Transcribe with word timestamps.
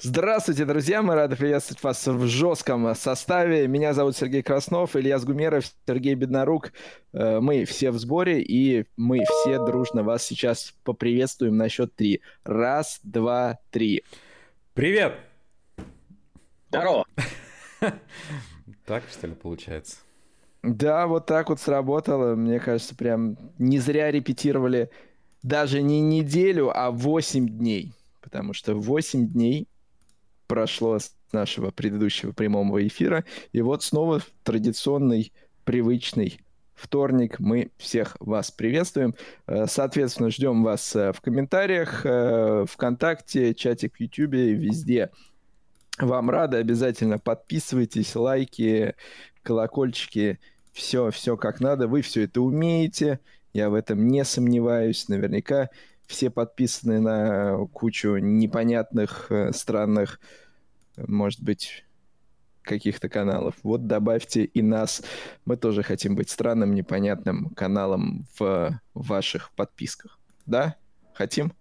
Здравствуйте, 0.00 0.64
друзья! 0.64 1.02
Мы 1.02 1.16
рады 1.16 1.34
приветствовать 1.34 1.82
вас 1.82 2.06
в 2.06 2.24
жестком 2.28 2.94
составе. 2.94 3.66
Меня 3.66 3.94
зовут 3.94 4.16
Сергей 4.16 4.44
Краснов, 4.44 4.94
Илья 4.94 5.18
Гумеров, 5.18 5.64
Сергей 5.88 6.14
Беднорук. 6.14 6.72
Э, 7.12 7.40
мы 7.40 7.64
все 7.64 7.90
в 7.90 7.98
сборе, 7.98 8.40
и 8.40 8.86
мы 8.96 9.24
все 9.24 9.58
дружно 9.58 10.04
вас 10.04 10.22
сейчас 10.22 10.72
поприветствуем 10.84 11.56
на 11.56 11.68
счет 11.68 11.96
три. 11.96 12.20
Раз, 12.44 13.00
два, 13.02 13.58
три. 13.72 14.04
Привет! 14.72 15.14
Здорово! 16.68 17.04
Так, 18.86 19.02
что 19.10 19.26
ли, 19.26 19.34
получается? 19.34 19.96
Да, 20.62 21.08
вот 21.08 21.26
так 21.26 21.48
вот 21.48 21.60
сработало. 21.60 22.36
Мне 22.36 22.60
кажется, 22.60 22.94
прям 22.94 23.36
не 23.58 23.80
зря 23.80 24.12
репетировали 24.12 24.90
даже 25.42 25.82
не 25.82 26.00
неделю, 26.00 26.70
а 26.72 26.92
8 26.92 27.48
дней. 27.48 27.92
Потому 28.20 28.54
что 28.54 28.76
8 28.76 29.28
дней 29.28 29.66
прошло 30.48 30.98
с 30.98 31.12
нашего 31.30 31.70
предыдущего 31.70 32.32
прямого 32.32 32.84
эфира. 32.84 33.24
И 33.52 33.60
вот 33.60 33.84
снова 33.84 34.20
традиционный, 34.42 35.32
привычный 35.64 36.40
вторник. 36.74 37.38
Мы 37.38 37.70
всех 37.76 38.16
вас 38.18 38.50
приветствуем. 38.50 39.14
Э, 39.46 39.66
соответственно, 39.66 40.30
ждем 40.30 40.64
вас 40.64 40.96
э, 40.96 41.12
в 41.12 41.20
комментариях, 41.20 42.02
э, 42.04 42.64
ВКонтакте, 42.68 43.54
чатик 43.54 43.96
в 43.96 44.00
Ютубе, 44.00 44.54
везде. 44.54 45.10
Вам 45.98 46.30
рады, 46.30 46.56
обязательно 46.58 47.18
подписывайтесь, 47.18 48.14
лайки, 48.14 48.94
колокольчики, 49.42 50.38
все, 50.72 51.10
все 51.10 51.36
как 51.36 51.60
надо. 51.60 51.88
Вы 51.88 52.02
все 52.02 52.22
это 52.22 52.40
умеете, 52.40 53.18
я 53.52 53.68
в 53.68 53.74
этом 53.74 54.06
не 54.06 54.24
сомневаюсь. 54.24 55.08
Наверняка 55.08 55.70
все 56.08 56.30
подписаны 56.30 56.98
на 57.00 57.66
кучу 57.72 58.16
непонятных, 58.16 59.30
странных 59.52 60.18
может 61.06 61.42
быть, 61.42 61.84
каких-то 62.62 63.08
каналов. 63.08 63.54
Вот 63.62 63.86
добавьте 63.86 64.44
и 64.44 64.62
нас. 64.62 65.02
Мы 65.44 65.56
тоже 65.56 65.82
хотим 65.82 66.16
быть 66.16 66.30
странным, 66.30 66.74
непонятным 66.74 67.50
каналом 67.50 68.26
в 68.38 68.80
ваших 68.94 69.52
подписках. 69.52 70.18
Да? 70.46 70.76
Хотим? 71.14 71.52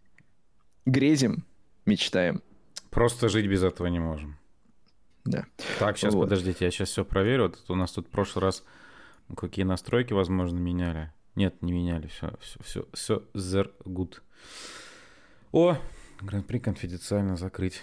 Грезим? 0.86 1.46
Мечтаем? 1.86 2.42
Просто 2.90 3.30
жить 3.30 3.48
без 3.48 3.64
этого 3.64 3.88
не 3.88 4.00
можем. 4.00 4.38
Да. 5.24 5.46
Так, 5.80 5.98
сейчас, 5.98 6.14
вот. 6.14 6.24
подождите, 6.24 6.66
я 6.66 6.72
сейчас 6.72 6.90
все 6.90 7.06
проверю. 7.06 7.44
Вот 7.44 7.64
у 7.70 7.76
нас 7.76 7.92
тут 7.92 8.08
в 8.08 8.10
прошлый 8.10 8.44
раз 8.44 8.64
какие 9.36 9.66
настройки, 9.66 10.14
возможно, 10.14 10.58
меняли. 10.58 11.12
Нет, 11.36 11.62
не 11.62 11.74
меняли. 11.74 12.08
Все, 12.08 12.34
все, 12.42 12.60
все, 12.94 13.24
все, 13.34 13.72
good. 13.86 14.22
О, 15.52 15.78
гран-при 16.22 16.60
конфиденциально 16.60 17.38
закрыть. 17.38 17.82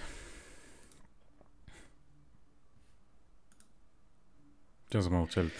Что 4.88 5.00
замолчали? 5.00 5.50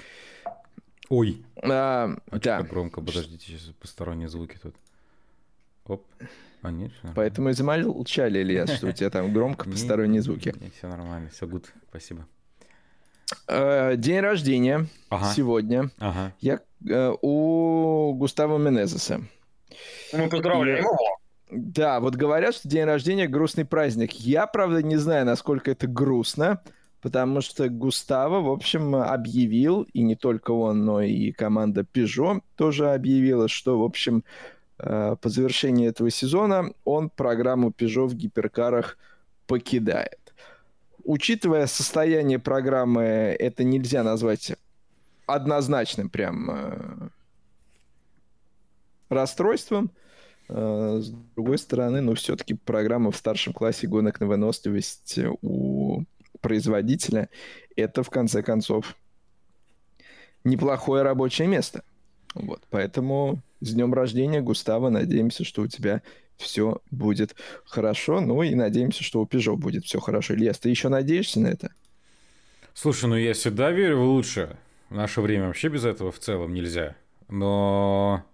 Ой. 1.09 1.45
А, 1.63 2.17
а 2.31 2.39
да. 2.39 2.59
так 2.59 2.69
громко, 2.69 3.01
подождите, 3.01 3.45
сейчас 3.47 3.75
посторонние 3.81 4.29
звуки 4.29 4.59
тут. 4.63 4.75
Оп. 5.87 6.07
А, 6.63 6.71
нет, 6.71 6.93
все 6.93 7.13
Поэтому 7.15 7.51
и 7.51 7.53
замолчали, 7.53 8.43
Илья, 8.43 8.67
что 8.67 8.87
у 8.87 8.93
тебя 8.93 9.11
там 9.11 9.33
громко 9.33 9.65
посторонние 9.71 10.23
звуки. 10.23 10.55
Все 10.79 10.89
нормально, 10.89 11.29
все 11.31 11.47
гуд, 11.47 11.73
спасибо. 11.91 12.27
А, 13.47 13.97
день 13.97 14.21
рождения 14.21 14.87
сегодня. 15.35 15.91
Ага. 15.99 16.33
Я 16.41 16.61
э, 16.89 17.13
у 17.21 18.15
Густава 18.15 18.57
Менезеса. 18.57 19.21
Ну, 20.13 20.29
поздравляем 20.29 20.85
его. 20.85 21.19
Да, 21.51 22.01
вот 22.01 22.17
говорят, 22.17 22.55
что 22.55 22.69
день 22.69 22.85
рождения 22.85 23.29
грустный 23.29 23.65
праздник. 23.65 24.13
Я, 24.13 24.47
правда, 24.47 24.83
не 24.83 24.97
знаю, 24.97 25.27
насколько 25.27 25.71
это 25.71 25.87
грустно, 25.87 26.61
потому 27.01 27.43
что 27.43 27.69
Густаво, 27.69 28.41
в 28.41 28.51
общем, 28.51 28.97
объявил, 28.97 29.83
и 29.93 30.03
не 30.03 30.17
только 30.17 30.53
он, 30.53 30.85
но 30.85 31.03
и 31.03 31.33
команда 31.33 31.83
Peugeot 31.83 32.41
тоже 32.57 32.91
объявила, 32.93 33.47
что, 33.47 33.79
в 33.79 33.85
общем, 33.85 34.25
э, 34.79 35.17
по 35.21 35.29
завершении 35.29 35.87
этого 35.87 36.11
сезона 36.11 36.73
он 36.85 37.11
программу 37.11 37.71
Peugeot 37.71 38.07
в 38.07 38.15
гиперкарах 38.15 38.97
покидает. 39.47 40.19
Учитывая 41.05 41.67
состояние 41.67 42.39
программы, 42.39 43.03
это 43.03 43.63
нельзя 43.63 44.03
назвать 44.03 44.55
однозначным 45.27 46.09
прям 46.09 46.51
э, 46.51 47.09
расстройством. 49.15 49.91
Э, 50.49 51.01
с 51.01 51.11
другой 51.35 51.59
стороны, 51.59 52.01
ну, 52.01 52.15
все-таки 52.15 52.55
программа 52.55 53.11
в 53.11 53.17
старшем 53.17 53.53
классе 53.53 53.87
гонок 53.87 54.21
на 54.21 54.27
выносливость 54.27 55.19
у 55.43 56.03
производителя, 56.41 57.31
это 57.75 58.03
в 58.03 58.11
конце 58.11 58.43
концов 58.43 58.97
неплохое 60.45 61.03
рабочее 61.03 61.49
место. 61.49 61.83
Вот, 62.35 62.63
поэтому 62.69 63.41
с 63.61 63.73
днем 63.73 63.95
рождения, 63.95 64.43
Густава, 64.43 64.91
надеемся, 64.91 65.45
что 65.45 65.63
у 65.63 65.69
тебя 65.69 66.03
все 66.37 66.83
будет 66.91 67.35
хорошо. 67.65 68.21
Ну 68.21 68.43
и 68.43 68.55
надеемся, 68.55 69.03
что 69.03 69.21
у 69.21 69.25
Peugeot 69.25 69.57
будет 69.57 69.85
все 69.85 70.01
хорошо. 70.01 70.35
Ильяс, 70.35 70.59
ты 70.59 70.69
еще 70.69 70.89
надеешься 70.89 71.41
на 71.41 71.47
это? 71.47 71.73
Слушай, 72.75 73.09
ну 73.09 73.17
я 73.17 73.33
всегда 73.35 73.71
верю 73.71 74.01
в 74.01 74.05
лучшее. 74.05 74.59
В 74.91 74.97
наше 74.97 75.21
время 75.21 75.47
вообще 75.47 75.69
без 75.69 75.85
этого 75.85 76.13
в 76.13 76.19
целом 76.19 76.53
нельзя. 76.53 76.97
Но... 77.29 78.25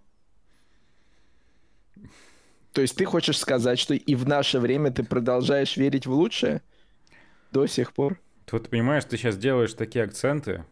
То 2.72 2.82
есть 2.82 2.96
ты 2.96 3.04
хочешь 3.04 3.38
сказать, 3.38 3.78
что 3.78 3.94
и 3.94 4.14
в 4.14 4.26
наше 4.26 4.58
время 4.58 4.90
ты 4.90 5.02
продолжаешь 5.02 5.76
верить 5.76 6.06
в 6.06 6.12
лучшее? 6.12 6.62
до 7.52 7.66
сих 7.66 7.92
пор. 7.92 8.18
Вот 8.50 8.64
ты 8.64 8.68
понимаешь, 8.68 9.04
ты 9.04 9.16
сейчас 9.16 9.36
делаешь 9.36 9.74
такие 9.74 10.04
акценты, 10.04 10.64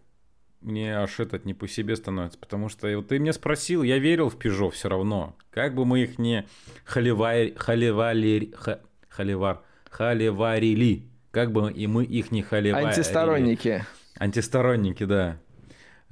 мне 0.60 0.96
аж 0.96 1.20
этот 1.20 1.44
не 1.44 1.54
по 1.54 1.68
себе 1.68 1.94
становится, 1.94 2.38
потому 2.38 2.68
что 2.68 2.88
вот 2.96 3.08
ты 3.08 3.18
меня 3.20 3.32
спросил, 3.32 3.84
я 3.84 3.98
верил 3.98 4.28
в 4.28 4.38
Пежо 4.38 4.70
все 4.70 4.88
равно. 4.88 5.36
Как 5.50 5.74
бы 5.74 5.84
мы 5.84 6.02
их 6.02 6.18
не 6.18 6.44
халивар, 6.84 7.52
халивали, 7.56 8.52
ха, 8.56 8.80
халивар, 9.08 9.62
халиварили, 9.88 11.04
как 11.30 11.52
бы 11.52 11.72
и 11.72 11.86
мы 11.86 12.04
их 12.04 12.32
не 12.32 12.42
халиварили. 12.42 12.88
Антисторонники. 12.88 13.84
Антисторонники, 14.18 15.04
да. 15.04 15.38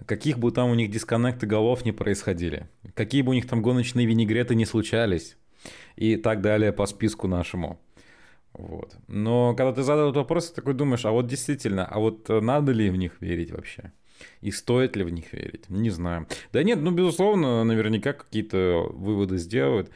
Каких 0.06 0.38
бы 0.38 0.52
там 0.52 0.70
у 0.70 0.74
них 0.74 0.90
дисконнекты 0.90 1.46
голов 1.46 1.84
не 1.84 1.90
происходили, 1.90 2.68
какие 2.94 3.22
бы 3.22 3.30
у 3.30 3.34
них 3.34 3.48
там 3.48 3.62
гоночные 3.62 4.06
винегреты 4.06 4.54
не 4.54 4.66
случались, 4.66 5.36
и 5.96 6.16
так 6.16 6.40
далее 6.40 6.72
по 6.72 6.86
списку 6.86 7.28
нашему. 7.28 7.78
Вот. 8.52 8.96
Но 9.06 9.54
когда 9.54 9.72
ты 9.72 9.82
задал 9.82 10.06
этот 10.06 10.16
вопрос, 10.16 10.50
ты 10.50 10.56
такой 10.56 10.74
думаешь, 10.74 11.04
а 11.04 11.10
вот 11.10 11.26
действительно, 11.26 11.84
а 11.84 11.98
вот 11.98 12.28
надо 12.28 12.72
ли 12.72 12.88
в 12.90 12.96
них 12.96 13.20
верить 13.20 13.50
вообще? 13.50 13.92
И 14.40 14.50
стоит 14.50 14.96
ли 14.96 15.04
в 15.04 15.10
них 15.10 15.32
верить? 15.32 15.68
Не 15.68 15.90
знаю. 15.90 16.26
Да 16.52 16.62
нет, 16.62 16.80
ну, 16.80 16.90
безусловно, 16.90 17.64
наверняка 17.64 18.14
какие-то 18.14 18.88
выводы 18.90 19.36
сделают. 19.36 19.90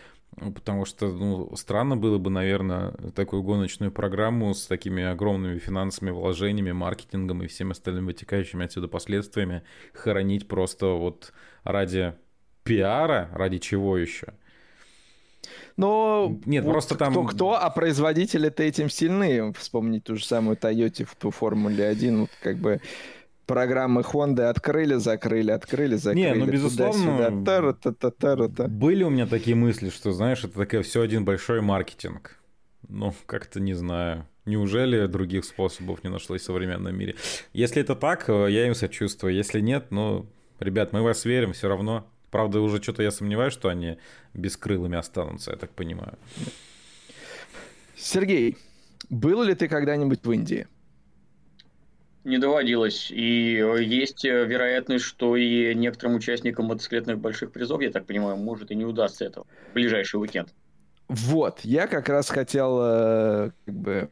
Потому 0.54 0.84
что 0.84 1.08
ну, 1.08 1.54
странно 1.56 1.96
было 1.96 2.16
бы, 2.18 2.30
наверное, 2.30 2.92
такую 3.14 3.42
гоночную 3.42 3.90
программу 3.90 4.54
с 4.54 4.66
такими 4.66 5.02
огромными 5.02 5.58
финансовыми 5.58 6.12
вложениями, 6.12 6.72
маркетингом 6.72 7.42
и 7.42 7.46
всем 7.46 7.72
остальным 7.72 8.06
вытекающими 8.06 8.64
отсюда 8.64 8.88
последствиями 8.88 9.62
хоронить 9.92 10.46
просто 10.46 10.86
вот 10.86 11.32
ради 11.64 12.14
пиара, 12.62 13.28
ради 13.32 13.58
чего 13.58 13.98
еще? 13.98 14.34
Но 15.76 16.38
нет, 16.46 16.64
вот 16.64 16.72
просто 16.72 16.94
там... 16.96 17.12
Кто-кто, 17.12 17.54
а 17.54 17.70
производители-то 17.70 18.62
этим 18.62 18.90
сильны. 18.90 19.52
Вспомнить 19.54 20.04
ту 20.04 20.16
же 20.16 20.24
самую 20.24 20.56
Toyota 20.56 21.04
в 21.04 21.14
ту 21.14 21.30
Формуле 21.30 21.86
1, 21.86 22.20
вот 22.20 22.30
как 22.42 22.56
бы 22.56 22.80
программы 23.46 24.02
Honda 24.02 24.48
открыли, 24.48 24.94
закрыли, 24.94 25.50
открыли, 25.50 25.96
закрыли. 25.96 26.24
Не, 26.24 26.34
ну 26.34 26.46
безусловно, 26.46 27.44
тара 27.44 27.70
-та 27.72 27.92
-та 27.92 28.10
-та 28.10 28.48
-та. 28.48 28.68
были 28.68 29.04
у 29.04 29.10
меня 29.10 29.26
такие 29.26 29.56
мысли, 29.56 29.90
что, 29.90 30.12
знаешь, 30.12 30.44
это 30.44 30.56
такая 30.56 30.82
все 30.82 31.00
один 31.00 31.24
большой 31.24 31.60
маркетинг. 31.60 32.36
Ну, 32.88 33.12
как-то 33.26 33.60
не 33.60 33.74
знаю. 33.74 34.24
Неужели 34.46 35.06
других 35.06 35.44
способов 35.44 36.04
не 36.04 36.10
нашлось 36.10 36.42
в 36.42 36.44
современном 36.44 36.96
мире? 36.96 37.14
Если 37.52 37.82
это 37.82 37.94
так, 37.94 38.28
э, 38.28 38.46
я 38.50 38.66
им 38.66 38.74
сочувствую. 38.74 39.34
Если 39.34 39.60
нет, 39.60 39.86
ну, 39.90 40.26
ребят, 40.60 40.92
мы 40.92 41.02
вас 41.02 41.24
верим 41.24 41.52
все 41.52 41.68
равно. 41.68 42.04
Правда, 42.30 42.60
уже 42.60 42.82
что-то 42.82 43.02
я 43.02 43.10
сомневаюсь, 43.10 43.52
что 43.52 43.68
они 43.68 43.98
бескрылыми 44.34 44.96
останутся, 44.96 45.50
я 45.50 45.56
так 45.56 45.70
понимаю. 45.70 46.16
Сергей, 47.96 48.56
был 49.08 49.42
ли 49.42 49.54
ты 49.54 49.68
когда-нибудь 49.68 50.24
в 50.24 50.30
Индии? 50.30 50.66
Не 52.24 52.38
доводилось. 52.38 53.10
И 53.10 53.54
есть 53.80 54.24
вероятность, 54.24 55.04
что 55.04 55.36
и 55.36 55.74
некоторым 55.74 56.16
участникам 56.16 56.66
мотоциклетных 56.66 57.18
больших 57.18 57.50
призов, 57.50 57.80
я 57.80 57.90
так 57.90 58.06
понимаю, 58.06 58.36
может 58.36 58.70
и 58.70 58.74
не 58.74 58.84
удастся 58.84 59.24
это 59.24 59.42
в 59.42 59.74
ближайший 59.74 60.20
уикенд. 60.20 60.54
Вот, 61.08 61.60
я 61.62 61.88
как 61.88 62.08
раз 62.08 62.28
хотел 62.28 62.78
э, 62.80 63.50
как 63.64 63.74
бы, 63.74 64.10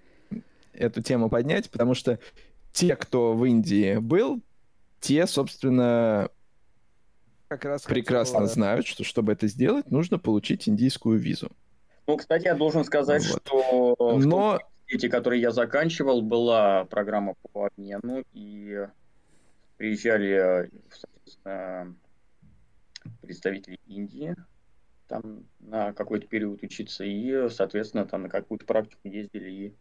эту 0.73 1.01
тему 1.03 1.29
поднять, 1.29 1.71
потому 1.71 1.95
что 1.95 2.19
те, 2.73 2.97
кто 2.97 3.35
в 3.35 3.45
Индии 3.45 3.99
был, 3.99 4.43
те, 5.01 5.27
собственно, 5.27 6.29
как 7.49 7.65
раз 7.65 7.83
прекрасно 7.83 8.41
хотела... 8.41 8.53
знают, 8.53 8.87
что 8.87 9.05
чтобы 9.05 9.33
это 9.33 9.47
сделать, 9.47 9.91
нужно 9.91 10.19
получить 10.19 10.69
индийскую 10.69 11.19
визу. 11.19 11.51
Ну, 12.07 12.17
кстати, 12.17 12.45
я 12.45 12.55
должен 12.55 12.85
сказать, 12.85 13.27
вот. 13.27 13.43
что... 13.45 13.97
Но 14.19 14.61
университете, 14.89 15.09
который 15.09 15.41
я 15.41 15.51
заканчивал, 15.51 16.23
была 16.23 16.85
программа 16.87 17.35
по 17.53 17.67
обмену, 17.67 18.25
и 18.33 18.87
приезжали, 19.77 20.71
представители 23.21 23.79
Индии 23.87 24.35
там 25.09 25.45
на 25.61 25.93
какой-то 25.93 26.27
период 26.27 26.63
учиться, 26.63 27.05
и, 27.05 27.49
соответственно, 27.49 28.07
там 28.07 28.25
на 28.25 28.29
какую-то 28.29 28.67
практику 28.67 29.09
ездили 29.09 29.51
и 29.51 29.75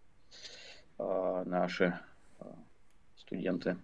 э, 0.99 1.43
наши 1.45 1.99
э, 2.39 2.45
студенты. 3.17 3.77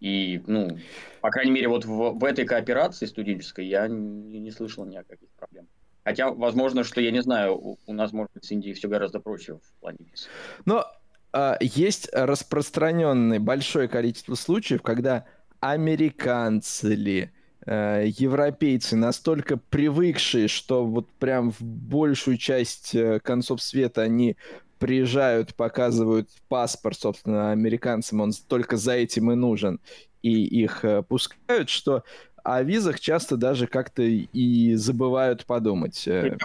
И, 0.00 0.42
ну, 0.46 0.78
по 1.20 1.30
крайней 1.30 1.52
мере, 1.52 1.68
вот 1.68 1.84
в, 1.84 2.18
в 2.18 2.24
этой 2.24 2.44
кооперации 2.44 3.06
студенческой 3.06 3.66
я 3.66 3.88
не, 3.88 4.38
не 4.38 4.50
слышал 4.50 4.84
ни 4.84 4.96
о 4.96 5.04
каких 5.04 5.30
проблем. 5.30 5.66
Хотя, 6.04 6.30
возможно, 6.30 6.84
что, 6.84 7.00
я 7.00 7.10
не 7.10 7.22
знаю, 7.22 7.56
у, 7.56 7.78
у 7.86 7.92
нас, 7.92 8.12
может 8.12 8.32
быть, 8.34 8.44
с 8.44 8.50
Индией 8.50 8.74
все 8.74 8.88
гораздо 8.88 9.20
проще 9.20 9.54
в 9.54 9.80
плане 9.80 9.98
виз. 10.00 10.28
Но 10.66 10.84
а, 11.32 11.56
есть 11.60 12.08
распространенное 12.12 13.40
большое 13.40 13.88
количество 13.88 14.34
случаев, 14.34 14.82
когда 14.82 15.24
американцы 15.60 16.94
ли, 16.94 17.30
э, 17.66 18.04
европейцы 18.06 18.96
настолько 18.96 19.56
привыкшие, 19.56 20.48
что 20.48 20.84
вот 20.84 21.10
прям 21.12 21.52
в 21.52 21.62
большую 21.62 22.36
часть 22.36 22.94
э, 22.94 23.18
концов 23.20 23.62
света 23.62 24.02
они 24.02 24.36
приезжают, 24.78 25.54
показывают 25.54 26.30
паспорт, 26.48 26.98
собственно, 26.98 27.52
американцам, 27.52 28.20
он 28.20 28.32
только 28.48 28.76
за 28.76 28.92
этим 28.92 29.30
и 29.32 29.34
нужен, 29.34 29.80
и 30.22 30.44
их 30.44 30.84
э, 30.84 31.02
пускают, 31.02 31.68
что 31.68 32.04
о 32.42 32.62
визах 32.62 33.00
часто 33.00 33.36
даже 33.36 33.66
как-то 33.66 34.02
и 34.02 34.74
забывают 34.74 35.46
подумать. 35.46 36.06
Э, 36.06 36.36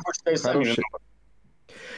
Хороший... 0.41 0.83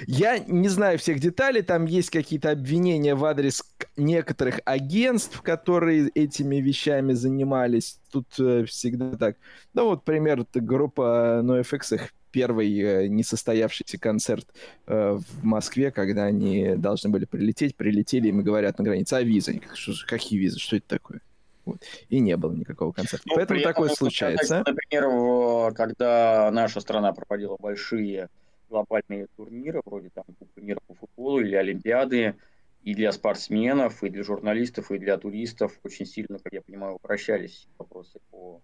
Я 0.08 0.40
не 0.40 0.70
знаю 0.70 0.98
всех 0.98 1.20
деталей, 1.20 1.62
там 1.62 1.86
есть 1.86 2.10
какие-то 2.10 2.52
обвинения 2.52 3.16
в 3.16 3.26
адрес 3.26 3.64
некоторых 3.98 4.60
агентств, 4.66 5.42
которые 5.42 6.10
этими 6.10 6.58
вещами 6.58 7.14
занимались. 7.14 8.00
Тут 8.12 8.28
э, 8.40 8.66
всегда 8.66 9.16
так. 9.18 9.38
Ну 9.74 9.86
вот, 9.86 10.04
пример, 10.04 10.46
группа 10.54 11.42
NoFX, 11.44 11.96
их 11.96 12.14
первый 12.32 12.80
э, 12.80 13.08
несостоявшийся 13.08 14.00
концерт 14.00 14.48
э, 14.88 15.18
в 15.18 15.44
Москве, 15.44 15.92
когда 15.92 16.24
они 16.26 16.76
должны 16.76 17.10
были 17.10 17.26
прилететь, 17.26 17.76
прилетели, 17.76 18.30
им 18.30 18.42
говорят 18.42 18.80
на 18.80 18.86
границе, 18.86 19.14
а 19.16 19.22
визы? 19.22 19.62
Что, 19.74 19.94
какие 20.08 20.40
визы? 20.40 20.60
Что 20.60 20.78
это 20.78 20.88
такое? 20.88 21.22
Вот. 21.66 21.82
И 22.10 22.20
не 22.20 22.36
было 22.38 22.54
никакого 22.54 22.92
концерта. 22.92 23.24
Ну, 23.28 23.36
Поэтому 23.36 23.62
такое 23.62 23.90
случается. 23.90 24.64
Например, 24.66 25.74
когда 25.74 26.50
наша 26.52 26.82
страна 26.82 27.14
проводила 27.14 27.58
большие 27.60 28.30
глобальные 28.72 29.28
турниры, 29.36 29.82
вроде 29.86 30.10
там 30.10 30.24
Кубка 30.40 30.62
мира 30.62 30.80
по 30.88 30.96
футболу 30.96 31.42
или 31.42 31.56
Олимпиады, 31.56 32.36
и 32.84 32.96
для 32.96 33.12
спортсменов, 33.12 34.04
и 34.04 34.10
для 34.10 34.24
журналистов, 34.24 34.92
и 34.92 34.98
для 34.98 35.18
туристов 35.18 35.78
очень 35.84 36.06
сильно, 36.06 36.40
как 36.40 36.54
я 36.54 36.62
понимаю, 36.62 36.96
упрощались 36.96 37.68
вопросы 37.78 38.20
по 38.32 38.62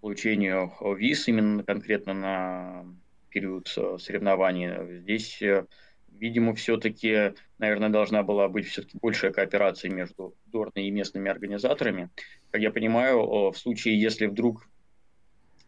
получению 0.00 0.72
виз 0.96 1.26
именно 1.26 1.64
конкретно 1.64 2.14
на 2.14 2.86
период 3.30 3.68
соревнований. 3.98 5.00
Здесь, 5.00 5.42
э, 5.42 5.66
видимо, 6.12 6.54
все-таки, 6.54 7.34
наверное, 7.58 7.88
должна 7.88 8.22
была 8.22 8.48
быть 8.48 8.66
все-таки 8.66 8.98
большая 9.00 9.32
кооперация 9.32 9.90
между 9.90 10.34
Дорной 10.46 10.86
и 10.86 10.90
местными 10.90 11.30
организаторами. 11.30 12.10
Как 12.50 12.60
я 12.60 12.70
понимаю, 12.70 13.50
в 13.50 13.54
случае, 13.56 14.00
если 14.00 14.26
вдруг 14.26 14.68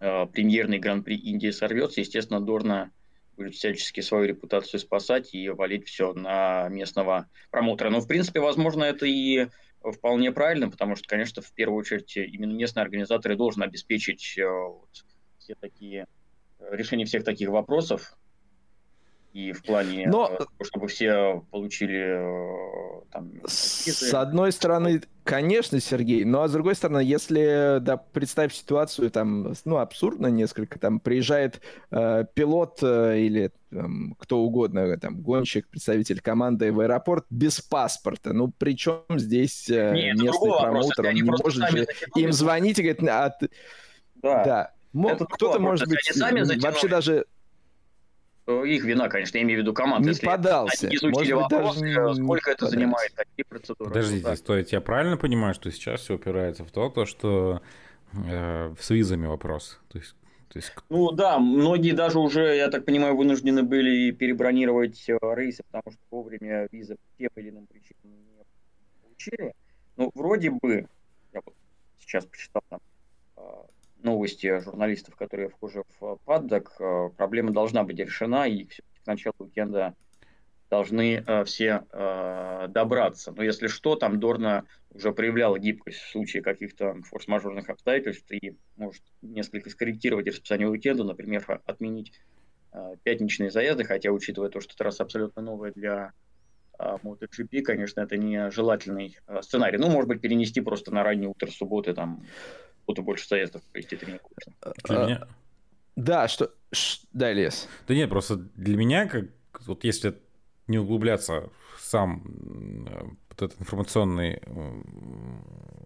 э, 0.00 0.26
премьерный 0.26 0.78
гран-при 0.78 1.16
Индии 1.16 1.50
сорвется, 1.50 2.00
естественно, 2.00 2.40
Дорна 2.40 2.90
будет 3.42 3.54
всячески 3.54 4.00
свою 4.00 4.26
репутацию 4.26 4.80
спасать 4.80 5.34
и 5.34 5.48
валить 5.48 5.88
все 5.88 6.12
на 6.12 6.68
местного 6.68 7.28
промоутера. 7.50 7.90
Но, 7.90 8.00
в 8.00 8.06
принципе, 8.06 8.40
возможно, 8.40 8.84
это 8.84 9.06
и 9.06 9.48
вполне 9.82 10.32
правильно, 10.32 10.70
потому 10.70 10.96
что, 10.96 11.08
конечно, 11.08 11.42
в 11.42 11.52
первую 11.52 11.80
очередь 11.80 12.16
именно 12.16 12.52
местный 12.52 12.82
организатор 12.82 13.32
и 13.32 13.36
должен 13.36 13.62
обеспечить 13.62 14.38
э, 14.38 14.48
вот, 14.48 14.88
все 15.38 15.54
такие, 15.56 16.06
э, 16.60 16.76
решение 16.76 17.06
всех 17.06 17.24
таких 17.24 17.48
вопросов, 17.48 18.16
и 19.32 19.52
в 19.52 19.62
плане 19.62 20.06
Но... 20.08 20.28
Э, 20.30 20.36
того, 20.36 20.50
чтобы 20.62 20.88
все 20.88 21.42
получили 21.50 22.20
там... 23.10 23.32
С 23.46 24.12
одной 24.12 24.52
стороны, 24.52 25.02
конечно, 25.24 25.80
Сергей, 25.80 26.24
но 26.24 26.42
а 26.42 26.48
с 26.48 26.52
другой 26.52 26.74
стороны, 26.74 27.00
если, 27.00 27.78
да, 27.80 27.96
представь 27.96 28.52
ситуацию, 28.52 29.10
там, 29.10 29.54
ну, 29.64 29.78
абсурдно 29.78 30.26
несколько, 30.26 30.78
там, 30.78 31.00
приезжает 31.00 31.62
э, 31.90 32.26
пилот 32.34 32.80
э, 32.82 33.20
или 33.20 33.52
там, 33.70 34.14
кто 34.18 34.40
угодно, 34.40 34.98
там, 34.98 35.22
гонщик, 35.22 35.66
представитель 35.68 36.20
команды 36.20 36.70
в 36.70 36.80
аэропорт 36.80 37.24
без 37.30 37.60
паспорта, 37.62 38.34
ну, 38.34 38.52
причем 38.58 39.02
здесь 39.10 39.70
э, 39.70 39.94
Нет, 39.94 40.20
местный 40.20 40.50
промоутер, 40.50 41.06
он 41.06 41.14
не 41.14 41.22
может 41.22 41.70
же 41.70 41.86
им 42.16 42.32
звонить 42.32 42.78
и 42.78 42.82
говорить, 42.82 43.08
а, 43.08 43.30
ты... 43.30 43.48
да, 44.16 44.72
да. 44.92 45.16
кто-то 45.30 45.58
может 45.58 45.88
быть 45.88 46.00
вообще 46.62 46.88
даже 46.88 47.24
их 48.46 48.84
вина, 48.84 49.08
конечно, 49.08 49.36
я 49.38 49.44
имею 49.44 49.60
в 49.60 49.62
виду 49.62 49.72
команду. 49.72 50.08
Не 50.08 50.14
подался. 50.14 50.86
Они 50.86 50.96
изучили 50.96 51.32
Может 51.32 51.52
вопрос, 51.52 51.78
даже 51.78 52.00
э, 52.00 52.14
сколько 52.14 52.50
это 52.50 52.58
подался. 52.58 52.76
занимает, 52.76 53.12
какие 53.14 53.44
процедуры. 53.44 53.90
Подождите, 53.90 54.24
да. 54.24 54.36
стоит, 54.36 54.68
я 54.70 54.80
правильно 54.80 55.16
понимаю, 55.16 55.54
что 55.54 55.70
сейчас 55.70 56.00
все 56.00 56.16
опирается 56.16 56.64
в 56.64 56.70
то, 56.70 56.88
то 56.88 57.04
что 57.04 57.62
э, 58.12 58.74
с 58.78 58.90
визами 58.90 59.26
вопрос? 59.26 59.80
То 59.88 59.98
есть 59.98 60.16
то 60.48 60.58
есть... 60.58 60.70
Ну 60.90 61.12
да, 61.12 61.38
многие 61.38 61.92
даже 61.92 62.18
уже, 62.18 62.56
я 62.56 62.68
так 62.68 62.84
понимаю, 62.84 63.16
вынуждены 63.16 63.62
были 63.62 64.10
перебронировать 64.10 65.02
э, 65.08 65.16
рейсы, 65.22 65.62
потому 65.70 65.90
что 65.90 66.00
вовремя 66.10 66.68
визы 66.70 66.96
по 66.96 67.18
тем 67.18 67.30
или 67.36 67.48
иным 67.48 67.66
причинам 67.66 68.12
не 68.12 68.44
получили. 69.02 69.54
Ну, 69.96 70.10
вроде 70.14 70.50
бы, 70.50 70.86
я 71.32 71.40
вот 71.42 71.54
сейчас 72.00 72.26
почитал 72.26 72.62
там 72.68 72.80
новости 74.04 74.60
журналистов, 74.60 75.16
которые 75.16 75.48
вхожи 75.48 75.82
в 76.00 76.18
паддок, 76.24 76.74
э, 76.78 77.10
проблема 77.16 77.52
должна 77.52 77.84
быть 77.84 77.98
решена, 77.98 78.48
и 78.48 78.64
к 78.64 79.06
началу 79.06 79.34
уикенда 79.38 79.94
должны 80.70 81.22
э, 81.26 81.44
все 81.44 81.84
э, 81.90 82.66
добраться. 82.68 83.32
Но 83.32 83.42
если 83.42 83.66
что, 83.66 83.96
там 83.96 84.20
Дорна 84.20 84.64
уже 84.90 85.12
проявляла 85.12 85.58
гибкость 85.58 85.98
в 85.98 86.10
случае 86.10 86.42
каких-то 86.42 86.96
форс-мажорных 87.04 87.68
обстоятельств 87.68 88.30
и 88.30 88.56
может 88.76 89.02
несколько 89.22 89.70
скорректировать 89.70 90.26
расписание 90.26 90.68
уикенда, 90.68 91.04
например, 91.04 91.60
отменить 91.64 92.12
пятничные 93.02 93.50
заезды, 93.50 93.84
хотя, 93.84 94.10
учитывая 94.10 94.48
то, 94.48 94.60
что 94.60 94.74
трасса 94.74 95.02
абсолютно 95.02 95.42
новая 95.42 95.72
для 95.72 96.12
MotoGP, 96.78 97.60
конечно, 97.60 98.00
это 98.00 98.16
не 98.16 98.50
желательный 98.50 99.18
сценарий. 99.42 99.76
Ну, 99.76 99.90
может 99.90 100.08
быть, 100.08 100.22
перенести 100.22 100.62
просто 100.62 100.90
на 100.90 101.02
раннее 101.02 101.28
утро 101.28 101.50
субботы, 101.50 101.92
там, 101.92 102.24
будто 102.86 103.02
больше 103.02 103.28
заездов 103.28 103.62
провести 103.72 103.96
тренировку. 103.96 104.30
Для 104.84 104.96
меня... 104.98 105.26
Да, 105.96 106.28
что... 106.28 106.52
Да, 107.12 107.32
Лес. 107.32 107.68
Да 107.86 107.94
нет, 107.94 108.08
просто 108.08 108.36
для 108.36 108.76
меня, 108.76 109.06
как 109.06 109.26
вот 109.66 109.84
если 109.84 110.18
не 110.66 110.78
углубляться 110.78 111.50
в 111.76 111.80
сам 111.80 112.22
вот 113.28 113.42
этот 113.42 113.60
информационный 113.60 114.40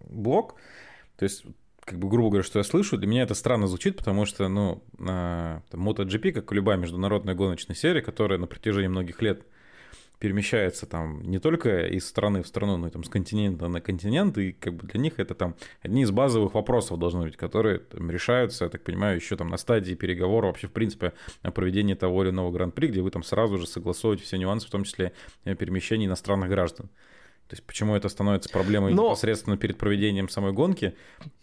блок, 0.09 0.55
то 1.17 1.23
есть 1.23 1.45
как 1.81 1.99
бы, 1.99 2.09
грубо 2.09 2.29
говоря, 2.29 2.43
что 2.43 2.59
я 2.59 2.63
слышу, 2.63 2.97
для 2.97 3.07
меня 3.07 3.23
это 3.23 3.33
странно 3.33 3.67
звучит, 3.67 3.95
потому 3.95 4.25
что, 4.25 4.47
ну, 4.49 4.83
MotoGP, 4.97 6.31
как 6.33 6.51
любая 6.51 6.75
международная 6.77 7.33
гоночная 7.33 7.75
серия, 7.75 8.01
которая 8.01 8.37
на 8.39 8.47
протяжении 8.47 8.89
многих 8.89 9.21
лет 9.21 9.45
перемещается 10.19 10.85
там 10.85 11.21
не 11.21 11.39
только 11.39 11.85
из 11.87 12.07
страны 12.07 12.41
в 12.41 12.47
страну, 12.47 12.77
но 12.77 12.87
и 12.87 12.91
там 12.91 13.03
с 13.03 13.09
континента 13.09 13.67
на 13.67 13.81
континент, 13.81 14.37
и 14.37 14.51
как 14.51 14.73
бы 14.73 14.87
для 14.87 14.99
них 14.99 15.19
это 15.19 15.35
там 15.35 15.55
одни 15.81 16.03
из 16.03 16.11
базовых 16.11 16.53
вопросов 16.53 16.97
должны 16.97 17.25
быть, 17.25 17.37
которые 17.37 17.79
там, 17.79 18.09
решаются, 18.09 18.65
я 18.65 18.69
так 18.69 18.83
понимаю, 18.83 19.17
еще 19.17 19.35
там 19.35 19.49
на 19.49 19.57
стадии 19.57 19.93
переговоров 19.93 20.49
вообще, 20.49 20.67
в 20.67 20.71
принципе, 20.71 21.13
о 21.43 21.51
проведении 21.51 21.93
того 21.93 22.23
или 22.23 22.31
иного 22.31 22.51
гран-при, 22.51 22.87
где 22.87 23.01
вы 23.01 23.11
там 23.11 23.23
сразу 23.23 23.57
же 23.57 23.67
согласовываете 23.67 24.23
все 24.23 24.37
нюансы, 24.37 24.67
в 24.67 24.71
том 24.71 24.83
числе 24.83 25.13
перемещения 25.43 26.05
иностранных 26.05 26.49
граждан. 26.49 26.89
То 27.47 27.53
есть 27.53 27.65
почему 27.65 27.95
это 27.95 28.09
становится 28.09 28.49
проблемой 28.49 28.93
Но... 28.93 29.05
непосредственно 29.05 29.55
перед 29.55 29.77
проведением 29.77 30.27
самой 30.27 30.51
гонки? 30.51 30.95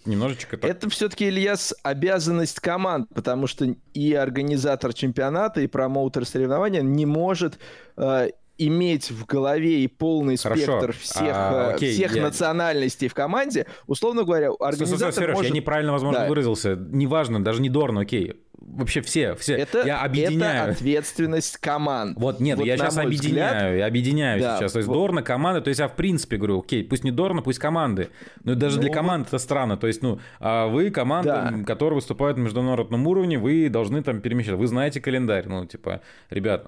Немножечко 0.04 0.58
так. 0.58 0.70
Это 0.70 0.90
все-таки, 0.90 1.26
Ильяс, 1.28 1.74
обязанность 1.82 2.60
команд, 2.60 3.08
потому 3.14 3.46
что 3.46 3.74
и 3.94 4.12
организатор 4.12 4.92
чемпионата, 4.92 5.62
и 5.62 5.66
промоутер 5.66 6.26
соревнования 6.26 6.82
не 6.82 7.06
может 7.06 7.58
э, 7.96 8.28
иметь 8.58 9.10
в 9.10 9.26
голове 9.26 9.80
и 9.80 9.88
полный 9.88 10.36
Хорошо. 10.36 10.62
спектр 10.62 10.92
всех, 10.92 11.32
а, 11.34 11.70
э, 11.70 11.74
окей, 11.74 11.92
всех 11.92 12.14
я... 12.14 12.22
национальностей 12.22 13.08
в 13.08 13.14
команде, 13.14 13.66
условно 13.86 14.24
говоря, 14.24 14.50
организатор 14.60 15.12
Сереж, 15.12 15.36
может... 15.36 15.50
я 15.50 15.54
неправильно, 15.54 15.92
возможно, 15.92 16.20
да. 16.20 16.28
выразился. 16.28 16.76
Неважно, 16.76 17.42
даже 17.42 17.60
не 17.60 17.68
Дорн, 17.68 17.98
окей. 17.98 18.34
Вообще 18.76 19.00
все, 19.00 19.34
все. 19.34 19.54
Это, 19.56 19.86
я 19.86 20.02
объединяю. 20.02 20.64
это 20.64 20.72
ответственность 20.72 21.58
команд. 21.58 22.18
Вот 22.18 22.40
нет, 22.40 22.58
вот 22.58 22.66
я 22.66 22.76
сейчас 22.76 22.98
объединяю, 22.98 23.54
взгляд, 23.54 23.78
я 23.78 23.86
объединяю 23.86 24.40
да, 24.40 24.58
сейчас. 24.58 24.72
То 24.72 24.78
есть 24.78 24.88
вот. 24.88 24.94
Дорна, 24.94 25.22
команда, 25.22 25.60
то 25.60 25.68
есть 25.68 25.80
я 25.80 25.88
в 25.88 25.96
принципе 25.96 26.36
говорю, 26.36 26.60
окей, 26.60 26.84
пусть 26.84 27.04
не 27.04 27.10
Дорна, 27.10 27.42
пусть 27.42 27.58
команды. 27.58 28.08
Но 28.42 28.54
даже 28.54 28.76
ну, 28.76 28.82
для 28.82 28.92
команд 28.92 29.28
это 29.28 29.38
странно. 29.38 29.76
То 29.76 29.86
есть, 29.86 30.02
ну, 30.02 30.18
а 30.40 30.66
вы 30.66 30.90
команда, 30.90 31.52
да. 31.52 31.64
которая 31.64 31.96
выступает 31.96 32.36
на 32.36 32.42
международном 32.42 33.06
уровне, 33.06 33.38
вы 33.38 33.68
должны 33.68 34.02
там 34.02 34.20
перемещаться. 34.20 34.56
Вы 34.56 34.66
знаете 34.66 35.00
календарь. 35.00 35.46
Ну, 35.46 35.66
типа, 35.66 36.00
ребят, 36.30 36.66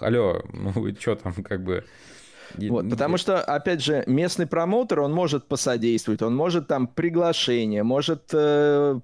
алло, 0.00 0.42
ну 0.52 0.70
вы 0.70 0.96
что 0.98 1.16
там, 1.16 1.32
как 1.32 1.62
бы... 1.62 1.84
Вот, 2.56 2.88
потому 2.88 3.16
что, 3.16 3.40
опять 3.42 3.82
же, 3.82 4.04
местный 4.06 4.46
промоутер, 4.46 5.00
он 5.00 5.12
может 5.12 5.46
посодействовать, 5.46 6.22
он 6.22 6.36
может 6.36 6.68
там 6.68 6.86
приглашение, 6.86 7.82
может 7.82 8.30
э, 8.32 9.00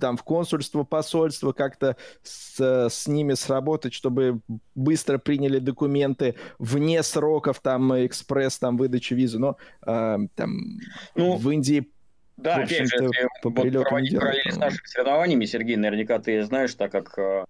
там 0.00 0.16
в 0.16 0.22
консульство, 0.22 0.84
посольство 0.84 1.52
как-то 1.52 1.96
с, 2.22 2.88
с 2.88 3.06
ними 3.06 3.34
сработать, 3.34 3.94
чтобы 3.94 4.40
быстро 4.74 5.18
приняли 5.18 5.58
документы 5.58 6.36
вне 6.58 7.02
сроков, 7.02 7.60
там, 7.60 7.94
экспресс, 8.06 8.58
там, 8.58 8.76
выдачи 8.76 9.14
визы, 9.14 9.38
но 9.38 9.56
э, 9.86 10.18
там 10.34 10.80
ну, 11.14 11.36
в 11.36 11.50
Индии 11.50 11.88
да, 12.36 12.56
опять 12.56 12.88
же, 12.88 13.10
по 13.42 13.50
вот 13.50 13.54
проводить 13.54 14.18
параллели 14.18 14.50
с 14.50 14.56
нашими 14.56 14.86
соревнованиями, 14.86 15.44
Сергей, 15.44 15.76
наверняка 15.76 16.18
ты 16.18 16.42
знаешь, 16.42 16.74
так 16.74 16.90
как 16.90 17.16
э, 17.16 17.44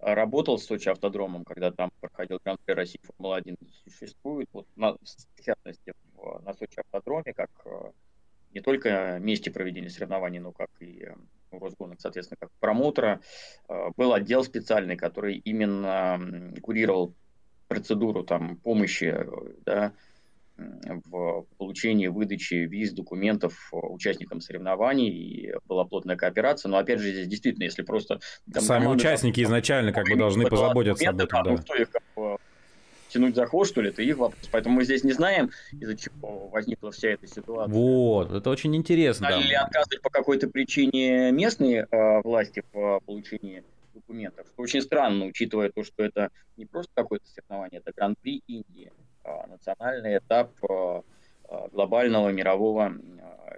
работал 0.00 0.58
с 0.58 0.64
Сочи 0.64 0.88
автодромом, 0.88 1.44
когда 1.44 1.70
там 1.70 1.90
проходил 2.00 2.38
Гран-при 2.44 2.72
России 2.72 3.00
Формула-1 3.02 3.56
существует, 3.84 4.48
вот 4.52 4.66
на, 4.76 4.92
в 4.92 5.44
частности 5.44 5.92
на 6.44 6.54
Сочи 6.54 6.78
автодроме, 6.78 7.32
как 7.32 7.50
э, 7.64 7.90
не 8.52 8.60
только 8.60 9.18
месте 9.18 9.50
проведения 9.50 9.90
соревнований, 9.90 10.38
но 10.38 10.52
как 10.52 10.70
и 10.80 11.04
э, 11.04 11.14
у 11.50 11.58
Росгонок, 11.58 12.00
соответственно, 12.00 12.38
как 12.40 12.50
промоутера, 12.60 13.20
э, 13.68 13.88
был 13.96 14.12
отдел 14.12 14.44
специальный, 14.44 14.96
который 14.96 15.36
именно 15.36 16.52
курировал 16.62 17.14
процедуру 17.68 18.24
там 18.24 18.56
помощи 18.56 19.14
да, 19.64 19.92
в 20.58 21.46
получении, 21.56 22.08
выдаче 22.08 22.64
виз, 22.64 22.92
документов 22.92 23.54
участникам 23.72 24.40
соревнований, 24.40 25.08
и 25.08 25.54
была 25.66 25.84
плотная 25.84 26.16
кооперация. 26.16 26.68
Но 26.68 26.78
опять 26.78 26.98
же, 26.98 27.12
здесь 27.12 27.28
действительно, 27.28 27.64
если 27.64 27.82
просто... 27.82 28.20
Там, 28.52 28.62
Сами 28.62 28.86
участники 28.86 29.40
там, 29.40 29.44
изначально 29.44 29.92
как 29.92 30.06
бы 30.08 30.16
должны 30.16 30.46
позаботиться 30.46 31.08
об 31.08 31.20
этом, 31.20 31.44
да. 31.44 31.50
Ну, 31.52 31.58
кто 31.58 31.74
их 31.74 31.90
как 31.90 32.02
бы, 32.16 32.38
тянуть 33.08 33.34
за 33.36 33.46
хвост, 33.46 33.70
что 33.70 33.80
ли, 33.80 33.90
это 33.90 34.02
их 34.02 34.18
вопрос. 34.18 34.48
Поэтому 34.50 34.76
мы 34.76 34.84
здесь 34.84 35.04
не 35.04 35.12
знаем, 35.12 35.50
из-за 35.72 35.96
чего 35.96 36.48
возникла 36.48 36.90
вся 36.90 37.10
эта 37.10 37.26
ситуация. 37.26 37.72
Вот, 37.72 38.32
это 38.32 38.50
очень 38.50 38.74
интересно. 38.74 39.28
Стали 39.28 39.42
да. 39.42 39.48
ли 39.48 39.54
отказывать 39.54 40.02
по 40.02 40.10
какой-то 40.10 40.48
причине 40.48 41.30
местные 41.30 41.86
э, 41.90 42.20
власти 42.22 42.62
в 42.72 43.00
получении 43.06 43.62
документов, 43.94 44.46
что 44.52 44.62
очень 44.62 44.82
странно, 44.82 45.26
учитывая 45.26 45.70
то, 45.70 45.84
что 45.84 46.02
это 46.02 46.30
не 46.56 46.66
просто 46.66 46.90
какое-то 46.94 47.26
соревнование, 47.26 47.80
это 47.80 47.92
Гран-при 47.96 48.42
Индии. 48.46 48.92
А, 49.28 49.46
национальный 49.46 50.18
этап 50.18 50.52
а, 50.64 51.02
а, 51.48 51.68
глобального 51.68 52.30
мирового 52.30 52.94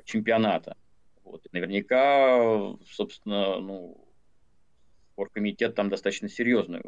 чемпионата. 0.05 0.77
Вот. 1.25 1.47
Наверняка, 1.53 2.75
собственно, 2.91 3.61
ну, 3.61 3.97
оргкомитет 5.17 5.75
там 5.77 5.89
достаточно 5.89 6.29
серьезный 6.29 6.83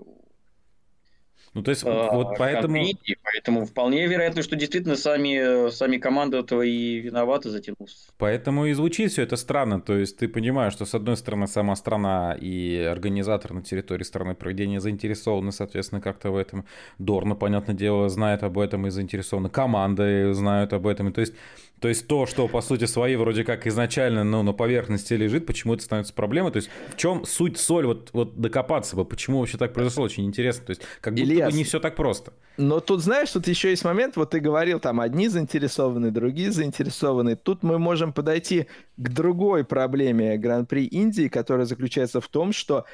ну, 1.54 1.62
то 1.62 1.70
есть, 1.70 1.84
а, 1.84 2.10
вот 2.12 2.38
поэтому... 2.38 2.76
Компании, 2.76 3.18
поэтому 3.22 3.66
вполне 3.66 4.06
вероятно, 4.06 4.42
что 4.42 4.56
действительно 4.56 4.96
сами, 4.96 5.70
сами 5.70 5.98
команды 5.98 6.42
твои 6.42 6.98
виноваты 6.98 7.50
затянулся. 7.50 8.10
Поэтому 8.16 8.64
и 8.64 8.72
звучит 8.72 9.12
все 9.12 9.22
это 9.22 9.36
странно. 9.36 9.80
То 9.80 9.94
есть, 9.94 10.16
ты 10.16 10.28
понимаешь, 10.28 10.72
что, 10.72 10.86
с 10.86 10.94
одной 10.94 11.16
стороны, 11.18 11.46
сама 11.46 11.76
страна 11.76 12.34
и 12.40 12.76
организатор 12.78 13.52
на 13.52 13.62
территории 13.62 14.04
страны 14.04 14.34
проведения 14.34 14.80
заинтересованы, 14.80 15.52
соответственно, 15.52 16.00
как-то 16.00 16.30
в 16.30 16.36
этом. 16.36 16.64
Дорна, 16.98 17.34
понятное 17.34 17.74
дело, 17.74 18.08
знает 18.08 18.42
об 18.44 18.58
этом 18.58 18.86
и 18.86 18.90
заинтересованы. 18.90 19.50
Команды 19.50 20.32
знают 20.32 20.72
об 20.72 20.86
этом. 20.86 21.10
И, 21.10 21.12
то 21.12 21.20
есть, 21.20 21.34
то 21.82 21.88
есть 21.88 22.06
то, 22.06 22.26
что, 22.26 22.46
по 22.46 22.60
сути, 22.60 22.84
свои 22.84 23.16
вроде 23.16 23.42
как 23.42 23.66
изначально 23.66 24.22
ну, 24.22 24.44
на 24.44 24.52
поверхности 24.52 25.14
лежит, 25.14 25.46
почему 25.46 25.74
это 25.74 25.82
становится 25.82 26.14
проблемой? 26.14 26.52
То 26.52 26.58
есть 26.58 26.70
в 26.90 26.96
чем 26.96 27.26
суть, 27.26 27.58
соль, 27.58 27.86
вот, 27.86 28.10
вот 28.12 28.40
докопаться 28.40 28.94
бы? 28.94 29.04
Почему 29.04 29.40
вообще 29.40 29.58
так 29.58 29.72
произошло? 29.72 30.04
Очень 30.04 30.24
интересно. 30.24 30.66
То 30.66 30.70
есть 30.70 30.82
как 31.00 31.14
будто 31.14 31.26
Ильяс, 31.26 31.50
бы 31.50 31.58
не 31.58 31.64
все 31.64 31.80
так 31.80 31.96
просто. 31.96 32.34
Но 32.56 32.78
тут, 32.78 33.02
знаешь, 33.02 33.32
тут 33.32 33.48
еще 33.48 33.70
есть 33.70 33.84
момент, 33.84 34.14
вот 34.14 34.30
ты 34.30 34.38
говорил, 34.38 34.78
там 34.78 35.00
одни 35.00 35.26
заинтересованы, 35.26 36.12
другие 36.12 36.52
заинтересованы. 36.52 37.34
Тут 37.34 37.64
мы 37.64 37.80
можем 37.80 38.12
подойти 38.12 38.68
к 38.96 39.08
другой 39.08 39.64
проблеме 39.64 40.38
Гран-при 40.38 40.84
Индии, 40.84 41.26
которая 41.26 41.66
заключается 41.66 42.20
в 42.20 42.28
том, 42.28 42.52
что 42.52 42.84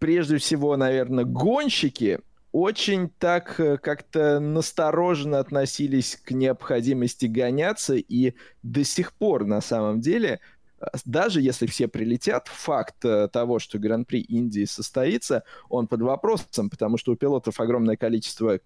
прежде 0.00 0.38
всего, 0.38 0.76
наверное, 0.76 1.22
гонщики 1.22 2.18
очень 2.52 3.10
так 3.18 3.60
э, 3.60 3.76
как-то 3.78 4.40
настороженно 4.40 5.38
относились 5.38 6.16
к 6.16 6.30
необходимости 6.30 7.26
гоняться, 7.26 7.94
и 7.94 8.34
до 8.62 8.84
сих 8.84 9.12
пор, 9.12 9.44
на 9.44 9.60
самом 9.60 10.00
деле, 10.00 10.40
э, 10.80 10.86
даже 11.04 11.40
если 11.42 11.66
все 11.66 11.88
прилетят, 11.88 12.48
факт 12.48 13.04
э, 13.04 13.28
того, 13.28 13.58
что 13.58 13.78
Гран-при 13.78 14.20
Индии 14.20 14.64
состоится, 14.64 15.44
он 15.68 15.86
под 15.86 16.02
вопросом, 16.02 16.70
потому 16.70 16.96
что 16.96 17.12
у 17.12 17.16
пилотов 17.16 17.60
огромное 17.60 17.96
количество 17.96 18.60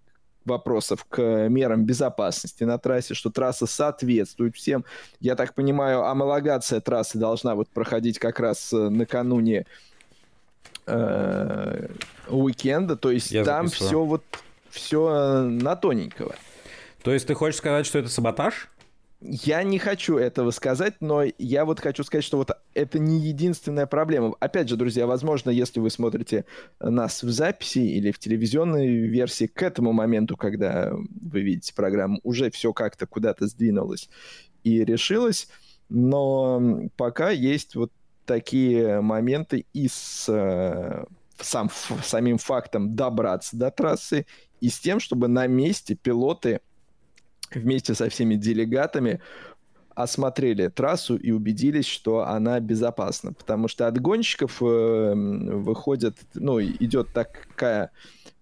вопросов 0.44 1.04
к 1.08 1.48
мерам 1.48 1.84
безопасности 1.84 2.64
на 2.64 2.76
трассе, 2.78 3.14
что 3.14 3.30
трасса 3.30 3.66
соответствует 3.66 4.56
всем. 4.56 4.84
Я 5.20 5.36
так 5.36 5.54
понимаю, 5.54 6.04
амалогация 6.04 6.80
трассы 6.80 7.16
должна 7.16 7.54
вот 7.54 7.68
проходить 7.68 8.18
как 8.18 8.40
раз 8.40 8.72
накануне 8.72 9.66
э, 10.86 11.88
уикенда, 12.28 12.96
то 12.96 13.10
есть 13.10 13.30
Я 13.30 13.44
там 13.44 13.68
все 13.68 14.04
вот 14.04 14.24
все 14.70 15.42
на 15.44 15.76
тоненького. 15.76 16.34
То 17.02 17.12
есть 17.12 17.26
ты 17.26 17.34
хочешь 17.34 17.58
сказать, 17.58 17.86
что 17.86 17.98
это 17.98 18.08
саботаж? 18.08 18.68
Я 19.24 19.62
не 19.62 19.78
хочу 19.78 20.16
этого 20.16 20.50
сказать, 20.50 20.94
но 21.00 21.22
я 21.38 21.64
вот 21.64 21.78
хочу 21.78 22.02
сказать, 22.02 22.24
что 22.24 22.38
вот 22.38 22.50
это 22.74 22.98
не 22.98 23.20
единственная 23.20 23.86
проблема. 23.86 24.34
Опять 24.40 24.68
же, 24.68 24.76
друзья, 24.76 25.06
возможно, 25.06 25.50
если 25.50 25.78
вы 25.78 25.90
смотрите 25.90 26.44
нас 26.80 27.22
в 27.22 27.30
записи 27.30 27.78
или 27.78 28.10
в 28.10 28.18
телевизионной 28.18 28.88
версии 28.88 29.46
к 29.46 29.62
этому 29.62 29.92
моменту, 29.92 30.36
когда 30.36 30.92
вы 30.92 31.42
видите 31.42 31.72
программу, 31.72 32.18
уже 32.24 32.50
все 32.50 32.72
как-то 32.72 33.06
куда-то 33.06 33.46
сдвинулось 33.46 34.08
и 34.64 34.84
решилось, 34.84 35.48
но 35.88 36.80
пока 36.96 37.30
есть 37.30 37.76
вот 37.76 37.92
такие 38.24 39.00
моменты 39.00 39.66
и 39.72 39.88
с 39.88 40.26
э, 40.28 41.04
сам, 41.38 41.70
самим 42.02 42.38
фактом 42.38 42.94
добраться 42.94 43.56
до 43.56 43.70
трассы, 43.70 44.26
и 44.60 44.68
с 44.68 44.78
тем, 44.78 45.00
чтобы 45.00 45.28
на 45.28 45.46
месте 45.46 45.94
пилоты 45.94 46.60
вместе 47.52 47.94
со 47.94 48.08
всеми 48.08 48.36
делегатами 48.36 49.20
осмотрели 49.94 50.68
трассу 50.68 51.16
и 51.16 51.32
убедились, 51.32 51.86
что 51.86 52.26
она 52.26 52.60
безопасна. 52.60 53.34
Потому 53.34 53.68
что 53.68 53.86
от 53.86 54.00
гонщиков 54.00 54.62
э, 54.62 55.14
выходит, 55.14 56.16
ну, 56.34 56.62
идет 56.62 57.12
такая, 57.12 57.90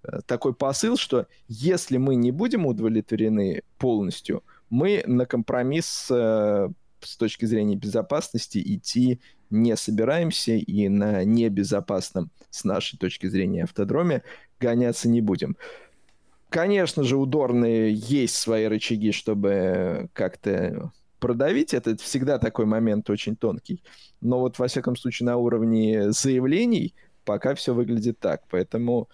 э, 0.04 0.20
такой 0.26 0.54
посыл, 0.54 0.96
что 0.96 1.26
если 1.48 1.96
мы 1.96 2.14
не 2.14 2.30
будем 2.30 2.66
удовлетворены 2.66 3.62
полностью, 3.78 4.44
мы 4.68 5.02
на 5.06 5.26
компромисс 5.26 6.06
э, 6.10 6.68
с 7.00 7.16
точки 7.16 7.46
зрения 7.46 7.74
безопасности 7.74 8.62
идти 8.64 9.20
не 9.50 9.76
собираемся 9.76 10.52
и 10.52 10.88
на 10.88 11.24
небезопасном, 11.24 12.30
с 12.50 12.64
нашей 12.64 12.98
точки 12.98 13.26
зрения, 13.26 13.64
автодроме 13.64 14.22
гоняться 14.58 15.08
не 15.08 15.20
будем. 15.20 15.56
Конечно 16.48 17.04
же, 17.04 17.16
у 17.16 17.26
Дорны 17.26 17.92
есть 17.94 18.34
свои 18.34 18.64
рычаги, 18.64 19.12
чтобы 19.12 20.08
как-то 20.12 20.92
продавить. 21.20 21.74
Это 21.74 21.96
всегда 21.96 22.38
такой 22.38 22.66
момент 22.66 23.08
очень 23.08 23.36
тонкий. 23.36 23.82
Но 24.20 24.40
вот, 24.40 24.58
во 24.58 24.66
всяком 24.66 24.96
случае, 24.96 25.26
на 25.26 25.36
уровне 25.36 26.10
заявлений 26.10 26.94
пока 27.24 27.54
все 27.54 27.72
выглядит 27.72 28.18
так. 28.18 28.42
Поэтому, 28.50 29.08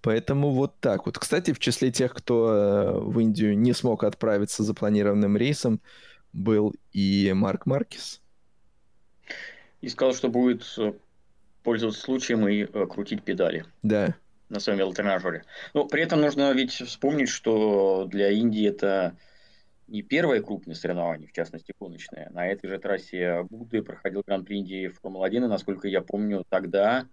поэтому 0.00 0.52
вот 0.52 0.80
так 0.80 1.04
вот. 1.04 1.18
Кстати, 1.18 1.52
в 1.52 1.58
числе 1.58 1.90
тех, 1.92 2.14
кто 2.14 2.50
э, 2.50 2.98
в 3.00 3.20
Индию 3.20 3.58
не 3.58 3.74
смог 3.74 4.04
отправиться 4.04 4.62
запланированным 4.62 5.36
рейсом, 5.36 5.80
был 6.32 6.74
и 6.92 7.30
Марк 7.34 7.66
Маркис 7.66 8.23
и 9.84 9.88
сказал, 9.90 10.14
что 10.14 10.28
будет 10.28 10.64
э, 10.78 10.94
пользоваться 11.62 12.00
случаем 12.00 12.48
и 12.48 12.62
э, 12.62 12.86
крутить 12.86 13.22
педали. 13.22 13.66
Да. 13.82 14.14
На 14.48 14.58
своем 14.58 14.78
велотренажере. 14.78 15.44
Но 15.74 15.84
при 15.84 16.02
этом 16.02 16.22
нужно 16.22 16.52
ведь 16.52 16.72
вспомнить, 16.72 17.28
что 17.28 18.06
для 18.06 18.30
Индии 18.30 18.66
это 18.66 19.14
не 19.86 20.00
первое 20.00 20.40
крупное 20.40 20.74
соревнование, 20.74 21.28
в 21.28 21.32
частности 21.32 21.74
гоночное. 21.78 22.30
На 22.30 22.46
этой 22.46 22.70
же 22.70 22.78
трассе 22.78 23.42
Будды 23.50 23.82
проходил 23.82 24.22
Гран-при 24.26 24.56
Индии 24.56 24.88
Формула-1, 24.88 25.36
и, 25.36 25.40
насколько 25.40 25.86
я 25.86 26.00
помню, 26.00 26.44
тогда, 26.48 27.06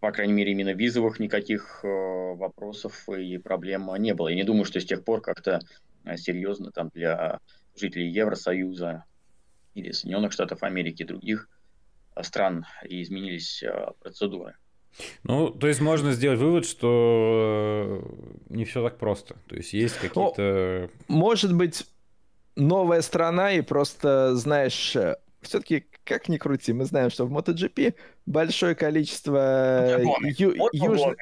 по 0.00 0.10
крайней 0.10 0.32
мере, 0.32 0.52
именно 0.52 0.72
визовых 0.72 1.20
никаких 1.20 1.80
э, 1.82 1.88
вопросов 1.88 3.06
и 3.10 3.36
проблем 3.36 3.90
не 3.98 4.14
было. 4.14 4.28
Я 4.28 4.36
не 4.36 4.44
думаю, 4.44 4.64
что 4.64 4.80
с 4.80 4.86
тех 4.86 5.04
пор 5.04 5.20
как-то 5.20 5.60
серьезно 6.16 6.72
там 6.72 6.88
для 6.94 7.40
жителей 7.76 8.08
Евросоюза 8.08 9.04
или 9.74 9.92
Соединенных 9.92 10.32
Штатов 10.32 10.62
Америки 10.62 11.02
и 11.02 11.06
других 11.06 11.48
стран 12.20 12.66
и 12.88 13.02
изменились 13.02 13.62
процедуры. 14.00 14.56
Ну, 15.22 15.50
то 15.50 15.68
есть 15.68 15.80
можно 15.80 16.12
сделать 16.12 16.38
вывод, 16.38 16.66
что 16.66 18.04
не 18.50 18.64
все 18.64 18.82
так 18.82 18.98
просто. 18.98 19.36
То 19.48 19.56
есть 19.56 19.72
есть 19.72 19.96
ну, 20.02 20.08
какие-то... 20.08 20.90
Ну, 21.08 21.16
может 21.16 21.54
быть, 21.56 21.86
новая 22.56 23.00
страна, 23.00 23.52
и 23.52 23.62
просто, 23.62 24.36
знаешь, 24.36 24.94
все-таки, 25.40 25.86
как 26.04 26.28
ни 26.28 26.36
крути, 26.36 26.72
мы 26.72 26.84
знаем, 26.84 27.10
что 27.10 27.26
в 27.26 27.32
MotoGP 27.32 27.94
большое 28.26 28.74
количество 28.74 29.98
ю- 30.22 30.68
юж- 30.72 31.16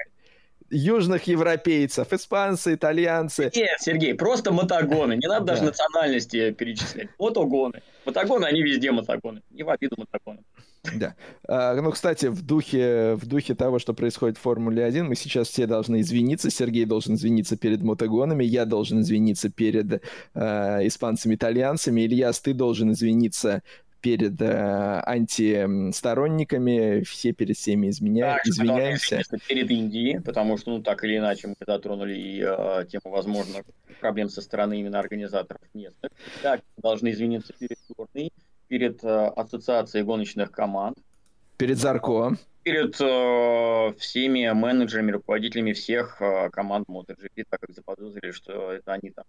южных 0.70 1.24
европейцев, 1.24 2.12
испанцы, 2.12 2.74
итальянцы. 2.74 3.50
Нет, 3.54 3.80
Сергей, 3.80 4.14
просто 4.14 4.52
мотогоны. 4.52 5.16
Не 5.16 5.28
надо 5.28 5.46
даже 5.46 5.64
национальности 5.64 6.52
перечислять. 6.52 7.08
Мотогоны. 7.18 7.82
Мотогоны, 8.04 8.46
они 8.46 8.62
везде 8.62 8.92
мотогоны. 8.92 9.42
Не 9.50 9.62
в 9.62 9.70
обиду 9.70 9.96
мотогоны. 9.98 10.40
Да. 10.94 11.14
А, 11.46 11.74
ну, 11.74 11.90
кстати, 11.90 12.26
в 12.26 12.42
духе, 12.42 13.14
в 13.16 13.26
духе 13.26 13.54
того, 13.54 13.78
что 13.78 13.92
происходит 13.92 14.38
в 14.38 14.40
Формуле 14.40 14.84
1, 14.84 15.06
мы 15.06 15.14
сейчас 15.14 15.48
все 15.48 15.66
должны 15.66 16.00
извиниться. 16.00 16.50
Сергей 16.50 16.86
должен 16.86 17.14
извиниться 17.16 17.56
перед 17.56 17.82
мотогонами, 17.82 18.44
я 18.44 18.64
должен 18.64 19.00
извиниться 19.02 19.50
перед 19.50 20.02
э, 20.34 20.86
испанцами-итальянцами, 20.86 22.00
Ильяс, 22.00 22.40
ты 22.40 22.54
должен 22.54 22.92
извиниться 22.92 23.62
перед 24.00 24.40
э, 24.40 25.02
антисторонниками, 25.06 27.02
все 27.02 27.32
перед 27.32 27.56
всеми 27.56 27.88
изменя... 27.88 28.20
да, 28.20 28.38
извиняемся. 28.44 29.22
Перед 29.48 29.70
Индией, 29.70 30.20
потому 30.20 30.56
что, 30.56 30.70
ну, 30.70 30.82
так 30.82 31.04
или 31.04 31.18
иначе, 31.18 31.48
мы 31.48 31.54
затронули 31.66 32.14
и 32.14 32.42
э, 32.42 32.86
тему 32.90 33.10
возможных 33.12 33.64
проблем 34.00 34.28
со 34.28 34.40
стороны 34.42 34.80
именно 34.80 34.98
организаторов 34.98 35.62
местных. 35.74 36.10
Так, 36.42 36.62
должны 36.76 37.10
извиниться 37.10 37.52
перед 37.52 37.78
сборной, 37.88 38.32
перед 38.68 39.04
э, 39.04 39.26
ассоциацией 39.36 40.04
гоночных 40.04 40.50
команд. 40.50 40.98
Перед 41.56 41.78
Зарко. 41.78 42.36
Перед 42.62 43.00
э, 43.00 43.92
всеми 43.98 44.50
менеджерами, 44.52 45.12
руководителями 45.12 45.72
всех 45.72 46.20
э, 46.20 46.48
команд 46.50 46.88
MotoGP, 46.88 47.44
так 47.48 47.60
как 47.60 47.74
заподозрили, 47.74 48.32
что 48.32 48.72
это 48.72 48.92
они 48.92 49.10
там. 49.10 49.24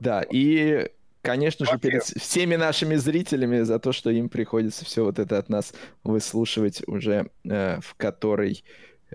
Да, 0.00 0.22
и 0.22 0.90
конечно 1.24 1.66
же, 1.66 1.78
перед 1.78 2.02
всеми 2.04 2.56
нашими 2.56 2.96
зрителями 2.96 3.62
за 3.62 3.78
то, 3.78 3.92
что 3.92 4.10
им 4.10 4.28
приходится 4.28 4.84
все 4.84 5.04
вот 5.04 5.18
это 5.18 5.38
от 5.38 5.48
нас 5.48 5.72
выслушивать 6.04 6.82
уже 6.86 7.30
э, 7.44 7.80
в 7.80 7.94
который, 7.96 8.64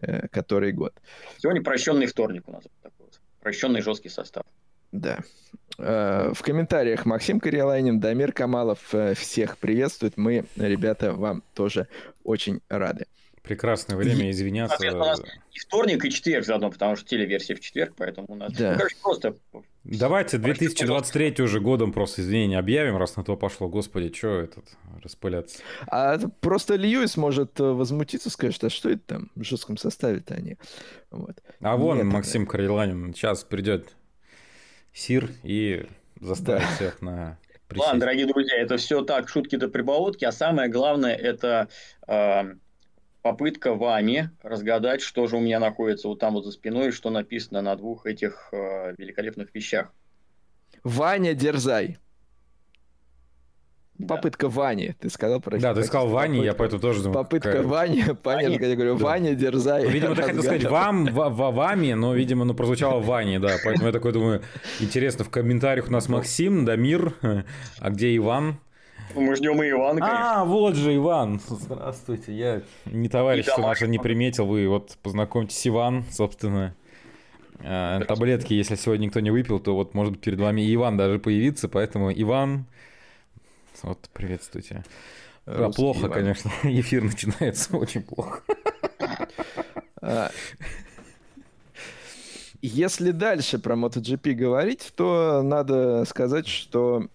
э, 0.02 0.28
который 0.28 0.72
год. 0.74 0.94
Сегодня 1.38 1.64
прощенный 1.64 2.08
вторник 2.08 2.48
у 2.48 2.52
нас 2.52 2.64
такой 2.82 3.06
вот. 3.06 3.20
Прощенный 3.42 3.82
жесткий 3.82 4.10
состав. 4.10 4.44
Да. 4.92 5.20
Э, 5.78 6.32
в 6.34 6.42
комментариях 6.42 7.06
Максим 7.06 7.40
Карелайнин, 7.40 8.00
Дамир 8.00 8.34
Камалов 8.34 8.94
э, 8.94 9.14
всех 9.14 9.58
приветствует. 9.58 10.18
Мы, 10.18 10.46
ребята, 10.58 11.14
вам 11.14 11.44
тоже 11.54 11.88
очень 12.24 12.62
рады. 12.70 13.06
Прекрасное 13.42 13.98
время 13.98 14.28
и... 14.28 14.32
извиняться. 14.32 14.78
У 14.92 14.98
нас 14.98 15.22
и 15.52 15.60
вторник, 15.60 16.06
и 16.06 16.12
четверг 16.12 16.46
заодно, 16.46 16.70
потому 16.70 16.96
что 16.96 17.06
телеверсия 17.08 17.56
в 17.56 17.60
четверг, 17.60 17.94
поэтому 17.98 18.28
у 18.30 18.36
нас... 18.36 18.54
Да. 18.54 18.72
Ну, 18.72 18.78
короче, 18.78 18.96
просто... 19.02 19.36
Давайте 19.84 20.38
2023 20.38 21.36
уже 21.44 21.60
годом 21.60 21.92
просто 21.92 22.22
извинения 22.22 22.60
объявим, 22.60 22.98
раз 22.98 23.16
на 23.16 23.24
то 23.24 23.36
пошло. 23.36 23.68
Господи, 23.68 24.14
что 24.14 24.40
этот 24.40 24.66
распыляться? 25.02 25.60
А 25.88 26.18
просто 26.42 26.76
Льюис 26.76 27.18
может 27.18 27.60
э, 27.60 27.64
возмутиться, 27.64 28.30
скажет, 28.30 28.64
а 28.64 28.70
что 28.70 28.90
это 28.90 29.02
там 29.06 29.32
в 29.36 29.44
жестком 29.44 29.78
составе-то 29.78 30.36
они? 30.36 30.58
Вот. 31.12 31.42
А 31.62 31.78
вон 31.78 31.98
Нет, 31.98 32.06
Максим 32.06 32.44
это... 32.44 32.52
Кареланин 32.52 33.14
сейчас 33.14 33.44
придет 33.44 33.96
Сир 34.94 35.32
и 35.44 35.86
заставит 36.20 36.64
да. 36.64 36.76
всех 36.76 37.02
на 37.02 37.40
присесть. 37.68 37.88
Ладно, 37.88 38.02
дорогие 38.02 38.26
друзья, 38.28 38.58
это 38.58 38.78
все 38.78 39.02
так, 39.02 39.30
шутки 39.30 39.56
до 39.56 39.70
прибаутки, 39.70 40.26
а 40.26 40.32
самое 40.32 40.70
главное 40.70 41.16
это 41.16 41.70
э, 42.08 42.54
попытка 43.22 43.74
вами 43.74 44.32
разгадать, 44.42 45.02
что 45.02 45.28
же 45.28 45.38
у 45.38 45.40
меня 45.40 45.60
находится 45.60 46.08
вот 46.08 46.20
там 46.20 46.34
вот 46.34 46.46
за 46.46 46.52
спиной, 46.52 46.92
что 46.92 47.10
написано 47.10 47.62
на 47.62 47.76
двух 47.76 48.06
этих 48.06 48.50
э, 48.52 48.96
великолепных 48.98 49.54
вещах. 49.54 49.94
Ваня, 50.84 51.34
дерзай. 51.34 51.98
Да. 54.00 54.16
Попытка 54.16 54.48
Вани, 54.48 54.96
ты 54.98 55.10
сказал 55.10 55.42
про 55.42 55.60
Да, 55.60 55.74
ты 55.74 55.84
сказал 55.84 56.08
Вани, 56.08 56.38
попытка, 56.38 56.46
я 56.46 56.54
поэтому 56.54 56.82
тоже 56.82 57.04
думаю. 57.04 57.16
Попытка 57.16 57.52
какая... 57.52 57.68
Вани, 57.68 58.04
понятно, 58.24 58.66
я 58.66 58.76
говорю, 58.76 58.98
да. 58.98 59.04
Ваня, 59.04 59.36
дерзай. 59.36 59.84
Ну, 59.84 59.90
видимо, 59.90 60.16
ты 60.16 60.22
хотел 60.22 60.42
сказать 60.42 60.64
вам, 60.64 61.06
в, 61.06 61.30
в, 61.30 61.52
вами, 61.52 61.92
но, 61.92 62.14
видимо, 62.14 62.46
ну, 62.46 62.54
прозвучало 62.54 63.02
Вани, 63.02 63.40
да, 63.40 63.58
поэтому 63.62 63.88
я 63.88 63.92
такой 63.92 64.14
думаю, 64.14 64.42
интересно, 64.80 65.26
в 65.26 65.30
комментариях 65.30 65.90
у 65.90 65.92
нас 65.92 66.08
Максим, 66.08 66.64
Дамир, 66.64 67.14
а 67.80 67.90
где 67.90 68.16
Иван? 68.16 68.62
Мы 69.16 69.36
ждем 69.36 69.62
и 69.64 69.70
Ивана, 69.70 70.00
конечно. 70.00 70.42
А, 70.42 70.46
вот 70.46 70.76
же 70.76 70.96
Иван. 70.96 71.42
Здравствуйте. 71.48 72.34
Я 72.34 72.62
не 72.86 73.10
товарищество 73.10 73.62
наше 73.62 73.88
не 73.88 74.00
приметил. 74.00 74.46
Вы 74.46 74.68
вот 74.68 74.98
познакомьтесь, 75.02 75.68
Иван, 75.68 76.06
собственно. 76.12 76.76
А, 77.62 78.02
таблетки, 78.06 78.54
если 78.54 78.76
сегодня 78.76 79.06
никто 79.06 79.20
не 79.20 79.32
выпил, 79.32 79.60
то 79.60 79.76
вот 79.76 79.94
может 79.94 80.22
перед 80.22 80.40
вами 80.40 80.62
и 80.62 80.74
Иван 80.76 80.98
даже 80.98 81.20
появиться, 81.20 81.68
поэтому 81.68 82.12
Иван, 82.12 82.66
вот 83.84 84.10
приветствуйте. 84.14 84.84
Да, 85.46 85.70
плохо, 85.70 86.02
Иван. 86.02 86.12
конечно, 86.12 86.52
эфир 86.64 87.04
начинается 87.04 87.76
очень 87.76 88.04
плохо. 88.04 88.44
А, 90.02 90.32
если 92.62 93.12
дальше 93.12 93.60
про 93.60 93.76
MotoGP 93.76 94.34
говорить, 94.34 94.94
то 94.96 95.42
надо 95.44 96.06
сказать, 96.06 96.48
что 96.48 97.08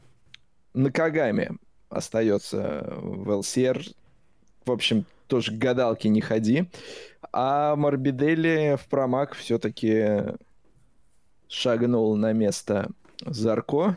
на 0.75 0.91
Кагаме 0.91 1.53
остается 1.95 2.95
в 2.99 3.31
ЛСР. 3.31 3.83
В 4.65 4.71
общем, 4.71 5.05
тоже 5.27 5.53
к 5.53 5.59
гадалке 5.59 6.09
не 6.09 6.21
ходи. 6.21 6.71
А 7.33 7.77
Морбидели 7.77 8.77
в 8.81 8.89
промак 8.89 9.35
все-таки 9.35 10.37
шагнул 11.49 12.17
на 12.17 12.33
место 12.33 12.91
Зарко. 13.25 13.97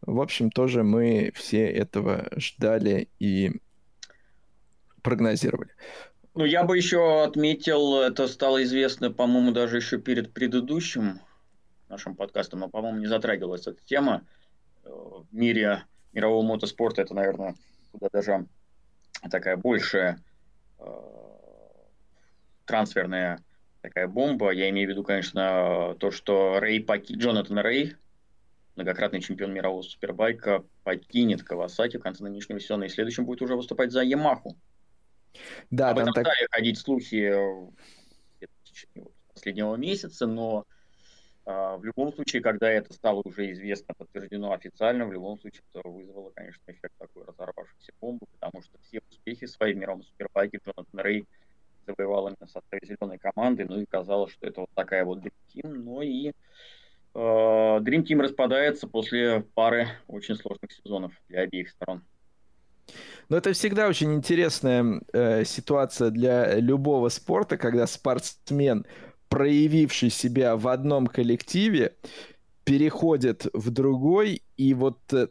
В 0.00 0.20
общем, 0.20 0.50
тоже 0.50 0.82
мы 0.82 1.32
все 1.34 1.70
этого 1.70 2.28
ждали 2.36 3.08
и 3.18 3.60
прогнозировали. 5.02 5.70
Ну, 6.34 6.44
я 6.44 6.64
бы 6.64 6.76
еще 6.76 7.24
отметил, 7.24 8.00
это 8.00 8.26
стало 8.26 8.62
известно, 8.64 9.10
по-моему, 9.10 9.52
даже 9.52 9.76
еще 9.76 9.98
перед 9.98 10.32
предыдущим 10.32 11.20
нашим 11.88 12.16
подкастом, 12.16 12.60
но, 12.60 12.68
по-моему, 12.68 12.98
не 13.00 13.06
затрагивалась 13.06 13.66
эта 13.66 13.84
тема 13.84 14.26
э, 14.84 14.88
в 14.88 15.26
мире 15.30 15.84
мирового 16.12 16.42
мотоспорта 16.42 17.02
это, 17.02 17.14
наверное, 17.14 17.54
куда 17.90 18.08
даже 18.12 18.46
такая 19.30 19.56
большая 19.56 20.18
э, 20.78 20.84
трансферная 22.64 23.42
такая 23.80 24.08
бомба. 24.08 24.50
Я 24.50 24.70
имею 24.70 24.88
в 24.88 24.90
виду, 24.90 25.04
конечно, 25.04 25.96
то, 25.98 26.10
что 26.10 26.58
Рэй 26.60 26.80
Паки... 26.80 27.14
Джонатан 27.14 27.58
Рэй, 27.58 27.96
многократный 28.76 29.20
чемпион 29.20 29.52
мирового 29.52 29.82
супербайка, 29.82 30.64
покинет 30.84 31.42
Кавасаки 31.42 31.98
в 31.98 32.02
конце 32.02 32.24
нынешнего 32.24 32.60
сезона 32.60 32.84
и 32.84 32.88
следующем 32.88 33.26
будет 33.26 33.42
уже 33.42 33.56
выступать 33.56 33.92
за 33.92 34.02
Ямаху. 34.02 34.56
Да, 35.70 35.90
Об 35.90 35.98
этом 35.98 36.12
так... 36.14 36.24
стали 36.26 36.46
ходить 36.50 36.78
слухи 36.78 37.32
последнего 39.32 39.74
месяца, 39.76 40.26
но 40.26 40.64
в 41.44 41.80
любом 41.82 42.12
случае, 42.12 42.40
когда 42.40 42.70
это 42.70 42.92
стало 42.92 43.22
уже 43.24 43.50
известно, 43.52 43.94
подтверждено 43.96 44.52
официально, 44.52 45.06
в 45.06 45.12
любом 45.12 45.40
случае 45.40 45.62
это 45.72 45.88
вызвало, 45.88 46.30
конечно, 46.34 46.62
эффект 46.68 46.94
такой 46.98 47.24
разорвавшейся 47.24 47.92
бомбы, 48.00 48.26
потому 48.38 48.62
что 48.62 48.78
все 48.82 49.00
успехи 49.10 49.46
свои 49.46 49.74
в 49.74 49.76
мировом 49.76 50.04
супербайке 50.04 50.60
Джонатан 50.64 51.00
Рей 51.00 51.26
завоевал 51.86 52.28
именно 52.28 52.46
в 52.46 52.50
составе 52.50 52.80
зеленой 52.84 53.18
команды, 53.18 53.66
ну 53.68 53.80
и 53.80 53.86
казалось, 53.86 54.32
что 54.32 54.46
это 54.46 54.60
вот 54.60 54.70
такая 54.74 55.04
вот 55.04 55.18
Dream 55.18 55.32
Team, 55.54 55.68
но 55.68 56.02
и 56.02 56.28
э, 56.28 56.32
Dream 57.14 58.04
Team 58.04 58.20
распадается 58.20 58.86
после 58.86 59.40
пары 59.54 59.88
очень 60.06 60.36
сложных 60.36 60.72
сезонов 60.72 61.12
для 61.28 61.40
обеих 61.40 61.70
сторон. 61.70 62.02
Но 63.28 63.36
это 63.36 63.52
всегда 63.52 63.88
очень 63.88 64.12
интересная 64.14 65.00
э, 65.12 65.44
ситуация 65.44 66.10
для 66.10 66.56
любого 66.56 67.08
спорта, 67.08 67.56
когда 67.56 67.86
спортсмен 67.86 68.84
проявивший 69.32 70.10
себя 70.10 70.56
в 70.58 70.68
одном 70.68 71.06
коллективе, 71.06 71.96
переходит 72.64 73.46
в 73.54 73.70
другой, 73.70 74.42
и 74.58 74.74
вот 74.74 74.98
э, 75.14 75.28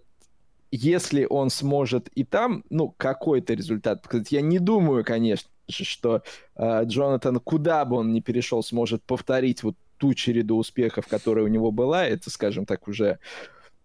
если 0.72 1.28
он 1.30 1.52
сможет 1.52 2.08
и 2.16 2.24
там, 2.24 2.64
ну, 2.72 2.96
какой-то 2.98 3.54
результат 3.54 4.04
я 4.32 4.42
не 4.42 4.58
думаю, 4.58 5.06
конечно 5.06 5.50
же, 5.68 5.84
что 5.86 6.24
э, 6.56 6.84
Джонатан, 6.86 7.40
куда 7.40 7.86
бы 7.86 7.98
он 7.98 8.12
ни 8.12 8.22
перешел, 8.22 8.64
сможет 8.64 9.04
повторить 9.04 9.62
вот 9.62 9.76
ту 9.98 10.16
череду 10.16 10.58
успехов, 10.58 11.06
которая 11.06 11.46
у 11.46 11.50
него 11.50 11.72
была, 11.72 12.04
это, 12.08 12.32
скажем 12.32 12.66
так, 12.66 12.88
уже 12.88 13.20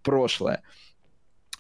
прошлое. 0.03 0.63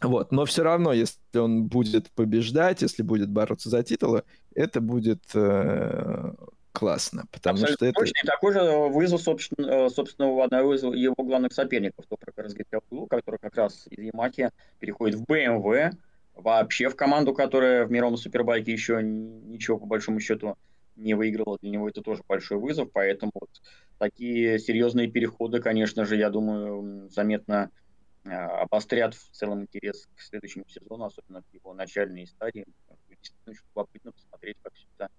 Вот, 0.00 0.32
но 0.32 0.46
все 0.46 0.62
равно, 0.62 0.94
если 0.94 1.18
он 1.38 1.64
будет 1.64 2.10
побеждать, 2.12 2.80
если 2.80 3.02
будет 3.02 3.28
бороться 3.28 3.68
за 3.68 3.82
титулы, 3.82 4.22
это 4.54 4.80
будет 4.80 5.22
э, 5.34 6.32
классно, 6.76 7.24
потому 7.32 7.54
Абсолютно 7.54 7.88
что 7.88 8.00
точно. 8.00 8.12
это... 8.18 8.26
И 8.26 8.30
такой 8.30 8.52
же 8.52 8.60
вызов, 8.92 9.22
собственно, 9.22 9.66
э, 9.66 9.88
собственно, 9.88 10.28
у 10.28 10.42
одного 10.42 10.74
из 10.74 10.82
его 10.82 11.14
главных 11.16 11.54
соперников, 11.54 12.04
то, 12.06 12.16
про 12.18 12.32
который 12.32 13.08
который 13.08 13.38
как 13.38 13.56
раз 13.56 13.86
из 13.88 14.04
Ямахи 14.04 14.50
переходит 14.78 15.16
в 15.16 15.24
BMW, 15.24 15.92
вообще 16.34 16.90
в 16.90 16.96
команду, 16.96 17.32
которая 17.32 17.86
в 17.86 17.90
мировом 17.90 18.18
супербайке 18.18 18.72
еще 18.72 19.02
ничего 19.02 19.78
по 19.78 19.86
большому 19.86 20.20
счету 20.20 20.58
не 20.96 21.14
выиграла. 21.14 21.56
Для 21.62 21.70
него 21.70 21.88
это 21.88 22.02
тоже 22.02 22.22
большой 22.28 22.58
вызов, 22.58 22.90
поэтому 22.92 23.32
вот 23.34 23.50
такие 23.98 24.58
серьезные 24.58 25.08
переходы, 25.08 25.60
конечно 25.60 26.04
же, 26.04 26.16
я 26.16 26.28
думаю, 26.28 27.08
заметно 27.08 27.70
а, 28.26 28.62
обострят 28.62 29.14
в 29.14 29.30
целом 29.30 29.62
интерес 29.62 30.08
к 30.14 30.20
следующему 30.20 30.66
сезону, 30.68 31.06
особенно 31.06 31.40
в 31.40 31.54
его 31.54 31.72
начальной 31.72 32.26
стадии. 32.26 32.66
Действительно, 33.08 33.52
очень 33.52 33.64
любопытно 33.70 34.12
посмотреть, 34.12 34.58
как 34.62 34.74
все 34.74 34.86
это 34.98 35.10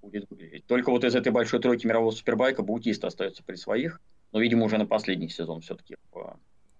будет 0.00 0.30
выглядеть. 0.30 0.66
Только 0.66 0.90
вот 0.90 1.04
из 1.04 1.14
этой 1.14 1.32
большой 1.32 1.60
тройки 1.60 1.86
мирового 1.86 2.10
супербайка 2.10 2.62
Баутиста 2.62 3.08
остается 3.08 3.42
при 3.42 3.56
своих, 3.56 4.00
но, 4.32 4.40
видимо, 4.40 4.64
уже 4.64 4.78
на 4.78 4.86
последний 4.86 5.28
сезон 5.28 5.60
все-таки 5.60 5.96
в 6.12 6.38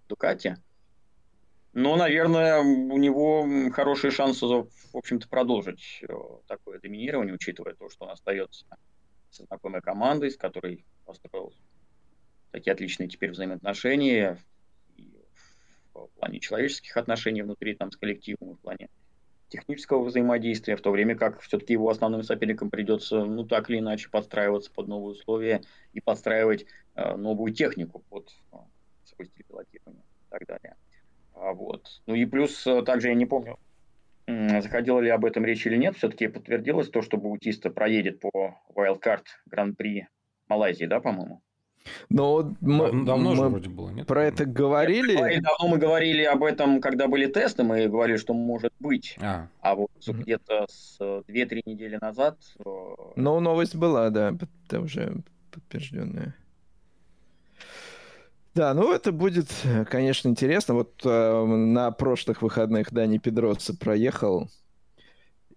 Дукате. 0.08 0.56
Но, 1.72 1.96
наверное, 1.96 2.60
у 2.60 2.98
него 2.98 3.70
хорошие 3.70 4.10
шансы, 4.10 4.44
в 4.46 4.68
общем-то, 4.92 5.26
продолжить 5.28 6.02
э, 6.06 6.12
такое 6.46 6.78
доминирование, 6.78 7.34
учитывая 7.34 7.74
то, 7.74 7.88
что 7.88 8.04
он 8.04 8.10
остается 8.10 8.66
со 9.30 9.44
знакомой 9.44 9.80
командой, 9.80 10.30
с 10.30 10.36
которой 10.36 10.84
построил 11.06 11.54
такие 12.50 12.72
отличные 12.72 13.08
теперь 13.08 13.30
взаимоотношения 13.30 14.38
и 14.96 15.16
в 15.94 16.08
плане 16.18 16.40
человеческих 16.40 16.94
отношений 16.98 17.40
внутри 17.40 17.74
там 17.74 17.90
с 17.90 17.96
коллективом, 17.96 18.50
и 18.50 18.54
в 18.54 18.60
плане 18.60 18.90
технического 19.52 20.02
взаимодействия, 20.02 20.76
в 20.76 20.80
то 20.80 20.90
время 20.90 21.14
как 21.14 21.40
все-таки 21.40 21.74
его 21.74 21.90
основным 21.90 22.22
соперникам 22.22 22.70
придется, 22.70 23.24
ну, 23.24 23.44
так 23.44 23.68
или 23.68 23.78
иначе, 23.78 24.08
подстраиваться 24.08 24.72
под 24.72 24.88
новые 24.88 25.12
условия 25.12 25.62
и 25.92 26.00
подстраивать 26.00 26.66
э, 26.94 27.16
новую 27.16 27.52
технику 27.52 28.02
под 28.08 28.30
э, 28.52 29.24
пилотирования 29.46 30.02
и 30.02 30.30
так 30.30 30.46
далее. 30.46 30.76
А, 31.34 31.52
вот. 31.52 32.00
Ну 32.06 32.14
и 32.14 32.24
плюс, 32.24 32.66
э, 32.66 32.82
также 32.82 33.08
я 33.08 33.14
не 33.14 33.26
помню, 33.26 33.58
заходила 34.26 35.00
ли 35.00 35.10
об 35.10 35.24
этом 35.24 35.44
речь 35.44 35.66
или 35.66 35.76
нет, 35.76 35.96
все-таки 35.96 36.28
подтвердилось 36.28 36.88
то, 36.88 37.02
что 37.02 37.18
Баутиста 37.18 37.70
проедет 37.70 38.20
по 38.20 38.58
Wildcard 38.74 39.24
Гран-при 39.46 40.08
Малайзии, 40.48 40.86
да, 40.86 41.00
по-моему? 41.00 41.42
Но 42.08 42.54
мы, 42.60 43.04
давно 43.04 43.30
мы 43.30 43.36
же 43.36 43.42
вроде 43.42 43.68
было, 43.68 43.90
нет? 43.90 44.06
Про 44.06 44.24
это 44.24 44.44
говорили. 44.44 45.14
Нет, 45.14 45.42
давно 45.42 45.68
мы 45.68 45.78
говорили 45.78 46.22
об 46.22 46.44
этом, 46.44 46.80
когда 46.80 47.08
были 47.08 47.26
тесты, 47.26 47.62
мы 47.62 47.88
говорили, 47.88 48.16
что 48.16 48.34
может 48.34 48.72
быть. 48.80 49.16
А, 49.20 49.48
а 49.60 49.74
вот 49.74 49.90
mm-hmm. 50.00 50.22
где-то 50.22 50.66
с 50.68 50.98
2-3 51.00 51.62
недели 51.66 51.98
назад... 52.00 52.38
Э, 52.64 52.70
Но 53.16 53.40
новость 53.40 53.74
была, 53.74 54.10
да, 54.10 54.34
это 54.68 54.80
уже 54.80 55.16
подтвержденная. 55.50 56.34
Да, 58.54 58.74
ну 58.74 58.92
это 58.92 59.12
будет, 59.12 59.48
конечно, 59.88 60.28
интересно. 60.28 60.74
Вот 60.74 61.00
э, 61.04 61.44
на 61.44 61.90
прошлых 61.90 62.42
выходных 62.42 62.92
Дани 62.92 63.18
Педроца 63.18 63.74
проехал 63.74 64.50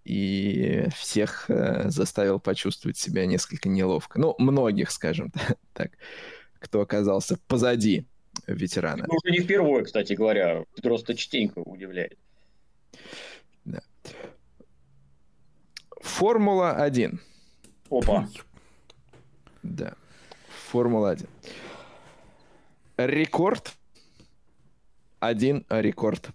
и 0.06 0.88
всех 0.94 1.50
э, 1.50 1.90
заставил 1.90 2.38
почувствовать 2.38 2.96
себя 2.96 3.26
несколько 3.26 3.68
неловко. 3.68 4.20
Ну, 4.20 4.34
многих, 4.38 4.90
скажем 4.90 5.32
так, 5.72 5.92
кто 6.58 6.80
оказался 6.80 7.38
позади 7.48 8.06
ветерана. 8.46 9.04
Ну, 9.08 9.14
уже 9.16 9.32
не 9.32 9.40
впервые, 9.44 9.84
кстати 9.84 10.12
говоря. 10.12 10.64
Педроц-то 10.74 11.14
частенько 11.14 11.58
удивляет. 11.58 12.18
Да. 13.64 13.80
Формула-1. 16.00 17.18
Опа. 17.90 18.28
Да. 19.62 19.94
Формула-1 20.70 21.26
рекорд, 22.96 23.74
один 25.20 25.64
рекорд 25.68 26.30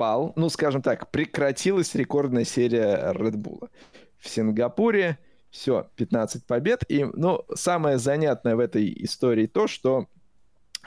пал. 0.00 0.32
Ну, 0.34 0.48
скажем 0.48 0.80
так, 0.80 1.10
прекратилась 1.10 1.94
рекордная 1.94 2.44
серия 2.44 3.12
Red 3.12 3.34
Bull. 3.34 3.68
В 4.16 4.30
Сингапуре 4.30 5.18
все, 5.50 5.90
15 5.96 6.46
побед. 6.46 6.84
И, 6.88 7.04
ну, 7.04 7.44
самое 7.54 7.98
занятное 7.98 8.56
в 8.56 8.60
этой 8.60 8.90
истории 9.04 9.46
то, 9.46 9.66
что 9.66 10.06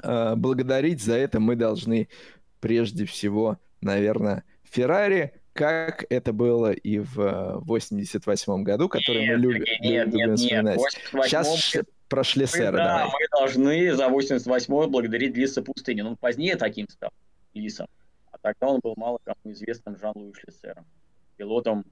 э, 0.01 0.33
благодарить 0.35 1.03
за 1.03 1.13
это 1.13 1.39
мы 1.39 1.55
должны 1.55 2.09
прежде 2.59 3.05
всего, 3.05 3.59
наверное, 3.81 4.45
Феррари, 4.63 5.33
как 5.53 6.05
это 6.09 6.33
было 6.33 6.71
и 6.71 6.97
в 6.97 7.61
88 7.65 8.63
году, 8.63 8.89
который 8.89 9.27
нет, 9.27 9.37
мы 9.37 9.43
любим, 9.43 9.63
нет, 9.79 10.07
любим 10.07 10.17
нет, 10.17 10.39
вспоминать. 10.39 10.79
Нет, 10.79 11.25
Сейчас 11.25 11.77
прошли 12.09 12.47
сэра. 12.47 12.77
Да, 12.77 12.97
давай. 12.97 13.05
мы 13.05 13.37
должны 13.37 13.93
за 13.93 14.07
88-й 14.07 14.87
благодарить 14.89 15.37
Лиса 15.37 15.61
Пустыни. 15.61 16.01
Он 16.01 16.17
позднее 16.17 16.55
таким 16.55 16.89
стал, 16.89 17.11
Лисом. 17.53 17.85
Тогда 18.43 18.67
он 18.67 18.81
был 18.83 18.93
мало 18.97 19.19
кому 19.23 19.53
известным 19.53 19.97
Жан-Луи 19.97 20.33
Шлиссером, 20.33 20.85
пилотом, 21.37 21.85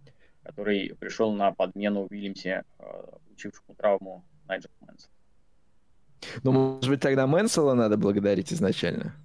который 0.43 0.93
пришел 0.99 1.31
на 1.31 1.53
подмену 1.53 2.07
Уильямсе, 2.09 2.65
получившему 2.77 3.73
травму 3.77 4.25
Найджел 4.49 4.69
Мэнсел. 4.81 5.09
Ну, 6.43 6.51
может 6.51 6.89
быть, 6.89 6.99
тогда 6.99 7.25
Мэнсела 7.25 7.73
надо 7.73 7.95
благодарить 7.95 8.51
изначально? 8.51 9.15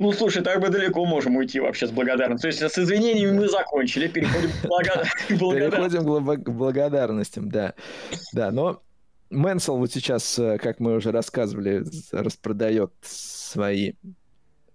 Ну, 0.00 0.10
слушай, 0.12 0.42
так 0.42 0.60
бы 0.60 0.70
далеко 0.70 1.04
можем 1.04 1.36
уйти 1.36 1.60
вообще 1.60 1.86
с 1.86 1.92
благодарностью. 1.92 2.50
То 2.50 2.64
есть 2.64 2.74
с 2.74 2.78
извинениями 2.80 3.38
мы 3.38 3.48
закончили, 3.48 4.08
переходим 4.08 4.50
к 4.50 4.66
благодарностям. 4.66 5.38
Переходим 5.38 6.42
к 6.42 6.50
благодарностям, 6.50 7.48
да. 7.48 7.74
Да, 8.32 8.50
но 8.50 8.82
Мэнсел 9.30 9.76
вот 9.76 9.92
сейчас, 9.92 10.36
э, 10.36 10.58
как 10.58 10.80
мы 10.80 10.96
уже 10.96 11.12
рассказывали, 11.12 11.84
распродает 12.10 12.92
свои 13.02 13.92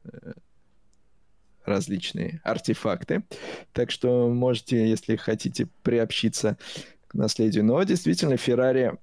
э, 0.05 0.31
различные 1.67 2.41
артефакты. 2.43 3.23
Так 3.73 3.91
что 3.91 4.29
можете, 4.29 4.89
если 4.89 5.15
хотите, 5.15 5.67
приобщиться 5.83 6.57
к 7.07 7.13
наследию. 7.13 7.63
Но 7.63 7.83
действительно, 7.83 8.37
Феррари 8.37 8.97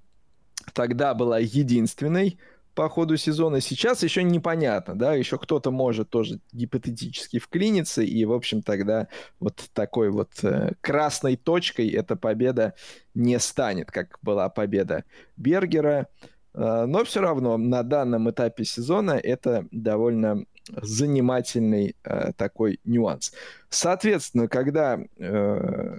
тогда 0.73 1.15
была 1.15 1.39
единственной 1.39 2.39
по 2.75 2.89
ходу 2.89 3.17
сезона. 3.17 3.61
Сейчас 3.61 4.03
еще 4.03 4.23
непонятно, 4.23 4.99
да, 4.99 5.15
еще 5.15 5.39
кто-то 5.39 5.71
может 5.71 6.11
тоже 6.11 6.41
гипотетически 6.53 7.39
вклиниться, 7.39 8.03
и, 8.03 8.25
в 8.25 8.33
общем, 8.33 8.63
тогда 8.63 9.09
вот 9.39 9.69
такой 9.73 10.11
вот 10.11 10.31
э, 10.43 10.73
красной 10.81 11.37
точкой 11.37 11.89
эта 11.91 12.17
победа 12.17 12.75
не 13.15 13.39
станет, 13.39 13.91
как 13.91 14.19
была 14.23 14.49
победа 14.49 15.05
Бергера. 15.37 16.09
Э, 16.53 16.85
но 16.87 17.05
все 17.05 17.21
равно 17.21 17.57
на 17.57 17.83
данном 17.85 18.29
этапе 18.31 18.65
сезона 18.65 19.13
это 19.13 19.67
довольно 19.71 20.45
занимательный 20.69 21.97
э, 22.05 22.33
такой 22.37 22.81
нюанс. 22.85 23.33
Соответственно, 23.69 24.49
когда 24.49 24.99
э, 25.19 25.99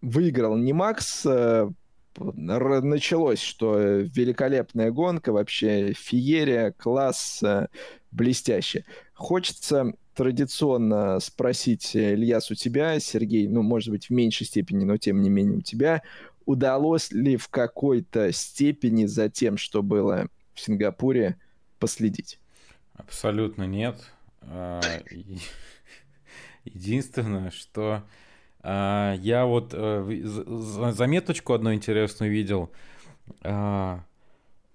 выиграл 0.00 0.56
Немакс, 0.56 1.26
э, 1.26 1.68
началось, 2.18 3.40
что 3.40 3.78
великолепная 3.78 4.90
гонка, 4.90 5.32
вообще 5.32 5.92
феерия, 5.92 6.72
класс, 6.72 7.42
э, 7.42 7.66
блестяще. 8.10 8.84
Хочется 9.14 9.92
традиционно 10.14 11.20
спросить, 11.20 11.94
э, 11.94 12.14
Ильяс, 12.14 12.50
у 12.50 12.54
тебя, 12.54 12.98
Сергей, 13.00 13.48
ну, 13.48 13.62
может 13.62 13.90
быть, 13.90 14.06
в 14.06 14.10
меньшей 14.10 14.46
степени, 14.46 14.84
но 14.84 14.96
тем 14.96 15.20
не 15.20 15.28
менее 15.28 15.58
у 15.58 15.62
тебя, 15.62 16.02
удалось 16.46 17.12
ли 17.12 17.36
в 17.36 17.48
какой-то 17.48 18.32
степени 18.32 19.04
за 19.04 19.28
тем, 19.28 19.56
что 19.56 19.82
было 19.82 20.28
в 20.54 20.60
Сингапуре, 20.60 21.36
последить? 21.78 22.40
Абсолютно 22.96 23.64
нет. 23.64 23.96
А, 24.42 24.80
единственное, 26.64 27.50
что 27.50 28.02
а, 28.60 29.14
я 29.20 29.46
вот 29.46 29.70
э, 29.72 30.20
заметочку 30.24 31.52
одну 31.52 31.72
интересную 31.74 32.30
видел. 32.32 32.70
А, 33.42 34.04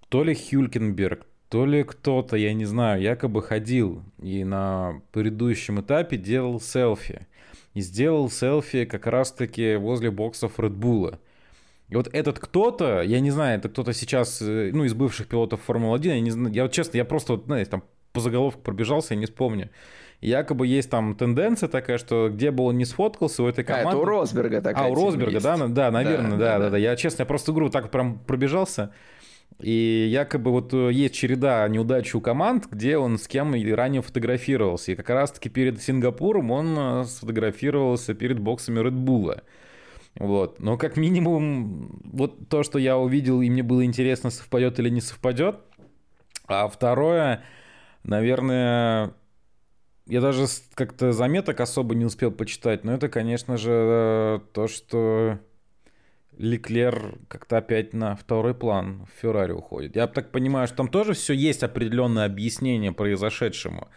то 0.10 0.24
ли 0.24 0.36
Хюлькенберг, 0.36 1.26
то 1.50 1.66
ли 1.66 1.84
кто-то, 1.84 2.38
я 2.38 2.54
не 2.54 2.66
знаю, 2.66 3.02
якобы 3.02 3.42
ходил 3.42 4.04
и 4.22 4.44
на 4.44 5.02
предыдущем 5.12 5.82
этапе 5.82 6.18
делал 6.18 6.62
селфи. 6.62 7.28
И 7.74 7.82
сделал 7.82 8.30
селфи 8.30 8.86
как 8.86 9.08
раз-таки 9.08 9.76
возле 9.76 10.12
боксов 10.12 10.60
Bull. 10.60 11.18
И 11.90 11.96
вот 11.96 12.10
этот 12.14 12.40
кто-то, 12.40 13.02
я 13.02 13.20
не 13.20 13.32
знаю, 13.32 13.60
это 13.60 13.68
кто-то 13.68 13.92
сейчас, 13.92 14.42
э, 14.42 14.72
ну, 14.74 14.86
из 14.86 14.94
бывших 14.94 15.28
пилотов 15.28 15.62
Формулы-1, 15.68 16.08
я 16.08 16.22
не 16.22 16.32
знаю, 16.32 16.54
я 16.54 16.64
вот 16.64 16.72
честно, 16.72 16.96
я 16.96 17.04
просто, 17.04 17.34
вот, 17.34 17.46
знаете, 17.46 17.72
там 17.72 17.84
по 18.14 18.20
заголовку 18.20 18.62
пробежался, 18.62 19.14
я 19.14 19.20
не 19.20 19.26
вспомню 19.26 19.70
якобы 20.22 20.68
есть 20.68 20.90
там 20.90 21.16
тенденция 21.16 21.68
такая, 21.68 21.98
что 21.98 22.30
где 22.30 22.52
бы 22.52 22.64
он 22.64 22.78
не 22.78 22.86
сфоткался 22.86 23.44
у 23.44 23.48
этой 23.48 23.64
команды... 23.64 23.90
А, 23.90 23.92
это 23.92 23.98
у 23.98 24.06
Росберга 24.06 24.62
такая 24.62 24.86
А, 24.86 24.90
у 24.90 24.96
Росберга, 24.96 25.42
да, 25.42 25.58
да, 25.68 25.92
наверное, 25.92 26.38
да, 26.38 26.38
да, 26.38 26.60
да, 26.60 26.70
да. 26.72 26.78
Я, 26.78 26.96
честно, 26.96 27.24
я 27.24 27.26
просто 27.26 27.52
говорю, 27.52 27.70
так 27.70 27.92
прям 27.92 28.20
пробежался. 28.20 28.94
И 29.60 30.08
якобы 30.10 30.52
вот 30.52 30.74
э, 30.74 30.92
есть 30.94 31.14
череда 31.14 31.68
неудач 31.68 32.16
у 32.16 32.22
команд, 32.22 32.68
где 32.72 32.98
он 32.98 33.18
с 33.18 33.28
кем 33.28 33.54
ранее 33.74 34.02
фотографировался. 34.02 34.94
И 34.94 34.96
как 34.96 35.10
раз-таки 35.10 35.50
перед 35.50 35.82
Сингапуром 35.82 36.52
он 36.52 36.76
э, 36.78 37.04
сфотографировался 37.06 38.14
перед 38.14 38.40
боксами 38.40 38.80
Bull. 38.90 39.42
Вот. 40.16 40.60
Но 40.60 40.78
как 40.78 40.98
минимум, 40.98 42.02
вот 42.06 42.50
то, 42.50 42.64
что 42.64 42.80
я 42.80 42.98
увидел, 42.98 43.42
и 43.42 43.50
мне 43.50 43.62
было 43.62 43.84
интересно, 43.84 44.30
совпадет 44.30 44.80
или 44.80 44.90
не 44.90 45.02
совпадет. 45.02 45.58
А 46.48 46.68
второе, 46.68 47.44
наверное, 48.04 49.14
я 50.08 50.22
даже 50.22 50.46
как-то 50.74 51.12
заметок 51.12 51.60
особо 51.60 51.96
не 51.96 52.06
успел 52.06 52.32
почитать, 52.32 52.84
но 52.84 52.94
это, 52.94 53.10
конечно 53.10 53.58
же, 53.58 54.42
то, 54.54 54.68
что 54.68 55.40
Леклер 56.38 57.18
как-то 57.28 57.58
опять 57.58 57.94
на 57.94 58.16
второй 58.16 58.56
план 58.56 59.06
в 59.06 59.22
Феррари 59.22 59.52
уходит. 59.52 59.96
Я 59.96 60.08
так 60.08 60.32
понимаю, 60.32 60.68
что 60.68 60.78
там 60.78 60.88
тоже 60.88 61.14
все 61.14 61.34
есть 61.34 61.64
определенное 61.64 62.26
объяснение 62.26 62.92
произошедшему, 62.92 63.90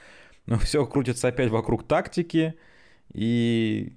но 0.47 0.59
все 0.59 0.85
крутится 0.87 1.29
опять 1.29 1.51
вокруг 1.51 1.87
тактики 1.87 2.55
и 3.13 3.95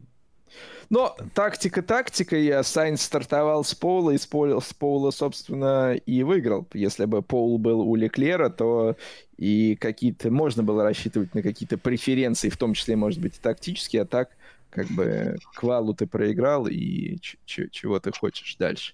но 0.90 1.18
тактика 1.34 1.82
тактика, 1.82 2.38
я 2.38 2.64
Сайнс 2.64 3.02
стартовал 3.02 3.66
с 3.66 3.76
Пола, 3.76 4.12
и 4.12 4.18
с 4.18 4.26
Пола, 4.26 4.62
с 4.62 4.74
Пола, 4.74 5.12
собственно, 5.12 5.94
и 5.94 6.24
выиграл. 6.24 6.66
Если 6.74 7.06
бы 7.06 7.22
Пол 7.22 7.58
был 7.58 7.82
у 7.82 7.96
Леклера, 7.96 8.50
то 8.50 8.96
и 9.38 9.76
какие-то 9.76 10.32
можно 10.32 10.64
было 10.64 10.84
рассчитывать 10.84 11.34
на 11.36 11.42
какие-то 11.42 11.78
преференции, 11.78 12.50
в 12.50 12.58
том 12.58 12.74
числе, 12.74 12.96
может 12.96 13.20
быть, 13.20 13.38
и 13.38 13.42
тактические, 13.42 14.04
а 14.04 14.06
так 14.06 14.30
как 14.70 14.88
бы 14.88 15.38
квалу 15.56 15.94
ты 15.94 16.08
проиграл, 16.08 16.68
и 16.68 17.18
чего 17.46 18.00
ты 18.00 18.12
хочешь 18.12 18.56
дальше. 18.58 18.94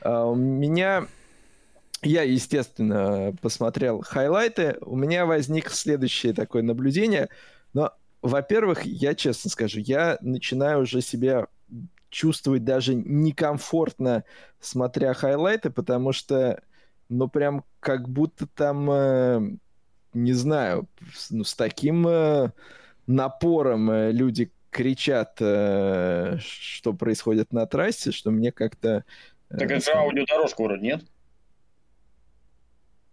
А 0.00 0.24
у 0.24 0.34
меня 0.34 1.06
я, 2.02 2.22
естественно, 2.22 3.34
посмотрел 3.42 4.00
хайлайты. 4.00 4.78
У 4.80 4.96
меня 4.96 5.26
возникло 5.26 5.72
следующее 5.72 6.32
такое 6.32 6.62
наблюдение. 6.62 7.28
Но 7.74 7.92
во-первых, 8.22 8.84
я 8.84 9.14
честно 9.14 9.50
скажу, 9.50 9.80
я 9.80 10.18
начинаю 10.20 10.82
уже 10.82 11.02
себя 11.02 11.46
чувствовать 12.08 12.64
даже 12.64 12.94
некомфортно, 12.94 14.24
смотря 14.60 15.14
хайлайты, 15.14 15.70
потому 15.70 16.12
что, 16.12 16.60
ну, 17.08 17.28
прям 17.28 17.64
как 17.78 18.08
будто 18.08 18.46
там, 18.46 18.90
э, 18.90 19.50
не 20.14 20.32
знаю, 20.32 20.88
ну, 21.30 21.44
с 21.44 21.54
таким 21.54 22.06
э, 22.06 22.52
напором 23.06 23.90
э, 23.90 24.12
люди 24.12 24.52
кричат, 24.70 25.36
э, 25.40 26.38
что 26.40 26.92
происходит 26.92 27.52
на 27.52 27.66
трассе, 27.66 28.12
что 28.12 28.30
мне 28.30 28.52
как-то... 28.52 29.04
Э, 29.50 29.58
так 29.58 29.70
это 29.70 29.84
же 29.84 29.92
аудиодорожка 29.92 30.62
вроде, 30.62 30.82
нет? 30.82 31.04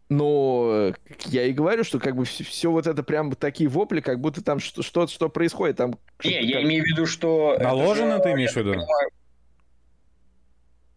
Но 0.09 0.93
я 1.25 1.43
и 1.43 1.51
говорю, 1.51 1.83
что 1.83 1.99
как 1.99 2.15
бы 2.15 2.23
все, 2.23 2.43
все 2.45 2.71
вот 2.71 2.87
это 2.87 3.03
прям 3.03 3.33
такие 3.33 3.69
вопли, 3.69 3.99
как 3.99 4.21
будто 4.21 4.41
там 4.41 4.59
что-то 4.59 5.07
что 5.07 5.27
происходит. 5.27 5.77
Там, 5.77 5.95
Не, 6.23 6.31
как... 6.31 6.43
я 6.43 6.63
имею 6.63 6.83
в 6.83 6.87
виду, 6.87 7.05
что... 7.05 7.57
Наложено 7.59 8.17
же, 8.17 8.23
ты 8.23 8.31
имеешь 8.31 8.53
в 8.53 8.55
виду? 8.55 8.71
Понимаю... 8.71 9.09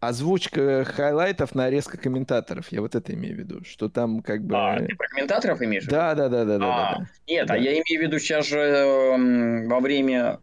Озвучка 0.01 0.83
хайлайтов, 0.83 1.53
нарезка 1.53 1.95
комментаторов. 1.95 2.71
Я 2.71 2.81
вот 2.81 2.95
это 2.95 3.13
имею 3.13 3.35
в 3.35 3.39
виду, 3.39 3.63
что 3.63 3.87
там 3.87 4.23
как 4.23 4.43
бы... 4.43 4.55
А, 4.57 4.79
ты 4.79 4.95
про 4.95 5.07
комментаторов 5.07 5.61
имеешь? 5.61 5.85
Да, 5.85 6.15
да, 6.15 6.27
да, 6.27 6.43
да. 6.43 6.55
А, 6.55 6.57
да, 6.57 6.95
да. 6.97 7.07
Нет, 7.27 7.43
а 7.45 7.47
да. 7.49 7.53
а 7.53 7.57
я 7.57 7.71
имею 7.73 7.85
в 7.85 8.01
виду 8.01 8.17
сейчас 8.17 8.47
же 8.47 8.57
э, 8.57 9.67
во 9.67 9.79
время, 9.79 10.39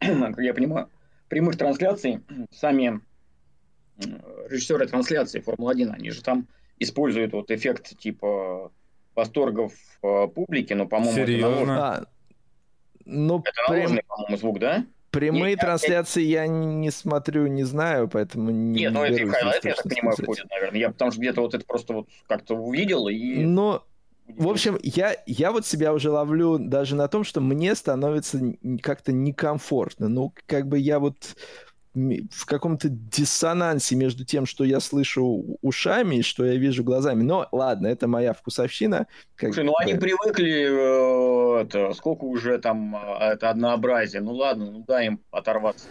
как 0.00 0.38
я 0.40 0.52
понимаю, 0.52 0.90
прямых 1.28 1.56
трансляций 1.56 2.20
сами 2.50 3.00
режиссеры 4.48 4.88
трансляции 4.88 5.38
Формулы-1, 5.38 5.92
они 5.92 6.10
же 6.10 6.22
там 6.22 6.48
используют 6.80 7.34
вот 7.34 7.52
эффект 7.52 7.96
типа 7.96 8.72
восторгов 9.14 9.74
э, 10.02 10.26
публики, 10.26 10.72
но, 10.72 10.86
по-моему, 10.86 11.14
Серьезно? 11.14 11.46
это 11.46 11.50
наложенный, 11.50 11.78
а, 11.78 12.04
ну, 13.04 13.42
это 13.44 13.62
наложенный 13.68 14.02
прям... 14.02 14.08
по-моему, 14.08 14.36
звук, 14.36 14.58
да? 14.58 14.86
Прямые 15.16 15.52
Нет, 15.52 15.60
трансляции 15.60 16.22
я... 16.22 16.42
я 16.42 16.48
не 16.48 16.90
смотрю, 16.90 17.46
не 17.46 17.64
знаю, 17.64 18.06
поэтому 18.06 18.50
не 18.50 18.80
Нет, 18.80 18.92
ну 18.92 19.02
это 19.02 19.22
и 19.22 19.26
хайлайт, 19.26 19.64
я 19.64 19.74
так 19.74 19.84
понимаю, 19.84 20.16
входит, 20.16 20.44
наверное. 20.50 20.78
Я 20.78 20.90
потому 20.90 21.10
что 21.10 21.20
где-то 21.20 21.40
вот 21.40 21.54
это 21.54 21.64
просто 21.64 21.92
вот 21.94 22.08
как-то 22.28 22.54
увидел 22.54 23.08
и... 23.08 23.44
Но, 23.44 23.82
в 24.28 24.46
общем, 24.46 24.78
я, 24.82 25.16
я 25.26 25.52
вот 25.52 25.64
себя 25.64 25.94
уже 25.94 26.10
ловлю 26.10 26.58
даже 26.58 26.96
на 26.96 27.08
том, 27.08 27.24
что 27.24 27.40
мне 27.40 27.74
становится 27.74 28.38
как-то 28.82 29.12
некомфортно. 29.12 30.08
Ну, 30.08 30.34
как 30.44 30.66
бы 30.66 30.78
я 30.78 30.98
вот 30.98 31.16
в 31.96 32.44
каком-то 32.44 32.88
диссонансе 32.90 33.96
между 33.96 34.24
тем, 34.24 34.44
что 34.44 34.64
я 34.64 34.80
слышу 34.80 35.56
ушами 35.62 36.16
и 36.16 36.22
что 36.22 36.44
я 36.44 36.56
вижу 36.56 36.84
глазами. 36.84 37.22
Но 37.22 37.48
ладно, 37.52 37.86
это 37.86 38.06
моя 38.06 38.34
вкусовщина. 38.34 39.06
Как 39.34 39.54
Слушай, 39.54 39.64
ну 39.64 39.74
они 39.78 39.94
привыкли, 39.94 41.58
э, 41.58 41.62
это, 41.62 41.94
сколько 41.94 42.24
уже 42.24 42.58
там 42.58 42.94
э, 42.94 43.32
это 43.32 43.48
однообразие. 43.48 44.20
Ну 44.20 44.32
ладно, 44.32 44.70
ну 44.70 44.84
дай 44.86 45.06
им 45.06 45.20
оторваться. 45.30 45.88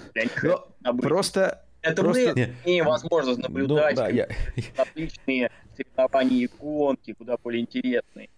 Просто 1.02 1.66
это 1.82 2.02
Просто... 2.02 2.34
мы 2.36 2.56
имеем 2.66 2.86
возможность 2.86 3.40
наблюдать 3.40 3.96
ну, 3.96 4.02
да, 4.02 4.10
я... 4.10 4.28
отличные 4.78 5.52
соревнования 5.76 6.46
и 6.46 6.50
гонки, 6.60 7.14
куда 7.14 7.38
более 7.38 7.62
интересные. 7.62 8.30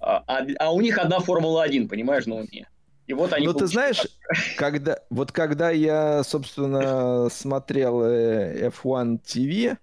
А, 0.00 0.22
а, 0.26 0.44
а 0.58 0.72
у 0.72 0.80
них 0.80 0.98
одна 0.98 1.20
Формула-1, 1.20 1.88
понимаешь, 1.88 2.26
на 2.26 2.36
уме. 2.36 2.66
И 3.06 3.14
вот 3.14 3.32
они. 3.32 3.46
Ну, 3.46 3.54
ты 3.54 3.66
знаешь, 3.66 4.06
когда, 4.56 4.98
вот 5.10 5.32
когда 5.32 5.70
я, 5.70 6.22
собственно, 6.24 7.28
смотрел 7.30 8.02
э, 8.02 8.70
F1 8.70 9.20
TV 9.24 9.76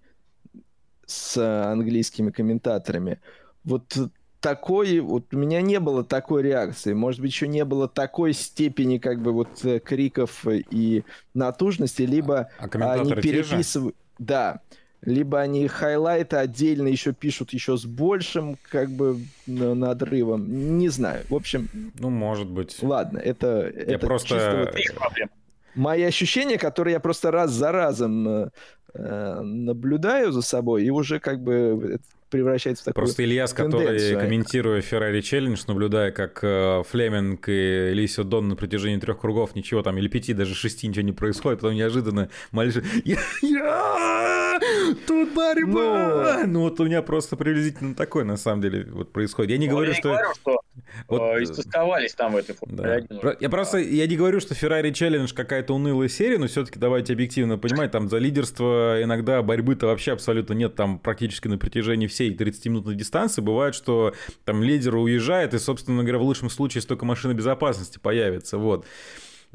с 1.06 1.38
английскими 1.38 2.32
комментаторами, 2.32 3.20
вот 3.64 3.98
такой, 4.40 5.00
вот 5.00 5.34
у 5.34 5.38
меня 5.38 5.62
не 5.62 5.80
было 5.80 6.04
такой 6.04 6.44
реакции, 6.44 6.94
может 6.94 7.22
быть, 7.22 7.32
еще 7.32 7.48
не 7.48 7.66
было 7.66 7.88
такой 7.88 8.34
степени 8.34 8.98
как 8.98 9.22
бы 9.22 9.32
вот 9.32 9.64
э, 9.64 9.80
криков 9.80 10.46
и 10.48 11.04
натужности, 11.34 12.04
либо 12.04 12.50
а 12.58 12.94
они 12.94 13.14
переписывают... 13.14 13.96
Да, 14.18 14.62
либо 15.02 15.40
они 15.40 15.68
хайлайты 15.68 16.38
отдельно 16.38 16.88
еще 16.88 17.14
пишут 17.14 17.54
еще 17.54 17.78
с 17.78 17.86
большим 17.86 18.58
как 18.70 18.90
бы 18.90 19.20
надрывом. 19.48 20.78
Не 20.78 20.90
знаю. 20.90 21.26
В 21.30 21.36
общем... 21.36 21.70
Ну, 21.98 22.10
может 22.10 22.48
быть. 22.48 22.78
Ладно, 22.82 23.18
это... 23.18 23.72
Я 23.76 23.96
это 23.96 24.06
просто... 24.06 24.72
Вот 24.74 25.30
мои 25.76 26.04
ощущения, 26.04 26.58
которые 26.58 26.94
я 26.94 27.00
просто 27.00 27.32
раз 27.32 27.52
за 27.52 27.72
разом 27.72 28.28
э, 28.28 28.50
э 28.94 29.42
наблюдаю 29.42 30.32
за 30.32 30.42
собой, 30.42 30.84
и 30.84 30.90
уже 30.90 31.20
как 31.20 31.42
бы 31.42 32.00
превращается 32.30 32.84
в 32.84 32.86
такую 32.86 33.06
Просто 33.06 33.24
Ильяс, 33.24 33.54
который, 33.54 34.16
комментируя 34.16 34.82
Ferrari 34.82 35.20
Challenge, 35.20 35.62
наблюдая, 35.68 36.12
как 36.12 36.40
э, 36.44 36.84
Флеминг 36.90 37.50
и 37.50 37.92
Элисио 37.92 38.24
Дон 38.24 38.50
на 38.50 38.56
протяжении 38.56 39.00
трех 39.00 39.20
кругов 39.20 39.56
ничего 39.56 39.82
там, 39.82 39.98
или 39.98 40.08
пяти, 40.08 40.34
даже 40.34 40.56
шести 40.56 40.88
ничего 40.88 41.04
не 41.04 41.12
происходит, 41.12 41.62
потом 41.62 41.76
неожиданно 41.76 42.30
малейший... 42.52 42.84
Тут 45.08 45.34
борьба! 45.34 46.42
Ну... 46.44 46.48
ну 46.48 46.60
вот 46.62 46.80
у 46.80 46.86
меня 46.86 47.02
просто 47.02 47.36
приблизительно 47.36 47.96
такое, 47.96 48.26
на 48.26 48.38
самом 48.38 48.62
деле, 48.62 48.86
вот 48.92 49.12
происходит. 49.12 49.52
Я 49.52 49.58
не 49.58 49.68
ну, 49.68 49.74
говорю, 49.74 49.92
я 49.92 49.98
что... 49.98 50.10
говорю, 50.10 50.34
что 50.36 50.60
вот... 51.08 51.22
Э, 51.22 51.44
истосковались 51.44 52.14
там 52.14 52.34
в 52.34 52.38
этой 52.38 52.56
формуле 52.56 53.06
да. 53.10 53.36
Я 53.40 53.50
просто, 53.50 53.78
я 53.78 54.08
не 54.08 54.16
говорю, 54.16 54.40
что 54.40 54.54
Ferrari 54.54 54.92
Challenge 54.92 55.34
какая-то 55.34 55.74
унылая 55.74 56.10
серия, 56.10 56.38
но 56.38 56.48
все-таки 56.48 56.80
давайте 56.80 57.14
объективно 57.14 57.58
понимать, 57.58 57.92
там 57.92 58.10
за 58.10 58.18
лидерство 58.18 59.02
иногда 59.02 59.42
борьбы-то 59.42 59.88
вообще 59.88 60.12
абсолютно 60.12 60.54
нет, 60.54 60.76
там 60.76 61.00
практически 61.00 61.48
на 61.48 61.58
протяжении 61.58 62.08
всей 62.08 62.19
всей 62.20 62.36
30-минутной 62.36 62.96
дистанции 62.96 63.42
бывает, 63.42 63.74
что 63.74 64.14
там 64.44 64.62
лидер 64.62 64.96
уезжает, 64.96 65.54
и, 65.54 65.60
собственно 65.60 66.04
говоря, 66.04 66.20
в 66.20 66.24
лучшем 66.24 66.50
случае 66.50 66.82
столько 66.82 67.06
машины 67.06 67.32
безопасности 67.32 67.98
появится, 67.98 68.58
вот. 68.58 68.86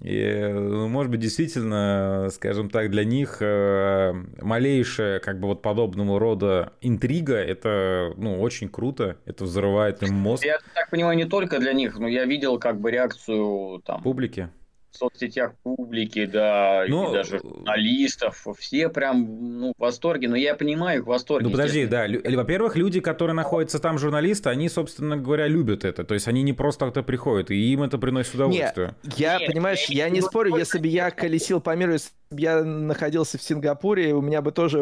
И, 0.02 0.50
ну, 0.52 0.88
может 0.88 1.10
быть, 1.12 1.20
действительно, 1.20 2.28
скажем 2.32 2.68
так, 2.68 2.90
для 2.90 3.04
них 3.04 3.36
э, 3.40 4.12
малейшая, 4.40 5.20
как 5.20 5.38
бы 5.38 5.48
вот 5.48 5.62
подобного 5.62 6.18
рода 6.18 6.72
интрига, 6.80 7.36
это, 7.36 8.12
ну, 8.16 8.40
очень 8.40 8.68
круто, 8.68 9.18
это 9.24 9.44
взрывает 9.44 10.02
им 10.02 10.14
мозг. 10.14 10.44
Я 10.44 10.58
так 10.74 10.90
понимаю, 10.90 11.16
не 11.16 11.26
только 11.26 11.60
для 11.60 11.74
них, 11.74 11.96
но 11.98 12.08
я 12.08 12.24
видел 12.24 12.58
как 12.58 12.80
бы 12.80 12.90
реакцию 12.90 13.82
там... 13.84 14.02
Публики? 14.02 14.48
В 14.94 14.96
соцсетях 14.96 15.54
публики, 15.62 16.24
да, 16.24 16.84
но... 16.88 17.10
и 17.10 17.12
даже 17.12 17.40
журналистов, 17.40 18.46
все 18.58 18.88
прям 18.88 19.58
ну, 19.58 19.72
в 19.76 19.80
восторге, 19.80 20.28
но 20.28 20.36
я 20.36 20.54
понимаю 20.54 21.00
их 21.00 21.04
в 21.04 21.08
восторге. 21.08 21.46
Ну 21.46 21.52
подожди, 21.52 21.86
да, 21.86 22.06
во-первых, 22.24 22.76
люди, 22.76 23.00
которые 23.00 23.34
находятся 23.34 23.80
там, 23.80 23.98
журналисты, 23.98 24.50
они, 24.50 24.68
собственно 24.68 25.16
говоря, 25.16 25.48
любят 25.48 25.84
это, 25.84 26.04
то 26.04 26.14
есть 26.14 26.28
они 26.28 26.42
не 26.42 26.52
просто 26.52 26.86
как-то 26.86 27.02
приходят, 27.02 27.50
и 27.50 27.72
им 27.72 27.82
это 27.82 27.98
приносит 27.98 28.34
удовольствие. 28.34 28.94
Нет, 29.02 29.18
я, 29.18 29.38
Нет, 29.38 29.52
понимаешь, 29.52 29.86
я, 29.86 30.04
я 30.04 30.10
не 30.10 30.20
спорю, 30.20 30.56
если 30.56 30.78
бы 30.78 30.86
я 30.86 31.10
колесил 31.10 31.60
по 31.60 31.74
миру, 31.74 31.92
если 31.92 32.10
бы 32.30 32.40
я 32.40 32.62
находился 32.62 33.36
в 33.36 33.42
Сингапуре, 33.42 34.14
у 34.14 34.22
меня 34.22 34.42
бы 34.42 34.52
тоже 34.52 34.78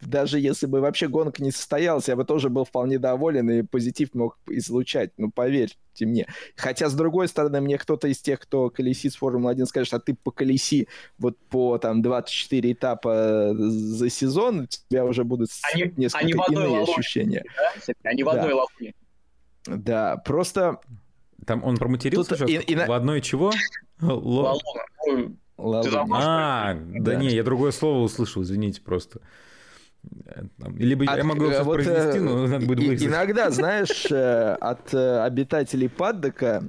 даже 0.00 0.38
если 0.38 0.66
бы 0.66 0.80
вообще 0.80 1.08
гонка 1.08 1.42
не 1.42 1.50
состоялась, 1.50 2.08
я 2.08 2.16
бы 2.16 2.24
тоже 2.24 2.50
был 2.50 2.64
вполне 2.64 2.98
доволен 2.98 3.50
и 3.50 3.62
позитив 3.62 4.14
мог 4.14 4.38
излучать. 4.48 5.12
Ну, 5.16 5.30
поверьте 5.30 5.76
мне. 6.00 6.26
Хотя, 6.56 6.88
с 6.88 6.94
другой 6.94 7.28
стороны, 7.28 7.60
мне 7.60 7.78
кто-то 7.78 8.08
из 8.08 8.18
тех, 8.18 8.40
кто 8.40 8.70
колесит 8.70 9.12
с 9.12 9.16
Формулы-1, 9.16 9.66
скажет, 9.66 9.94
а 9.94 9.98
ты 9.98 10.14
поколеси 10.14 10.88
вот 11.18 11.36
по 11.48 11.78
там 11.78 12.02
24 12.02 12.72
этапа 12.72 13.54
за 13.54 14.08
сезон, 14.08 14.60
у 14.60 14.66
тебя 14.66 15.04
уже 15.04 15.24
будут 15.24 15.50
они, 15.72 15.92
несколько 15.96 16.24
они 16.24 16.32
иные 16.32 16.68
ловушке, 16.68 17.00
ощущения. 17.00 17.44
Да? 17.56 17.94
Они 18.10 18.22
в 18.22 18.28
одной 18.28 18.50
да. 18.50 18.56
ловушке. 18.56 18.94
Да, 19.66 20.16
просто... 20.18 20.78
Там 21.46 21.64
он 21.64 21.76
проматерился 21.76 22.30
Тут 22.30 22.38
сейчас? 22.38 22.50
И, 22.50 22.72
и... 22.72 22.74
В 22.76 22.92
одной 22.92 23.20
чего? 23.20 23.52
Лалуна. 24.00 24.58
А, 26.12 26.74
да 26.74 27.16
не, 27.16 27.28
я 27.28 27.42
другое 27.42 27.72
слово 27.72 28.04
услышал, 28.04 28.42
извините 28.42 28.80
просто. 28.80 29.20
Либо 30.76 31.04
от, 31.10 31.16
я 31.16 31.24
могу 31.24 31.44
его 31.44 31.64
вот, 31.64 31.74
произнести, 31.74 32.20
но 32.20 32.46
надо 32.46 32.66
будет 32.66 32.80
вырезать. 32.80 33.08
Иногда, 33.08 33.50
знаешь, 33.50 34.06
от 34.10 34.94
обитателей 34.94 35.88
паддока 35.88 36.62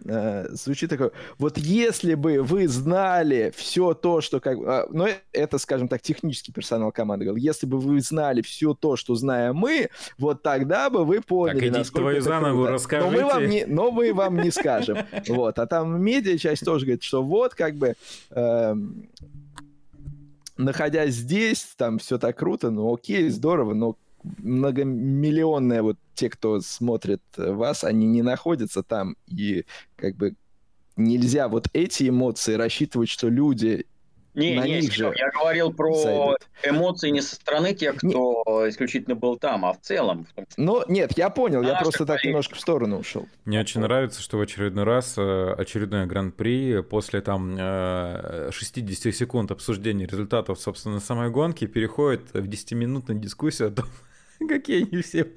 звучит 0.51 0.89
такое, 0.89 1.11
вот 1.37 1.57
если 1.57 2.15
бы 2.15 2.41
вы 2.41 2.67
знали 2.67 3.53
все 3.55 3.93
то, 3.93 4.21
что 4.21 4.39
как... 4.39 4.57
Ну, 4.91 5.07
это, 5.31 5.57
скажем 5.57 5.87
так, 5.87 6.01
технический 6.01 6.51
персонал 6.51 6.91
команды 6.91 7.25
говорил. 7.25 7.43
Если 7.43 7.65
бы 7.65 7.79
вы 7.79 8.01
знали 8.01 8.41
все 8.41 8.73
то, 8.73 8.95
что 8.95 9.15
знаем 9.15 9.55
мы, 9.55 9.89
вот 10.17 10.41
тогда 10.41 10.89
бы 10.89 11.05
вы 11.05 11.21
поняли, 11.21 11.69
так, 11.69 11.81
идите 11.81 11.91
твою 11.91 12.21
за 12.21 12.39
ногу 12.39 12.65
расскажите. 12.65 13.11
Но 13.11 13.17
мы, 13.17 13.25
вам 13.25 13.49
не, 13.49 13.65
но 13.65 13.91
мы 13.91 14.13
вам 14.13 14.41
не 14.41 14.51
скажем. 14.51 14.97
Вот. 15.27 15.59
А 15.59 15.67
там 15.67 16.01
медиа 16.01 16.37
часть 16.37 16.65
тоже 16.65 16.85
говорит, 16.85 17.03
что 17.03 17.23
вот 17.23 17.53
как 17.53 17.75
бы... 17.75 17.95
Э, 20.59 20.63
находясь 20.63 21.15
здесь, 21.15 21.73
там 21.77 21.97
все 21.97 22.17
так 22.17 22.37
круто, 22.37 22.69
ну 22.69 22.93
окей, 22.93 23.29
здорово, 23.29 23.73
но 23.73 23.97
многомиллионные 24.23 25.81
вот 25.81 25.97
те, 26.13 26.29
кто 26.29 26.59
смотрит 26.59 27.21
вас, 27.37 27.83
они 27.83 28.05
не 28.05 28.21
находятся 28.21 28.83
там, 28.83 29.15
и 29.27 29.65
как 29.95 30.15
бы 30.15 30.35
нельзя 30.97 31.47
вот 31.47 31.69
эти 31.73 32.09
эмоции 32.09 32.55
рассчитывать, 32.55 33.09
что 33.09 33.29
люди 33.29 33.85
не, 34.33 34.55
на 34.55 34.65
не, 34.65 34.81
них 34.81 34.93
же 34.93 35.13
я 35.15 35.29
говорил 35.31 35.73
про 35.73 35.93
зайдут. 35.95 36.47
эмоции 36.63 37.09
не 37.09 37.21
со 37.21 37.35
стороны 37.35 37.73
тех, 37.73 37.95
кто 37.97 38.63
не... 38.63 38.69
исключительно 38.69 39.15
был 39.15 39.37
там, 39.37 39.65
а 39.65 39.73
в 39.73 39.81
целом. 39.81 40.27
В. 40.35 40.43
Ну, 40.57 40.83
нет, 40.87 41.17
я 41.17 41.29
понял, 41.29 41.61
я 41.61 41.75
просто 41.79 42.05
так 42.05 42.23
немножко 42.23 42.55
в 42.55 42.59
сторону 42.59 42.99
ушел. 42.99 43.27
Мне 43.45 43.59
очень 43.59 43.81
нравится, 43.81 44.21
что 44.21 44.37
в 44.37 44.41
очередной 44.41 44.83
раз 44.83 45.15
э, 45.17 45.55
очередной 45.57 46.05
гран-при 46.05 46.81
после 46.81 47.21
там 47.21 47.57
60 48.51 49.05
э, 49.05 49.11
секунд 49.11 49.51
обсуждения 49.51 50.05
результатов, 50.05 50.59
собственно, 50.59 50.99
самой 50.99 51.29
гонки 51.29 51.65
переходит 51.65 52.33
в 52.33 52.47
10-минутную 52.47 53.19
дискуссию 53.19 53.69
о 53.69 53.71
том, 53.71 53.85
Какие 54.47 54.87
они 54.91 55.01
все. 55.01 55.27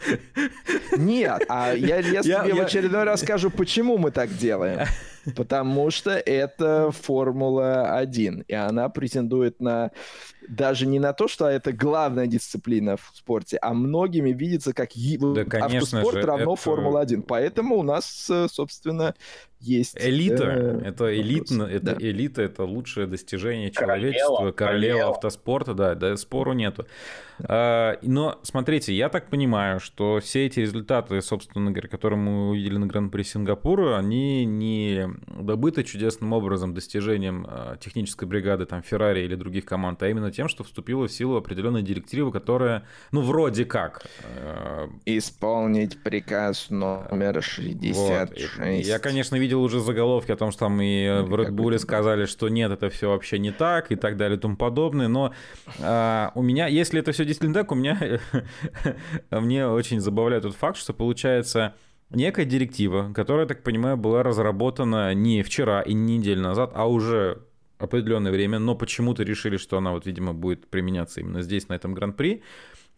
Нет, 0.96 1.42
а 1.48 1.72
я, 1.72 1.98
я, 1.98 2.00
я 2.20 2.22
тебе 2.22 2.32
я, 2.32 2.54
в 2.54 2.60
очередной 2.60 3.04
раз 3.04 3.22
скажу, 3.22 3.50
почему 3.50 3.98
мы 3.98 4.10
так 4.10 4.34
делаем. 4.36 4.86
Потому 5.36 5.90
что 5.90 6.10
это 6.10 6.90
Формула-1, 6.90 8.44
и 8.48 8.54
она 8.54 8.88
претендует 8.88 9.60
на 9.60 9.90
даже 10.48 10.86
не 10.86 10.98
на 10.98 11.12
то, 11.12 11.28
что 11.28 11.46
это 11.48 11.72
главная 11.72 12.26
дисциплина 12.26 12.96
в 12.96 13.10
спорте, 13.14 13.58
а 13.60 13.74
многими 13.74 14.30
видится 14.30 14.72
как 14.72 14.90
да, 15.34 15.64
автоспорт 15.64 16.20
же, 16.20 16.26
равно 16.26 16.54
это... 16.54 16.62
Формула-1. 16.62 17.22
Поэтому 17.22 17.76
у 17.76 17.82
нас, 17.82 18.28
э, 18.30 18.48
собственно, 18.50 19.14
есть... 19.60 19.96
Элита, 19.98 20.44
э, 20.44 20.80
это 20.84 21.16
элитно, 21.16 21.62
это 21.62 21.94
да. 21.94 21.96
элита, 21.98 22.42
это 22.42 22.64
лучшее 22.64 23.06
достижение 23.06 23.70
человечества, 23.70 24.50
королева, 24.50 24.52
королева 24.52 25.10
автоспорта, 25.10 25.74
да, 25.74 25.94
да, 25.94 26.16
спору 26.16 26.52
нету. 26.52 26.86
А, 27.44 27.98
но 28.02 28.38
смотрите, 28.42 28.92
я 28.94 29.08
так 29.08 29.30
понимаю, 29.30 29.80
что 29.80 30.20
все 30.20 30.46
эти 30.46 30.60
результаты, 30.60 31.20
собственно 31.22 31.70
говоря, 31.70 31.88
которые 31.88 32.18
мы 32.18 32.50
увидели 32.50 32.76
на 32.76 32.86
Гран-при 32.86 33.22
Сингапура, 33.22 33.96
они 33.96 34.44
не 34.44 35.08
добыты 35.26 35.84
чудесным 35.84 36.32
образом 36.32 36.74
достижением 36.74 37.46
а, 37.48 37.76
технической 37.76 38.28
бригады 38.28 38.66
там 38.66 38.82
Феррари 38.82 39.20
или 39.20 39.34
других 39.34 39.64
команд, 39.64 40.02
а 40.02 40.08
именно 40.08 40.30
тем, 40.30 40.48
что 40.48 40.64
вступила 40.64 41.08
в 41.08 41.12
силу 41.12 41.36
определенная 41.36 41.82
директива, 41.82 42.30
которая, 42.30 42.84
ну, 43.10 43.22
вроде 43.22 43.64
как... 43.64 44.06
Э... 44.24 44.88
Исполнить 45.06 46.02
приказ 46.02 46.70
номер 46.70 47.42
66. 47.42 48.58
Вот. 48.58 48.66
Я, 48.66 48.98
конечно, 48.98 49.36
видел 49.36 49.62
уже 49.62 49.80
заголовки 49.80 50.32
о 50.32 50.36
том, 50.36 50.50
что 50.50 50.60
там 50.60 50.80
и 50.80 51.22
в 51.22 51.34
Red 51.34 51.50
Bull 51.50 51.78
сказали, 51.78 52.26
что 52.26 52.48
нет, 52.48 52.70
это 52.70 52.90
все 52.90 53.08
вообще 53.10 53.38
не 53.38 53.50
так 53.50 53.90
и 53.90 53.96
так 53.96 54.16
далее 54.16 54.38
и 54.38 54.40
тому 54.40 54.56
подобное, 54.56 55.08
но 55.08 55.32
э, 55.78 56.28
у 56.34 56.42
меня, 56.42 56.66
если 56.66 57.00
это 57.00 57.12
все 57.12 57.24
действительно 57.24 57.54
так, 57.54 57.72
у 57.72 57.74
меня... 57.74 57.98
мне 59.30 59.66
очень 59.66 60.00
забавляет 60.00 60.44
тот 60.44 60.54
факт, 60.54 60.76
что 60.76 60.92
получается 60.92 61.74
некая 62.14 62.44
директива, 62.44 63.12
которая, 63.14 63.46
так 63.46 63.62
понимаю, 63.62 63.96
была 63.96 64.22
разработана 64.22 65.14
не 65.14 65.42
вчера 65.42 65.82
и 65.82 65.92
не 65.92 66.18
неделю 66.18 66.42
назад, 66.42 66.72
а 66.74 66.88
уже 66.88 67.42
определенное 67.78 68.30
время, 68.30 68.58
но 68.58 68.74
почему-то 68.74 69.22
решили, 69.24 69.56
что 69.56 69.78
она 69.78 69.90
вот, 69.92 70.06
видимо, 70.06 70.32
будет 70.32 70.68
применяться 70.68 71.20
именно 71.20 71.42
здесь, 71.42 71.68
на 71.68 71.74
этом 71.74 71.94
гран-при. 71.94 72.42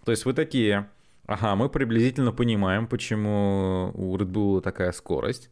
То 0.04 0.10
есть 0.10 0.26
вы 0.26 0.34
такие, 0.34 0.88
ага, 1.26 1.56
мы 1.56 1.68
приблизительно 1.68 2.32
понимаем, 2.32 2.86
почему 2.86 3.90
у 3.94 4.16
Red 4.16 4.30
Bull 4.30 4.60
такая 4.60 4.92
скорость. 4.92 5.50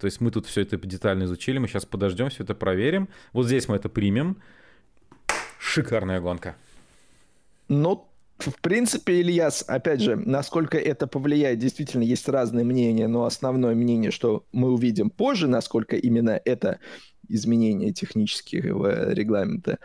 То 0.00 0.06
есть 0.06 0.20
мы 0.20 0.30
тут 0.30 0.46
все 0.46 0.62
это 0.62 0.76
детально 0.78 1.24
изучили, 1.24 1.58
мы 1.58 1.68
сейчас 1.68 1.84
подождем, 1.84 2.30
все 2.30 2.42
это 2.42 2.54
проверим. 2.54 3.08
Вот 3.32 3.46
здесь 3.46 3.68
мы 3.68 3.76
это 3.76 3.88
примем. 3.88 4.38
Шикарная 5.58 6.20
гонка. 6.20 6.56
Ну, 7.68 8.08
в 8.50 8.60
принципе, 8.60 9.20
Ильяс, 9.20 9.64
опять 9.66 10.00
же, 10.00 10.16
насколько 10.16 10.78
это 10.78 11.06
повлияет, 11.06 11.58
действительно 11.58 12.02
есть 12.02 12.28
разные 12.28 12.64
мнения, 12.64 13.08
но 13.08 13.24
основное 13.24 13.74
мнение, 13.74 14.10
что 14.10 14.46
мы 14.52 14.72
увидим 14.72 15.10
позже, 15.10 15.48
насколько 15.48 15.96
именно 15.96 16.40
это 16.44 16.78
изменение 17.28 17.92
технического 17.92 19.12
регламента 19.12 19.78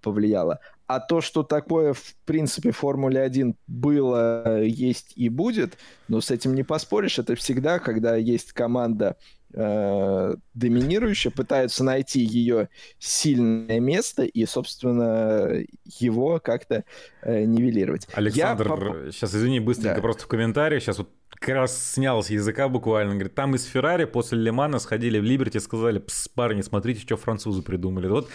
повлияло. 0.00 0.60
А 0.86 1.00
то, 1.00 1.20
что 1.20 1.42
такое, 1.42 1.94
в 1.94 2.14
принципе, 2.24 2.70
в 2.70 2.76
Формуле 2.76 3.20
1 3.20 3.56
было, 3.66 4.62
есть 4.62 5.12
и 5.16 5.28
будет, 5.28 5.78
но 6.08 6.20
с 6.20 6.30
этим 6.30 6.54
не 6.54 6.62
поспоришь. 6.62 7.18
Это 7.18 7.34
всегда, 7.34 7.78
когда 7.80 8.14
есть 8.16 8.52
команда 8.52 9.16
э, 9.52 10.34
доминирующая, 10.54 11.32
пытаются 11.32 11.82
найти 11.82 12.20
ее 12.20 12.68
сильное 12.98 13.80
место 13.80 14.22
и, 14.22 14.46
собственно, 14.46 15.64
его 15.98 16.38
как-то 16.38 16.84
э, 17.22 17.44
нивелировать. 17.44 18.06
Александр, 18.12 19.04
Я... 19.06 19.12
сейчас 19.12 19.34
извини, 19.34 19.60
быстренько, 19.60 19.96
да. 19.96 20.02
просто 20.02 20.24
в 20.24 20.28
комментариях, 20.28 20.82
сейчас 20.82 20.98
вот 20.98 21.10
как 21.30 21.54
раз 21.54 21.92
снял 21.92 22.22
с 22.22 22.30
языка 22.30 22.68
буквально. 22.68 23.14
Говорит, 23.14 23.34
там 23.34 23.54
из 23.54 23.64
Феррари 23.64 24.04
после 24.04 24.38
Лимана 24.38 24.78
сходили 24.78 25.18
в 25.18 25.24
Либерти 25.24 25.56
и 25.56 25.60
сказали, 25.60 25.98
Пс, 25.98 26.28
парни, 26.28 26.62
смотрите, 26.62 27.00
что 27.00 27.16
французы 27.16 27.62
придумали. 27.62 28.06
Вот, 28.06 28.28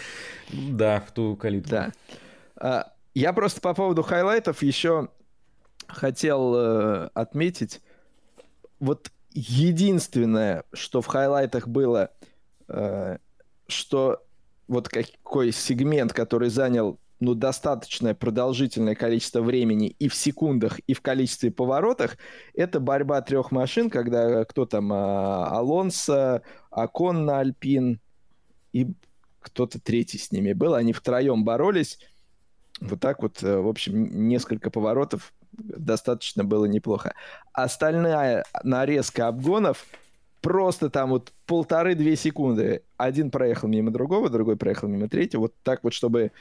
да, 0.52 1.00
в 1.00 1.12
ту 1.12 1.36
калитку. 1.36 1.70
Да. 1.70 1.92
А, 2.62 2.92
я 3.12 3.32
просто 3.32 3.60
по 3.60 3.74
поводу 3.74 4.02
хайлайтов 4.02 4.62
еще 4.62 5.08
хотел 5.88 6.54
э, 6.54 7.10
отметить. 7.12 7.82
Вот 8.78 9.10
единственное, 9.32 10.62
что 10.72 11.02
в 11.02 11.06
хайлайтах 11.06 11.66
было, 11.66 12.10
э, 12.68 13.18
что 13.66 14.22
вот 14.68 14.88
какой 14.88 15.50
сегмент, 15.50 16.12
который 16.12 16.50
занял 16.50 17.00
ну, 17.18 17.34
достаточное 17.34 18.14
продолжительное 18.14 18.94
количество 18.94 19.42
времени 19.42 19.96
и 19.98 20.08
в 20.08 20.14
секундах, 20.14 20.78
и 20.86 20.94
в 20.94 21.00
количестве 21.00 21.50
поворотах, 21.50 22.16
это 22.54 22.78
борьба 22.78 23.22
трех 23.22 23.50
машин, 23.50 23.90
когда 23.90 24.44
кто 24.44 24.66
там, 24.66 24.92
а, 24.92 25.48
Алонсо, 25.48 26.42
Акон 26.70 27.24
на 27.24 27.40
Альпин 27.40 28.00
и 28.72 28.86
кто-то 29.40 29.80
третий 29.80 30.18
с 30.18 30.30
ними 30.30 30.52
был. 30.52 30.74
Они 30.74 30.92
втроем 30.92 31.44
боролись. 31.44 31.98
Вот 32.80 33.00
так 33.00 33.22
вот, 33.22 33.42
э, 33.42 33.58
в 33.58 33.68
общем, 33.68 34.28
несколько 34.28 34.70
поворотов 34.70 35.32
достаточно 35.52 36.44
было 36.44 36.64
неплохо. 36.64 37.14
Остальная 37.52 38.44
нарезка 38.64 39.28
обгонов 39.28 39.86
просто 40.40 40.90
там 40.90 41.10
вот 41.10 41.32
полторы-две 41.46 42.16
секунды. 42.16 42.82
Один 42.96 43.30
проехал 43.30 43.68
мимо 43.68 43.90
другого, 43.90 44.28
другой 44.28 44.56
проехал 44.56 44.88
мимо 44.88 45.08
третьего. 45.08 45.42
Вот 45.42 45.54
так 45.62 45.84
вот, 45.84 45.92
чтобы 45.92 46.32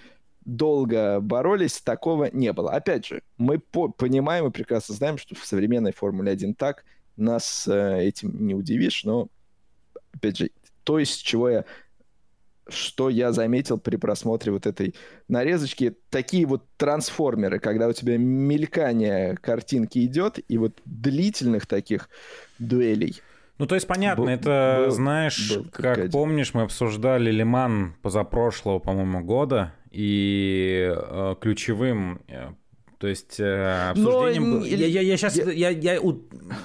долго 0.46 1.20
боролись, 1.20 1.82
такого 1.82 2.30
не 2.32 2.52
было. 2.52 2.72
Опять 2.72 3.06
же, 3.06 3.22
мы 3.38 3.60
по 3.60 3.90
понимаем 3.90 4.48
и 4.48 4.52
прекрасно 4.52 4.96
знаем, 4.96 5.18
что 5.18 5.36
в 5.36 5.46
современной 5.46 5.94
Формуле 5.94 6.32
1 6.32 6.56
так, 6.56 6.84
нас 7.16 7.68
э, 7.68 8.04
этим 8.04 8.46
не 8.48 8.56
удивишь, 8.56 9.04
но, 9.04 9.28
опять 10.14 10.38
же, 10.38 10.50
то, 10.84 10.98
из 10.98 11.16
чего 11.16 11.50
я 11.50 11.66
что 12.68 13.10
я 13.10 13.32
заметил 13.32 13.78
при 13.78 13.96
просмотре 13.98 14.52
вот 14.52 14.66
этой 14.66 14.96
нарезочки, 15.28 15.96
такие 16.10 16.46
вот 16.46 16.64
трансформеры, 16.78 17.60
когда 17.60 17.88
у 17.88 17.94
тебя 17.94 18.18
мелькание 18.18 19.36
картинки 19.38 20.06
идет, 20.06 20.40
и 20.48 20.58
вот 20.58 20.80
длительных 20.86 21.66
таких 21.68 22.10
дуэлей. 22.60 23.22
Ну, 23.58 23.68
то 23.68 23.76
есть, 23.76 23.88
понятно, 23.88 24.24
был, 24.24 24.32
это, 24.32 24.84
был, 24.86 24.92
знаешь, 24.92 25.56
был 25.56 25.66
как 25.72 25.98
один. 25.98 26.12
помнишь, 26.12 26.54
мы 26.54 26.64
обсуждали 26.64 27.30
Лиман 27.30 27.96
позапрошлого, 28.02 28.80
по-моему, 28.80 29.24
года, 29.24 29.74
и 29.92 30.92
э, 30.92 31.36
ключевым 31.40 32.22
э, 32.28 32.54
то 33.02 33.08
есть 33.08 33.40
э, 33.40 33.90
обсуждением... 33.90 34.60
Но... 34.60 34.66
Я, 34.66 34.86
я, 34.86 35.02
я, 35.02 35.18
сейчас, 35.18 35.36
я... 35.36 35.52
Я, 35.52 35.70
я, 35.72 35.94
я, 35.96 36.02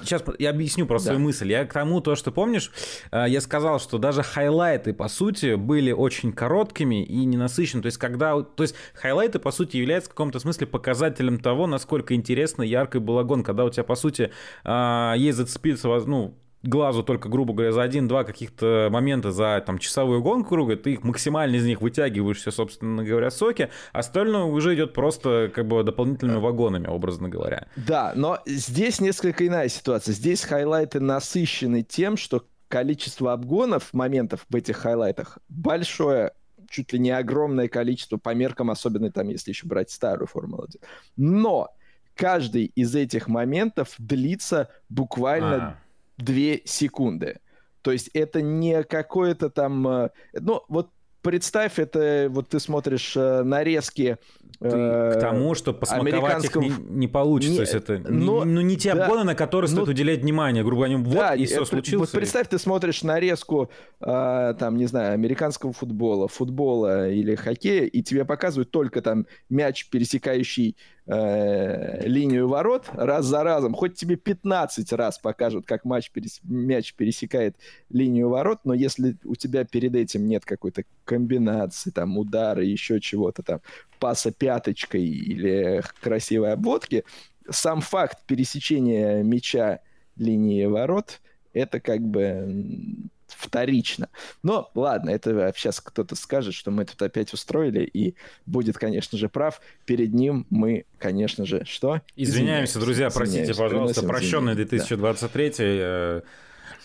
сейчас 0.03 0.22
я 0.38 0.51
объясню 0.51 0.85
просто 0.85 1.09
да. 1.09 1.14
свою 1.14 1.27
мысль. 1.27 1.51
Я 1.51 1.64
к 1.64 1.72
тому, 1.72 2.03
то, 2.03 2.14
что 2.14 2.31
помнишь, 2.31 2.70
э, 3.11 3.25
я 3.27 3.40
сказал, 3.40 3.81
что 3.81 3.96
даже 3.96 4.22
хайлайты, 4.22 4.92
по 4.92 5.09
сути, 5.09 5.55
были 5.55 5.92
очень 5.92 6.33
короткими 6.33 7.03
и 7.03 7.25
ненасыщенными. 7.25 7.85
То 7.85 7.87
есть, 7.87 7.96
когда... 7.96 8.38
То 8.42 8.64
есть, 8.64 8.75
хайлайты, 8.92 9.38
по 9.38 9.50
сути, 9.50 9.79
являются 9.79 10.10
в 10.10 10.13
каком-то 10.13 10.38
смысле 10.38 10.67
показателем 10.67 11.38
того, 11.38 11.67
насколько 11.67 12.15
интересно 12.15 12.63
яркой 12.63 13.00
была 13.00 13.25
гонка. 13.25 13.46
Когда 13.46 13.65
у 13.65 13.71
тебя, 13.71 13.85
по 13.85 13.94
сути, 13.94 14.31
э, 14.65 15.15
есть 15.17 15.38
зацепиться, 15.38 15.88
ну, 15.88 16.37
глазу 16.69 17.02
только, 17.02 17.29
грубо 17.29 17.52
говоря, 17.54 17.73
за 17.73 17.83
один-два 17.83 18.25
каких-то 18.25 18.88
момента 18.90 19.33
за 19.33 19.62
там 19.64 19.79
часовую 19.79 20.23
гонку 20.23 20.50
круга, 20.50 20.77
ты 20.77 20.94
их 20.94 21.04
максимально 21.04 21.56
из 21.56 21.64
них 21.64 21.81
вытягиваешь 21.81 22.38
все, 22.38 22.50
собственно 22.50 23.04
говоря, 23.04 23.31
соки, 23.31 23.71
остальное 23.92 24.44
уже 24.44 24.75
идет 24.75 24.92
просто 24.92 25.50
как 25.54 25.67
бы 25.67 25.83
дополнительными 25.83 26.38
вагонами, 26.38 26.87
образно 26.87 27.29
говоря. 27.29 27.67
Да, 27.77 28.12
но 28.14 28.38
здесь 28.46 29.00
несколько 29.00 29.46
иная 29.46 29.69
ситуация. 29.69 30.12
Здесь 30.12 30.44
хайлайты 30.44 31.00
насыщены 31.00 31.83
тем, 31.83 32.17
что 32.17 32.44
количество 32.69 33.33
обгонов, 33.33 33.92
моментов 33.92 34.46
в 34.48 34.56
этих 34.56 34.77
хайлайтах 34.77 35.38
большое, 35.48 36.33
чуть 36.69 36.92
ли 36.92 36.98
не 36.98 37.10
огромное 37.10 37.69
количество 37.69 38.17
по 38.17 38.35
меркам, 38.35 38.71
особенно 38.71 39.10
там, 39.10 39.29
если 39.29 39.50
еще 39.50 39.67
брать 39.67 39.90
старую 39.90 40.27
Формулу-1. 40.27 40.83
Но 41.17 41.69
каждый 42.14 42.64
из 42.64 42.94
этих 42.94 43.29
моментов 43.29 43.94
длится 43.98 44.69
буквально 44.88 45.56
а. 45.56 45.79
2 46.19 46.35
секунды. 46.64 47.40
То 47.83 47.92
есть 47.92 48.10
это 48.14 48.42
не 48.42 48.83
какое-то 48.83 49.50
там... 49.50 49.87
Э, 49.87 50.10
ну, 50.33 50.62
вот 50.69 50.90
представь, 51.27 51.81
это 51.81 52.29
вот 52.31 52.48
ты 52.50 52.60
смотришь 52.60 53.17
э, 53.17 53.42
нарезки 53.42 54.17
ты 54.60 54.71
к 54.71 54.73
э, 54.73 55.19
тому, 55.21 55.56
что 55.56 55.75
посмаковать 55.75 56.44
их 56.44 56.54
не, 56.54 56.73
не 56.79 57.08
получится. 57.08 57.50
Не, 57.50 57.56
то 57.56 57.62
есть 57.62 57.75
это 57.75 57.98
но, 57.98 58.44
не, 58.44 58.52
ну, 58.52 58.60
не 58.60 58.77
те 58.77 58.94
да, 58.94 59.04
обгоны, 59.04 59.25
на 59.25 59.35
которые 59.35 59.69
стоит 59.69 59.87
но, 59.87 59.90
уделять 59.90 60.21
внимание. 60.21 60.62
Грубо 60.62 60.87
говоря, 60.87 60.98
вот 60.98 61.14
да, 61.14 61.35
и 61.35 61.44
все 61.46 61.56
это, 61.56 61.64
случилось. 61.64 62.12
Вот 62.12 62.19
представь, 62.19 62.48
ты 62.48 62.60
смотришь 62.60 63.02
нарезку, 63.02 63.71
э, 64.00 64.54
там, 64.56 64.77
не 64.77 64.87
знаю, 64.87 65.14
американского 65.14 65.73
футбола, 65.73 66.29
футбола 66.29 67.10
или 67.10 67.35
хоккея, 67.35 67.87
и 67.87 68.02
тебе 68.02 68.25
показывают 68.25 68.71
только 68.71 69.02
там 69.02 69.27
мяч, 69.48 69.90
пересекающий 69.90 70.77
э, 71.07 72.07
линию 72.07 72.48
ворот 72.48 72.87
раз 72.92 73.27
за 73.27 73.42
разом. 73.42 73.75
Хоть 73.75 73.94
тебе 73.94 74.17
15 74.17 74.92
раз 74.92 75.19
покажут, 75.19 75.67
как 75.67 75.85
матч 75.85 76.11
перес... 76.11 76.40
мяч 76.44 76.94
пересекает 76.94 77.57
линию 77.90 78.29
ворот, 78.29 78.61
но 78.65 78.75
если 78.75 79.17
у 79.25 79.35
тебя 79.35 79.65
перед 79.65 79.94
этим 79.94 80.27
нет 80.27 80.44
какой-то 80.44 80.85
комбинации, 81.04 81.90
там, 81.90 82.19
удара, 82.19 82.63
еще 82.63 83.00
чего-то 83.00 83.42
там, 83.42 83.61
паса 83.98 84.33
пяточкой 84.33 85.04
или 85.04 85.83
красивой 86.00 86.52
обводки, 86.52 87.04
сам 87.48 87.81
факт 87.81 88.27
пересечения 88.27 89.23
мяча 89.23 89.81
линии 90.17 90.65
ворот, 90.65 91.21
это 91.52 91.81
как 91.81 92.00
бы 92.00 93.09
вторично. 93.29 94.08
Но 94.42 94.70
ладно, 94.74 95.10
это 95.10 95.52
сейчас 95.56 95.81
кто-то 95.81 96.14
скажет, 96.16 96.54
что 96.54 96.70
мы 96.70 96.85
тут 96.85 97.00
опять 97.02 97.33
устроили, 97.33 97.85
и 97.85 98.14
будет, 98.46 98.79
конечно 98.79 99.18
же, 99.18 99.29
прав. 99.29 99.60
Перед 99.85 100.14
ним 100.14 100.46
мы, 100.50 100.85
конечно 100.98 101.44
же, 101.44 101.64
что? 101.64 102.00
Извиняемся, 102.16 102.81
друзья, 102.81 103.10
простите, 103.10 103.54
пожалуйста, 103.54 104.02
прощенный 104.02 104.54
2023. 104.54 105.48
Да. 105.48 105.54
Э, 105.58 106.20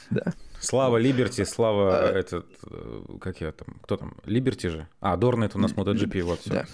да. 0.10 0.34
Слава 0.60 0.98
Либерти, 0.98 1.44
слава 1.44 2.00
а... 2.00 2.20
этот, 2.20 2.46
э, 2.70 3.02
как 3.20 3.42
я 3.42 3.52
там, 3.52 3.68
кто 3.82 3.98
там, 3.98 4.16
Либерти 4.26 4.68
же? 4.68 4.88
А, 5.00 5.18
Дорнет 5.18 5.56
у 5.56 5.60
нас 5.60 5.72
MotoGP, 5.72 6.22
вот 6.22 6.42
все. 6.42 6.50
Да. 6.52 6.66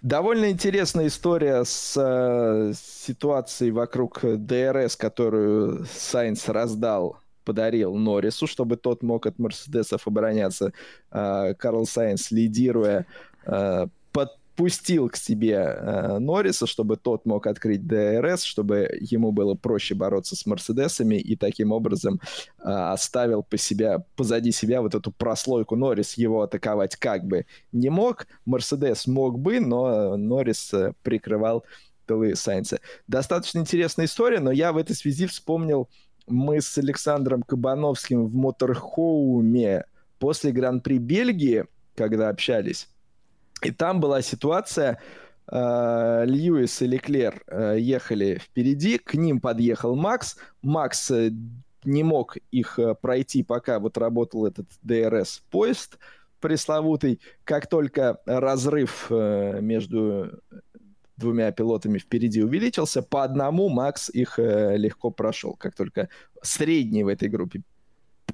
Довольно 0.00 0.50
интересная 0.50 1.08
история 1.08 1.64
с 1.64 1.94
э, 1.96 2.72
ситуацией 2.74 3.72
вокруг 3.72 4.20
DRS, 4.22 4.94
которую 4.96 5.86
Сайнс 5.92 6.48
раздал, 6.48 7.18
подарил 7.48 7.94
Норрису, 7.94 8.46
чтобы 8.46 8.76
тот 8.76 9.02
мог 9.02 9.24
от 9.26 9.38
Мерседесов 9.38 10.06
обороняться. 10.06 10.72
Э, 11.10 11.54
Карл 11.54 11.86
Сайнс, 11.86 12.30
лидируя, 12.30 13.06
э, 13.46 13.86
под, 14.12 14.28
пустил 14.54 15.08
к 15.08 15.16
себе 15.16 15.54
э, 15.54 16.18
Норриса, 16.18 16.66
чтобы 16.66 16.96
тот 16.96 17.24
мог 17.24 17.46
открыть 17.46 17.86
DRS, 17.86 18.42
чтобы 18.42 18.90
ему 19.00 19.32
было 19.32 19.54
проще 19.54 19.94
бороться 19.94 20.36
с 20.36 20.44
Мерседесами, 20.44 21.14
и 21.14 21.36
таким 21.36 21.72
образом 21.72 22.20
оставил 22.58 23.42
по 23.42 23.56
себя, 23.56 24.04
позади 24.14 24.52
себя 24.52 24.82
вот 24.82 24.94
эту 24.94 25.10
прослойку. 25.10 25.74
Норрис 25.74 26.18
его 26.18 26.42
атаковать 26.42 26.96
как 26.96 27.24
бы 27.24 27.46
не 27.72 27.88
мог, 27.88 28.26
Мерседес 28.44 29.06
мог 29.06 29.38
бы, 29.38 29.58
но 29.58 30.18
Норрис 30.18 30.74
э, 30.74 30.92
прикрывал 31.02 31.64
тылы 32.08 32.34
Сайнца. 32.34 32.80
Достаточно 33.06 33.60
интересная 33.60 34.06
история, 34.06 34.40
но 34.40 34.50
я 34.50 34.72
в 34.72 34.78
этой 34.78 34.96
связи 34.96 35.26
вспомнил, 35.26 35.88
мы 36.28 36.60
с 36.60 36.78
Александром 36.78 37.42
Кабановским 37.42 38.26
в 38.26 38.34
Моторхоуме 38.34 39.84
после 40.18 40.52
Гран-при 40.52 40.98
Бельгии, 40.98 41.64
когда 41.94 42.28
общались, 42.28 42.88
и 43.62 43.70
там 43.70 44.00
была 44.00 44.22
ситуация, 44.22 45.00
э, 45.50 46.24
Льюис 46.26 46.80
и 46.82 46.86
Леклер 46.86 47.42
э, 47.46 47.76
ехали 47.78 48.38
впереди, 48.38 48.98
к 48.98 49.14
ним 49.14 49.40
подъехал 49.40 49.96
Макс. 49.96 50.36
Макс 50.62 51.10
э, 51.10 51.32
не 51.84 52.02
мог 52.04 52.36
их 52.50 52.78
пройти, 53.00 53.42
пока 53.42 53.78
вот 53.78 53.98
работал 53.98 54.46
этот 54.46 54.66
ДРС-поезд 54.82 55.98
пресловутый. 56.40 57.20
Как 57.44 57.68
только 57.68 58.18
разрыв 58.26 59.10
между 59.10 60.40
двумя 61.18 61.52
пилотами 61.52 61.98
впереди 61.98 62.42
увеличился, 62.42 63.02
по 63.02 63.24
одному 63.24 63.68
Макс 63.68 64.08
их 64.08 64.38
легко 64.38 65.10
прошел. 65.10 65.54
Как 65.54 65.74
только 65.74 66.08
средний 66.42 67.04
в 67.04 67.08
этой 67.08 67.28
группе 67.28 67.62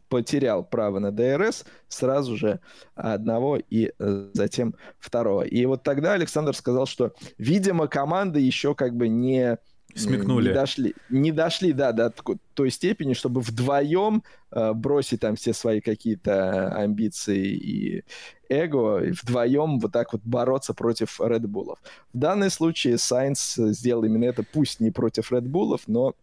потерял 0.09 0.65
право 0.65 0.99
на 0.99 1.11
DRS, 1.11 1.65
сразу 1.89 2.37
же 2.37 2.61
одного 2.95 3.59
и 3.59 3.93
э, 3.99 4.31
затем 4.33 4.75
второго. 4.99 5.43
И 5.43 5.65
вот 5.67 5.83
тогда 5.83 6.13
Александр 6.13 6.55
сказал, 6.55 6.87
что, 6.87 7.13
видимо, 7.39 7.89
команды 7.89 8.41
еще 8.41 8.75
как 8.75 8.95
бы 8.95 9.09
не 9.09 9.59
смекнули. 9.95 10.49
Не 10.49 10.55
дошли, 10.55 10.95
не 11.11 11.33
дошли, 11.33 11.73
да, 11.73 11.93
до 11.93 12.13
той 12.55 12.71
степени, 12.71 13.15
чтобы 13.15 13.41
вдвоем 13.41 14.23
э, 14.51 14.73
бросить 14.73 15.21
там 15.21 15.37
все 15.37 15.53
свои 15.53 15.81
какие-то 15.81 16.69
амбиции 16.75 17.47
и 17.47 18.05
эго, 18.49 18.99
и 18.99 19.11
вдвоем 19.11 19.79
вот 19.79 19.93
так 19.93 20.13
вот 20.13 20.23
бороться 20.25 20.75
против 20.75 21.21
Red 21.21 21.43
Bull. 21.43 21.77
В 22.13 22.19
данном 22.19 22.51
случае 22.51 22.99
Сайнс 22.99 23.55
сделал 23.57 24.05
именно 24.05 24.25
это, 24.25 24.43
пусть 24.43 24.81
не 24.81 24.91
против 24.91 25.33
Red 25.33 25.45
Bull, 25.45 25.81
но 25.87 26.15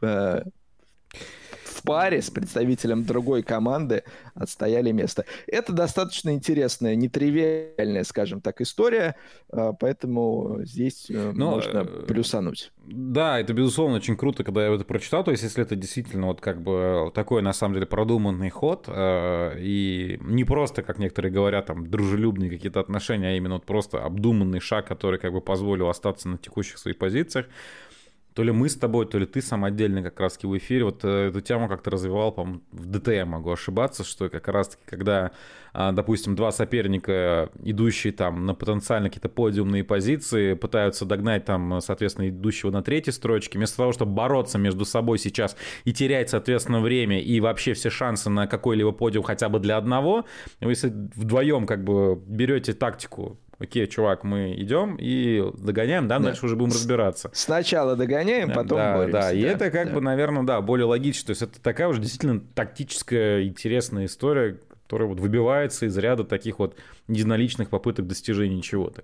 э, 0.00 0.42
паре 1.84 2.22
с 2.22 2.30
представителем 2.30 3.04
другой 3.04 3.42
команды 3.42 4.04
отстояли 4.34 4.90
место. 4.90 5.24
Это 5.46 5.72
достаточно 5.72 6.30
интересная, 6.30 6.96
нетривиальная, 6.96 8.04
скажем 8.04 8.40
так, 8.40 8.60
история, 8.60 9.16
а, 9.50 9.72
поэтому 9.72 10.60
здесь 10.62 11.10
э, 11.10 11.32
Но, 11.34 11.52
можно 11.52 11.78
э, 11.80 12.06
плюсануть. 12.06 12.72
Да, 12.86 13.38
это, 13.38 13.52
безусловно, 13.52 13.96
очень 13.96 14.16
круто, 14.16 14.44
когда 14.44 14.66
я 14.66 14.74
это 14.74 14.84
прочитал. 14.84 15.24
То 15.24 15.30
есть, 15.30 15.42
если 15.42 15.62
это 15.62 15.76
действительно 15.76 16.26
вот 16.26 16.40
как 16.40 16.62
бы 16.62 17.12
такой, 17.14 17.42
на 17.42 17.52
самом 17.52 17.74
деле, 17.74 17.86
продуманный 17.86 18.50
ход, 18.50 18.86
э, 18.88 19.56
и 19.58 20.18
не 20.22 20.44
просто, 20.44 20.82
как 20.82 20.98
некоторые 20.98 21.32
говорят, 21.32 21.66
там, 21.66 21.88
дружелюбные 21.90 22.50
какие-то 22.50 22.80
отношения, 22.80 23.28
а 23.28 23.36
именно 23.36 23.54
вот 23.54 23.64
просто 23.64 24.02
обдуманный 24.02 24.60
шаг, 24.60 24.86
который 24.86 25.18
как 25.18 25.32
бы 25.32 25.40
позволил 25.40 25.88
остаться 25.88 26.28
на 26.28 26.38
текущих 26.38 26.78
своих 26.78 26.98
позициях, 26.98 27.46
то 28.34 28.42
ли 28.42 28.50
мы 28.50 28.68
с 28.68 28.76
тобой, 28.76 29.06
то 29.06 29.18
ли 29.18 29.26
ты 29.26 29.40
сам 29.40 29.64
отдельно 29.64 30.02
как 30.02 30.18
раз 30.18 30.36
в 30.42 30.58
эфире. 30.58 30.84
Вот 30.84 31.04
э, 31.04 31.28
эту 31.28 31.40
тему 31.40 31.68
как-то 31.68 31.90
развивал, 31.90 32.32
по 32.32 32.44
в 32.44 32.86
ДТМ 32.86 33.28
могу 33.28 33.52
ошибаться, 33.52 34.02
что 34.02 34.28
как 34.28 34.48
раз-таки, 34.48 34.82
когда, 34.86 35.30
допустим, 35.74 36.36
два 36.36 36.52
соперника, 36.52 37.50
идущие 37.62 38.12
там 38.12 38.46
на 38.46 38.54
потенциально 38.54 39.08
какие-то 39.08 39.28
подиумные 39.28 39.84
позиции, 39.84 40.54
пытаются 40.54 41.04
догнать 41.04 41.44
там, 41.44 41.80
соответственно, 41.80 42.28
идущего 42.28 42.70
на 42.70 42.82
третьей 42.82 43.12
строчке, 43.12 43.58
вместо 43.58 43.78
того, 43.78 43.92
чтобы 43.92 44.12
бороться 44.12 44.58
между 44.58 44.84
собой 44.84 45.18
сейчас 45.18 45.56
и 45.84 45.92
терять, 45.92 46.30
соответственно, 46.30 46.80
время 46.80 47.20
и 47.20 47.40
вообще 47.40 47.74
все 47.74 47.90
шансы 47.90 48.30
на 48.30 48.46
какой-либо 48.46 48.92
подиум 48.92 49.24
хотя 49.24 49.48
бы 49.48 49.58
для 49.58 49.76
одного, 49.76 50.24
вы 50.60 50.70
если 50.70 50.88
вдвоем 50.88 51.66
как 51.66 51.84
бы 51.84 52.16
берете 52.26 52.72
тактику 52.72 53.38
окей, 53.58 53.86
чувак, 53.86 54.24
мы 54.24 54.54
идем 54.56 54.96
и 54.98 55.42
догоняем, 55.58 56.08
да, 56.08 56.18
да. 56.18 56.26
дальше 56.26 56.46
уже 56.46 56.56
будем 56.56 56.72
разбираться. 56.72 57.30
Сначала 57.32 57.96
догоняем, 57.96 58.52
потом 58.52 58.78
да, 58.78 58.96
боремся. 58.96 59.20
Да, 59.20 59.32
и 59.32 59.42
да, 59.42 59.48
это 59.48 59.70
как 59.70 59.88
да. 59.88 59.94
бы, 59.94 60.00
наверное, 60.00 60.42
да, 60.42 60.60
более 60.60 60.86
логично. 60.86 61.26
То 61.26 61.30
есть 61.30 61.42
это 61.42 61.60
такая 61.60 61.88
уже 61.88 62.00
действительно 62.00 62.40
тактическая, 62.54 63.44
интересная 63.44 64.06
история, 64.06 64.58
которая 64.94 65.08
вот 65.08 65.18
выбивается 65.18 65.86
из 65.86 65.98
ряда 65.98 66.22
таких 66.22 66.60
вот 66.60 66.76
единоличных 67.08 67.68
попыток 67.68 68.06
достижения 68.06 68.62
чего-то. 68.62 69.02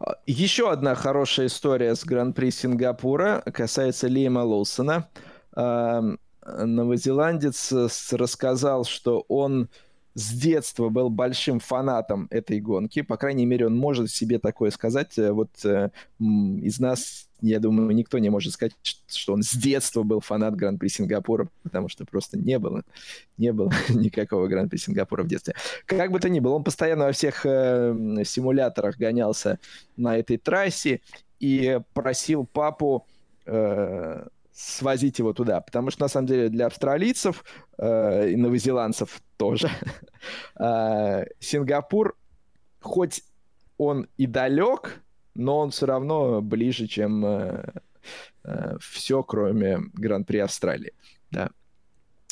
А, 0.00 0.16
Еще 0.24 0.70
одна 0.70 0.94
хорошая 0.94 1.48
история 1.48 1.94
с 1.94 2.02
Гран-при 2.02 2.50
Сингапура 2.50 3.42
касается 3.52 4.08
Лима 4.08 4.38
Лоусона. 4.38 5.10
Новозеландец 5.54 7.74
рассказал, 8.10 8.86
что 8.86 9.22
он 9.28 9.68
с 10.16 10.32
детства 10.32 10.88
был 10.88 11.10
большим 11.10 11.60
фанатом 11.60 12.26
этой 12.30 12.58
гонки. 12.58 13.02
По 13.02 13.18
крайней 13.18 13.44
мере, 13.44 13.66
он 13.66 13.76
может 13.76 14.10
себе 14.10 14.38
такое 14.38 14.70
сказать. 14.70 15.18
Э, 15.18 15.30
вот 15.30 15.50
э, 15.62 15.90
из 16.18 16.80
нас, 16.80 17.28
я 17.42 17.60
думаю, 17.60 17.94
никто 17.94 18.16
не 18.16 18.30
может 18.30 18.54
сказать, 18.54 18.72
что 18.82 19.34
он 19.34 19.42
с 19.42 19.52
детства 19.52 20.04
был 20.04 20.20
фанат 20.20 20.56
Гран-при 20.56 20.88
Сингапура, 20.88 21.50
потому 21.62 21.90
что 21.90 22.06
просто 22.06 22.38
не 22.38 22.58
было, 22.58 22.82
не 23.36 23.52
было 23.52 23.70
никакого 23.90 24.46
Гран-при 24.46 24.78
Сингапура 24.78 25.22
в 25.22 25.28
детстве. 25.28 25.54
Как 25.84 26.10
бы 26.10 26.18
то 26.18 26.30
ни 26.30 26.40
было, 26.40 26.54
он 26.54 26.64
постоянно 26.64 27.04
во 27.04 27.12
всех 27.12 27.44
э, 27.44 28.22
симуляторах 28.24 28.96
гонялся 28.96 29.58
на 29.98 30.16
этой 30.16 30.38
трассе 30.38 31.02
и 31.40 31.78
просил 31.92 32.46
папу 32.46 33.06
э, 33.44 34.26
свозить 34.56 35.18
его 35.18 35.34
туда. 35.34 35.60
Потому 35.60 35.90
что, 35.90 36.02
на 36.02 36.08
самом 36.08 36.26
деле, 36.26 36.48
для 36.48 36.66
австралийцев 36.66 37.44
э, 37.78 38.30
и 38.30 38.36
новозеландцев 38.36 39.20
тоже 39.36 39.70
э, 40.58 41.24
Сингапур, 41.38 42.16
хоть 42.80 43.22
он 43.76 44.08
и 44.16 44.26
далек, 44.26 45.02
но 45.34 45.58
он 45.58 45.70
все 45.70 45.84
равно 45.84 46.40
ближе, 46.40 46.86
чем 46.86 47.24
э, 47.26 47.64
э, 48.44 48.76
все, 48.80 49.22
кроме 49.22 49.78
Гран-при 49.92 50.38
Австралии. 50.38 50.94
Да 51.30 51.50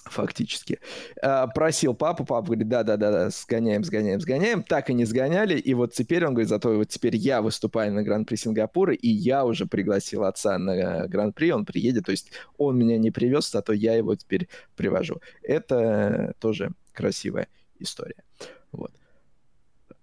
фактически. 0.05 0.81
А, 1.23 1.47
просил 1.47 1.95
папу, 1.95 2.25
папа 2.25 2.47
говорит, 2.47 2.69
да-да-да, 2.69 3.31
сгоняем, 3.31 3.85
сгоняем, 3.85 4.21
сгоняем. 4.21 4.63
Так 4.63 4.91
и 4.91 4.95
не 4.95 5.05
сгоняли, 5.05 5.59
и 5.59 5.75
вот 5.75 5.93
теперь 5.93 6.25
он 6.25 6.35
говорит, 6.35 6.49
зато 6.49 6.75
вот 6.77 6.89
теперь 6.89 7.17
я 7.17 7.43
выступаю 7.43 7.93
на 7.93 8.03
Гран-при 8.03 8.37
Сингапура, 8.37 8.95
и 8.95 9.09
я 9.09 9.45
уже 9.45 9.67
пригласил 9.67 10.25
отца 10.25 10.59
на 10.59 11.07
Гран-при, 11.07 11.53
он 11.53 11.65
приедет, 11.65 12.07
то 12.07 12.11
есть 12.11 12.31
он 12.59 12.79
меня 12.79 12.99
не 12.99 13.11
привез, 13.11 13.51
зато 13.51 13.73
я 13.73 13.95
его 13.95 14.15
теперь 14.15 14.49
привожу. 14.77 15.21
Это 15.43 16.35
тоже 16.39 16.71
красивая 16.93 17.49
история. 17.79 18.23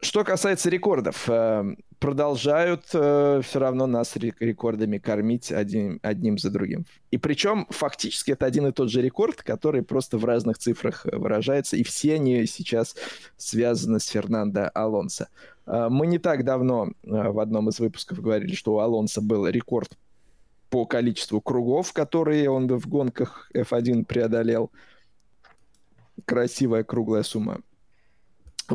Что 0.03 0.23
касается 0.23 0.71
рекордов, 0.71 1.29
эм, 1.29 1.77
продолжают 1.99 2.85
э, 2.91 3.41
все 3.43 3.59
равно 3.59 3.85
нас 3.85 4.15
рекордами 4.15 4.97
кормить 4.97 5.51
один, 5.51 5.99
одним 6.01 6.39
за 6.39 6.49
другим. 6.49 6.85
И 7.11 7.17
причем 7.17 7.67
фактически 7.69 8.31
это 8.31 8.47
один 8.47 8.65
и 8.65 8.71
тот 8.71 8.89
же 8.89 9.03
рекорд, 9.03 9.43
который 9.43 9.83
просто 9.83 10.17
в 10.17 10.25
разных 10.25 10.57
цифрах 10.57 11.05
выражается, 11.05 11.77
и 11.77 11.83
все 11.83 12.15
они 12.15 12.47
сейчас 12.47 12.95
связаны 13.37 13.99
с 13.99 14.07
Фернандо 14.07 14.71
Алонсо. 14.73 15.29
Э, 15.67 15.87
мы 15.87 16.07
не 16.07 16.17
так 16.17 16.43
давно 16.45 16.87
э, 16.87 16.93
в 17.03 17.39
одном 17.39 17.69
из 17.69 17.79
выпусков 17.79 18.21
говорили, 18.21 18.55
что 18.55 18.73
у 18.73 18.79
Алонсо 18.79 19.21
был 19.21 19.47
рекорд 19.47 19.99
по 20.71 20.87
количеству 20.87 21.41
кругов, 21.41 21.93
которые 21.93 22.49
он 22.49 22.67
в 22.67 22.87
гонках 22.87 23.51
F1 23.53 24.05
преодолел. 24.05 24.71
Красивая 26.25 26.83
круглая 26.83 27.21
сумма. 27.21 27.61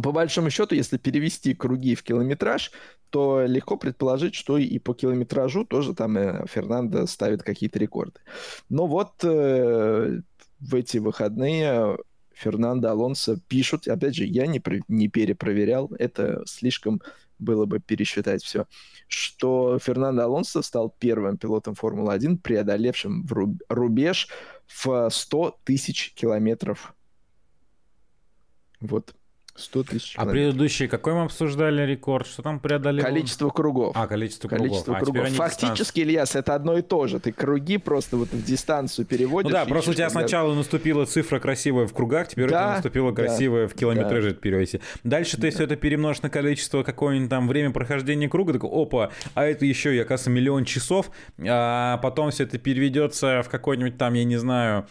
По 0.03 0.13
большому 0.13 0.51
счету, 0.51 0.75
если 0.75 0.99
перевести 0.99 1.55
круги 1.55 1.95
в 1.95 2.03
километраж, 2.03 2.71
то 3.11 3.45
легко 3.47 3.77
предположить, 3.77 4.35
что 4.35 4.59
и 4.59 4.79
по 4.79 4.95
километражу 4.95 5.65
тоже 5.65 5.95
там 5.95 6.19
э, 6.19 6.45
Фернандо 6.49 7.07
ставит 7.07 7.43
какие-то 7.43 7.79
рекорды. 7.79 8.21
Но 8.69 8.87
вот 8.87 9.13
э, 9.23 10.21
в 10.61 10.75
эти 10.75 10.99
выходные 10.99 11.97
Фернандо 12.35 12.91
Алонсо 12.91 13.41
пишут, 13.49 13.89
опять 13.89 14.15
же, 14.17 14.25
я 14.25 14.47
не, 14.47 14.63
не 14.89 15.09
перепроверял, 15.09 15.91
это 15.99 16.43
слишком 16.47 17.01
было 17.39 17.65
бы 17.65 17.81
пересчитать 17.81 18.43
все, 18.43 18.67
что 19.09 19.79
Фернандо 19.79 20.25
Алонсо 20.25 20.63
стал 20.63 20.95
первым 20.99 21.39
пилотом 21.39 21.75
Формулы-1, 21.75 22.39
преодолевшим 22.39 23.27
рубеж 23.69 24.29
в 24.67 25.09
100 25.09 25.59
тысяч 25.65 26.13
километров. 26.15 26.95
Вот 28.81 29.15
100 29.59 29.83
тысяч 29.85 30.15
А 30.17 30.27
предыдущий 30.27 30.89
какой 30.89 31.15
мы 31.15 31.23
обсуждали 31.23 31.83
рекорд? 31.83 32.27
Что 32.27 32.43
там 32.43 32.61
преодолел? 32.61 33.05
Количество 33.05 33.51
кругов. 33.51 33.93
А, 33.95 34.07
количество 34.07 34.49
кругов. 34.49 34.67
Количество 34.67 34.97
а, 34.97 35.01
кругов. 35.01 35.29
Фактически, 35.31 36.01
Ильяс, 36.01 36.35
это 36.37 36.55
одно 36.55 36.79
и 36.79 36.83
то 36.83 37.07
же. 37.07 37.21
Ты 37.21 37.33
круги 37.33 37.79
просто 37.79 38.17
вот 38.17 38.29
в 38.29 38.45
дистанцию 38.45 39.07
переводишь. 39.07 39.51
Ну 39.51 39.57
да, 39.57 39.65
просто 39.65 39.91
у 39.91 39.95
тебя 39.95 40.09
когда... 40.09 40.21
сначала 40.21 40.55
наступила 40.55 41.07
цифра 41.07 41.39
красивая 41.39 41.87
в 41.87 41.93
кругах, 41.93 42.29
теперь 42.29 42.49
да, 42.49 42.57
у 42.57 42.61
тебя 42.61 42.75
наступила 42.75 43.13
красивая 43.13 43.67
да, 43.67 43.73
в 43.73 43.75
километраже 43.75 44.31
да. 44.31 44.37
переводе. 44.37 44.81
Дальше 45.05 45.41
ты 45.41 45.51
все 45.51 45.65
это 45.65 45.77
перемножишь 45.77 46.23
на 46.23 46.31
количество 46.31 46.83
какое-нибудь 46.83 47.31
там 47.31 47.49
время 47.49 47.71
прохождения 47.71 48.29
круга, 48.29 48.53
такой, 48.53 48.71
опа, 48.71 49.11
а 49.35 49.45
это 49.45 49.65
еще, 49.65 49.95
я, 49.95 50.03
оказывается, 50.03 50.31
миллион 50.31 50.65
часов, 50.65 51.11
а 51.39 51.99
потом 51.99 52.31
все 52.31 52.45
это 52.45 52.59
переведется 52.59 53.43
в 53.43 53.49
какой-нибудь 53.49 53.99
там, 53.99 54.15
я 54.15 54.25
не 54.25 54.37
знаю, 54.37 54.87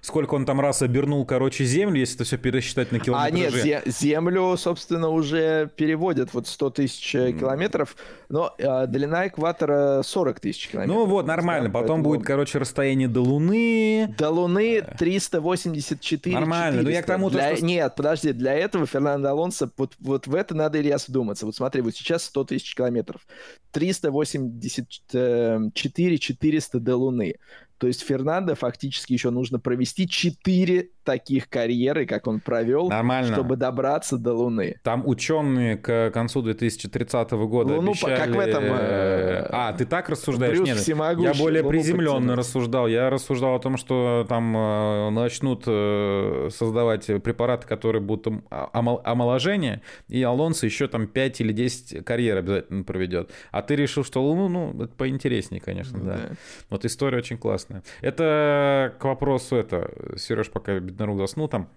сколько 0.00 0.34
он 0.34 0.46
там 0.46 0.60
раз 0.60 0.82
обернул, 0.82 1.24
короче, 1.26 1.64
землю, 1.64 2.00
если 2.00 2.16
это 2.16 2.24
все 2.24 2.38
пересчитать 2.38 2.92
на 2.92 2.98
километры. 2.98 3.60
А 3.60 3.64
нет, 3.64 3.82
землю, 3.86 4.56
собственно, 4.56 5.08
уже 5.08 5.70
переводят 5.76 6.32
вот 6.32 6.46
100 6.46 6.70
тысяч 6.70 7.14
mm. 7.14 7.38
километров, 7.38 7.96
но 8.28 8.54
а, 8.58 8.86
длина 8.86 9.28
экватора 9.28 10.02
40 10.02 10.40
тысяч 10.40 10.68
километров. 10.68 10.96
Ну 10.96 11.06
вот, 11.06 11.26
нормально, 11.26 11.70
потом 11.70 12.02
поэтому... 12.02 12.04
будет, 12.04 12.26
короче, 12.26 12.58
расстояние 12.58 13.08
до 13.08 13.20
Луны. 13.20 14.14
До 14.18 14.30
Луны 14.30 14.82
384 14.98 16.34
Нормально, 16.34 16.80
400. 16.80 16.82
ну 16.82 16.90
я 16.90 17.02
к 17.02 17.06
тому, 17.06 17.30
для... 17.30 17.56
что... 17.56 17.64
Нет, 17.64 17.94
подожди, 17.94 18.32
для 18.32 18.54
этого 18.54 18.86
Фернандо 18.86 19.28
Алонсо, 19.28 19.70
вот, 19.76 19.94
вот 20.00 20.26
в 20.26 20.34
это 20.34 20.54
надо, 20.54 20.80
Илья, 20.80 20.96
вдуматься. 21.06 21.46
Вот 21.46 21.54
смотри, 21.54 21.82
вот 21.82 21.94
сейчас 21.94 22.24
100 22.24 22.44
тысяч 22.44 22.74
километров, 22.74 23.26
384 23.72 26.18
400 26.18 26.80
до 26.80 26.96
Луны. 26.96 27.34
То 27.78 27.86
есть 27.86 28.02
Фернандо 28.02 28.54
фактически 28.54 29.12
еще 29.12 29.30
нужно 29.30 29.58
провести 29.60 30.08
4 30.08 30.90
таких 31.08 31.48
карьеры, 31.48 32.04
как 32.04 32.26
он 32.26 32.38
провел, 32.38 32.90
Нормально. 32.90 33.32
чтобы 33.32 33.56
добраться 33.56 34.18
до 34.18 34.34
Луны. 34.34 34.78
Там 34.82 35.08
ученые 35.08 35.78
к 35.78 36.10
концу 36.10 36.42
2030 36.42 37.30
года 37.30 37.76
Луну, 37.76 37.92
обещали... 37.92 38.14
как 38.14 38.28
в 38.28 38.38
этом... 38.38 38.64
Э... 38.64 39.48
А, 39.50 39.72
ты 39.72 39.86
так 39.86 40.10
рассуждаешь? 40.10 40.58
Нет, 40.58 40.86
я 40.86 41.32
более 41.32 41.62
Луну 41.62 41.70
приземленно 41.70 42.36
рассуждал. 42.36 42.88
Я 42.88 43.08
рассуждал 43.08 43.54
о 43.54 43.58
том, 43.58 43.78
что 43.78 44.26
там 44.28 44.54
э, 44.54 45.08
начнут 45.08 45.62
э, 45.66 46.50
создавать 46.52 47.06
препараты, 47.22 47.66
которые 47.66 48.02
будут 48.02 48.26
омоложение, 48.50 49.80
и 50.08 50.22
Алонсо 50.22 50.66
еще 50.66 50.88
там 50.88 51.06
5 51.06 51.40
или 51.40 51.54
10 51.54 52.04
карьер 52.04 52.36
обязательно 52.36 52.84
проведет. 52.84 53.30
А 53.50 53.62
ты 53.62 53.76
решил, 53.76 54.04
что 54.04 54.22
Луну, 54.22 54.48
ну, 54.74 54.84
это 54.84 54.94
поинтереснее, 54.94 55.62
конечно, 55.62 55.98
да. 56.00 56.16
да. 56.16 56.36
Вот 56.68 56.84
история 56.84 57.16
очень 57.16 57.38
классная. 57.38 57.82
Это 58.02 58.94
к 58.98 59.04
вопросу 59.04 59.56
это, 59.56 59.90
Сереж, 60.18 60.50
пока 60.50 60.78
Беднорук 60.98 61.18
заснул 61.18 61.48
там, 61.48 61.70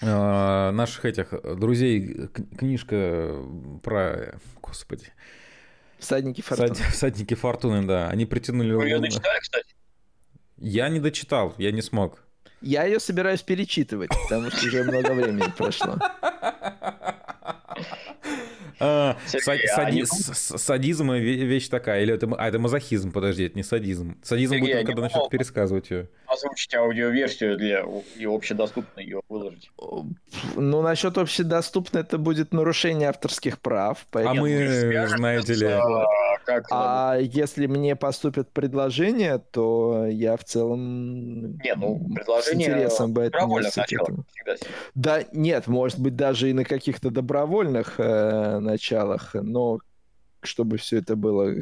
э, 0.00 0.70
наших 0.70 1.04
этих 1.04 1.34
друзей 1.58 2.28
книжка 2.56 3.42
про, 3.82 4.38
господи, 4.62 5.12
Всадники 5.98 6.42
Фортуны. 6.42 6.74
Всадники 6.74 7.34
Фортуны, 7.34 7.82
да. 7.84 8.08
Они 8.08 8.24
притянули... 8.26 8.72
Вы 8.72 8.84
ее 8.84 8.98
дочитали, 9.00 9.40
кстати? 9.40 9.74
Я 10.58 10.88
не 10.90 11.00
дочитал, 11.00 11.54
я 11.58 11.72
не 11.72 11.82
смог. 11.82 12.22
Я 12.60 12.84
ее 12.84 13.00
собираюсь 13.00 13.42
перечитывать, 13.42 14.10
потому 14.10 14.50
что 14.50 14.66
уже 14.66 14.84
много 14.84 15.12
времени 15.12 15.50
прошло. 15.56 15.96
А, 18.78 19.16
садизм 19.26 21.12
вещь 21.12 21.68
такая. 21.68 22.02
Или 22.02 22.14
это, 22.14 22.28
а, 22.36 22.48
это 22.48 22.58
мазохизм, 22.58 23.12
подожди, 23.12 23.44
это 23.44 23.56
не 23.56 23.62
садизм. 23.62 24.18
Садизм 24.22 24.58
будет, 24.58 24.86
когда 24.86 25.02
начнут 25.02 25.30
пересказывать 25.30 25.90
ее. 25.90 26.08
Озвучить 26.26 26.74
аудиоверсию 26.74 27.56
для 27.56 27.84
и 28.16 28.26
общедоступно 28.26 29.00
ее 29.00 29.20
выложить. 29.28 29.70
Ну, 30.56 30.82
насчет 30.82 31.16
общедоступно 31.18 31.98
это 31.98 32.18
будет 32.18 32.52
нарушение 32.52 33.08
авторских 33.08 33.60
прав. 33.60 34.06
А 34.12 34.34
мы, 34.34 35.06
знаете 35.08 35.54
ли... 35.54 35.68
Как 36.46 36.64
а 36.70 37.16
если 37.18 37.66
мне 37.66 37.96
поступят 37.96 38.52
предложения, 38.52 39.38
то 39.38 40.06
я 40.06 40.36
в 40.36 40.44
целом 40.44 41.58
не, 41.58 41.74
ну, 41.74 41.98
предложение 42.14 42.68
с 42.68 42.70
интересом 42.70 43.12
бы 43.12 43.30
к 43.30 43.34
этому. 43.34 44.24
Да, 44.94 45.24
нет, 45.32 45.66
может 45.66 45.98
быть, 45.98 46.14
даже 46.14 46.50
и 46.50 46.52
на 46.52 46.64
каких-то 46.64 47.10
добровольных 47.10 47.94
э, 47.98 48.60
началах, 48.66 49.34
но 49.34 49.78
чтобы 50.42 50.76
все 50.76 50.98
это 50.98 51.16
было 51.16 51.54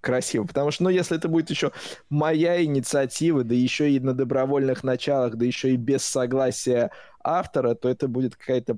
красиво. 0.00 0.44
Потому 0.44 0.70
что, 0.70 0.84
ну, 0.84 0.90
если 0.90 1.16
это 1.16 1.28
будет 1.28 1.50
еще 1.50 1.72
моя 2.10 2.62
инициатива, 2.62 3.44
да 3.44 3.54
еще 3.54 3.90
и 3.90 4.00
на 4.00 4.12
добровольных 4.14 4.82
началах, 4.82 5.36
да 5.36 5.44
еще 5.44 5.72
и 5.72 5.76
без 5.76 6.02
согласия 6.02 6.90
автора, 7.22 7.74
то 7.74 7.88
это 7.88 8.08
будет 8.08 8.36
какая-то 8.36 8.76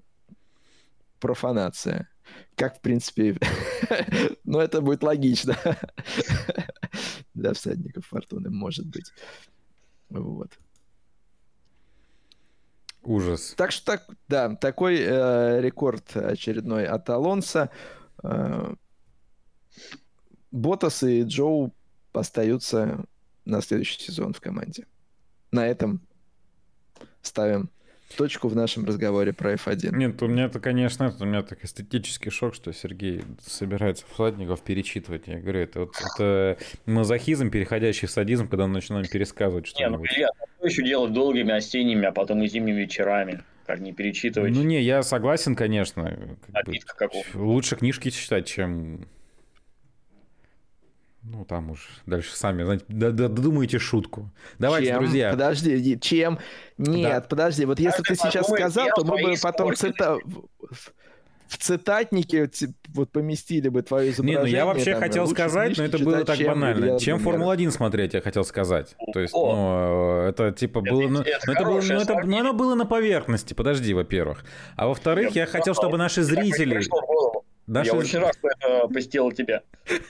профанация. 1.20 2.09
Как, 2.57 2.78
в 2.78 2.80
принципе, 2.80 3.39
ну, 4.45 4.61
это 4.61 4.80
будет 4.80 5.03
логично 5.03 5.57
для 7.35 7.53
всадников 7.53 8.07
фортуны, 8.07 8.51
может 8.51 8.87
быть. 8.87 9.12
Вот. 10.11 10.51
Ужас. 13.05 13.55
Так 13.57 13.72
что 13.72 13.92
так, 13.92 14.07
да, 14.28 14.55
такой 14.57 14.98
э, 14.98 15.61
рекорд 15.61 16.16
очередной 16.16 16.86
от 16.86 17.09
Алонса. 17.11 17.70
Э, 18.22 18.74
Ботас 20.50 21.02
и 21.02 21.22
Джоу 21.22 21.74
остаются 22.12 23.05
на 23.44 23.61
следующий 23.61 24.00
сезон 24.00 24.32
в 24.32 24.40
команде. 24.40 24.86
На 25.50 25.66
этом 25.66 26.00
ставим 27.22 27.70
точку 28.16 28.48
в 28.48 28.55
нашем 28.55 28.84
разговоре 28.84 29.32
про 29.32 29.55
F1. 29.55 29.94
Нет, 29.96 30.22
у 30.22 30.28
меня 30.28 30.44
это, 30.44 30.61
конечно, 30.61 31.05
это, 31.05 31.24
у 31.24 31.26
меня 31.26 31.42
так 31.42 31.64
эстетический 31.64 32.30
шок, 32.30 32.55
что 32.55 32.72
Сергей 32.72 33.24
собирается 33.44 34.05
всадников 34.12 34.62
перечитывать. 34.62 35.26
Я 35.26 35.40
говорю, 35.40 35.61
это 35.61 35.80
вот 35.80 35.94
это 36.00 36.59
мазохизм, 36.86 37.50
переходящий 37.50 38.07
в 38.07 38.11
садизм, 38.11 38.48
когда 38.48 38.66
мы 38.66 38.74
начинаем 38.74 39.07
пересказывать 39.07 39.66
что-нибудь. 39.66 40.11
Не, 40.16 40.26
ну, 40.26 40.32
что 40.65 40.81
еще 40.81 40.89
делать 40.89 41.12
долгими 41.12 41.53
осенними, 41.53 42.07
а 42.07 42.12
потом 42.12 42.43
и 42.43 42.49
зимними 42.49 42.81
вечерами? 42.81 43.43
Как 43.67 43.81
не 43.81 43.93
перечитывать? 43.93 44.53
Ну 44.55 44.62
не, 44.62 44.81
я 44.83 45.03
согласен, 45.03 45.57
конечно. 45.57 46.37
Как 46.97 47.12
бы, 47.12 47.21
лучше 47.35 47.77
книжки 47.77 48.11
читать, 48.11 48.47
чем 48.47 49.07
Ну, 51.23 51.45
там 51.47 51.71
уж 51.71 51.89
дальше 52.05 52.35
сами, 52.37 52.65
знаете, 52.65 52.85
додумайте 52.89 53.79
шутку. 53.79 54.31
Давайте, 54.59 54.89
чем? 54.89 54.99
друзья. 54.99 55.31
Подожди, 55.31 55.99
чем? 55.99 56.39
Нет, 56.77 57.23
да. 57.23 57.29
подожди, 57.29 57.65
вот 57.65 57.81
если 57.81 58.01
а 58.01 58.05
ты 58.05 58.15
сейчас 58.15 58.47
сказал, 58.47 58.89
то 58.95 59.05
мы 59.05 59.23
бы 59.23 59.35
потом 59.43 59.75
цита 59.75 60.19
в 61.49 61.59
цитатнике 61.59 62.51
вот 62.88 63.11
поместили 63.11 63.68
бы 63.68 63.82
твое 63.82 64.11
изображение. 64.11 64.45
Не, 64.45 64.51
ну 64.51 64.57
я 64.57 64.66
вообще 64.66 64.92
там, 64.92 65.01
хотел 65.01 65.26
сказать, 65.26 65.76
но 65.76 65.84
это 65.84 65.99
было 65.99 66.24
так 66.24 66.38
банально. 66.38 66.99
Чем 66.99 67.18
Формула-1 67.18 67.70
смотреть, 67.70 68.14
я 68.14 68.20
хотел 68.20 68.45
сказать. 68.45 68.97
То 69.12 69.20
есть, 69.20 69.34
О, 69.34 70.22
ну, 70.22 70.28
это 70.28 70.53
типа 70.53 70.80
это, 70.80 70.90
было... 70.90 71.09
Ну, 71.09 71.20
это, 71.20 71.40
ну, 71.47 71.53
это 71.53 71.64
было 71.64 71.80
ну, 71.80 71.95
это, 72.01 72.20
ну, 72.24 72.38
оно 72.38 72.53
было 72.53 72.74
на 72.74 72.86
поверхности, 72.86 73.55
подожди, 73.55 73.92
во-первых. 73.95 74.45
А 74.76 74.86
во-вторых, 74.88 75.34
я, 75.34 75.42
я 75.42 75.47
хотел, 75.47 75.74
чтобы 75.74 75.99
наши 75.99 76.22
зрители... 76.22 76.82
Наши... 77.67 77.91
Я 77.91 77.97
очень 77.97 78.19
рад, 78.19 78.35
что 78.39 78.49
это 78.49 78.89
посетило 78.89 79.33
тебя. 79.33 79.62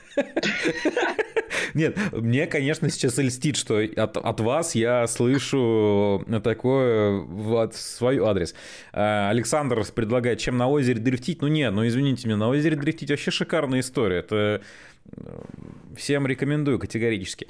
Нет, 1.75 1.97
мне, 2.13 2.47
конечно, 2.47 2.89
сейчас 2.91 3.19
льстит, 3.19 3.57
что 3.57 3.79
от, 3.79 4.17
от 4.17 4.41
вас 4.41 4.75
я 4.75 5.07
слышу 5.07 6.25
такое 6.43 7.13
в 7.13 7.71
свой 7.73 8.19
адрес. 8.19 8.55
А, 8.93 9.31
Александр 9.31 9.85
предлагает, 9.95 10.39
чем 10.41 10.57
на 10.57 10.69
озере 10.69 11.01
дрифтить. 11.01 11.43
Ну 11.43 11.49
нет, 11.49 11.73
ну 11.73 11.87
извините 11.87 12.27
меня, 12.27 12.37
на 12.37 12.49
озере 12.49 12.77
дрифтить 12.77 13.11
вообще 13.11 13.31
шикарная 13.31 13.81
история. 13.81 14.19
Это 14.19 14.61
э, 15.17 15.43
всем 15.97 16.27
рекомендую 16.27 16.79
категорически. 16.79 17.49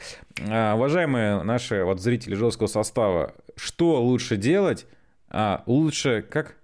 А, 0.49 0.75
уважаемые 0.75 1.43
наши 1.43 1.83
вот 1.85 2.01
зрители 2.01 2.35
жесткого 2.35 2.67
состава, 2.67 3.35
что 3.57 4.03
лучше 4.03 4.37
делать? 4.37 4.87
А, 5.29 5.63
лучше 5.67 6.25
как? 6.29 6.57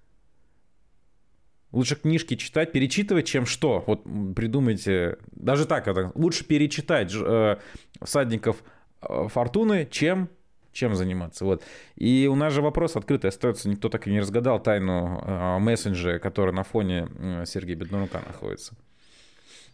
Лучше 1.72 1.94
книжки 1.96 2.34
читать, 2.34 2.72
перечитывать, 2.72 3.26
чем 3.26 3.46
что? 3.46 3.84
Вот 3.86 4.02
придумайте. 4.34 5.18
Даже 5.32 5.66
так, 5.66 5.86
это 5.86 6.10
лучше 6.14 6.44
перечитать 6.44 7.12
э, 7.14 7.56
всадников 8.02 8.62
э, 9.02 9.28
фортуны, 9.28 9.86
чем 9.90 10.28
чем 10.72 10.94
заниматься. 10.94 11.44
Вот. 11.44 11.64
И 11.96 12.28
у 12.30 12.34
нас 12.34 12.52
же 12.52 12.62
вопрос 12.62 12.96
открытый 12.96 13.28
остается. 13.28 13.68
Никто 13.68 13.88
так 13.88 14.06
и 14.06 14.10
не 14.10 14.20
разгадал 14.20 14.62
тайну 14.62 15.22
э, 15.24 15.58
мессенджера, 15.58 16.18
который 16.18 16.54
на 16.54 16.62
фоне 16.62 17.08
э, 17.18 17.44
Сергея 17.46 17.76
Беднорука 17.76 18.20
находится. 18.26 18.74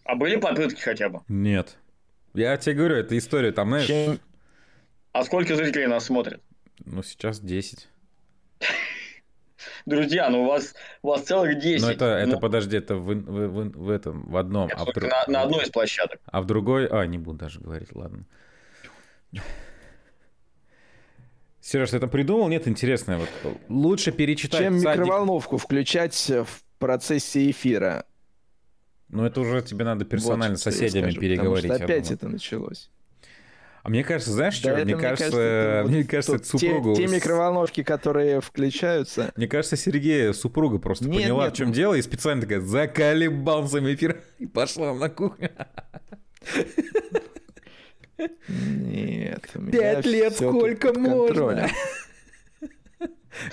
А 0.05 0.15
были 0.15 0.37
попытки 0.37 0.81
хотя 0.81 1.09
бы? 1.09 1.21
Нет. 1.29 1.77
Я 2.35 2.57
тебе 2.57 2.77
говорю, 2.77 2.97
это 2.97 3.17
история 3.17 3.53
там, 3.53 3.69
знаешь... 3.69 3.87
Чем... 3.87 4.21
А 5.13 5.25
сколько 5.25 5.57
зрителей 5.57 5.87
нас 5.87 6.05
смотрят? 6.05 6.43
Ну, 6.85 7.03
сейчас 7.03 7.41
10. 7.41 7.89
Друзья, 9.87 10.29
ну 10.31 10.43
у 10.43 10.47
вас, 10.47 10.75
у 11.03 11.09
вас 11.09 11.23
целых 11.23 11.61
10. 11.61 11.87
Ну 11.87 11.93
это, 11.93 12.05
это 12.07 12.29
ну, 12.33 12.41
подожди, 12.41 12.77
это 12.77 12.97
в, 12.97 13.07
в, 13.07 13.49
в, 13.49 13.85
в 13.85 13.89
этом, 13.89 14.29
в 14.29 14.37
одном. 14.37 14.69
а 14.75 14.85
в 14.85 14.93
друг... 14.93 15.09
на, 15.09 15.25
на 15.29 15.43
одной 15.43 15.63
из 15.63 15.71
площадок. 15.71 16.21
А 16.27 16.43
в 16.43 16.45
другой... 16.47 16.89
А, 16.89 17.07
не 17.07 17.19
буду 17.19 17.39
даже 17.39 17.61
говорить, 17.61 17.95
ладно. 17.95 18.25
Сереж, 21.61 21.91
ты 21.91 21.99
это 21.99 22.09
придумал? 22.09 22.49
Нет, 22.49 22.67
интересное. 22.67 23.19
Вот. 23.19 23.29
Лучше 23.69 24.11
перечитать 24.11 24.61
Чем 24.61 24.81
садик... 24.81 25.03
микроволновку 25.03 25.57
включать 25.57 26.17
в 26.31 26.65
процессе 26.79 27.49
эфира? 27.51 28.07
Ну, 29.09 29.25
это 29.25 29.41
уже 29.41 29.63
тебе 29.63 29.85
надо 29.85 30.05
персонально 30.05 30.55
вот, 30.55 30.61
с 30.61 30.63
соседями 30.63 31.11
скажу, 31.11 31.21
переговорить. 31.21 31.71
Потому 31.71 31.79
что 31.79 31.85
опять 31.85 32.11
это 32.11 32.29
началось. 32.29 32.91
А 33.87 33.89
мне 33.89 34.03
кажется, 34.03 34.33
знаешь, 34.33 34.61
да 34.63 34.75
что? 34.75 34.85
Мне 34.85 34.97
кажется, 34.97 35.85
мне 35.87 36.03
кажется, 36.03 36.33
вот, 36.33 36.45
супругу... 36.45 36.97
Те, 36.97 37.07
те 37.07 37.15
микроволновки, 37.15 37.85
которые 37.85 38.41
включаются... 38.41 39.31
Мне 39.37 39.47
кажется, 39.47 39.77
Сергея 39.77 40.33
супруга 40.33 40.79
просто 40.79 41.09
нет, 41.09 41.23
поняла, 41.23 41.45
нет, 41.45 41.55
в 41.55 41.57
чем 41.57 41.69
нет. 41.69 41.77
дело, 41.77 41.95
и 41.95 42.03
специально 42.03 42.43
такая 42.43 42.61
заколебался 42.63 43.79
эфир 43.95 44.21
и 44.41 44.47
пошла 44.47 44.93
на 44.93 45.09
кухню. 45.09 45.51
Нет. 48.49 49.45
Пять 49.71 50.07
лет 50.07 50.35
сколько 50.35 50.93
можно? 50.93 51.69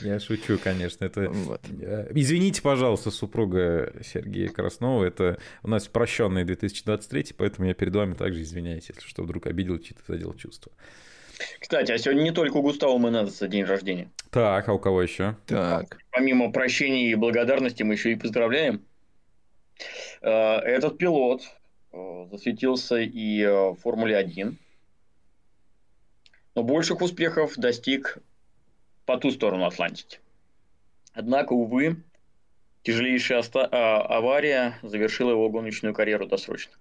Я 0.02 0.20
шучу, 0.20 0.58
конечно. 0.58 1.06
Это... 1.06 1.30
Вот. 1.30 1.62
Извините, 2.14 2.62
пожалуйста, 2.62 3.12
супруга 3.12 3.94
Сергея 4.04 4.50
Краснова. 4.50 5.06
Это 5.06 5.40
у 5.64 5.70
нас 5.70 5.88
прощенный 5.88 6.44
2023, 6.44 7.36
поэтому 7.38 7.68
я 7.68 7.74
перед 7.74 7.96
вами 7.96 8.14
также 8.14 8.42
извиняюсь, 8.42 8.90
если 8.90 9.08
что, 9.08 9.24
вдруг 9.24 9.48
обидел, 9.48 9.78
чьи-то 9.80 10.02
задел 10.08 10.34
чувства. 10.34 10.72
Кстати, 11.60 11.92
а 11.92 11.98
сегодня 11.98 12.24
не 12.24 12.32
только 12.32 12.58
у 12.58 12.62
Густава 12.62 12.98
Менедеса 12.98 13.48
день 13.48 13.64
рождения. 13.64 14.12
Так, 14.30 14.68
а 14.68 14.74
у 14.74 14.80
кого 14.80 15.02
еще? 15.02 15.36
Так. 15.48 15.98
Помимо 16.12 16.52
прощения 16.52 17.12
и 17.12 17.16
благодарности 17.16 17.84
мы 17.84 17.94
еще 17.94 18.12
и 18.12 18.16
поздравляем. 18.16 18.86
Э, 20.22 20.58
этот 20.60 20.98
пилот 20.98 21.42
э, 21.92 22.28
засветился 22.32 22.98
и 22.98 23.42
э, 23.42 23.52
в 23.72 23.76
Формуле 23.76 24.18
1. 24.18 24.58
Но 26.56 26.64
больших 26.64 27.02
успехов 27.02 27.56
достиг 27.58 28.20
по 29.06 29.18
ту 29.18 29.32
сторону 29.32 29.66
Атлантики. 29.66 30.20
Однако, 31.14 31.54
увы, 31.54 32.04
тяжелейшая 32.84 33.40
оста- 33.40 33.68
а, 33.72 34.02
авария 34.02 34.78
завершила 34.82 35.32
его 35.32 35.50
гоночную 35.50 35.94
карьеру 35.94 36.28
досрочно. 36.28 36.74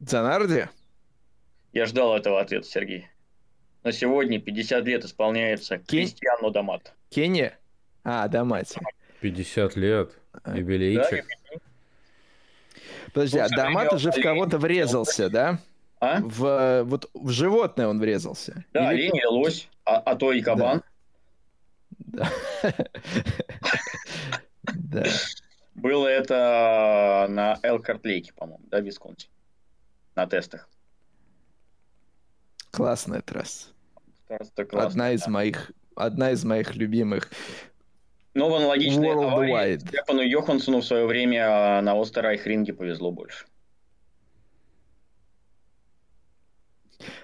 Занарди? 0.00 0.66
Я 1.72 1.86
ждал 1.86 2.16
этого 2.16 2.40
ответа, 2.40 2.66
Сергей. 2.66 3.08
Но 3.82 3.90
сегодня 3.90 4.40
50 4.40 4.84
лет 4.84 5.04
исполняется 5.04 5.78
Кен... 5.78 5.86
Кристиану 5.86 6.50
Дамат. 6.50 6.94
Кения? 7.10 7.58
А, 8.04 8.28
Дамати. 8.28 8.80
50 9.20 9.76
лет. 9.76 10.12
А. 10.42 10.56
Юбилейчик. 10.56 11.26
Да, 11.50 11.58
Подожди, 13.12 13.38
а 13.38 13.48
Дамат 13.48 13.92
уже 13.92 14.12
в 14.12 14.20
кого-то 14.20 14.58
врезался, 14.58 15.28
да? 15.28 15.58
А? 16.00 16.20
В, 16.20 16.84
вот 16.84 17.10
в 17.14 17.30
животное 17.30 17.88
он 17.88 17.98
врезался. 17.98 18.64
Да, 18.72 18.92
Или... 18.92 19.08
олень 19.08 19.16
или 19.16 19.26
лось, 19.26 19.68
а, 19.84 19.96
а 19.96 20.14
то 20.14 20.32
и 20.32 20.40
кабан. 20.40 20.78
Да. 20.78 20.84
Да. 21.98 22.30
Да. 24.62 25.04
Было 25.74 26.06
это 26.08 27.26
на 27.28 27.58
Элкарт-Лейке, 27.62 28.32
по-моему, 28.34 28.64
да, 28.68 28.80
Висконти? 28.80 29.28
На 30.14 30.26
тестах. 30.26 30.68
Классная 32.70 33.22
трасса. 33.22 33.68
одна 34.72 35.12
из 35.12 35.26
моих, 35.26 35.70
одна 35.94 36.32
из 36.32 36.44
моих 36.44 36.74
любимых. 36.74 37.30
Но 38.34 38.50
в 38.50 38.54
аналогичной 38.54 39.12
аварии 39.12 39.78
Стефану 39.78 40.22
Йохансону 40.22 40.80
в 40.80 40.84
свое 40.84 41.06
время 41.06 41.80
на 41.80 42.00
Остерайхринге 42.00 42.72
повезло 42.72 43.10
больше. 43.10 43.46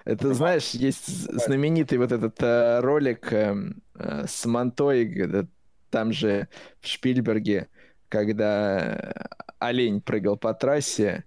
Это, 0.04 0.34
знаешь, 0.34 0.70
есть 0.70 1.06
знаменитый 1.06 1.98
вот 1.98 2.12
этот 2.12 2.40
э, 2.42 2.80
ролик 2.80 3.32
э, 3.32 3.56
э, 3.94 4.24
с 4.26 4.46
Монтой, 4.46 5.46
там 5.90 6.12
же 6.12 6.48
в 6.80 6.86
Шпильберге, 6.86 7.68
когда 8.08 9.12
олень 9.58 10.00
прыгал 10.00 10.36
по 10.36 10.54
трассе, 10.54 11.24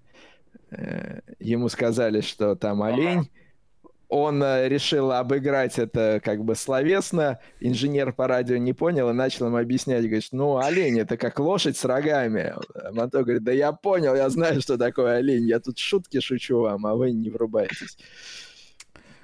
э, 0.71 1.19
ему 1.39 1.69
сказали, 1.69 2.21
что 2.21 2.55
там 2.55 2.83
олень, 2.83 3.29
он 4.09 4.41
э, 4.41 4.69
решил 4.69 5.11
обыграть 5.11 5.77
это 5.77 6.21
как 6.23 6.43
бы 6.43 6.55
словесно, 6.55 7.39
инженер 7.59 8.13
по 8.13 8.27
радио 8.27 8.57
не 8.57 8.73
понял 8.73 9.09
и 9.09 9.13
начал 9.13 9.47
ему 9.47 9.57
объяснять, 9.57 10.03
говорит, 10.03 10.27
ну, 10.31 10.57
олень 10.57 10.99
это 10.99 11.17
как 11.17 11.39
лошадь 11.39 11.77
с 11.77 11.85
рогами. 11.85 12.53
Монто 12.91 13.23
говорит, 13.23 13.43
да 13.43 13.51
я 13.51 13.71
понял, 13.73 14.15
я 14.15 14.29
знаю, 14.29 14.61
что 14.61 14.77
такое 14.77 15.17
олень, 15.17 15.47
я 15.47 15.59
тут 15.59 15.77
шутки 15.77 16.19
шучу 16.19 16.59
вам, 16.59 16.85
а 16.85 16.95
вы 16.95 17.11
не 17.11 17.29
врубаетесь. 17.29 17.97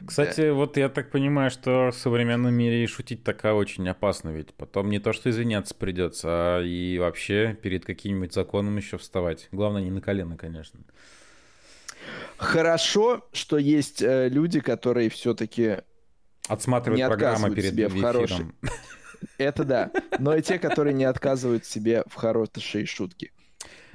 Кстати, 0.05 0.41
да. 0.41 0.53
вот 0.53 0.75
я 0.75 0.89
так 0.89 1.11
понимаю, 1.11 1.49
что 1.49 1.91
в 1.91 1.95
современном 1.95 2.53
мире 2.53 2.86
шутить 2.88 3.23
такая 3.23 3.53
очень 3.53 3.88
опасно, 3.88 4.29
ведь 4.31 4.53
потом 4.53 4.89
не 4.89 4.99
то, 4.99 5.13
что 5.13 5.29
извиняться 5.29 5.73
придется, 5.75 6.27
а 6.29 6.61
и 6.61 6.97
вообще 6.99 7.57
перед 7.61 7.86
каким-нибудь 7.86 8.34
законом 8.34 8.75
еще 8.75 8.97
вставать. 8.97 9.47
Главное, 9.51 9.81
не 9.81 9.91
на 9.91 10.01
колено, 10.01 10.36
конечно. 10.36 10.81
Хорошо, 12.38 13.26
что 13.32 13.58
есть 13.58 14.01
э, 14.01 14.30
люди, 14.30 14.60
которые 14.60 15.10
все-таки 15.10 15.78
отсматривают 16.47 16.99
не 16.99 17.08
программы 17.08 17.56
перед 17.56 17.72
себе 17.72 17.88
в 17.88 18.01
хорошей. 18.01 18.47
Это 19.38 19.64
да. 19.64 19.91
Но 20.20 20.36
и 20.36 20.41
те, 20.41 20.60
которые 20.60 20.93
не 20.93 21.06
отказывают 21.06 21.66
себе 21.66 22.04
в 22.08 22.16
хорошие 22.16 22.86
шутки. 22.86 23.32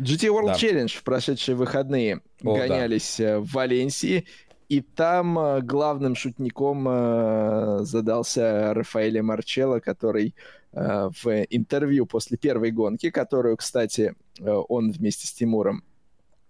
GT 0.01 0.29
World 0.29 0.47
да. 0.47 0.55
Challenge 0.55 0.97
в 0.97 1.03
прошедшие 1.03 1.57
выходные 1.57 2.21
О, 2.43 2.57
гонялись 2.57 3.17
да. 3.19 3.25
Э, 3.25 3.39
в 3.39 3.53
Валенсии 3.53 4.27
и 4.69 4.81
там 4.81 5.39
э, 5.39 5.61
главным 5.63 6.15
шутником 6.15 6.87
э, 6.89 7.79
задался 7.83 8.75
Рафаэле 8.75 9.23
Марчелло, 9.23 9.81
который 9.81 10.35
в 10.71 11.47
интервью 11.49 12.05
после 12.05 12.37
первой 12.37 12.73
гонки, 12.73 13.09
которую, 13.09 13.57
кстати, 13.57 14.15
он 14.39 14.93
вместе 14.93 15.27
с 15.27 15.33
Тимуром 15.33 15.83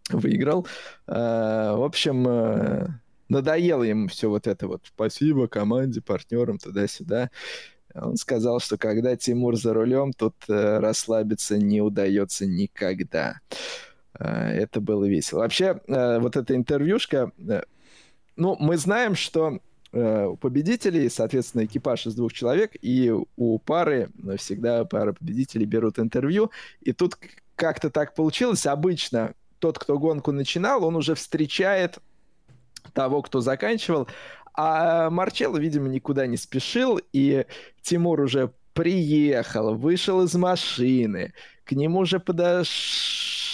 выиграл. 0.16 0.66
В 1.06 1.84
общем, 1.84 2.98
надоело 3.28 3.82
ему 3.82 4.08
все 4.08 4.28
вот 4.28 4.46
это 4.46 4.66
вот. 4.66 4.82
Спасибо 4.84 5.48
команде, 5.48 6.00
партнерам, 6.00 6.58
туда-сюда. 6.58 7.30
Он 7.94 8.16
сказал, 8.16 8.60
что 8.60 8.76
когда 8.76 9.16
Тимур 9.16 9.56
за 9.56 9.72
рулем, 9.72 10.12
тут 10.12 10.34
расслабиться 10.46 11.58
не 11.58 11.80
удается 11.80 12.46
никогда. 12.46 13.40
Это 14.12 14.80
было 14.80 15.04
весело. 15.04 15.40
Вообще, 15.40 15.80
вот 15.86 16.36
эта 16.36 16.54
интервьюшка, 16.54 17.32
ну, 18.36 18.56
мы 18.58 18.76
знаем, 18.76 19.14
что 19.14 19.60
у 19.90 20.36
победителей, 20.36 21.08
соответственно, 21.08 21.64
экипаж 21.64 22.06
из 22.06 22.14
двух 22.14 22.32
человек, 22.34 22.72
и 22.82 23.10
у 23.36 23.58
пары 23.58 24.10
всегда 24.36 24.84
пара 24.84 25.14
победителей 25.14 25.64
берут 25.64 25.98
интервью, 25.98 26.50
и 26.82 26.92
тут 26.92 27.16
как-то 27.56 27.90
так 27.90 28.14
получилось. 28.14 28.66
Обычно 28.66 29.32
тот, 29.58 29.78
кто 29.78 29.98
гонку 29.98 30.32
начинал, 30.32 30.84
он 30.84 30.96
уже 30.96 31.14
встречает 31.14 31.98
того, 32.92 33.22
кто 33.22 33.40
заканчивал, 33.40 34.08
а 34.54 35.08
Марчелло, 35.10 35.56
видимо, 35.56 35.88
никуда 35.88 36.26
не 36.26 36.36
спешил, 36.36 37.00
и 37.12 37.46
Тимур 37.82 38.20
уже 38.20 38.52
приехал, 38.72 39.74
вышел 39.74 40.22
из 40.22 40.34
машины, 40.34 41.32
к 41.64 41.72
нему 41.72 42.00
уже 42.00 42.18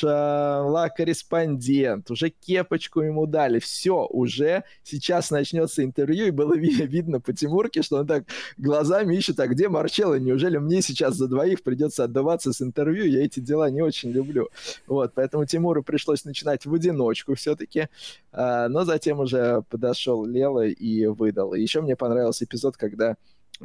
подошла 0.01 0.89
корреспондент, 0.89 2.11
уже 2.11 2.31
кепочку 2.31 3.01
ему 3.01 3.27
дали, 3.27 3.59
все, 3.59 4.07
уже 4.07 4.65
сейчас 4.83 5.31
начнется 5.31 5.85
интервью, 5.85 6.27
и 6.27 6.31
было 6.31 6.55
видно 6.57 7.21
по 7.21 7.33
Тимурке, 7.33 7.83
что 7.83 7.99
он 7.99 8.07
так 8.07 8.25
глазами 8.57 9.17
ищет, 9.17 9.41
а 9.41 9.47
где 9.47 9.69
Марчелло, 9.69 10.19
неужели 10.19 10.59
мне 10.59 10.83
сейчас 10.83 11.17
за 11.17 11.29
двоих 11.29 11.63
придется 11.63 12.05
отдаваться 12.05 12.53
с 12.53 12.63
интервью, 12.63 13.05
я 13.05 13.25
эти 13.25 13.41
дела 13.41 13.71
не 13.71 13.83
очень 13.83 14.11
люблю. 14.11 14.49
Вот, 14.87 15.13
поэтому 15.15 15.47
Тимуру 15.47 15.83
пришлось 15.83 16.25
начинать 16.25 16.67
в 16.67 16.75
одиночку 16.75 17.35
все-таки, 17.35 17.89
а, 18.33 18.69
но 18.69 18.85
затем 18.85 19.21
уже 19.21 19.63
подошел 19.69 20.25
Лела 20.25 20.67
и 20.67 21.07
выдал. 21.07 21.55
еще 21.55 21.81
мне 21.81 21.97
понравился 21.97 22.45
эпизод, 22.45 22.77
когда 22.77 23.17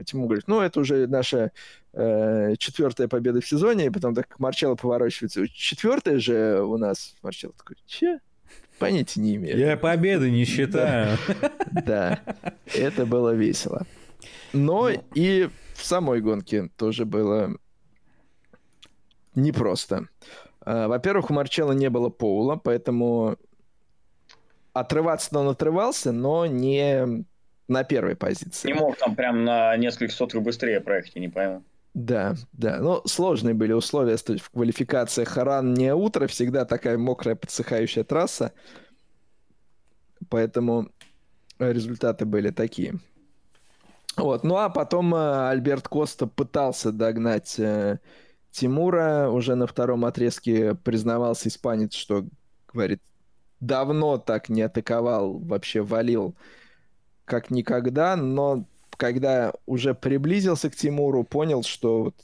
Тимур 0.06 0.28
говорит, 0.28 0.48
ну, 0.48 0.62
это 0.62 0.80
уже 0.80 1.08
наша 1.08 1.52
э, 1.94 2.56
четвертая 2.58 3.08
победа 3.08 3.42
в 3.42 3.48
сезоне, 3.48 3.88
и 3.88 3.90
потом 3.90 4.16
так 4.16 4.40
Марчелло 4.40 4.76
поворачивается. 4.76 5.48
Четвертая 5.48 6.20
же 6.20 6.62
у 6.62 6.78
нас. 6.78 7.16
Марчелло 7.22 7.54
такой, 7.58 7.78
че? 7.86 8.20
Понятия 8.78 9.20
не 9.20 9.36
имею. 9.36 9.58
Я 9.58 9.78
победы 9.78 10.32
не 10.32 10.46
считаю. 10.46 11.18
Да, 11.86 12.22
это 12.74 13.06
было 13.06 13.34
весело. 13.34 13.86
Но 14.54 14.90
ну. 14.90 15.04
и 15.14 15.50
в 15.76 15.84
самой 15.84 16.22
гонке 16.22 16.70
тоже 16.78 17.06
было 17.06 17.56
непросто. 19.36 20.08
А, 20.62 20.88
во-первых, 20.88 21.30
у 21.30 21.34
Марчелла 21.34 21.74
не 21.74 21.90
было 21.90 22.10
Поула, 22.10 22.56
поэтому 22.56 23.38
отрываться 24.74 25.38
он 25.38 25.50
отрывался, 25.50 26.12
но 26.12 26.46
не 26.46 27.26
на 27.70 27.84
первой 27.84 28.16
позиции. 28.16 28.68
Не 28.68 28.74
мог 28.74 28.98
там 28.98 29.16
прям 29.16 29.46
на 29.46 29.76
несколько 29.78 30.14
соток 30.14 30.42
быстрее 30.42 30.82
проехать, 30.82 31.14
я 31.16 31.22
не 31.22 31.30
пойму. 31.30 31.64
Да, 31.94 32.36
да. 32.54 32.80
Ну, 32.80 33.02
сложные 33.06 33.54
были 33.54 33.74
условия 33.74 34.18
в 34.18 34.50
квалификации. 34.52 35.24
Харан 35.24 35.74
не 35.74 35.94
утро, 35.94 36.28
всегда 36.28 36.66
такая 36.66 36.98
мокрая 36.98 37.36
подсыхающая 37.36 38.04
трасса. 38.04 38.54
Поэтому 40.30 40.90
результаты 41.58 42.26
были 42.26 42.52
такие. 42.52 43.00
Вот. 44.18 44.44
Ну 44.44 44.58
а 44.58 44.70
потом 44.70 45.16
э, 45.16 45.50
Альберт 45.50 45.88
Коста 45.88 46.28
пытался 46.28 46.92
догнать 46.92 47.60
э, 47.60 48.00
Тимура. 48.52 49.30
Уже 49.30 49.56
на 49.56 49.66
втором 49.66 50.06
отрезке 50.06 50.76
признавался 50.76 51.50
испанец, 51.50 51.94
что, 51.94 52.26
говорит, 52.72 53.02
давно 53.60 54.18
так 54.18 54.50
не 54.50 54.62
атаковал, 54.62 55.40
вообще 55.40 55.82
валил 55.82 56.36
как 57.30 57.52
никогда, 57.52 58.16
но 58.16 58.66
когда 58.98 59.54
уже 59.66 59.94
приблизился 59.94 60.70
к 60.70 60.76
Тимуру, 60.76 61.24
понял, 61.24 61.64
что 61.64 62.04
вот 62.04 62.16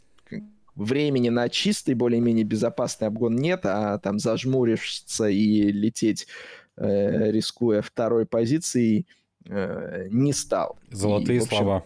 времени 0.75 1.29
на 1.29 1.47
чистый, 1.47 1.93
более-менее 1.93 2.43
безопасный 2.43 3.07
обгон 3.07 3.37
нет, 3.37 3.61
а 3.63 3.97
там 3.99 4.19
зажмуришься 4.19 5.27
и 5.27 5.71
лететь, 5.71 6.27
э, 6.75 7.31
рискуя 7.31 7.81
второй 7.81 8.25
позицией, 8.25 9.07
э, 9.47 10.07
не 10.09 10.33
стал. 10.33 10.77
Золотые 10.91 11.37
и, 11.37 11.41
общем, 11.41 11.57
слова. 11.57 11.83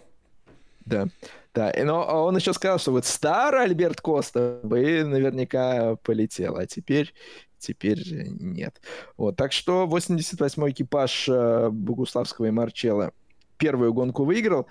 Да. 0.86 1.08
Да, 1.54 1.74
но 1.84 2.26
он 2.26 2.38
еще 2.38 2.54
сказал, 2.54 2.80
что 2.80 2.92
вот 2.92 3.06
старый 3.06 3.64
Альберт 3.64 4.02
Коста 4.02 4.60
бы 4.64 5.04
наверняка 5.04 5.96
полетел, 5.98 6.58
а 6.58 6.68
теперь, 6.68 7.14
теперь 7.60 8.01
нет. 8.39 8.82
Вот, 9.18 9.36
так 9.36 9.51
что 9.51 9.86
88-й 9.86 10.72
экипаж 10.72 11.30
э, 11.30 11.70
Богуславского 11.70 12.45
и 12.45 12.51
Марчелла 12.51 13.12
первую 13.57 13.93
гонку 13.93 14.24
выиграл. 14.26 14.68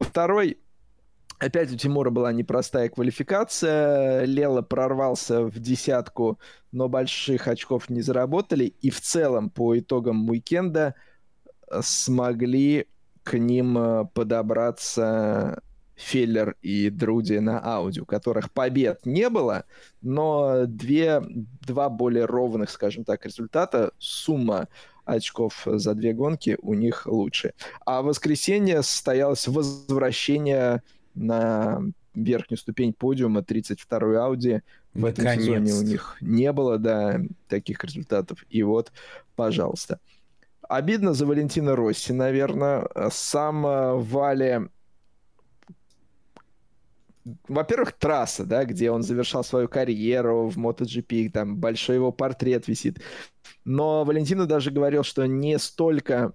Второй 0.00 0.58
Опять 1.38 1.70
у 1.70 1.76
Тимура 1.76 2.08
была 2.08 2.32
непростая 2.32 2.88
квалификация. 2.88 4.24
Лела 4.24 4.62
прорвался 4.62 5.42
в 5.42 5.58
десятку, 5.58 6.38
но 6.72 6.88
больших 6.88 7.46
очков 7.46 7.90
не 7.90 8.00
заработали. 8.00 8.74
И 8.80 8.88
в 8.88 9.02
целом, 9.02 9.50
по 9.50 9.78
итогам 9.78 10.28
уикенда, 10.30 10.94
смогли 11.82 12.86
к 13.22 13.36
ним 13.36 13.76
э, 13.76 14.04
подобраться 14.14 15.60
Феллер 15.96 16.56
и 16.60 16.90
Друди 16.90 17.38
на 17.38 17.58
Ауди, 17.58 18.00
у 18.00 18.04
которых 18.04 18.52
побед 18.52 19.06
не 19.06 19.28
было, 19.30 19.64
но 20.02 20.66
две, 20.66 21.22
два 21.66 21.88
более 21.88 22.26
ровных, 22.26 22.70
скажем 22.70 23.04
так, 23.04 23.24
результата. 23.24 23.92
Сумма 23.98 24.68
очков 25.06 25.62
за 25.64 25.94
две 25.94 26.12
гонки 26.12 26.58
у 26.60 26.74
них 26.74 27.06
лучше. 27.06 27.54
А 27.84 28.02
в 28.02 28.06
воскресенье 28.06 28.82
состоялось 28.82 29.48
возвращение 29.48 30.82
на 31.14 31.80
верхнюю 32.14 32.58
ступень 32.58 32.92
подиума 32.92 33.40
32-й 33.40 34.18
Ауди. 34.18 34.60
В 34.92 35.04
этом 35.04 35.24
сезоне 35.24 35.74
у 35.74 35.82
них 35.82 36.16
не 36.20 36.52
было, 36.52 36.78
да, 36.78 37.20
таких 37.48 37.82
результатов. 37.84 38.44
И 38.50 38.62
вот, 38.62 38.92
пожалуйста. 39.34 39.98
Обидно 40.68 41.14
за 41.14 41.26
Валентина 41.26 41.76
Росси, 41.76 42.12
наверное. 42.12 42.88
Сам 43.10 43.66
э, 43.66 43.94
Вали 43.94 44.68
во-первых, 47.48 47.92
трасса, 47.92 48.44
да, 48.44 48.64
где 48.64 48.90
он 48.90 49.02
завершал 49.02 49.42
свою 49.42 49.68
карьеру 49.68 50.48
в 50.48 50.56
MotoGP, 50.56 51.30
там 51.30 51.56
большой 51.56 51.96
его 51.96 52.12
портрет 52.12 52.68
висит. 52.68 53.00
Но 53.64 54.04
Валентина 54.04 54.46
даже 54.46 54.70
говорил, 54.70 55.02
что 55.02 55.26
не 55.26 55.58
столько 55.58 56.32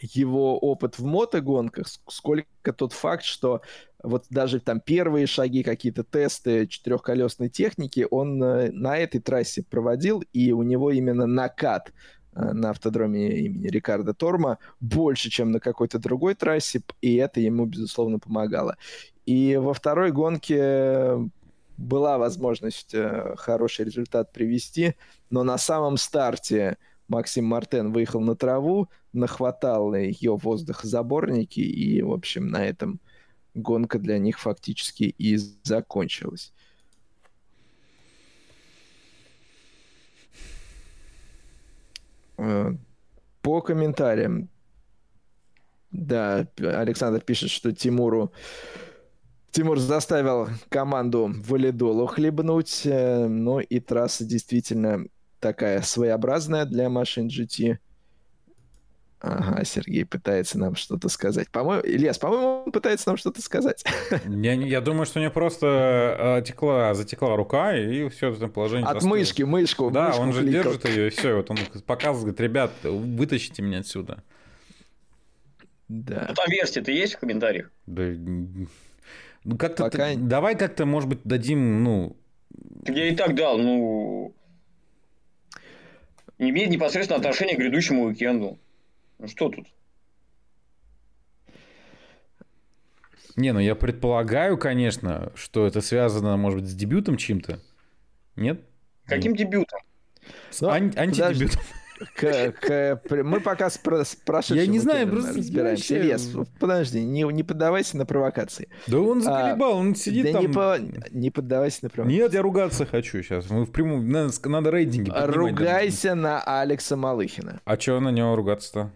его 0.00 0.58
опыт 0.58 0.98
в 0.98 1.04
мотогонках, 1.04 1.86
сколько 2.08 2.72
тот 2.72 2.92
факт, 2.92 3.22
что 3.22 3.60
вот 4.02 4.24
даже 4.30 4.60
там 4.60 4.80
первые 4.80 5.26
шаги, 5.26 5.62
какие-то 5.62 6.04
тесты 6.04 6.66
четырехколесной 6.66 7.50
техники 7.50 8.06
он 8.10 8.42
э, 8.42 8.70
на 8.72 8.96
этой 8.96 9.20
трассе 9.20 9.62
проводил, 9.62 10.24
и 10.32 10.52
у 10.52 10.62
него 10.62 10.90
именно 10.90 11.26
накат 11.26 11.92
на 12.34 12.70
автодроме 12.70 13.38
имени 13.38 13.68
Рикардо 13.68 14.14
Торма 14.14 14.58
больше, 14.80 15.30
чем 15.30 15.50
на 15.50 15.60
какой-то 15.60 15.98
другой 15.98 16.34
трассе, 16.34 16.82
и 17.00 17.16
это 17.16 17.40
ему, 17.40 17.66
безусловно, 17.66 18.18
помогало. 18.18 18.76
И 19.26 19.56
во 19.56 19.74
второй 19.74 20.12
гонке 20.12 21.18
была 21.76 22.18
возможность 22.18 22.94
э, 22.94 23.34
хороший 23.36 23.86
результат 23.86 24.32
привести, 24.32 24.94
но 25.30 25.42
на 25.42 25.56
самом 25.58 25.96
старте 25.96 26.76
Максим 27.08 27.46
Мартен 27.46 27.90
выехал 27.92 28.20
на 28.20 28.36
траву, 28.36 28.88
нахватал 29.12 29.94
ее 29.94 30.36
воздухозаборники, 30.36 31.60
и, 31.60 32.02
в 32.02 32.12
общем, 32.12 32.48
на 32.48 32.64
этом 32.64 33.00
гонка 33.54 33.98
для 33.98 34.18
них 34.18 34.38
фактически 34.38 35.04
и 35.04 35.36
закончилась. 35.64 36.52
По 43.42 43.60
комментариям. 43.60 44.48
Да, 45.90 46.46
Александр 46.58 47.20
пишет, 47.20 47.50
что 47.50 47.72
Тимуру 47.72 48.32
Тимур 49.50 49.80
заставил 49.80 50.48
команду 50.68 51.32
валидолу 51.44 52.06
хлебнуть, 52.06 52.82
э, 52.84 53.26
но 53.26 53.60
и 53.60 53.80
трасса 53.80 54.24
действительно 54.24 55.06
такая 55.40 55.82
своеобразная 55.82 56.66
для 56.66 56.88
машин 56.88 57.26
GT. 57.26 57.78
Ага, 59.20 59.64
Сергей 59.64 60.06
пытается 60.06 60.58
нам 60.58 60.74
что-то 60.76 61.10
сказать. 61.10 61.50
По-моему, 61.50 61.84
Ильяс, 61.84 62.18
по-моему, 62.18 62.62
он 62.64 62.72
пытается 62.72 63.08
нам 63.10 63.18
что-то 63.18 63.42
сказать. 63.42 63.84
Я, 64.26 64.54
я 64.54 64.80
думаю, 64.80 65.04
что 65.04 65.18
у 65.18 65.22
него 65.22 65.32
просто 65.32 66.38
э, 66.40 66.46
текла, 66.46 66.94
затекла 66.94 67.36
рука, 67.36 67.76
и 67.76 68.08
все 68.08 68.32
это 68.32 68.48
положение... 68.48 68.86
От 68.86 68.94
поставил. 68.94 69.16
мышки, 69.16 69.42
мышку. 69.42 69.90
Да, 69.90 70.08
мышку 70.08 70.22
он 70.22 70.32
же 70.32 70.42
кликал. 70.42 70.62
держит 70.62 70.88
ее, 70.88 71.06
и 71.08 71.10
все. 71.10 71.36
Вот 71.36 71.50
он 71.50 71.58
показывает, 71.86 72.36
говорит, 72.36 72.40
ребят, 72.40 72.70
вытащите 72.82 73.62
меня 73.62 73.80
отсюда. 73.80 74.22
Да. 75.88 76.26
Ну, 76.28 76.34
там 76.34 76.46
версия-то 76.48 76.90
есть 76.90 77.14
в 77.14 77.18
комментариях? 77.18 77.70
Да 77.86 78.04
ну, 79.44 79.56
как-то 79.56 79.84
Пока... 79.84 80.14
давай 80.14 80.56
как-то, 80.56 80.86
может 80.86 81.08
быть, 81.08 81.20
дадим, 81.24 81.82
ну... 81.82 82.16
Я 82.86 83.08
и 83.08 83.16
так 83.16 83.34
дал, 83.34 83.58
ну... 83.58 84.34
Не 86.38 86.50
имеет 86.50 86.70
непосредственно 86.70 87.18
отношения 87.18 87.54
к 87.54 87.58
грядущему 87.58 88.04
уикенду. 88.04 88.58
Ну 89.20 89.28
что 89.28 89.50
тут? 89.50 89.66
Не, 93.36 93.52
ну 93.52 93.60
я 93.60 93.74
предполагаю, 93.74 94.56
конечно, 94.56 95.30
что 95.34 95.66
это 95.66 95.82
связано, 95.82 96.36
может 96.36 96.60
быть, 96.60 96.70
с 96.70 96.74
дебютом 96.74 97.16
чьим-то. 97.16 97.60
Нет? 98.34 98.62
Каким 99.04 99.36
дебютом? 99.36 99.80
Но, 100.60 100.70
Ан- 100.70 100.92
антидебют. 100.96 101.52
К, 102.16 102.52
к, 102.52 103.02
мы 103.22 103.40
пока 103.40 103.68
с, 103.68 103.74
с 103.74 104.16
прошедшим 104.16 104.56
Я 104.56 104.66
не 104.66 104.78
знаю, 104.78 105.06
просто 105.06 105.34
разбираемся. 105.36 105.94
Вообще... 105.94 106.02
Лес, 106.02 106.30
подожди, 106.58 107.04
не, 107.04 107.24
не 107.24 107.42
поддавайся 107.42 107.98
на 107.98 108.06
провокации. 108.06 108.70
Да 108.86 109.00
он 109.00 109.20
заколебал, 109.20 109.72
а, 109.72 109.76
он 109.76 109.94
сидит 109.94 110.24
да 110.24 110.32
там. 110.32 110.40
Не, 110.40 110.48
по, 110.48 110.78
не 111.10 111.30
поддавайся 111.30 111.80
на 111.82 111.90
провокации. 111.90 112.18
Нет, 112.18 112.32
я 112.32 112.40
ругаться 112.40 112.86
хочу 112.86 113.22
сейчас. 113.22 113.50
Мы 113.50 113.66
в 113.66 113.70
прямом... 113.70 114.10
Надо, 114.10 114.32
надо 114.48 114.70
рейтинги 114.70 115.10
поднимать. 115.10 115.36
Ругайся 115.36 116.14
на 116.14 116.40
Алекса 116.40 116.96
Малыхина. 116.96 117.60
А 117.66 117.78
что 117.78 118.00
на 118.00 118.08
него 118.08 118.34
ругаться-то? 118.34 118.92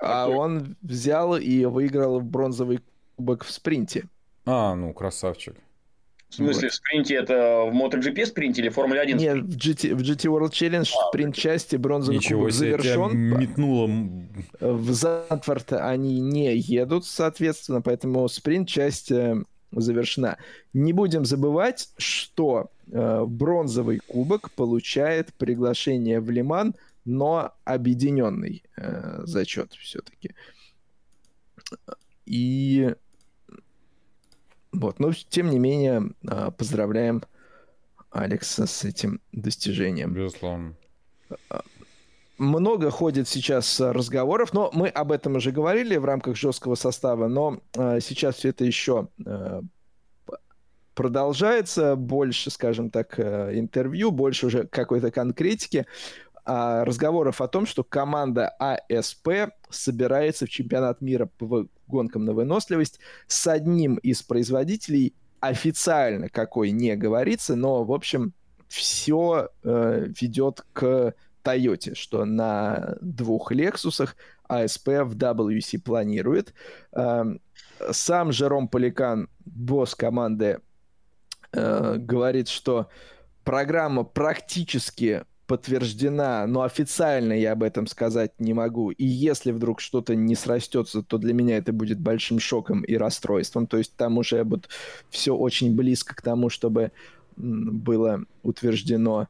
А 0.00 0.28
он 0.28 0.76
взял 0.82 1.36
и 1.36 1.64
выиграл 1.64 2.20
бронзовый 2.20 2.80
кубок 3.16 3.44
в 3.44 3.50
спринте. 3.50 4.04
А, 4.46 4.74
ну, 4.74 4.92
красавчик. 4.92 5.56
В 6.30 6.34
смысле, 6.36 6.68
вот. 6.68 6.72
в 6.72 6.74
спринте 6.76 7.14
это 7.16 7.68
в 7.68 7.74
MotoGP 7.74 8.24
спринте 8.26 8.62
или 8.62 8.68
Формуле 8.68 9.00
1? 9.00 9.16
Нет, 9.16 9.38
в 9.38 9.56
GT, 9.56 9.94
в 9.96 10.00
GT 10.00 10.30
World 10.30 10.52
Challenge 10.52 10.88
а, 10.88 11.08
спринт 11.08 11.34
части 11.34 11.74
бронзовый 11.74 12.18
Ничего 12.18 12.40
кубок 12.40 12.52
завершен. 12.52 13.18
метнуло. 13.18 13.90
В 14.60 14.92
Зандвард 14.92 15.72
они 15.72 16.20
не 16.20 16.56
едут, 16.56 17.04
соответственно, 17.04 17.82
поэтому 17.82 18.28
спринт 18.28 18.68
часть 18.68 19.10
э, 19.10 19.42
завершена. 19.72 20.38
Не 20.72 20.92
будем 20.92 21.24
забывать, 21.24 21.88
что 21.98 22.70
э, 22.92 23.24
бронзовый 23.26 23.98
кубок 23.98 24.52
получает 24.52 25.34
приглашение 25.34 26.20
в 26.20 26.30
Лиман, 26.30 26.76
но 27.04 27.54
объединенный 27.64 28.62
э, 28.76 29.20
зачет 29.24 29.72
все-таки. 29.74 30.34
И 32.26 32.94
вот, 34.72 35.00
но 35.00 35.12
тем 35.12 35.50
не 35.50 35.58
менее, 35.58 36.10
а, 36.26 36.50
поздравляем 36.50 37.22
Алекса 38.10 38.66
с 38.66 38.84
этим 38.84 39.20
достижением. 39.32 40.12
Безусловно. 40.12 40.74
Много 42.38 42.90
ходит 42.90 43.28
сейчас 43.28 43.80
разговоров, 43.80 44.54
но 44.54 44.70
мы 44.72 44.88
об 44.88 45.12
этом 45.12 45.36
уже 45.36 45.50
говорили 45.50 45.96
в 45.96 46.04
рамках 46.04 46.36
жесткого 46.36 46.74
состава, 46.74 47.28
но 47.28 47.60
а, 47.76 48.00
сейчас 48.00 48.36
все 48.36 48.50
это 48.50 48.64
еще 48.64 49.08
продолжается, 50.94 51.96
больше, 51.96 52.50
скажем 52.50 52.90
так, 52.90 53.18
интервью, 53.18 54.10
больше 54.10 54.46
уже 54.46 54.66
какой-то 54.66 55.10
конкретики 55.10 55.86
разговоров 56.44 57.40
о 57.40 57.48
том, 57.48 57.66
что 57.66 57.84
команда 57.84 58.48
АСП 58.58 59.52
собирается 59.68 60.46
в 60.46 60.50
чемпионат 60.50 61.00
мира 61.00 61.26
по 61.26 61.66
гонкам 61.86 62.24
на 62.24 62.32
выносливость 62.32 63.00
с 63.26 63.46
одним 63.46 63.96
из 63.96 64.22
производителей, 64.22 65.14
официально 65.40 66.28
какой 66.28 66.70
не 66.70 66.96
говорится, 66.96 67.56
но, 67.56 67.84
в 67.84 67.92
общем, 67.92 68.34
все 68.68 69.50
э, 69.64 70.06
ведет 70.20 70.64
к 70.72 71.14
Тойоте, 71.42 71.94
что 71.94 72.24
на 72.24 72.96
двух 73.00 73.50
Лексусах 73.50 74.16
АСП 74.48 74.88
в 75.04 75.16
WC 75.16 75.80
планирует. 75.80 76.54
Э, 76.92 77.24
сам 77.90 78.32
Жером 78.32 78.68
Поликан, 78.68 79.28
босс 79.44 79.94
команды, 79.94 80.60
э, 81.52 81.96
говорит, 81.98 82.48
что 82.48 82.88
программа 83.44 84.04
практически 84.04 85.24
подтверждена, 85.50 86.46
но 86.46 86.62
официально 86.62 87.32
я 87.32 87.52
об 87.52 87.64
этом 87.64 87.88
сказать 87.88 88.30
не 88.38 88.54
могу. 88.54 88.92
И 88.92 89.04
если 89.04 89.50
вдруг 89.50 89.80
что-то 89.80 90.14
не 90.14 90.36
срастется, 90.36 91.02
то 91.02 91.18
для 91.18 91.34
меня 91.34 91.56
это 91.56 91.72
будет 91.72 91.98
большим 91.98 92.38
шоком 92.38 92.82
и 92.82 92.94
расстройством. 92.94 93.66
То 93.66 93.76
есть 93.76 93.96
там 93.96 94.18
уже 94.18 94.44
вот 94.44 94.68
все 95.08 95.34
очень 95.34 95.74
близко 95.74 96.14
к 96.14 96.22
тому, 96.22 96.50
чтобы 96.50 96.92
было 97.36 98.20
утверждено. 98.44 99.26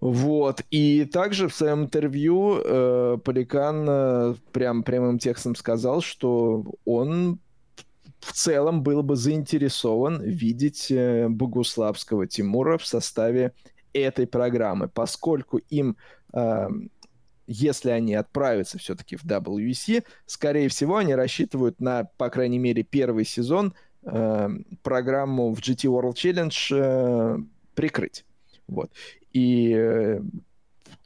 Вот. 0.00 0.62
И 0.70 1.04
также 1.04 1.48
в 1.48 1.54
своем 1.54 1.82
интервью 1.82 2.58
э, 2.64 3.18
Поликан 3.22 3.86
э, 3.86 4.34
прям 4.52 4.84
прямым 4.84 5.18
текстом 5.18 5.54
сказал, 5.54 6.00
что 6.00 6.64
он 6.86 7.40
в 8.20 8.32
целом 8.32 8.82
был 8.82 9.02
бы 9.02 9.16
заинтересован 9.16 10.22
видеть 10.22 10.90
э, 10.90 11.28
Богуславского 11.28 12.26
Тимура 12.26 12.78
в 12.78 12.86
составе 12.86 13.52
этой 14.00 14.26
программы, 14.26 14.88
поскольку 14.88 15.58
им, 15.70 15.96
э, 16.32 16.68
если 17.46 17.90
они 17.90 18.14
отправятся 18.14 18.78
все-таки 18.78 19.16
в 19.16 19.24
WEC, 19.24 20.04
скорее 20.26 20.68
всего, 20.68 20.96
они 20.96 21.14
рассчитывают 21.14 21.80
на, 21.80 22.04
по 22.16 22.28
крайней 22.30 22.58
мере, 22.58 22.82
первый 22.82 23.24
сезон 23.24 23.74
э, 24.02 24.48
программу 24.82 25.54
в 25.54 25.60
GT 25.60 25.84
World 25.84 26.14
Challenge 26.14 26.76
э, 26.76 27.38
прикрыть. 27.74 28.24
Вот. 28.66 28.90
И 29.32 29.72
э, 29.74 30.20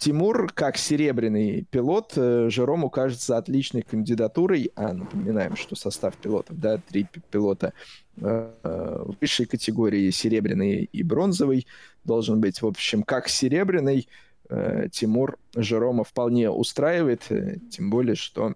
Тимур, 0.02 0.50
как 0.52 0.78
серебряный 0.78 1.64
пилот, 1.70 2.14
э, 2.16 2.48
Жерому 2.50 2.90
кажется 2.90 3.36
отличной 3.36 3.82
кандидатурой. 3.82 4.72
А 4.74 4.92
напоминаем, 4.92 5.54
что 5.54 5.76
состав 5.76 6.16
пилотов, 6.16 6.58
да, 6.58 6.78
три 6.78 7.06
пилота 7.30 7.72
высшей 8.16 9.46
категории, 9.46 10.10
серебряный 10.10 10.84
и 10.84 11.02
бронзовый, 11.02 11.66
должен 12.04 12.40
быть. 12.40 12.62
В 12.62 12.66
общем, 12.66 13.02
как 13.02 13.28
серебряный, 13.28 14.08
э, 14.48 14.88
Тимур 14.90 15.38
Жерома 15.56 16.04
вполне 16.04 16.50
устраивает, 16.50 17.22
тем 17.70 17.90
более, 17.90 18.14
что, 18.14 18.54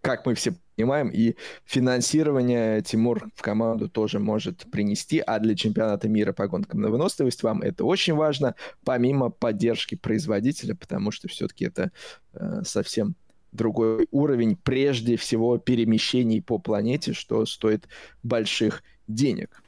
как 0.00 0.24
мы 0.24 0.34
все 0.34 0.54
понимаем, 0.76 1.08
и 1.08 1.34
финансирование 1.64 2.82
Тимур 2.82 3.28
в 3.34 3.42
команду 3.42 3.88
тоже 3.88 4.20
может 4.20 4.70
принести, 4.70 5.18
а 5.18 5.40
для 5.40 5.56
чемпионата 5.56 6.08
мира 6.08 6.32
по 6.32 6.46
гонкам 6.46 6.80
на 6.80 6.88
выносливость 6.88 7.42
вам 7.42 7.62
это 7.62 7.84
очень 7.84 8.14
важно, 8.14 8.54
помимо 8.84 9.30
поддержки 9.30 9.96
производителя, 9.96 10.76
потому 10.76 11.10
что 11.10 11.26
все-таки 11.26 11.64
это 11.64 11.90
э, 12.34 12.62
совсем 12.64 13.16
другой 13.58 14.08
уровень, 14.10 14.56
прежде 14.56 15.16
всего, 15.16 15.58
перемещений 15.58 16.40
по 16.40 16.58
планете, 16.58 17.12
что 17.12 17.44
стоит 17.44 17.88
больших 18.22 18.82
денег 19.06 19.62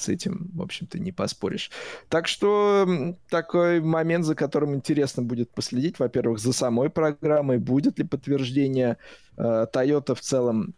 с 0.00 0.08
этим, 0.08 0.50
в 0.54 0.62
общем-то, 0.62 0.98
не 0.98 1.12
поспоришь. 1.12 1.70
Так 2.08 2.26
что 2.26 3.14
такой 3.28 3.80
момент, 3.80 4.24
за 4.24 4.34
которым 4.34 4.74
интересно 4.74 5.22
будет 5.22 5.50
последить, 5.50 5.98
во-первых, 5.98 6.38
за 6.38 6.52
самой 6.52 6.90
программой, 6.90 7.58
будет 7.58 7.98
ли 7.98 8.04
подтверждение. 8.04 8.96
Э, 9.36 9.66
Toyota 9.72 10.14
в 10.14 10.20
целом 10.20 10.74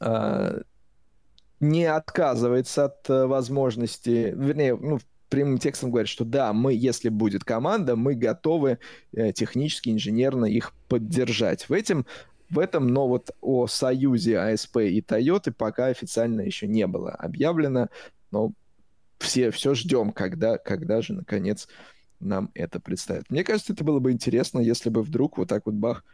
э, 0.00 0.62
не 1.60 1.84
отказывается 1.84 2.86
от 2.86 3.08
э, 3.08 3.26
возможности, 3.26 4.34
вернее, 4.36 4.76
ну, 4.76 4.98
прямым 5.32 5.56
текстом 5.56 5.90
говорит, 5.90 6.10
что 6.10 6.24
да, 6.24 6.52
мы, 6.52 6.74
если 6.74 7.08
будет 7.08 7.42
команда, 7.42 7.96
мы 7.96 8.14
готовы 8.14 8.78
технически, 9.34 9.88
инженерно 9.88 10.44
их 10.44 10.72
поддержать. 10.88 11.68
В 11.68 11.72
этом 11.72 12.06
в 12.50 12.58
этом, 12.58 12.88
но 12.88 13.08
вот 13.08 13.30
о 13.40 13.66
союзе 13.66 14.38
АСП 14.38 14.76
и 14.76 15.00
Toyota 15.00 15.52
пока 15.52 15.86
официально 15.86 16.42
еще 16.42 16.68
не 16.68 16.86
было 16.86 17.10
объявлено, 17.12 17.88
но 18.30 18.52
все, 19.18 19.50
все 19.50 19.74
ждем, 19.74 20.12
когда, 20.12 20.58
когда 20.58 21.00
же, 21.00 21.14
наконец, 21.14 21.66
нам 22.20 22.50
это 22.52 22.78
представят. 22.78 23.30
Мне 23.30 23.42
кажется, 23.42 23.72
это 23.72 23.84
было 23.84 24.00
бы 24.00 24.12
интересно, 24.12 24.60
если 24.60 24.90
бы 24.90 25.02
вдруг 25.02 25.38
вот 25.38 25.48
так 25.48 25.64
вот 25.64 25.76
бах, 25.76 26.04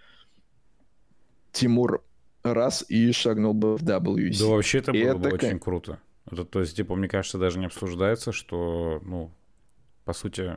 Тимур 1.50 2.04
раз 2.44 2.84
и 2.88 3.10
шагнул 3.10 3.52
бы 3.52 3.76
в 3.76 3.82
WC. 3.82 4.38
Да 4.38 4.46
вообще 4.46 4.78
это 4.78 4.92
было 4.92 5.00
это 5.00 5.18
бы 5.18 5.28
очень 5.30 5.58
круто. 5.58 5.98
Это, 6.30 6.44
то 6.44 6.60
есть, 6.60 6.76
типа, 6.76 6.94
мне 6.94 7.08
кажется, 7.08 7.38
даже 7.38 7.58
не 7.58 7.66
обсуждается, 7.66 8.32
что, 8.32 9.00
ну, 9.04 9.30
по 10.04 10.12
сути, 10.12 10.56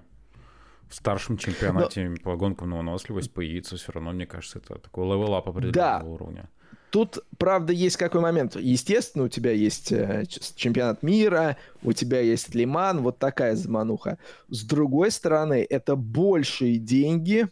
в 0.88 0.96
старшем 0.96 1.38
чемпионате 1.38 2.10
Но... 2.10 2.16
по 2.18 2.36
гонкам 2.36 2.70
на 2.70 2.78
выносливость 2.78 3.34
появиться 3.34 3.78
все 3.78 3.92
равно, 3.92 4.12
мне 4.12 4.26
кажется, 4.26 4.60
это 4.60 4.76
такой 4.76 5.06
level-up 5.06 5.48
определенного 5.48 6.00
да. 6.00 6.06
уровня. 6.06 6.50
Тут, 6.92 7.20
правда, 7.38 7.72
есть 7.72 7.96
какой 7.96 8.20
момент. 8.20 8.58
Естественно, 8.58 9.24
у 9.24 9.30
тебя 9.30 9.52
есть 9.52 9.94
э, 9.94 10.26
чемпионат 10.56 11.04
мира, 11.04 11.56
у 11.84 11.94
тебя 11.94 12.20
есть 12.20 12.54
Лиман, 12.54 13.02
вот 13.02 13.18
такая 13.18 13.56
замануха. 13.56 14.18
С 14.50 14.64
другой 14.64 15.12
стороны, 15.12 15.66
это 15.70 15.96
большие 15.96 16.78
деньги, 16.78 17.48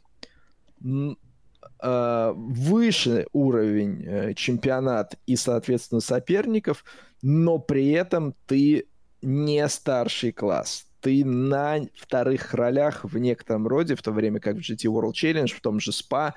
э, 0.84 2.34
выше 2.36 3.28
уровень 3.32 4.03
э, 4.05 4.34
чемпионат 4.34 5.17
и, 5.26 5.38
соответственно, 5.38 6.01
соперников, 6.01 6.84
но 7.22 7.59
при 7.59 7.91
этом 7.91 8.36
ты 8.45 8.88
не 9.22 9.67
старший 9.67 10.32
класс 10.32 10.86
ты 11.01 11.24
на 11.24 11.80
вторых 11.95 12.53
ролях 12.53 13.03
в 13.03 13.17
некотором 13.17 13.67
роде, 13.67 13.95
в 13.95 14.01
то 14.01 14.11
время 14.11 14.39
как 14.39 14.55
в 14.55 14.59
GT 14.59 14.86
World 14.86 15.13
Challenge, 15.13 15.47
в 15.47 15.61
том 15.61 15.80
же 15.80 15.91
SPA, 15.91 16.34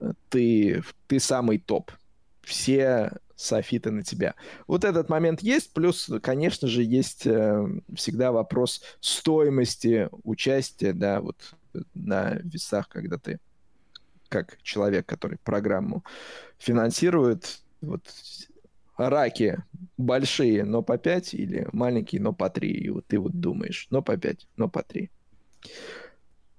э, 0.00 0.12
ты, 0.28 0.82
ты 1.06 1.20
самый 1.20 1.58
топ. 1.58 1.90
Все 2.42 3.12
софиты 3.36 3.90
на 3.90 4.02
тебя. 4.02 4.34
Вот 4.66 4.84
этот 4.84 5.08
момент 5.08 5.42
есть, 5.42 5.72
плюс, 5.72 6.10
конечно 6.22 6.68
же, 6.68 6.82
есть 6.82 7.26
э, 7.26 7.66
всегда 7.94 8.30
вопрос 8.30 8.82
стоимости 9.00 10.08
участия, 10.22 10.92
да, 10.92 11.20
вот 11.20 11.36
на 11.94 12.34
весах, 12.44 12.88
когда 12.88 13.18
ты 13.18 13.40
как 14.28 14.58
человек, 14.62 15.06
который 15.06 15.38
программу 15.38 16.04
финансирует, 16.58 17.60
вот 17.80 18.02
раки 18.96 19.62
большие, 19.96 20.64
но 20.64 20.82
по 20.82 20.98
5, 20.98 21.34
или 21.34 21.68
маленькие, 21.72 22.20
но 22.20 22.32
по 22.32 22.50
3. 22.50 22.70
И 22.70 22.90
вот 22.90 23.06
ты 23.06 23.18
вот 23.18 23.38
думаешь, 23.38 23.86
но 23.90 24.02
по 24.02 24.16
5, 24.16 24.46
но 24.56 24.68
по 24.68 24.82
3. 24.82 25.10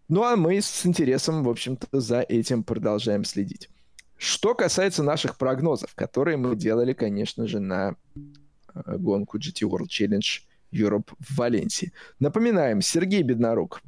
Ну 0.08 0.24
а 0.24 0.36
мы 0.36 0.62
с 0.62 0.86
интересом, 0.86 1.44
в 1.44 1.50
общем-то, 1.50 1.88
за 1.92 2.22
этим 2.22 2.64
продолжаем 2.64 3.24
следить. 3.24 3.70
Что 4.18 4.56
касается 4.56 5.04
наших 5.04 5.38
прогнозов, 5.38 5.94
которые 5.96 6.38
мы 6.38 6.56
делали, 6.56 6.94
конечно 6.94 7.48
же, 7.48 7.60
на 7.60 7.96
э, 8.16 8.98
гонку 8.98 9.38
GT 9.38 9.68
World 9.68 9.88
Challenge 9.88 10.42
Europe 10.72 11.12
в 11.20 11.38
Валенсии. 11.38 11.92
Напоминаем, 12.20 12.82
Сергей 12.82 13.24
Беднорук 13.24 13.82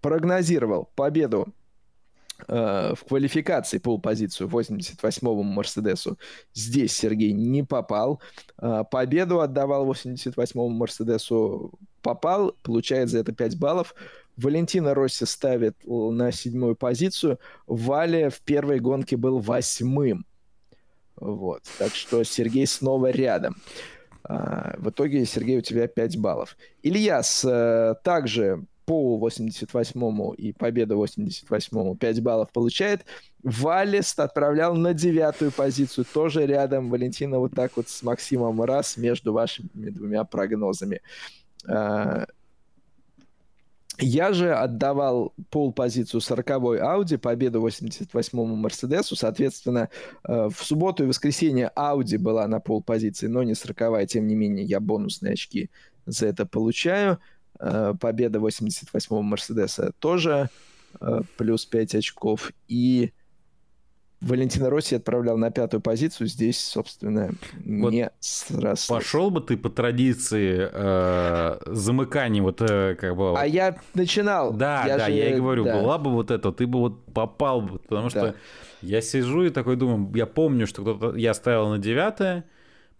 прогнозировал 0.00 0.90
победу 0.94 1.52
в 2.46 2.98
квалификации 3.08 3.78
полпозицию 3.78 4.48
88-му 4.48 5.42
Мерседесу. 5.42 6.18
Здесь 6.54 6.96
Сергей 6.96 7.32
не 7.32 7.64
попал. 7.64 8.20
Э, 8.60 8.84
победу 8.88 9.40
отдавал 9.40 9.90
88-му 9.90 10.68
Мерседесу. 10.68 11.72
Попал, 12.02 12.54
получает 12.62 13.08
за 13.08 13.18
это 13.18 13.32
5 13.32 13.58
баллов. 13.58 13.94
Валентина 14.36 14.94
Росси 14.94 15.26
ставит 15.26 15.76
на 15.84 16.30
седьмую 16.30 16.76
позицию. 16.76 17.40
Валя 17.66 18.30
в 18.30 18.40
первой 18.40 18.78
гонке 18.78 19.16
был 19.16 19.40
восьмым. 19.40 20.24
Вот. 21.16 21.62
Так 21.78 21.94
что 21.94 22.22
Сергей 22.22 22.66
снова 22.66 23.10
рядом. 23.10 23.56
А, 24.22 24.76
в 24.78 24.90
итоге, 24.90 25.24
Сергей, 25.24 25.58
у 25.58 25.62
тебя 25.62 25.88
5 25.88 26.18
баллов. 26.18 26.56
Ильяс 26.82 27.44
э, 27.44 27.94
также 28.04 28.64
по 28.88 29.18
88-му 29.22 30.32
и 30.32 30.52
победа 30.52 30.94
88-му 30.94 31.94
5 31.94 32.22
баллов 32.22 32.50
получает. 32.50 33.04
Валес 33.42 34.18
отправлял 34.18 34.74
на 34.74 34.94
девятую 34.94 35.52
позицию, 35.52 36.06
тоже 36.10 36.46
рядом. 36.46 36.88
Валентина 36.88 37.38
вот 37.38 37.52
так 37.54 37.76
вот 37.76 37.90
с 37.90 38.02
Максимом 38.02 38.62
раз 38.62 38.96
между 38.96 39.34
вашими 39.34 39.90
двумя 39.90 40.24
прогнозами. 40.24 41.02
А, 41.66 42.24
я 43.98 44.32
же 44.32 44.54
отдавал 44.54 45.34
пол 45.50 45.74
позицию 45.74 46.22
40-й 46.22 46.80
Audi, 46.80 47.18
победу 47.18 47.60
88-му 47.66 48.46
Мерседесу. 48.56 49.16
Соответственно, 49.16 49.90
э, 50.26 50.48
в 50.48 50.64
субботу 50.64 51.04
и 51.04 51.06
воскресенье 51.06 51.70
Audi 51.76 52.16
была 52.16 52.48
на 52.48 52.58
пол 52.58 52.82
позиции, 52.82 53.26
но 53.26 53.42
не 53.42 53.54
40 53.54 54.06
Тем 54.06 54.26
не 54.26 54.34
менее, 54.34 54.64
я 54.64 54.80
бонусные 54.80 55.34
очки 55.34 55.68
за 56.06 56.28
это 56.28 56.46
получаю. 56.46 57.18
Э, 57.60 57.94
победа 58.00 58.38
88-го 58.38 59.22
Мерседеса 59.22 59.92
тоже 59.98 60.48
э, 61.00 61.20
плюс 61.36 61.66
5 61.66 61.96
очков. 61.96 62.52
И 62.68 63.12
Валентина 64.20 64.68
Росси 64.68 64.96
отправлял 64.96 65.36
на 65.36 65.50
пятую 65.50 65.80
позицию. 65.80 66.26
Здесь, 66.26 66.62
собственно, 66.64 67.30
вот 67.64 67.92
не 67.92 68.10
срослось. 68.18 68.86
Пошел 68.86 69.30
бы 69.30 69.40
ты 69.40 69.56
по 69.56 69.70
традиции 69.70 70.68
э, 70.70 71.58
замыкания, 71.66 72.42
вот 72.42 72.60
э, 72.60 72.96
как 72.96 73.16
бы... 73.16 73.38
А 73.38 73.44
я 73.44 73.76
начинал. 73.94 74.52
Да, 74.52 74.84
я 74.86 74.98
да, 74.98 75.06
же... 75.06 75.12
я 75.12 75.30
и 75.30 75.36
говорю, 75.36 75.64
да. 75.64 75.80
была 75.80 75.98
бы 75.98 76.10
вот 76.10 76.30
это, 76.30 76.52
ты 76.52 76.66
бы 76.66 76.80
вот 76.80 77.04
попал 77.12 77.60
бы, 77.60 77.78
потому 77.78 78.04
да. 78.04 78.10
что 78.10 78.34
я 78.82 79.00
сижу 79.00 79.44
и 79.44 79.50
такой 79.50 79.76
думаю, 79.76 80.10
я 80.16 80.26
помню, 80.26 80.66
что 80.66 80.82
кто-то, 80.82 81.16
я 81.16 81.32
ставил 81.32 81.68
на 81.68 81.78
девятое, 81.78 82.44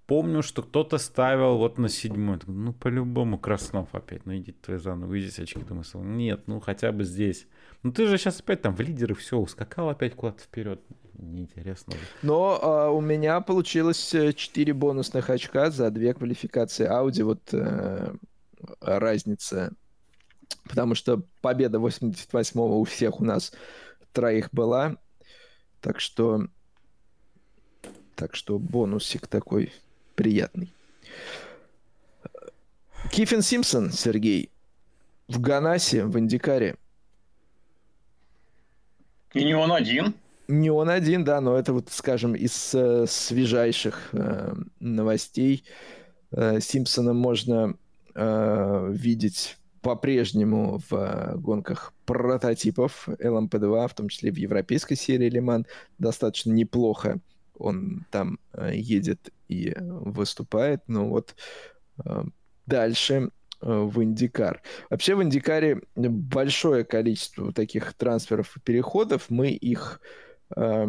помню, 0.08 0.42
что 0.42 0.62
кто-то 0.62 0.98
ставил 0.98 1.58
вот 1.58 1.78
на 1.78 1.88
седьмой. 1.88 2.40
Ну, 2.46 2.72
по-любому 2.72 3.38
Краснов 3.38 3.94
опять, 3.94 4.24
ну 4.24 4.34
идите 4.36 4.56
твои 4.60 4.78
заново, 4.78 5.12
видите 5.12 5.42
очки. 5.42 5.60
Думаю, 5.60 5.84
нет, 5.94 6.44
ну 6.46 6.58
хотя 6.60 6.90
бы 6.90 7.04
здесь. 7.04 7.46
Ну 7.82 7.92
ты 7.92 8.06
же 8.06 8.16
сейчас 8.16 8.40
опять 8.40 8.62
там 8.62 8.74
в 8.74 8.80
лидеры 8.80 9.14
все, 9.14 9.38
ускакал 9.38 9.90
опять 9.90 10.16
куда-то 10.16 10.42
вперед 10.42 10.80
неинтересно. 11.12 11.94
Но 12.22 12.58
а, 12.60 12.90
у 12.90 13.00
меня 13.00 13.40
получилось 13.40 14.14
4 14.34 14.34
э, 14.70 14.74
бонусных 14.74 15.30
очка 15.30 15.70
за 15.70 15.90
две 15.90 16.14
квалификации 16.14 16.88
Audi. 16.88 17.24
Вот 17.24 17.52
э, 17.52 18.14
разница. 18.80 19.72
Потому 20.64 20.94
что 20.94 21.22
победа 21.42 21.78
88-го 21.78 22.80
у 22.80 22.84
всех 22.84 23.20
у 23.20 23.24
нас 23.24 23.52
троих 24.12 24.48
была. 24.52 24.96
Так 25.80 26.00
что... 26.00 26.46
Так 28.14 28.34
что 28.34 28.58
бонусик 28.58 29.26
такой 29.26 29.72
приятный. 30.18 30.74
Кифин 33.12 33.40
Симпсон, 33.40 33.92
Сергей, 33.92 34.50
в 35.28 35.40
Ганасе, 35.40 36.04
в 36.04 36.18
Индикаре. 36.18 36.74
И 39.32 39.44
не 39.44 39.54
он 39.54 39.70
один. 39.70 40.14
Не 40.48 40.70
он 40.70 40.88
один, 40.90 41.22
да, 41.22 41.40
но 41.40 41.56
это 41.56 41.72
вот, 41.72 41.90
скажем, 41.90 42.34
из 42.34 42.74
э, 42.74 43.06
свежайших 43.06 44.08
э, 44.12 44.54
новостей 44.80 45.62
э, 46.32 46.58
Симпсона 46.60 47.12
можно 47.12 47.76
э, 48.14 48.88
видеть 48.90 49.56
по-прежнему 49.82 50.80
в 50.88 50.94
э, 50.94 51.36
гонках 51.36 51.92
прототипов 52.06 53.08
LMP2, 53.08 53.88
в 53.88 53.94
том 53.94 54.08
числе 54.08 54.32
в 54.32 54.36
европейской 54.36 54.96
серии 54.96 55.30
Лиман, 55.30 55.64
достаточно 55.98 56.50
неплохо 56.50 57.20
он 57.58 58.06
там 58.10 58.38
э, 58.52 58.72
едет 58.74 59.32
и 59.48 59.74
выступает. 59.78 60.82
Ну 60.86 61.08
вот 61.08 61.34
э, 62.04 62.24
дальше 62.66 63.30
э, 63.60 63.66
в 63.66 64.02
Индикар. 64.02 64.62
Вообще 64.90 65.14
в 65.14 65.22
Индикаре 65.22 65.82
большое 65.96 66.84
количество 66.84 67.52
таких 67.52 67.94
трансферов 67.94 68.56
и 68.56 68.60
переходов. 68.60 69.26
Мы 69.28 69.50
их 69.50 70.00
э, 70.56 70.86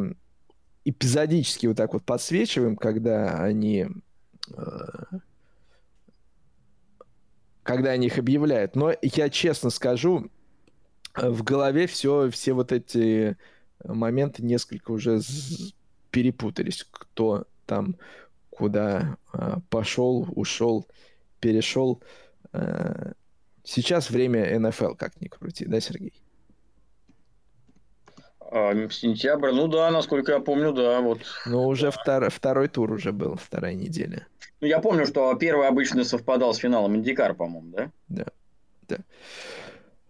эпизодически 0.86 1.68
вот 1.68 1.78
так 1.78 1.93
вот 1.93 2.03
подсвечиваем, 2.03 2.76
когда 2.76 3.41
они 3.43 3.88
э, 4.51 5.18
когда 7.64 7.91
они 7.91 8.07
их 8.07 8.18
объявляют. 8.18 8.76
Но 8.76 8.93
я 9.01 9.30
честно 9.30 9.70
скажу, 9.70 10.32
в 11.16 11.43
голове 11.43 11.88
все, 11.88 12.30
все 12.32 12.53
вот 12.53 12.72
эти 12.72 13.38
моменты 13.84 14.43
несколько 14.43 14.91
уже 14.91 15.22
перепутались, 16.12 16.88
кто 16.89 17.45
там 17.66 17.95
куда 18.60 19.18
э, 19.34 19.55
пошел, 19.70 20.28
ушел, 20.36 20.86
перешел. 21.39 22.03
Э, 22.51 23.14
сейчас 23.64 24.10
время 24.10 24.60
НФЛ, 24.60 24.95
как 24.95 25.20
ни 25.22 25.30
крути, 25.30 25.66
да, 25.66 25.80
Сергей? 25.80 26.14
А, 28.51 28.74
сентябрь, 28.89 29.51
ну 29.51 29.70
да, 29.70 29.89
насколько 29.91 30.34
я 30.34 30.39
помню, 30.41 30.74
да. 30.74 30.99
Вот. 30.99 31.20
Ну, 31.45 31.68
уже 31.68 31.89
втор, 31.89 32.30
второй 32.30 32.68
тур 32.68 32.91
уже 32.91 33.14
был, 33.14 33.38
вторая 33.38 33.76
неделя. 33.76 34.28
Ну, 34.60 34.68
я 34.68 34.80
помню, 34.80 35.05
что 35.05 35.34
первый 35.36 35.70
обычно 35.70 36.03
совпадал 36.03 36.53
с 36.53 36.57
финалом 36.57 36.97
Индикар, 36.97 37.36
по-моему, 37.36 37.72
да? 37.72 37.91
Да, 38.10 38.26
да. 38.89 38.97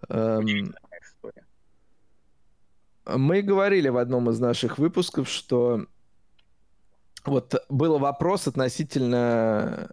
Эм... 0.10 0.74
Мы 3.06 3.42
говорили 3.44 3.90
в 3.90 3.98
одном 3.98 4.30
из 4.32 4.40
наших 4.40 4.80
выпусков, 4.80 5.30
что 5.30 5.86
вот 7.26 7.56
был 7.70 8.00
вопрос 8.00 8.48
относительно 8.48 9.90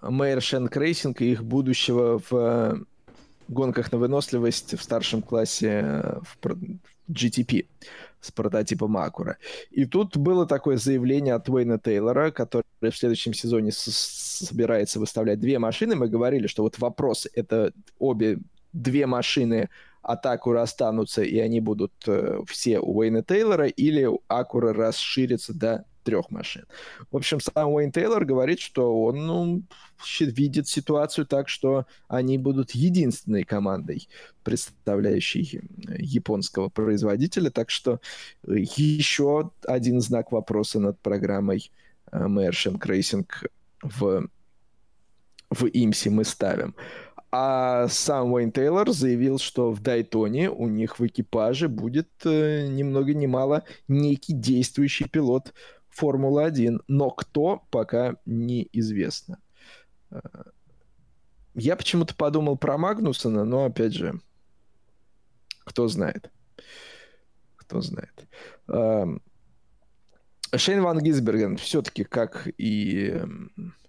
Meyer 0.00 0.42
Shank 0.42 0.76
Racing 0.76 1.20
и 1.22 1.32
их 1.32 1.44
будущего 1.44 2.20
в 2.28 2.84
гонках 3.48 3.92
на 3.92 3.98
выносливость 3.98 4.78
в 4.78 4.82
старшем 4.82 5.22
классе 5.22 5.80
э, 5.84 6.20
в 6.22 6.38
GTP 7.10 7.66
с 8.20 8.30
прототипом 8.30 8.96
Acura. 8.96 9.36
И 9.70 9.84
тут 9.84 10.16
было 10.16 10.46
такое 10.46 10.78
заявление 10.78 11.34
от 11.34 11.48
Уэйна 11.48 11.78
Тейлора, 11.78 12.30
который 12.30 12.64
в 12.80 12.96
следующем 12.96 13.34
сезоне 13.34 13.70
собирается 13.72 14.98
выставлять 14.98 15.40
две 15.40 15.58
машины. 15.58 15.94
Мы 15.94 16.08
говорили, 16.08 16.46
что 16.46 16.62
вот 16.62 16.78
вопрос— 16.78 17.28
это 17.34 17.72
обе 17.98 18.38
две 18.72 19.06
машины 19.06 19.68
от 20.04 20.26
Acura 20.26 20.62
останутся, 20.62 21.22
и 21.22 21.38
они 21.38 21.60
будут 21.60 21.92
э, 22.06 22.40
все 22.46 22.78
у 22.78 22.98
Уэйна 22.98 23.22
Тейлора, 23.22 23.66
или 23.66 24.08
Acura 24.28 24.72
расширится 24.72 25.54
до 25.54 25.84
трех 26.04 26.30
машин. 26.30 26.64
В 27.10 27.16
общем, 27.16 27.40
сам 27.40 27.72
Уэйн 27.72 27.90
Тейлор 27.90 28.24
говорит, 28.24 28.60
что 28.60 29.02
он 29.02 29.26
ну, 29.26 29.62
видит 30.20 30.68
ситуацию 30.68 31.26
так, 31.26 31.48
что 31.48 31.86
они 32.08 32.36
будут 32.36 32.72
единственной 32.72 33.44
командой, 33.44 34.08
представляющей 34.42 35.62
японского 35.98 36.68
производителя. 36.68 37.50
Так 37.50 37.70
что 37.70 38.00
э, 38.46 38.58
еще 38.76 39.50
один 39.66 40.00
знак 40.00 40.32
вопроса 40.32 40.78
над 40.78 41.00
программой 41.00 41.70
Merchant 42.12 42.78
Racing 42.78 43.26
в, 43.82 44.28
в 45.50 45.64
IMSI 45.64 46.10
мы 46.10 46.24
ставим. 46.24 46.74
А 47.36 47.88
сам 47.88 48.32
Уэйн 48.32 48.52
Тейлор 48.52 48.92
заявил, 48.92 49.40
что 49.40 49.72
в 49.72 49.80
Дайтоне 49.80 50.50
у 50.50 50.68
них 50.68 51.00
в 51.00 51.06
экипаже 51.08 51.68
будет 51.68 52.08
э, 52.24 52.68
ни 52.68 52.84
много 52.84 53.12
ни 53.12 53.26
мало 53.26 53.64
некий 53.88 54.34
действующий 54.34 55.08
пилот 55.08 55.52
Формулы-1, 55.88 56.84
но 56.86 57.10
кто 57.10 57.64
пока 57.72 58.14
неизвестно. 58.24 59.40
Э, 60.12 60.20
я 61.54 61.74
почему-то 61.74 62.14
подумал 62.14 62.56
про 62.56 62.78
Магнусона, 62.78 63.44
но 63.44 63.64
опять 63.64 63.94
же, 63.94 64.20
кто 65.64 65.88
знает. 65.88 66.30
Кто 67.56 67.80
знает. 67.80 68.28
Эм, 68.68 69.20
Шейн 70.54 70.82
Ван 70.82 71.00
Гисберген 71.00 71.56
все-таки, 71.56 72.04
как 72.04 72.46
и 72.58 73.20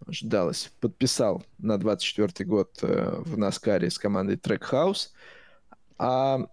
ждалось. 0.07 0.71
Подписал 0.79 1.43
на 1.57 1.77
24 1.77 2.47
год 2.47 2.79
э, 2.81 3.15
в 3.19 3.37
Наскаре 3.37 3.89
с 3.89 3.97
командой 3.97 4.35
Trackhouse. 4.35 5.09
А 5.97 6.47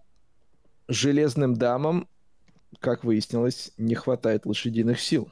железным 0.87 1.55
дамам, 1.55 2.07
как 2.79 3.03
выяснилось, 3.03 3.71
не 3.77 3.95
хватает 3.95 4.45
лошадиных 4.45 4.99
сил. 4.99 5.31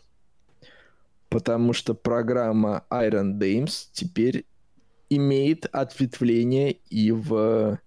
Потому 1.30 1.74
что 1.74 1.94
программа 1.94 2.86
Iron 2.90 3.38
Dames 3.38 3.88
теперь 3.94 4.46
имеет 5.10 5.66
ответвление 5.66 6.74
и 6.90 7.12
в 7.12 7.80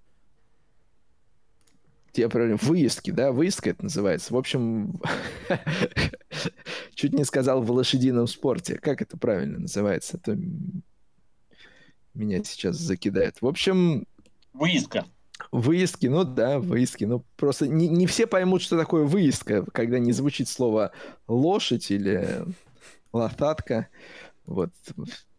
я 2.21 2.29
правильно, 2.29 2.57
выездки, 2.57 3.11
да, 3.11 3.33
выездка 3.33 3.71
это 3.71 3.85
называется. 3.85 4.35
В 4.35 4.37
общем, 4.37 5.01
чуть 6.95 7.13
не 7.13 7.25
сказал 7.25 7.63
в 7.63 7.71
лошадином 7.71 8.27
спорте. 8.27 8.79
Как 8.79 9.03
это 9.03 9.17
правильно 9.17 9.61
называется? 9.61 10.17
Это 10.17 10.39
меня 12.15 12.43
сейчас 12.45 12.77
закидает. 12.77 13.43
В 13.43 13.47
общем... 13.47 14.07
Выездка. 14.53 15.05
Выездки, 15.51 16.07
ну 16.07 16.25
да, 16.25 16.61
выездки. 16.61 17.05
Ну 17.05 17.25
просто 17.37 17.67
не, 17.67 17.89
не 17.89 18.07
все 18.07 18.27
поймут, 18.27 18.63
что 18.63 18.79
такое 18.79 19.05
выездка, 19.05 19.65
когда 19.73 19.99
не 19.99 20.13
звучит 20.13 20.49
слово 20.49 20.93
лошадь 21.27 21.91
или 21.91 22.45
лошадка. 23.13 23.89
Вот 24.47 24.71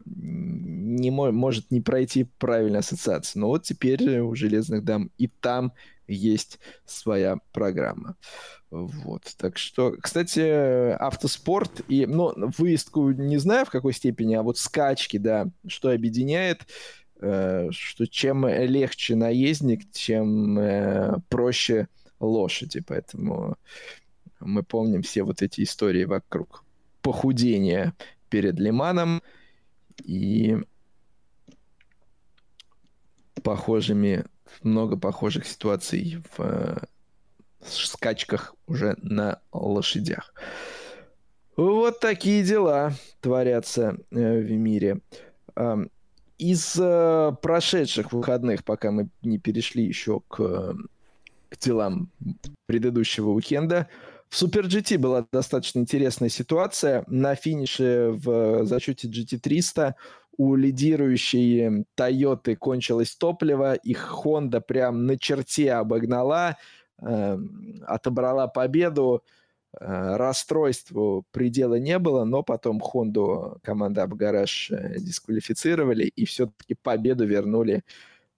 не 0.05 1.11
может 1.11 1.71
не 1.71 1.81
пройти 1.81 2.25
правильная 2.37 2.79
ассоциация. 2.79 3.39
Но 3.39 3.47
вот 3.47 3.63
теперь 3.63 4.19
у 4.19 4.35
железных 4.35 4.83
дам 4.83 5.11
и 5.17 5.27
там 5.27 5.73
есть 6.07 6.59
своя 6.85 7.37
программа. 7.51 8.15
Вот, 8.69 9.23
так 9.37 9.57
что, 9.57 9.95
кстати, 10.01 10.91
автоспорт 10.93 11.81
и, 11.87 12.05
ну, 12.05 12.33
выездку 12.57 13.11
не 13.11 13.37
знаю 13.37 13.65
в 13.65 13.69
какой 13.69 13.93
степени, 13.93 14.35
а 14.35 14.43
вот 14.43 14.57
скачки, 14.57 15.17
да, 15.17 15.47
что 15.67 15.89
объединяет, 15.89 16.67
э, 17.21 17.69
что 17.71 18.05
чем 18.05 18.47
легче 18.47 19.15
наездник, 19.15 19.89
тем 19.91 20.59
э, 20.59 21.15
проще 21.29 21.87
лошади, 22.19 22.83
поэтому 22.85 23.57
мы 24.39 24.63
помним 24.63 25.01
все 25.01 25.23
вот 25.23 25.41
эти 25.41 25.63
истории 25.63 26.03
вокруг 26.03 26.63
похудения 27.01 27.93
перед 28.29 28.59
Лиманом 28.59 29.21
и 30.03 30.57
похожими 33.43 34.25
много 34.63 34.97
похожих 34.97 35.45
ситуаций 35.45 36.23
в 36.35 36.41
э, 36.41 36.77
скачках 37.61 38.55
уже 38.67 38.95
на 39.01 39.39
лошадях. 39.51 40.33
Вот 41.55 41.99
такие 41.99 42.43
дела 42.43 42.93
творятся 43.21 43.97
э, 44.11 44.39
в 44.39 44.51
мире. 44.51 44.99
Из 46.37 46.75
э, 46.77 47.31
прошедших 47.41 48.11
выходных, 48.11 48.65
пока 48.65 48.91
мы 48.91 49.07
не 49.21 49.39
перешли 49.39 49.85
еще 49.85 50.21
к, 50.27 50.75
к 51.49 51.57
делам 51.57 52.11
предыдущего 52.65 53.29
уикенда, 53.29 53.87
в 54.35 54.41
Super 54.41 54.63
GT 54.63 54.97
была 54.97 55.25
достаточно 55.31 55.79
интересная 55.79 56.27
ситуация. 56.27 57.05
На 57.07 57.35
финише 57.35 58.09
в 58.09 58.65
зачете 58.65 59.07
GT300 59.07 59.93
у 60.35 60.55
лидирующей 60.55 61.85
Toyota 61.97 62.57
кончилось 62.57 63.15
топливо, 63.15 63.75
их 63.75 64.13
Honda 64.13 64.59
прям 64.59 65.05
на 65.05 65.17
черте 65.17 65.71
обогнала, 65.71 66.57
э, 67.01 67.37
отобрала 67.87 68.47
победу, 68.47 69.23
э, 69.79 70.15
расстройству 70.17 71.25
предела 71.31 71.75
не 71.75 71.97
было, 71.97 72.25
но 72.25 72.43
потом 72.43 72.81
Honda 72.81 73.57
команда 73.63 74.03
Абгараж 74.03 74.69
э, 74.69 74.99
дисквалифицировали 74.99 76.07
и 76.07 76.25
все-таки 76.25 76.73
победу 76.73 77.25
вернули 77.25 77.85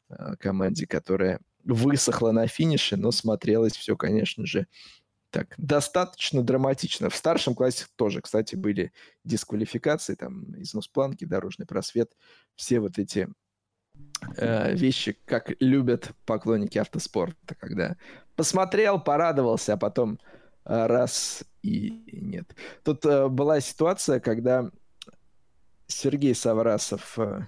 э, 0.10 0.36
команде, 0.40 0.86
которая 0.86 1.40
высохла 1.64 2.32
на 2.32 2.46
финише, 2.46 2.98
но 2.98 3.12
смотрелось 3.12 3.76
все, 3.76 3.96
конечно 3.96 4.46
же, 4.46 4.68
так 5.30 5.54
достаточно 5.58 6.42
драматично. 6.42 7.10
В 7.10 7.16
старшем 7.16 7.56
классе 7.56 7.86
тоже, 7.96 8.22
кстати, 8.22 8.56
были 8.56 8.92
дисквалификации, 9.24 10.16
там 10.16 10.60
износ 10.62 10.88
планки, 10.88 11.26
дорожный 11.26 11.66
просвет, 11.66 12.12
все 12.56 12.80
вот 12.80 12.98
эти 12.98 13.28
э, 14.38 14.74
вещи, 14.76 15.18
как 15.26 15.52
любят 15.60 16.12
поклонники 16.26 16.78
автоспорта, 16.78 17.56
когда 17.56 17.98
посмотрел, 18.36 19.00
порадовался, 19.00 19.74
а 19.74 19.78
потом 19.78 20.20
э, 20.66 20.86
раз 20.88 21.44
и, 21.62 22.04
нет. 22.12 22.56
Тут 22.84 23.06
э, 23.06 23.28
была 23.28 23.60
ситуация, 23.60 24.20
когда 24.20 24.72
Сергей 25.88 26.36
Саврасов 26.36 27.20
э, 27.20 27.48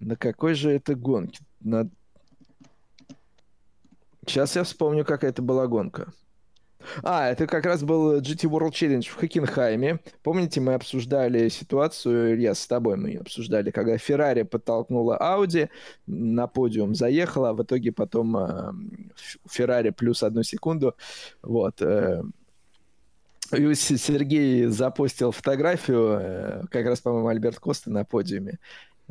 на 0.00 0.16
какой 0.16 0.54
же 0.54 0.70
это 0.70 0.94
гонке? 0.94 1.44
На... 1.60 1.88
Сейчас 4.26 4.56
я 4.56 4.64
вспомню, 4.64 5.04
какая 5.04 5.30
это 5.30 5.42
была 5.42 5.66
гонка. 5.66 6.12
А, 7.02 7.28
это 7.28 7.46
как 7.46 7.66
раз 7.66 7.82
был 7.82 8.20
GT 8.20 8.48
World 8.48 8.72
Challenge 8.72 9.08
в 9.08 9.14
Хокенхайме. 9.14 10.00
Помните, 10.22 10.60
мы 10.60 10.74
обсуждали 10.74 11.48
ситуацию, 11.48 12.34
Илья, 12.34 12.54
с 12.54 12.66
тобой 12.66 12.96
мы 12.96 13.16
обсуждали, 13.16 13.70
когда 13.70 13.98
Феррари 13.98 14.42
подтолкнула 14.42 15.18
Audi, 15.20 15.68
на 16.06 16.46
подиум 16.46 16.94
заехала, 16.94 17.50
а 17.50 17.52
в 17.52 17.62
итоге 17.62 17.92
потом 17.92 18.36
э, 18.36 18.72
Феррари 19.48 19.90
плюс 19.90 20.22
одну 20.22 20.42
секунду. 20.42 20.94
Вот. 21.42 21.80
Э, 21.82 22.22
и 23.52 23.74
Сергей 23.74 24.66
запустил 24.66 25.32
фотографию, 25.32 26.18
э, 26.20 26.62
как 26.70 26.86
раз, 26.86 27.00
по-моему, 27.00 27.28
Альберт 27.28 27.58
Коста 27.58 27.90
на 27.90 28.04
подиуме. 28.04 28.58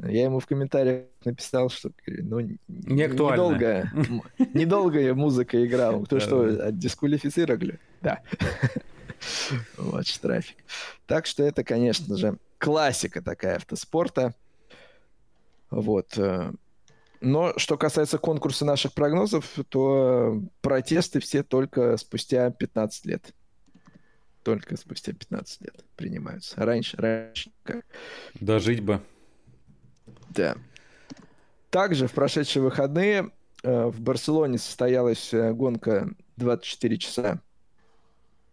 Я 0.04 0.26
ему 0.26 0.40
в 0.40 0.46
комментариях 0.46 1.06
написал, 1.26 1.70
что 1.70 1.92
ну, 2.08 2.40
не 2.40 2.58
недолго, 2.68 3.92
недолго 4.54 5.14
музыка 5.14 5.66
играла. 5.66 6.06
То, 6.06 6.20
что 6.20 6.72
дисквалифицировали. 6.72 7.80
Да. 8.02 8.22
Вот 9.78 10.08
штрафик. 10.08 10.56
Так 11.06 11.26
что 11.26 11.44
это, 11.44 11.66
конечно 11.66 12.16
же, 12.16 12.38
классика 12.58 13.22
такая 13.22 13.58
автоспорта. 13.58 14.34
Вот. 15.70 16.18
Э, 16.18 16.54
но 17.22 17.54
что 17.58 17.78
касается 17.78 18.18
конкурса 18.18 18.66
наших 18.66 18.94
прогнозов, 18.94 19.46
то 19.68 20.42
протесты 20.62 21.20
все 21.20 21.44
только 21.44 21.98
спустя 21.98 22.50
15 22.50 23.06
лет. 23.06 23.34
Только 24.44 24.78
спустя 24.78 25.12
15 25.12 25.62
лет 25.62 25.86
принимаются. 25.96 26.56
Раньше, 26.58 26.96
раньше 26.98 27.52
как. 27.64 27.86
Дожить 28.40 28.82
бы. 28.82 29.02
Да. 30.30 30.56
Также 31.70 32.08
в 32.08 32.14
прошедшие 32.14 32.64
выходные 32.64 33.32
э, 33.64 33.86
в 33.86 34.02
Барселоне 34.02 34.58
состоялась 34.58 35.34
э, 35.34 35.54
гонка 35.54 36.10
24 36.38 36.98
часа 36.98 37.42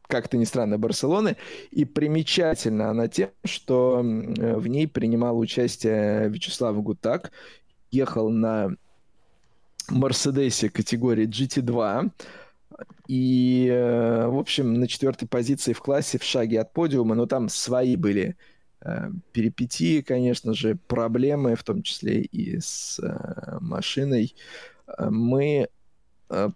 как-то 0.08 0.36
ни 0.36 0.44
странно, 0.44 0.78
Барселоны. 0.78 1.36
И 1.72 1.84
примечательна 1.84 2.90
она 2.90 3.08
тем, 3.08 3.30
что 3.44 4.00
э, 4.04 4.56
в 4.56 4.68
ней 4.68 4.86
принимал 4.86 5.38
участие 5.38 6.28
Вячеслав 6.28 6.80
Гутак. 6.80 7.32
Ехал 7.90 8.30
на 8.30 8.76
Мерседесе 9.88 10.68
категории 10.68 11.26
GT2. 11.26 12.10
И, 13.08 13.68
в 13.70 14.38
общем, 14.38 14.74
на 14.74 14.86
четвертой 14.86 15.26
позиции 15.26 15.72
в 15.72 15.80
классе 15.80 16.18
в 16.18 16.24
шаге 16.24 16.60
от 16.60 16.72
подиума, 16.72 17.14
но 17.14 17.26
там 17.26 17.48
свои 17.48 17.96
были 17.96 18.36
перипетии, 19.32 20.00
конечно 20.00 20.54
же, 20.54 20.76
проблемы, 20.86 21.54
в 21.54 21.64
том 21.64 21.82
числе 21.82 22.22
и 22.22 22.60
с 22.60 23.00
э, 23.00 23.58
машиной, 23.60 24.34
э, 24.86 25.08
мы 25.10 25.68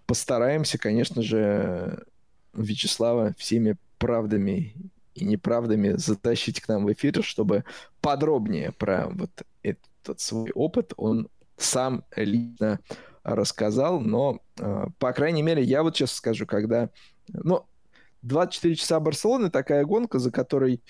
постараемся, 0.07 0.79
конечно 0.79 1.23
же, 1.23 2.03
Вячеслава 2.55 3.35
всеми 3.39 3.77
правдами 3.99 4.75
и 5.15 5.25
неправдами 5.25 5.93
затащить 5.97 6.61
к 6.61 6.67
нам 6.67 6.85
в 6.85 6.93
эфир, 6.93 7.23
чтобы 7.23 7.65
подробнее 8.01 8.73
про 8.73 9.09
вот 9.09 9.31
этот 9.63 10.19
свой 10.19 10.51
опыт 10.51 10.93
он 10.97 11.29
сам 11.57 12.05
лично 12.17 12.81
рассказал, 13.23 14.01
но, 14.01 14.41
по 14.99 15.13
крайней 15.13 15.43
мере, 15.43 15.63
я 15.63 15.85
вот 15.85 15.97
сейчас 15.97 16.15
скажу, 16.15 16.47
когда... 16.47 16.91
Ну, 17.29 17.65
24 18.23 18.75
часа 18.75 19.01
Барселоны 19.01 19.51
такая 19.51 19.85
гонка, 19.85 20.19
за 20.19 20.31
которой 20.31 20.83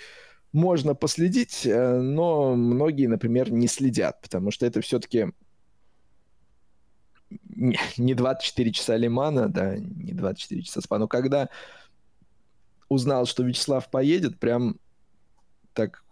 можно 0.52 0.94
последить, 0.94 1.64
э, 1.64 2.01
но 2.01 2.55
многие, 2.55 3.06
например, 3.06 3.52
не 3.52 3.68
следят, 3.68 4.20
потому 4.20 4.51
что 4.51 4.66
это 4.66 4.81
все-таки 4.81 5.32
не 7.97 8.14
24 8.14 8.72
часа 8.72 8.97
Лимана, 8.97 9.48
да, 9.48 9.77
не 9.77 10.12
24 10.12 10.62
часа 10.62 10.81
СПА, 10.81 10.98
но 10.98 11.09
когда 11.09 11.48
узнал, 12.89 13.27
что 13.27 13.44
Вячеслав 13.44 13.89
поедет, 13.90 14.40
прям 14.40 14.77
так 15.74 16.05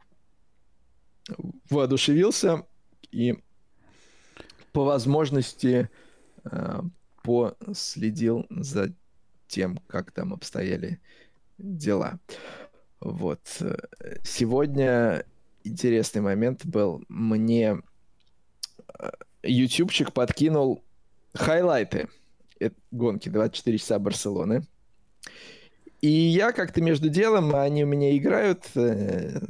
воодушевился 1.68 2.64
и 3.10 3.36
по 4.72 4.84
возможности 4.84 5.90
э, 6.44 6.80
последил 7.22 8.46
за 8.50 8.94
тем, 9.48 9.78
как 9.88 10.12
там 10.12 10.32
обстояли 10.32 11.00
дела. 11.58 12.20
Вот. 13.00 13.40
Сегодня 14.24 15.24
интересный 15.64 16.20
момент 16.20 16.64
был. 16.64 17.02
Мне 17.08 17.80
э, 18.98 19.10
ютубчик 19.42 20.12
подкинул 20.12 20.82
хайлайты 21.34 22.08
гонки 22.90 23.28
24 23.28 23.78
часа 23.78 23.98
Барселоны. 23.98 24.62
И 26.00 26.08
я 26.08 26.52
как-то 26.52 26.80
между 26.80 27.08
делом, 27.08 27.54
они 27.54 27.84
у 27.84 27.86
меня 27.86 28.16
играют, 28.16 28.64
э, 28.76 29.40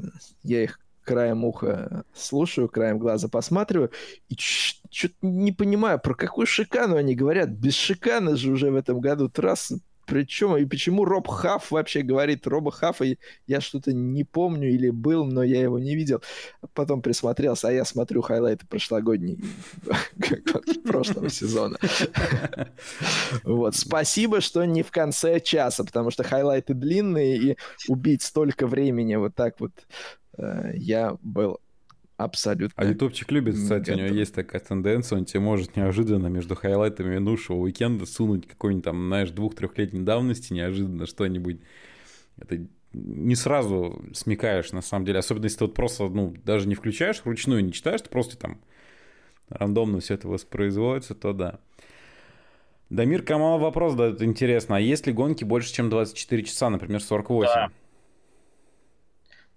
я 0.43 0.63
их 0.63 0.81
краем 1.05 1.45
уха 1.45 2.05
слушаю, 2.15 2.69
краем 2.69 2.99
глаза 2.99 3.29
посматриваю, 3.29 3.91
и 4.29 4.37
что-то 4.39 5.15
не 5.23 5.53
понимаю, 5.53 5.99
про 5.99 6.15
какую 6.15 6.47
шикану 6.47 6.97
они 6.97 7.15
говорят. 7.15 7.51
Без 7.51 7.75
шикана 7.75 8.37
же 8.37 8.51
уже 8.51 8.71
в 8.71 8.77
этом 8.77 9.01
году 9.01 9.29
трасса 9.29 9.79
причем 10.09 10.57
и 10.57 10.65
почему 10.65 11.05
Роб 11.05 11.29
Хафф 11.29 11.71
вообще 11.71 12.01
говорит 12.01 12.47
Роба 12.47 12.71
Хаффа, 12.71 13.05
я 13.47 13.61
что-то 13.61 13.93
не 13.93 14.25
помню 14.25 14.71
или 14.71 14.89
был, 14.89 15.27
но 15.27 15.43
я 15.43 15.61
его 15.61 15.79
не 15.79 15.95
видел. 15.95 16.23
Потом 16.73 17.03
присмотрелся, 17.03 17.69
а 17.69 17.73
я 17.73 17.85
смотрю 17.85 18.23
хайлайты 18.23 18.67
прошлогодней 18.67 19.39
прошлого 20.85 21.29
сезона. 21.29 21.77
Вот, 23.45 23.77
спасибо, 23.77 24.41
что 24.41 24.65
не 24.65 24.83
в 24.83 24.91
конце 24.91 25.41
часа, 25.41 25.85
потому 25.85 26.11
что 26.11 26.23
хайлайты 26.23 26.73
длинные, 26.73 27.37
и 27.37 27.57
убить 27.87 28.23
столько 28.23 28.67
времени 28.67 29.17
вот 29.17 29.35
так 29.35 29.61
вот 29.61 29.73
э, 30.39 30.73
я 30.75 31.17
был 31.23 31.61
Абсолютно. 32.19 32.75
А 32.77 32.85
ютубчик 32.85 33.31
любит, 33.31 33.55
кстати, 33.55 33.91
готов. 33.91 33.95
у 33.95 34.07
него 34.07 34.17
есть 34.17 34.35
такая 34.35 34.61
тенденция, 34.61 35.19
он 35.19 35.25
тебе 35.25 35.39
может 35.39 35.77
неожиданно 35.77 36.27
между 36.27 36.57
хайлайтами 36.57 37.15
минувшего 37.15 37.59
уикенда 37.59 38.07
сунуть 38.07 38.49
какой-нибудь 38.49 38.85
там, 38.85 39.07
знаешь, 39.07 39.31
двух-трехлетней 39.31 40.03
давности 40.03 40.53
неожиданно 40.53 41.07
что-нибудь. 41.07 41.61
Это 42.37 42.67
не 42.93 43.37
сразу 43.37 44.05
смекаешь, 44.15 44.73
на 44.73 44.83
самом 44.83 45.05
деле. 45.05 45.21
Особенно, 45.21 45.45
если 45.45 45.59
ты 45.59 45.65
вот 45.67 45.75
просто, 45.75 46.09
ну, 46.09 46.35
даже 46.45 46.67
не 46.67 46.75
включаешь 46.75 47.23
вручную, 47.25 47.65
не 47.65 47.73
читаешь, 47.73 48.03
ты 48.03 48.11
просто 48.11 48.37
там 48.37 48.59
рандомно 49.49 50.01
все 50.01 50.15
это 50.15 50.27
воспроизводится, 50.27 51.15
то 51.15 51.33
да. 51.33 51.61
Дамир 52.91 53.23
Камал 53.23 53.61
вопрос 53.61 53.95
дает 53.95 54.23
интересно. 54.23 54.77
А 54.77 54.81
есть 54.81 55.07
ли 55.07 55.13
гонки 55.13 55.45
больше, 55.45 55.73
чем 55.73 55.89
24 55.89 56.43
часа, 56.43 56.69
например, 56.69 57.01
48? 57.01 57.53
Да. 57.55 57.71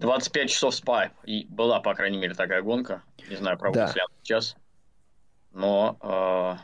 25 0.01 0.49
часов 0.49 0.75
спа. 0.75 1.11
И 1.23 1.45
была, 1.49 1.79
по 1.79 1.93
крайней 1.93 2.17
мере, 2.17 2.33
такая 2.33 2.61
гонка. 2.61 3.03
Не 3.29 3.35
знаю, 3.37 3.57
правда 3.57 3.85
да. 3.87 3.93
ли 3.93 4.01
она 4.01 4.15
сейчас. 4.23 4.57
Но 5.53 5.97
э, 6.01 6.55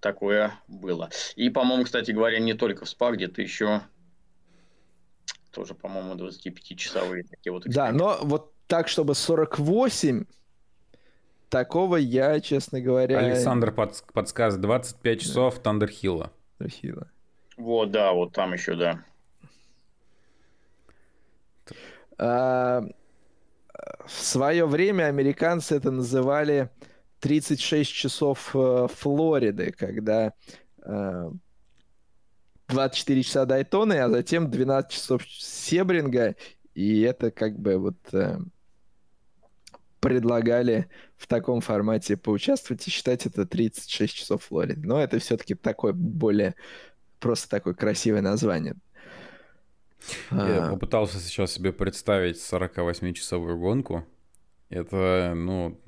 такое 0.00 0.54
было. 0.66 1.10
И, 1.36 1.50
по-моему, 1.50 1.84
кстати 1.84 2.10
говоря, 2.10 2.38
не 2.40 2.54
только 2.54 2.84
в 2.84 2.88
спа, 2.88 3.12
где-то 3.12 3.42
еще 3.42 3.82
тоже, 5.50 5.74
по-моему, 5.74 6.14
25-часовые 6.14 7.24
такие 7.28 7.52
вот 7.52 7.64
Да, 7.66 7.92
но 7.92 8.18
вот 8.22 8.52
так, 8.68 8.88
чтобы 8.88 9.14
48, 9.14 10.24
такого 11.48 11.96
я, 11.96 12.40
честно 12.40 12.80
говоря... 12.80 13.18
Александр 13.18 13.72
под, 13.72 14.02
подсказывает, 14.12 14.62
25 14.62 15.20
часов 15.20 15.56
да. 15.56 15.60
Тандерхилла. 15.62 16.32
Вот, 17.56 17.90
да, 17.90 18.12
вот 18.12 18.32
там 18.32 18.52
еще, 18.52 18.76
да. 18.76 19.04
А, 21.68 21.74
в 22.20 22.90
свое 24.06 24.66
время 24.66 25.04
американцы 25.04 25.76
это 25.76 25.90
называли 25.90 26.70
36 27.20 27.90
часов 27.90 28.50
э, 28.54 28.88
Флориды, 28.94 29.72
когда 29.72 30.32
24 32.68 33.20
э, 33.20 33.22
часа 33.22 33.44
Дайтоны, 33.44 33.94
а 33.94 34.08
затем 34.08 34.50
12 34.50 34.90
часов 34.90 35.22
Себринга, 35.28 36.34
и 36.74 37.00
это 37.02 37.30
как 37.30 37.58
бы 37.58 37.76
вот 37.78 37.96
э, 38.12 38.38
предлагали 40.00 40.88
в 41.16 41.26
таком 41.26 41.60
формате 41.60 42.16
поучаствовать 42.16 42.86
и 42.86 42.90
считать 42.90 43.26
это 43.26 43.46
36 43.46 44.14
часов 44.14 44.44
Флориды. 44.44 44.86
Но 44.86 45.00
это 45.00 45.18
все-таки 45.18 45.54
такое 45.54 45.92
более 45.92 46.54
просто 47.18 47.48
такое 47.50 47.74
красивое 47.74 48.22
название. 48.22 48.76
Я 50.30 50.66
а. 50.66 50.70
попытался 50.70 51.18
сейчас 51.18 51.52
себе 51.52 51.72
представить 51.72 52.36
48-часовую 52.36 53.58
гонку. 53.58 54.04
Это, 54.68 55.32
ну, 55.36 55.80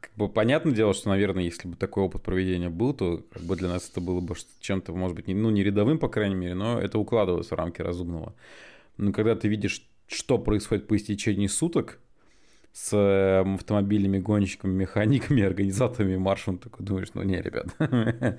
как 0.00 0.12
бы 0.16 0.28
понятное 0.28 0.72
дело, 0.72 0.94
что, 0.94 1.10
наверное, 1.10 1.44
если 1.44 1.68
бы 1.68 1.76
такой 1.76 2.04
опыт 2.04 2.22
проведения 2.22 2.70
был, 2.70 2.94
то 2.94 3.18
как 3.30 3.42
бы 3.42 3.54
для 3.56 3.68
нас 3.68 3.88
это 3.90 4.00
было 4.00 4.20
бы 4.20 4.34
чем-то, 4.60 4.92
может 4.92 5.14
быть, 5.14 5.28
не, 5.28 5.34
ну, 5.34 5.50
не 5.50 5.62
рядовым, 5.62 5.98
по 5.98 6.08
крайней 6.08 6.36
мере, 6.36 6.54
но 6.54 6.80
это 6.80 6.98
укладывается 6.98 7.54
в 7.54 7.58
рамки 7.58 7.82
разумного. 7.82 8.34
Но 8.96 9.12
когда 9.12 9.36
ты 9.36 9.48
видишь, 9.48 9.86
что 10.06 10.38
происходит 10.38 10.86
по 10.86 10.96
истечении 10.96 11.46
суток 11.46 11.98
с 12.72 12.96
эм, 12.96 13.56
автомобильными 13.56 14.18
гонщиками, 14.18 14.72
механиками, 14.72 15.42
организаторами 15.42 16.16
маршрута, 16.16 16.60
ну, 16.64 16.70
такой 16.70 16.86
думаешь, 16.86 17.08
ну 17.14 17.22
не, 17.22 17.40
ребят, 17.40 17.66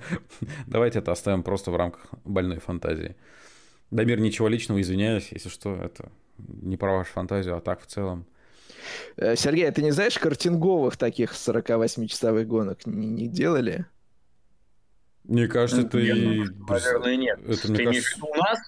давайте 0.66 0.98
это 0.98 1.12
оставим 1.12 1.42
просто 1.42 1.70
в 1.70 1.76
рамках 1.76 2.06
больной 2.24 2.58
фантазии. 2.58 3.14
Дамир, 3.92 4.20
ничего 4.20 4.48
личного, 4.48 4.80
извиняюсь, 4.80 5.28
если 5.30 5.50
что, 5.50 5.76
это 5.76 6.10
не 6.38 6.78
про 6.78 6.96
вашу 6.96 7.12
фантазию, 7.12 7.56
а 7.56 7.60
так 7.60 7.82
в 7.82 7.86
целом. 7.86 8.26
Э, 9.16 9.36
Сергей, 9.36 9.68
а 9.68 9.72
ты 9.72 9.82
не 9.82 9.90
знаешь 9.90 10.18
картинговых 10.18 10.96
таких 10.96 11.32
48-часовых 11.32 12.46
гонок 12.46 12.86
не, 12.86 13.06
не 13.08 13.28
делали? 13.28 13.84
Мне 15.24 15.46
кажется, 15.46 15.82
это... 15.82 15.98
Наверное, 15.98 17.16
нет. 17.16 17.38
Это, 17.46 17.62
ты 17.62 17.72
мне 17.72 17.84
кажется... 17.84 18.24
у 18.24 18.34
нас? 18.34 18.58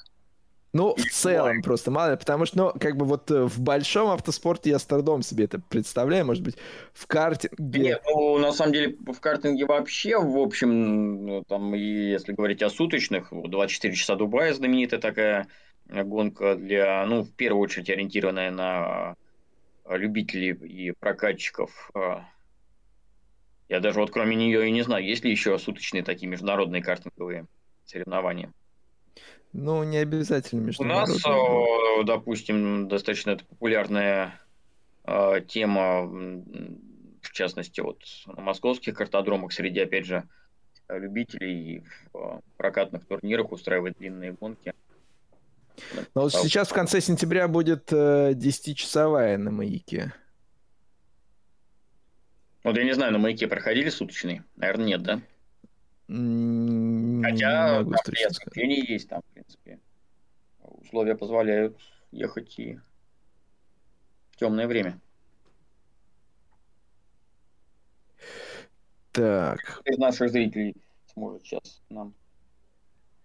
Ну, 0.74 0.96
в 0.96 1.04
целом 1.04 1.62
просто 1.62 1.92
мало, 1.92 2.16
потому 2.16 2.46
что, 2.46 2.56
ну, 2.58 2.72
как 2.80 2.96
бы 2.96 3.06
вот 3.06 3.30
э, 3.30 3.44
в 3.44 3.60
большом 3.60 4.10
автоспорте 4.10 4.70
я 4.70 4.80
с 4.80 4.84
трудом 4.84 5.22
себе 5.22 5.44
это 5.44 5.60
представляю, 5.60 6.26
может 6.26 6.42
быть, 6.42 6.56
в 6.92 7.06
картинге... 7.06 7.78
Нет, 7.78 8.02
ну, 8.04 8.38
на 8.38 8.52
самом 8.52 8.72
деле, 8.72 8.96
в 9.06 9.20
картинге 9.20 9.66
вообще, 9.66 10.18
в 10.18 10.36
общем, 10.36 11.26
ну, 11.26 11.44
там, 11.44 11.72
если 11.74 12.32
говорить 12.32 12.60
о 12.62 12.70
суточных, 12.70 13.28
24 13.30 13.94
часа 13.94 14.16
Дубая 14.16 14.52
знаменитая 14.52 14.98
такая 14.98 15.46
гонка 15.88 16.56
для, 16.56 17.06
ну, 17.06 17.22
в 17.22 17.30
первую 17.30 17.62
очередь 17.62 17.88
ориентированная 17.88 18.50
на 18.50 19.14
любителей 19.88 20.50
и 20.52 20.90
прокатчиков. 20.90 21.90
А, 21.94 22.24
я 23.68 23.78
даже 23.78 24.00
вот 24.00 24.10
кроме 24.10 24.34
нее 24.34 24.66
и 24.66 24.72
не 24.72 24.82
знаю, 24.82 25.04
есть 25.04 25.24
ли 25.24 25.30
еще 25.30 25.56
суточные 25.56 26.02
такие 26.02 26.28
международные 26.28 26.82
картинговые 26.82 27.46
соревнования. 27.84 28.52
Ну, 29.52 29.84
не 29.84 29.98
обязательно 29.98 30.72
У 30.78 30.84
нас, 30.84 31.22
допустим, 32.04 32.88
достаточно 32.88 33.36
популярная 33.36 34.40
э, 35.04 35.40
тема, 35.46 36.02
в 36.06 37.32
частности, 37.32 37.80
вот 37.80 38.00
на 38.26 38.42
московских 38.42 38.94
картодромах 38.94 39.52
среди, 39.52 39.80
опять 39.80 40.06
же, 40.06 40.24
любителей 40.88 41.84
в 42.12 42.18
э, 42.18 42.40
прокатных 42.56 43.06
турнирах 43.06 43.52
устраивать 43.52 43.96
длинные 43.98 44.32
гонки. 44.32 44.74
Но 46.14 46.22
вот 46.22 46.32
сейчас 46.32 46.68
в 46.68 46.74
конце 46.74 47.00
сентября 47.00 47.48
будет 47.48 47.92
э, 47.92 48.32
10-часовая 48.32 49.36
на 49.38 49.50
маяке. 49.50 50.12
Вот 52.62 52.76
я 52.76 52.84
не 52.84 52.94
знаю, 52.94 53.12
на 53.12 53.18
маяке 53.18 53.46
проходили 53.46 53.90
суточные? 53.90 54.44
Наверное, 54.56 54.86
нет, 54.86 55.02
да? 55.02 55.20
Хотя 56.06 57.82
там 57.82 57.94
приобретение 58.04 58.84
есть 58.86 59.08
там, 59.08 59.22
в 59.22 59.34
принципе. 59.34 59.80
Условия 60.60 61.14
позволяют 61.16 61.78
ехать 62.10 62.58
и 62.58 62.78
в 64.30 64.36
темное 64.36 64.66
время. 64.66 65.00
Так. 69.12 69.80
Из 69.84 69.96
наших 69.96 70.30
зрителей 70.30 70.76
сможет 71.12 71.42
сейчас 71.44 71.82
нам 71.88 72.14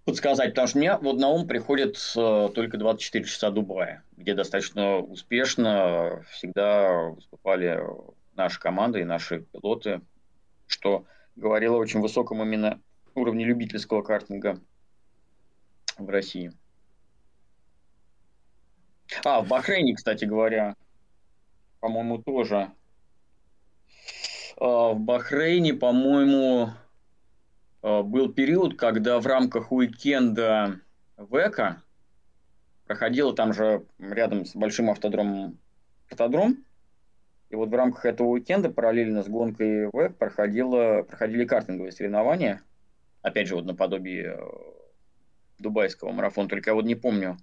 подсказать, 0.05 0.51
потому 0.51 0.67
что 0.67 0.77
мне 0.77 0.95
вот 0.97 1.19
на 1.19 1.29
ум 1.29 1.47
приходит 1.47 1.97
э, 2.15 2.49
только 2.53 2.77
24 2.77 3.25
часа 3.25 3.51
Дубая, 3.51 4.03
где 4.15 4.33
достаточно 4.33 4.97
успешно 4.99 6.23
всегда 6.31 7.09
выступали 7.09 7.83
наши 8.35 8.59
команды 8.59 9.01
и 9.01 9.05
наши 9.05 9.41
пилоты, 9.41 10.01
что 10.67 11.05
говорила 11.39 11.75
о 11.75 11.79
очень 11.79 12.01
высоком 12.01 12.43
именно 12.43 12.81
уровне 13.15 13.45
любительского 13.45 14.01
картинга 14.01 14.59
в 15.97 16.07
России. 16.09 16.53
А, 19.23 19.41
в 19.41 19.47
Бахрейне, 19.47 19.95
кстати 19.95 20.25
говоря, 20.25 20.75
по-моему, 21.79 22.19
тоже. 22.19 22.71
А, 24.57 24.93
в 24.93 24.99
Бахрейне, 24.99 25.73
по-моему, 25.73 26.69
а, 27.81 28.03
был 28.03 28.31
период, 28.31 28.77
когда 28.77 29.19
в 29.19 29.25
рамках 29.25 29.71
уикенда 29.71 30.79
ВЭКа 31.17 31.81
проходила 32.85 33.35
там 33.35 33.53
же 33.53 33.85
рядом 33.97 34.45
с 34.45 34.55
большим 34.55 34.89
автодромом 34.89 35.57
автодром, 36.09 36.65
и 37.49 37.55
вот 37.55 37.69
в 37.69 37.73
рамках 37.73 38.05
этого 38.05 38.27
уикенда 38.27 38.69
параллельно 38.69 39.23
с 39.23 39.27
гонкой 39.27 39.89
ВЭК 39.91 40.17
проходило, 40.17 41.01
проходили 41.01 41.45
картинговые 41.45 41.91
соревнования. 41.91 42.61
Опять 43.21 43.47
же, 43.47 43.55
вот 43.55 43.65
наподобие 43.65 44.37
э, 44.37 44.47
дубайского 45.57 46.11
марафона. 46.11 46.47
Только 46.47 46.69
я 46.69 46.75
вот 46.75 46.85
не 46.85 46.95
помню, 46.95 47.37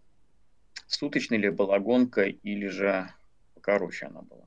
суточной 0.86 1.38
ли 1.38 1.50
была 1.50 1.80
гонка 1.80 2.22
или 2.22 2.68
же 2.68 3.10
покороче 3.54 4.06
она 4.06 4.22
была. 4.22 4.46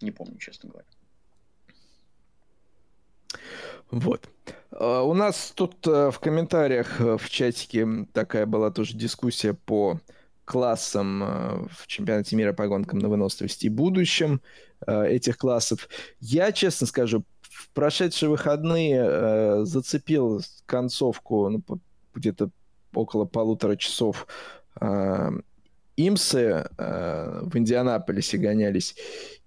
Не 0.00 0.10
помню, 0.10 0.38
честно 0.38 0.70
говоря. 0.70 0.86
Вот. 3.90 4.28
А, 4.72 5.02
у 5.02 5.14
нас 5.14 5.52
тут 5.54 5.86
э, 5.86 6.10
в 6.10 6.18
комментариях 6.18 7.00
э, 7.00 7.16
в 7.16 7.30
чатике 7.30 7.86
такая 8.12 8.46
была 8.46 8.70
тоже 8.70 8.96
дискуссия 8.96 9.54
по 9.54 10.00
классам 10.48 11.22
э, 11.22 11.66
в 11.70 11.86
чемпионате 11.86 12.34
мира 12.36 12.52
по 12.52 12.66
гонкам 12.66 12.98
на 12.98 13.08
выносливости 13.08 13.66
и 13.66 13.70
будущем 13.70 14.40
этих 14.86 15.36
классов. 15.38 15.88
Я, 16.20 16.52
честно 16.52 16.86
скажу, 16.86 17.24
в 17.42 17.68
прошедшие 17.70 18.28
выходные 18.28 19.66
зацепил 19.66 20.40
концовку 20.66 21.48
ну, 21.48 21.62
где-то 22.14 22.50
около 22.94 23.24
полутора 23.24 23.74
часов 23.74 24.28
имсы 25.96 26.68
в 26.76 27.50
Индианаполисе 27.54 28.38
гонялись. 28.38 28.94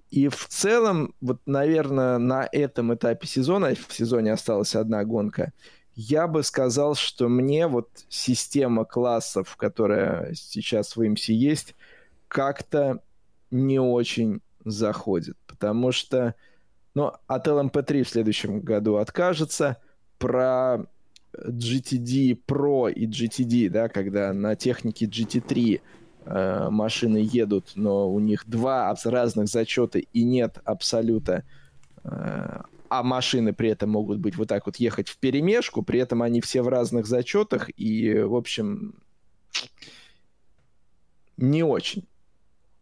И 0.10 0.28
в 0.28 0.48
целом, 0.50 1.16
вот, 1.22 1.40
наверное, 1.46 2.18
на 2.18 2.48
этом 2.52 2.94
этапе 2.94 3.26
сезона, 3.26 3.74
в 3.74 3.94
сезоне 3.94 4.34
осталась 4.34 4.76
одна 4.76 5.06
гонка, 5.06 5.54
я 5.96 6.28
бы 6.28 6.44
сказал, 6.44 6.96
что 6.96 7.28
мне 7.28 7.68
вот 7.68 7.90
система 8.10 8.86
классов, 8.86 9.56
которая 9.58 10.34
сейчас 10.34 10.96
в 10.96 11.02
IMC 11.02 11.34
есть, 11.34 11.76
как-то 12.28 13.02
не 13.52 13.80
очень 13.80 14.42
заходит. 14.64 15.38
Потому 15.48 15.92
что, 15.92 16.36
ну, 16.94 17.12
от 17.28 17.48
LMP3 17.48 18.04
в 18.04 18.10
следующем 18.10 18.62
году 18.62 18.96
откажется. 18.96 19.78
Про 20.18 20.86
GTD 21.34 22.40
Pro 22.46 22.92
и 22.92 23.08
GTD, 23.08 23.70
да, 23.70 23.90
когда 23.90 24.34
на 24.34 24.56
технике 24.56 25.06
GT3 25.06 25.82
э, 26.26 26.70
машины 26.70 27.18
едут, 27.18 27.72
но 27.76 28.10
у 28.10 28.20
них 28.20 28.44
два 28.48 28.96
разных 29.06 29.48
зачета 29.48 30.00
и 30.00 30.24
нет 30.24 30.60
абсолюта, 30.64 31.44
э, 32.04 32.62
а 32.92 33.04
машины 33.04 33.54
при 33.54 33.70
этом 33.70 33.92
могут 33.92 34.20
быть 34.20 34.36
вот 34.36 34.50
так 34.50 34.66
вот 34.66 34.76
ехать 34.76 35.08
в 35.08 35.18
перемешку, 35.18 35.82
при 35.82 35.98
этом 36.02 36.22
они 36.22 36.42
все 36.42 36.62
в 36.62 36.68
разных 36.68 37.06
зачетах, 37.06 37.70
и, 37.78 38.20
в 38.20 38.36
общем, 38.36 38.96
не 41.38 41.64
очень 41.64 42.06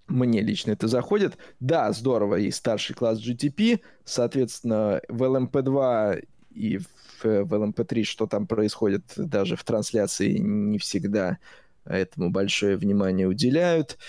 мне 0.08 0.42
лично 0.42 0.72
это 0.72 0.88
заходит. 0.88 1.38
Да, 1.60 1.92
здорово, 1.92 2.38
и 2.38 2.50
старший 2.50 2.96
класс 2.96 3.20
GTP, 3.20 3.82
соответственно, 4.04 5.00
в 5.10 5.22
LMP2 5.22 6.26
и 6.56 6.80
в, 6.80 6.86
в 7.22 7.54
LMP3, 7.54 8.04
что 8.04 8.26
там 8.26 8.48
происходит 8.48 9.04
даже 9.16 9.56
в 9.56 9.64
трансляции, 9.64 10.40
не 10.40 10.80
всегда 10.80 11.38
этому 11.86 12.32
большое 12.32 12.78
внимание 12.78 13.28
уделяют. 13.28 14.00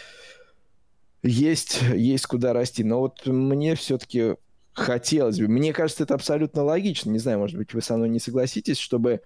Есть, 1.22 1.82
есть 1.94 2.24
куда 2.24 2.54
расти. 2.54 2.84
Но 2.84 3.00
вот 3.00 3.26
мне 3.26 3.74
все-таки 3.74 4.36
хотелось 4.80 5.38
бы, 5.38 5.48
мне 5.48 5.72
кажется, 5.72 6.02
это 6.02 6.14
абсолютно 6.14 6.62
логично. 6.62 7.10
Не 7.10 7.18
знаю, 7.18 7.38
может 7.38 7.56
быть, 7.56 7.72
вы 7.74 7.82
со 7.82 7.96
мной 7.96 8.08
не 8.08 8.18
согласитесь, 8.18 8.78
чтобы 8.78 9.22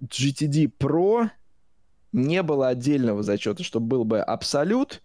GTD 0.00 0.72
Pro 0.78 1.30
не 2.12 2.42
было 2.42 2.68
отдельного 2.68 3.22
зачета, 3.22 3.62
чтобы 3.64 3.86
был 3.86 4.04
бы 4.04 4.20
абсолют 4.20 5.02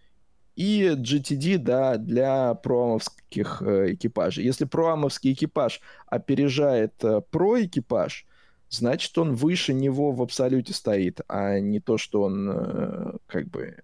и 0.55 0.95
GTD 0.97 1.59
да, 1.59 1.97
для 1.97 2.55
проамовских 2.55 3.61
э, 3.61 3.93
экипажей. 3.93 4.43
Если 4.43 4.65
проамовский 4.65 5.33
экипаж 5.33 5.81
опережает 6.07 6.93
э, 7.03 7.21
про 7.29 7.63
экипаж, 7.63 8.25
значит, 8.69 9.15
он 9.17 9.35
выше 9.35 9.73
него 9.73 10.11
в 10.11 10.21
абсолюте 10.21 10.73
стоит, 10.73 11.21
а 11.27 11.59
не 11.59 11.79
то, 11.79 11.97
что 11.97 12.23
он 12.23 12.49
э, 12.49 13.11
как 13.27 13.47
бы 13.49 13.77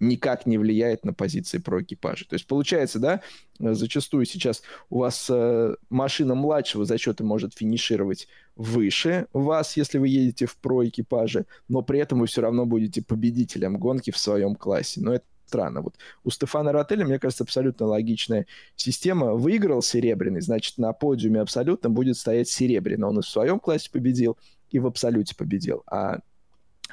никак 0.00 0.46
не 0.46 0.58
влияет 0.58 1.04
на 1.04 1.12
позиции 1.12 1.58
про 1.58 1.82
экипажа. 1.82 2.26
То 2.28 2.34
есть 2.34 2.46
получается, 2.46 2.98
да, 2.98 3.20
зачастую 3.58 4.24
сейчас 4.24 4.62
у 4.90 4.98
вас 4.98 5.28
э, 5.30 5.74
машина 5.90 6.34
младшего 6.34 6.84
зачета 6.84 7.24
может 7.24 7.54
финишировать 7.54 8.28
выше 8.56 9.26
вас, 9.32 9.76
если 9.76 9.98
вы 9.98 10.08
едете 10.08 10.46
в 10.46 10.56
про 10.56 10.86
экипаже, 10.86 11.46
но 11.68 11.82
при 11.82 12.00
этом 12.00 12.20
вы 12.20 12.26
все 12.26 12.40
равно 12.40 12.66
будете 12.66 13.02
победителем 13.02 13.78
гонки 13.78 14.10
в 14.10 14.18
своем 14.18 14.54
классе. 14.54 15.00
Но 15.00 15.14
это 15.14 15.24
странно. 15.46 15.80
Вот 15.80 15.94
у 16.24 16.30
Стефана 16.30 16.72
Ротеля, 16.72 17.04
мне 17.04 17.18
кажется, 17.18 17.44
абсолютно 17.44 17.86
логичная 17.86 18.46
система. 18.76 19.34
Выиграл 19.34 19.82
серебряный, 19.82 20.40
значит, 20.40 20.78
на 20.78 20.92
подиуме 20.92 21.40
абсолютно 21.40 21.90
будет 21.90 22.16
стоять 22.16 22.48
серебряный. 22.48 23.08
Он 23.08 23.18
и 23.18 23.22
в 23.22 23.26
своем 23.26 23.58
классе 23.58 23.90
победил, 23.90 24.36
и 24.70 24.78
в 24.78 24.86
абсолюте 24.86 25.34
победил. 25.34 25.82
А 25.90 26.18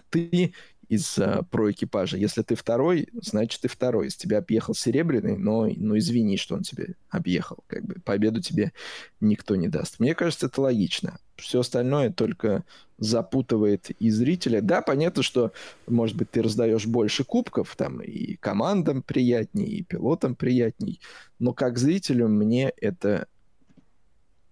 ты 0.10 0.54
из 0.90 1.18
uh, 1.18 1.46
про 1.50 1.72
экипажа. 1.72 2.18
Если 2.18 2.42
ты 2.42 2.56
второй, 2.56 3.10
значит 3.22 3.62
ты 3.62 3.68
второй. 3.68 4.08
Из 4.08 4.16
тебя 4.16 4.40
объехал 4.40 4.74
серебряный, 4.74 5.38
но 5.38 5.68
ну, 5.76 5.98
извини, 5.98 6.38
что 6.38 6.56
он 6.56 6.64
тебе 6.64 6.96
объехал. 7.10 7.64
Как 7.68 7.86
бы 7.86 7.96
победу 8.04 8.42
тебе 8.42 8.74
никто 9.20 9.56
не 9.56 9.68
даст. 9.68 10.00
Мне 10.00 10.16
кажется, 10.16 10.48
это 10.48 10.62
логично. 10.62 11.20
Все 11.36 11.60
остальное 11.62 12.12
только 12.12 12.64
запутывает 12.98 13.92
и 13.92 14.10
зрителя. 14.10 14.62
Да, 14.62 14.82
понятно, 14.82 15.22
что, 15.22 15.52
может 15.88 16.16
быть, 16.16 16.32
ты 16.32 16.42
раздаешь 16.42 16.86
больше 16.86 17.24
кубков, 17.24 17.76
там 17.76 18.02
и 18.02 18.36
командам 18.36 19.02
приятней, 19.02 19.66
и 19.66 19.84
пилотам 19.84 20.36
приятней, 20.36 21.02
но 21.40 21.54
как 21.54 21.78
зрителю 21.78 22.28
мне 22.30 22.72
это 22.78 23.28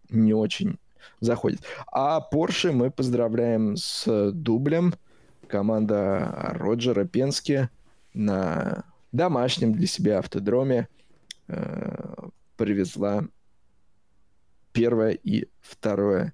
не 0.09 0.33
очень 0.33 0.77
заходит. 1.19 1.61
А 1.91 2.21
Porsche 2.31 2.71
мы 2.71 2.91
поздравляем 2.91 3.75
с 3.77 4.31
дублем. 4.31 4.93
Команда 5.47 6.51
Роджера 6.53 7.05
Пенски 7.05 7.69
на 8.13 8.85
домашнем 9.11 9.73
для 9.73 9.87
себя 9.87 10.19
автодроме 10.19 10.87
э, 11.47 12.15
привезла 12.57 13.23
первое 14.71 15.11
и 15.11 15.47
второе 15.61 16.33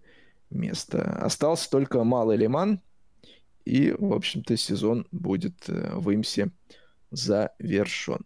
место. 0.50 1.04
Остался 1.22 1.70
только 1.70 2.04
Малый 2.04 2.38
Лиман, 2.38 2.82
и, 3.66 3.92
в 3.92 4.14
общем-то, 4.14 4.58
сезон 4.58 5.06
будет 5.12 5.70
э, 5.70 5.92
в 5.94 6.14
Имсе 6.14 6.50
завершен. 7.12 8.26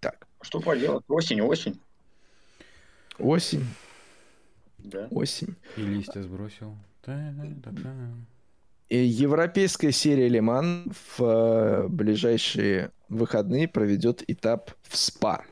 Так. 0.00 0.26
Что 0.42 0.60
поделать? 0.60 1.04
Осень, 1.08 1.40
осень. 1.40 1.80
Осень. 3.18 3.66
Да. 4.78 5.08
Осень. 5.10 5.56
И 5.76 5.82
листья 5.82 6.22
сбросил. 6.22 6.76
Европейская 8.90 9.92
серия 9.92 10.28
Лиман 10.28 10.90
в 10.92 11.22
э, 11.22 11.88
ближайшие 11.88 12.90
выходные 13.08 13.68
проведет 13.68 14.22
этап 14.28 14.70
в 14.82 14.96
СПА. 14.96 15.44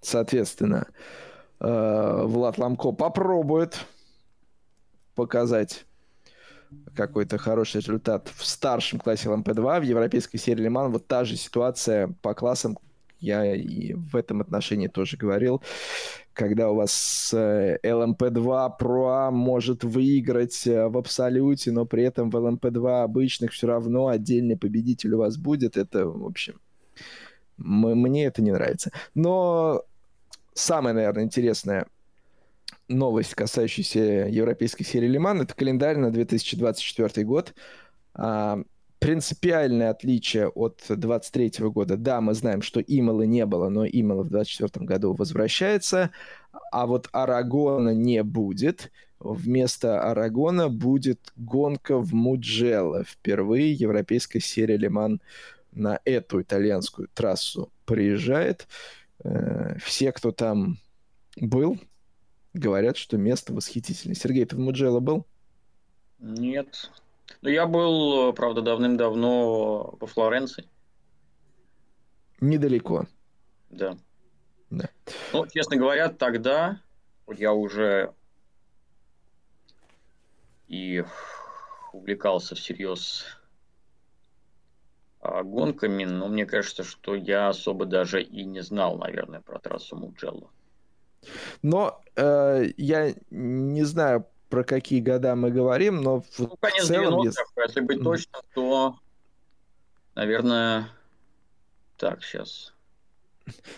Соответственно, 0.00 0.86
э, 1.60 2.22
Влад 2.24 2.58
Ламко 2.58 2.92
попробует 2.92 3.84
показать 5.14 5.84
какой-то 6.94 7.38
хороший 7.38 7.80
результат 7.80 8.28
в 8.34 8.44
старшем 8.46 9.00
классе 9.00 9.28
ЛМП-2, 9.28 9.80
в 9.80 9.82
европейской 9.82 10.38
серии 10.38 10.62
Лиман. 10.62 10.92
Вот 10.92 11.06
та 11.06 11.24
же 11.24 11.36
ситуация 11.36 12.14
по 12.22 12.34
классам, 12.34 12.78
я 13.20 13.54
и 13.54 13.94
в 13.94 14.16
этом 14.16 14.40
отношении 14.40 14.88
тоже 14.88 15.16
говорил, 15.16 15.62
когда 16.32 16.70
у 16.70 16.74
вас 16.74 17.32
LMP2 17.34 18.72
Pro 18.80 19.30
может 19.30 19.84
выиграть 19.84 20.66
э, 20.66 20.88
в 20.88 20.96
абсолюте, 20.96 21.70
но 21.70 21.84
при 21.84 22.04
этом 22.04 22.30
в 22.30 22.36
LMP2 22.36 23.02
обычных 23.02 23.52
все 23.52 23.66
равно 23.66 24.08
отдельный 24.08 24.56
победитель 24.56 25.14
у 25.14 25.18
вас 25.18 25.36
будет, 25.36 25.76
это, 25.76 26.06
в 26.06 26.24
общем, 26.24 26.60
мне 27.58 28.24
это 28.24 28.42
не 28.42 28.52
нравится. 28.52 28.90
Но 29.14 29.84
самая, 30.54 30.94
наверное, 30.94 31.24
интересная 31.24 31.86
новость, 32.88 33.34
касающаяся 33.34 34.28
европейской 34.28 34.84
серии 34.84 35.08
Лиман, 35.08 35.42
это 35.42 35.54
календарь 35.54 35.98
на 35.98 36.10
2024 36.10 37.26
год. 37.26 37.54
Принципиальное 39.00 39.90
отличие 39.90 40.48
от 40.48 40.84
23 40.88 41.68
года. 41.70 41.96
Да, 41.96 42.20
мы 42.20 42.34
знаем, 42.34 42.60
что 42.60 42.80
Имала 42.80 43.22
не 43.22 43.46
было, 43.46 43.70
но 43.70 43.86
Имала 43.86 44.22
в 44.22 44.28
24 44.28 44.84
году 44.84 45.14
возвращается, 45.14 46.10
а 46.70 46.86
вот 46.86 47.08
Арагона 47.12 47.94
не 47.94 48.22
будет. 48.22 48.92
Вместо 49.18 50.02
Арагона 50.02 50.68
будет 50.68 51.32
гонка 51.36 51.98
в 51.98 52.12
Муджело. 52.12 53.02
Впервые 53.04 53.72
европейская 53.72 54.40
серия 54.40 54.76
Лиман 54.76 55.22
на 55.72 55.98
эту 56.04 56.42
итальянскую 56.42 57.08
трассу 57.12 57.72
приезжает. 57.86 58.68
Э, 59.24 59.78
все, 59.78 60.12
кто 60.12 60.30
там 60.30 60.78
был, 61.36 61.78
говорят, 62.52 62.98
что 62.98 63.16
место 63.16 63.54
восхитительное. 63.54 64.14
Сергей, 64.14 64.44
ты 64.44 64.56
в 64.56 64.58
Муджело 64.58 65.00
был? 65.00 65.26
Нет, 66.18 66.90
ну, 67.42 67.48
я 67.48 67.66
был, 67.66 68.32
правда, 68.32 68.62
давным-давно 68.62 69.96
во 70.00 70.06
Флоренции. 70.06 70.68
Недалеко. 72.40 73.06
Да. 73.70 73.96
Да. 74.70 74.88
Ну, 75.32 75.46
честно 75.46 75.76
говоря, 75.76 76.08
тогда 76.08 76.80
я 77.28 77.52
уже 77.52 78.14
и 80.68 81.04
увлекался 81.92 82.54
всерьез 82.54 83.24
а, 85.20 85.42
гонками, 85.42 86.04
но 86.04 86.28
мне 86.28 86.46
кажется, 86.46 86.84
что 86.84 87.14
я 87.14 87.48
особо 87.48 87.84
даже 87.84 88.22
и 88.22 88.44
не 88.44 88.60
знал, 88.60 88.96
наверное, 88.96 89.40
про 89.40 89.58
трассу 89.58 89.96
Муджелло. 89.96 90.50
Но 91.62 92.00
э, 92.16 92.66
я 92.76 93.14
не 93.30 93.82
знаю, 93.82 94.26
про 94.50 94.64
какие 94.64 95.00
года 95.00 95.34
мы 95.36 95.50
говорим, 95.50 96.02
но 96.02 96.20
в 96.20 96.38
ну, 96.38 96.56
конец 96.60 96.86
целом... 96.86 97.22
90-х, 97.22 97.62
если 97.66 97.80
быть 97.80 98.02
точным, 98.02 98.42
то, 98.54 98.96
наверное, 100.14 100.88
так, 101.96 102.22
сейчас. 102.22 102.74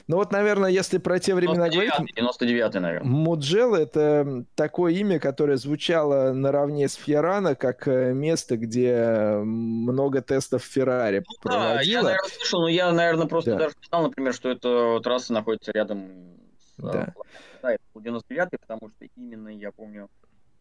Ну 0.06 0.16
вот, 0.16 0.32
наверное, 0.32 0.70
если 0.70 0.98
про 0.98 1.18
те 1.18 1.34
времена 1.34 1.68
99 1.68 1.90
говорить... 1.90 2.16
99 2.16 2.74
наверное. 2.74 3.08
Муджел— 3.08 3.74
это 3.76 4.44
такое 4.54 4.92
имя, 4.92 5.18
которое 5.18 5.56
звучало 5.56 6.32
наравне 6.32 6.88
с 6.88 6.94
Фьеррано, 6.94 7.54
как 7.54 7.88
э, 7.88 8.12
место, 8.12 8.56
где 8.56 9.38
много 9.42 10.20
тестов 10.20 10.62
Феррари 10.64 11.24
ну, 11.26 11.34
проводило. 11.42 11.74
Да, 11.76 11.82
я, 11.82 12.02
наверное, 12.02 12.30
слышал, 12.30 12.60
но 12.60 12.68
я, 12.68 12.92
наверное, 12.92 13.26
просто 13.26 13.52
да. 13.52 13.58
даже 13.58 13.74
знал, 13.88 14.02
например, 14.04 14.34
что 14.34 14.50
эта 14.50 15.00
трасса 15.02 15.32
находится 15.32 15.72
рядом 15.72 16.08
с... 16.76 16.84
Э, 16.84 16.92
да. 16.92 17.14
Да, 17.62 17.72
это 17.72 17.82
был 17.94 18.02
99 18.02 18.48
потому 18.60 18.90
что 18.90 19.06
именно, 19.16 19.48
я 19.48 19.70
помню, 19.70 20.08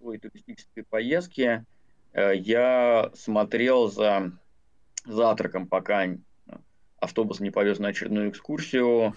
в 0.02 0.04
той 0.04 0.18
туристической 0.18 0.84
поездке 0.84 1.66
э, 2.14 2.36
я 2.36 3.12
смотрел 3.14 3.90
за 3.90 4.32
завтраком, 5.06 5.68
пока 5.68 6.08
автобус 7.00 7.40
не 7.40 7.52
повез 7.52 7.80
на 7.80 7.90
очередную 7.90 8.30
экскурсию 8.30 9.16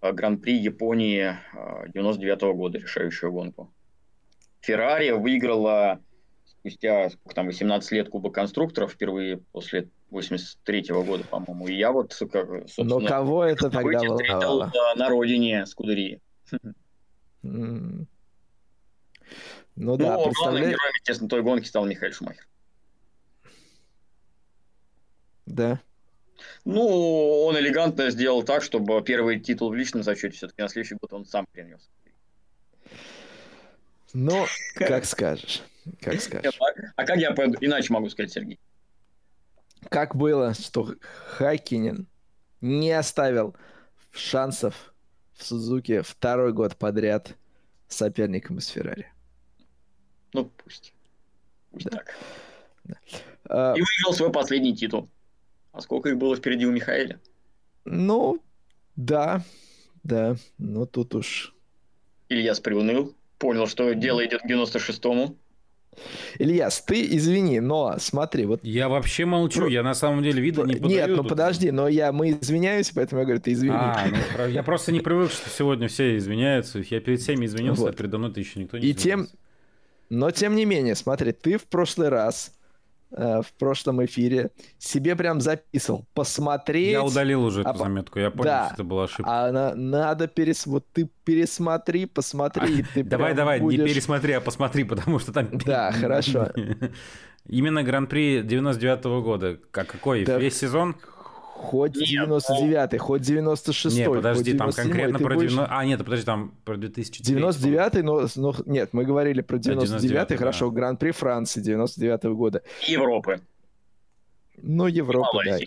э, 0.00 0.12
Гран-при 0.12 0.56
Японии 0.56 1.36
99 1.92 2.42
э, 2.42 2.46
-го 2.46 2.54
года, 2.54 2.78
решающую 2.78 3.32
гонку. 3.32 3.72
Феррари 4.60 5.10
выиграла 5.10 6.00
спустя 6.44 7.10
сколько 7.10 7.34
там, 7.34 7.46
18 7.46 7.92
лет 7.92 8.08
Кубок 8.08 8.34
конструкторов 8.34 8.92
впервые 8.92 9.38
после 9.52 9.88
83 10.10 10.82
-го 10.90 11.04
года, 11.04 11.24
по-моему. 11.24 11.68
И 11.68 11.74
я 11.74 11.92
вот, 11.92 12.16
как, 12.32 12.48
Но 12.78 13.00
кого 13.00 13.44
это 13.44 13.70
тогда 13.70 14.00
волновало? 14.00 14.72
на 14.96 15.08
родине 15.08 15.66
Скудерии. 15.66 16.20
Ну, 19.76 19.92
ну 19.92 19.96
да, 19.96 20.16
главным 20.16 20.62
героем, 20.62 20.94
естественно, 21.00 21.28
той 21.28 21.42
гонки 21.42 21.66
стал 21.66 21.84
Михаил 21.84 22.12
Шумахер. 22.12 22.46
Да. 25.46 25.80
Ну, 26.64 27.44
он 27.44 27.58
элегантно 27.58 28.10
сделал 28.10 28.42
так, 28.42 28.62
чтобы 28.62 29.02
первый 29.02 29.40
титул 29.40 29.70
в 29.70 29.74
личном 29.74 30.02
зачете 30.02 30.36
все-таки 30.36 30.62
на 30.62 30.68
следующий 30.68 30.96
год 30.96 31.12
он 31.12 31.26
сам 31.26 31.46
принес. 31.52 31.88
Ну, 34.12 34.46
как, 34.76 35.04
скажешь. 35.04 35.62
Как 36.00 36.20
скажешь. 36.20 36.58
А, 36.96 37.04
как 37.04 37.18
я 37.18 37.30
иначе 37.60 37.92
могу 37.92 38.08
сказать, 38.08 38.32
Сергей? 38.32 38.58
Как 39.90 40.16
было, 40.16 40.54
что 40.54 40.94
Хайкинен 41.36 42.06
не 42.60 42.92
оставил 42.92 43.54
шансов 44.12 44.94
в 45.34 45.44
Сузуке 45.44 46.02
второй 46.02 46.52
год 46.52 46.76
подряд 46.76 47.36
соперником 47.88 48.58
из 48.58 48.68
Феррари. 48.68 49.13
Ну, 50.34 50.50
пусть. 50.62 50.92
Пусть 51.70 51.86
да. 51.86 51.98
так. 51.98 52.14
Да. 52.84 52.96
А, 53.48 53.72
И 53.72 53.80
выиграл 53.80 54.12
свой 54.12 54.30
последний 54.30 54.76
титул. 54.76 55.08
А 55.72 55.80
сколько 55.80 56.08
их 56.10 56.18
было 56.18 56.36
впереди 56.36 56.66
у 56.66 56.72
Михаэля? 56.72 57.18
Ну, 57.84 58.42
да, 58.96 59.42
да, 60.02 60.36
но 60.58 60.86
тут 60.86 61.14
уж... 61.14 61.54
Ильяс 62.28 62.60
приуныл, 62.60 63.14
понял, 63.38 63.66
что 63.66 63.92
дело 63.94 64.24
идет 64.24 64.42
к 64.42 64.46
96-му. 64.46 65.36
Ильяс, 66.38 66.80
ты 66.82 67.06
извини, 67.16 67.60
но 67.60 67.96
смотри, 67.98 68.46
вот... 68.46 68.60
Я 68.64 68.88
вообще 68.88 69.24
молчу, 69.24 69.60
Про... 69.60 69.68
я 69.68 69.82
на 69.84 69.94
самом 69.94 70.22
деле 70.24 70.42
вида 70.42 70.62
не 70.62 70.74
подаю. 70.74 70.90
Нет, 70.90 71.08
ну 71.10 71.16
тут. 71.18 71.28
подожди, 71.28 71.70
но 71.70 71.86
я, 71.86 72.10
мы 72.10 72.30
извиняемся, 72.30 72.92
поэтому 72.94 73.20
я 73.20 73.26
говорю, 73.26 73.40
ты 73.40 73.52
извини. 73.52 73.74
А, 73.76 74.06
ну, 74.38 74.46
я 74.48 74.64
просто 74.64 74.90
не 74.90 75.00
привык, 75.00 75.30
что 75.30 75.48
сегодня 75.48 75.86
все 75.86 76.16
извиняются. 76.16 76.80
Я 76.80 77.00
перед 77.00 77.20
всеми 77.20 77.46
извинился, 77.46 77.82
вот. 77.82 77.94
а 77.94 77.96
передо 77.96 78.18
мной 78.18 78.32
еще 78.34 78.58
никто 78.58 78.78
не 78.78 78.88
И 78.88 78.94
тем... 78.94 79.28
Но 80.10 80.30
тем 80.30 80.54
не 80.54 80.64
менее, 80.64 80.94
смотри, 80.94 81.32
ты 81.32 81.58
в 81.58 81.64
прошлый 81.64 82.08
раз 82.08 82.52
Э, 83.16 83.42
в 83.42 83.52
прошлом 83.52 84.04
эфире, 84.04 84.50
себе 84.78 85.14
прям 85.14 85.40
записывал. 85.40 86.04
Посмотреть... 86.14 86.90
Я 86.90 87.04
удалил 87.04 87.44
уже 87.44 87.62
а, 87.62 87.70
эту 87.70 87.78
заметку, 87.78 88.18
я 88.18 88.30
понял, 88.30 88.44
да, 88.44 88.64
что 88.66 88.74
это 88.74 88.84
была 88.84 89.04
ошибка. 89.04 89.24
А 89.30 89.52
на, 89.52 89.74
надо 89.76 90.26
перес... 90.26 90.66
Вот 90.66 90.84
ты 90.92 91.08
пересмотри, 91.24 92.06
посмотри. 92.06 92.82
А, 92.82 92.94
ты 92.94 93.04
давай, 93.04 93.34
давай, 93.34 93.60
будешь... 93.60 93.78
не 93.78 93.86
пересмотри, 93.86 94.32
а 94.32 94.40
посмотри, 94.40 94.82
потому 94.82 95.20
что 95.20 95.32
там... 95.32 95.48
Да, 95.64 95.92
хорошо. 95.92 96.50
Именно 97.48 97.84
Гран-при 97.84 98.42
99 98.42 99.04
-го 99.04 99.22
года. 99.22 99.58
Как, 99.70 99.86
какой? 99.86 100.24
Да. 100.24 100.38
Весь 100.38 100.58
сезон? 100.58 100.96
Хоть 101.54 101.96
99-й, 101.96 102.98
хоть 102.98 103.22
96-й. 103.22 103.94
Нет, 103.94 104.10
подожди, 104.10 104.54
там 104.54 104.72
конкретно 104.72 105.18
про 105.20 105.36
90... 105.36 105.66
А, 105.70 105.84
нет, 105.84 105.98
подожди, 106.04 106.24
там 106.24 106.52
про 106.64 106.76
2004. 106.76 107.40
99-й, 107.40 108.02
но, 108.02 108.26
но... 108.34 108.54
Нет, 108.66 108.90
мы 108.92 109.04
говорили 109.04 109.40
про 109.40 109.56
99-й, 109.56 109.86
99 109.86 110.38
хорошо, 110.38 110.70
да. 110.70 110.74
Гран-при 110.74 111.12
Франции 111.12 111.62
99-го 111.62 112.34
года. 112.34 112.62
Европы. 112.88 113.40
Ну, 114.60 114.88
Европа, 114.88 115.42
да. 115.44 115.58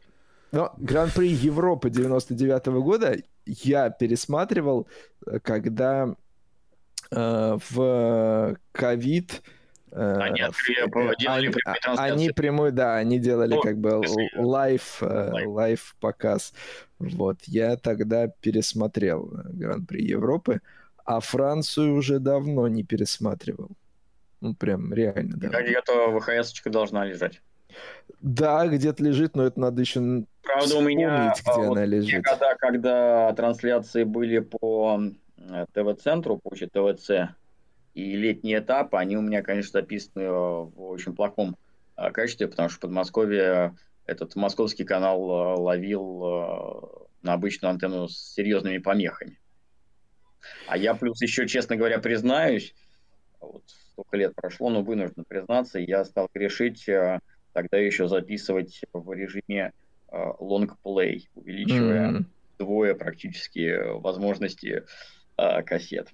Но 0.52 0.74
Гран-при 0.78 1.30
Европы 1.30 1.90
99-го 1.90 2.84
года 2.84 3.16
я 3.46 3.90
пересматривал, 3.90 4.88
э, 5.26 5.40
когда 5.40 6.16
э, 7.12 7.58
в 7.70 8.58
ковид... 8.74 9.42
Э, 9.42 9.57
они, 9.92 10.42
делали 11.20 11.52
они, 11.86 11.98
они 11.98 12.30
прямой, 12.32 12.72
да, 12.72 12.96
они 12.96 13.20
делали 13.20 13.54
ну, 13.54 13.62
как 13.62 13.78
бы 13.78 14.02
live, 14.36 15.02
live 15.02 15.96
показ. 16.00 16.54
Вот, 17.00 17.38
я 17.46 17.78
тогда 17.78 18.28
пересмотрел 18.28 19.32
Гран-при 19.46 20.04
Европы, 20.04 20.62
а 21.06 21.20
Францию 21.20 21.96
уже 21.96 22.20
давно 22.20 22.68
не 22.68 22.84
пересматривал. 22.84 23.70
Ну, 24.42 24.54
прям 24.54 24.94
реально, 24.94 25.38
да. 25.38 25.62
Где-то 25.62 26.20
VHS 26.20 26.62
должна 26.66 27.06
лежать. 27.06 27.42
Да, 28.22 28.68
где-то 28.68 29.04
лежит, 29.04 29.36
но 29.36 29.44
это 29.46 29.60
надо 29.60 29.82
еще 29.82 30.26
Правда, 30.42 30.78
у 30.78 30.82
меня, 30.82 31.34
где 31.34 31.52
вот 31.52 31.72
она 31.72 31.86
лежит. 31.86 32.24
Когда, 32.24 32.56
когда 32.56 33.34
трансляции 33.34 34.04
были 34.04 34.40
по 34.40 35.00
ТВ-центру, 35.74 36.38
по 36.38 36.56
ТВЦ, 36.56 37.36
и 37.98 38.16
летний 38.16 38.56
этап, 38.56 38.94
они 38.94 39.18
у 39.18 39.22
меня, 39.22 39.42
конечно, 39.42 39.82
записаны 39.82 40.22
э, 40.22 40.30
в 40.30 40.90
очень 40.92 41.16
плохом 41.16 41.58
э, 41.98 42.12
качестве, 42.12 42.48
потому 42.48 42.70
что 42.70 42.78
в 42.78 42.82
Подмосковье 42.82 43.76
этот 44.06 44.36
московский 44.36 44.84
канал 44.84 45.20
э, 45.20 45.60
ловил 45.60 47.00
на 47.24 47.34
обычную 47.34 47.72
антенну 47.72 48.08
с 48.08 48.36
серьезными 48.36 48.78
помехами. 48.78 49.40
А 50.68 50.78
я 50.78 50.94
плюс 50.94 51.20
еще, 51.24 51.48
честно 51.48 51.76
говоря, 51.76 51.98
признаюсь, 51.98 52.76
вот 53.40 53.64
столько 53.68 54.16
лет 54.16 54.36
прошло, 54.36 54.70
но 54.70 54.84
вынужден 54.84 55.26
признаться, 55.28 55.80
я 55.80 56.06
стал 56.06 56.30
решить 56.36 56.86
тогда 57.54 57.78
еще 57.80 58.08
записывать 58.08 58.82
в 58.94 59.12
режиме 59.12 59.74
play, 60.12 61.24
увеличивая 61.34 62.12
mm-hmm. 62.12 62.26
двое 62.60 62.94
практически 62.94 63.76
возможности 63.98 64.84
кассет. 65.36 66.10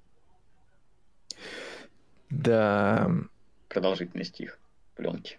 Да. 2.34 3.10
Продолжительность 3.68 4.40
их 4.40 4.58
пленки. 4.96 5.38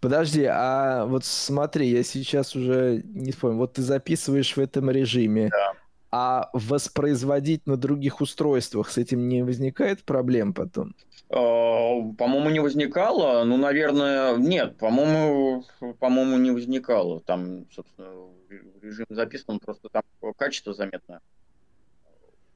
Подожди, 0.00 0.44
а 0.44 1.06
вот 1.06 1.24
смотри, 1.24 1.88
я 1.88 2.02
сейчас 2.02 2.54
уже 2.54 3.02
не 3.04 3.32
помню, 3.32 3.56
вот 3.56 3.74
ты 3.74 3.82
записываешь 3.82 4.54
в 4.54 4.60
этом 4.60 4.90
режиме, 4.90 5.48
да. 5.48 5.72
а 6.10 6.50
воспроизводить 6.52 7.66
на 7.66 7.78
других 7.78 8.20
устройствах 8.20 8.90
с 8.90 8.98
этим 8.98 9.28
не 9.28 9.42
возникает 9.42 10.04
проблем 10.04 10.52
потом? 10.52 10.94
А, 11.30 12.02
по-моему, 12.18 12.50
не 12.50 12.60
возникало. 12.60 13.44
Ну, 13.44 13.56
наверное, 13.56 14.36
нет, 14.36 14.76
по-моему, 14.76 15.64
по-моему, 15.98 16.36
не 16.36 16.50
возникало. 16.50 17.20
Там, 17.20 17.64
собственно, 17.72 18.10
режим 18.82 19.06
записан, 19.08 19.58
просто 19.58 19.88
там 19.88 20.02
качество 20.36 20.74
заметно 20.74 21.20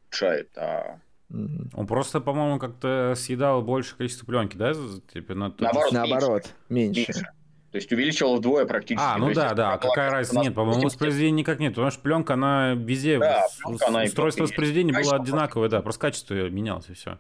улучшает, 0.05 0.51
а 0.57 1.01
он 1.31 1.87
просто, 1.87 2.21
по-моему, 2.21 2.59
как-то 2.59 3.15
съедал 3.17 3.63
больше 3.63 3.97
количество 3.97 4.27
пленки, 4.27 4.57
да? 4.57 4.73
Типа, 5.13 5.35
на 5.35 5.53
наоборот, 5.59 5.93
наоборот, 5.93 6.55
меньше. 6.69 7.07
меньше. 7.09 7.27
То 7.73 7.79
есть 7.79 7.93
увеличивал 7.93 8.37
вдвое 8.37 8.65
практически. 8.65 9.05
А, 9.05 9.19
ну 9.19 9.35
да, 9.35 9.53
да. 9.53 9.77
Какая 9.77 10.11
разница? 10.11 10.41
Нет, 10.41 10.55
по-моему, 10.55 10.83
воспроизведения 10.83 11.41
никак 11.41 11.59
нет. 11.59 11.75
Потому 11.75 11.91
что 11.91 12.01
пленка, 12.01 12.35
она 12.35 12.73
везде. 12.75 13.19
Да, 13.19 13.45
пленка, 13.63 13.89
она 13.89 14.03
устройство 14.05 14.45
воспроизведения 14.45 14.95
было 14.95 15.17
одинаковое, 15.17 15.69
да. 15.69 15.83
Просто 15.83 16.01
качество 16.01 16.49
менялось 16.49 16.89
и 16.89 16.95
все. 16.95 17.19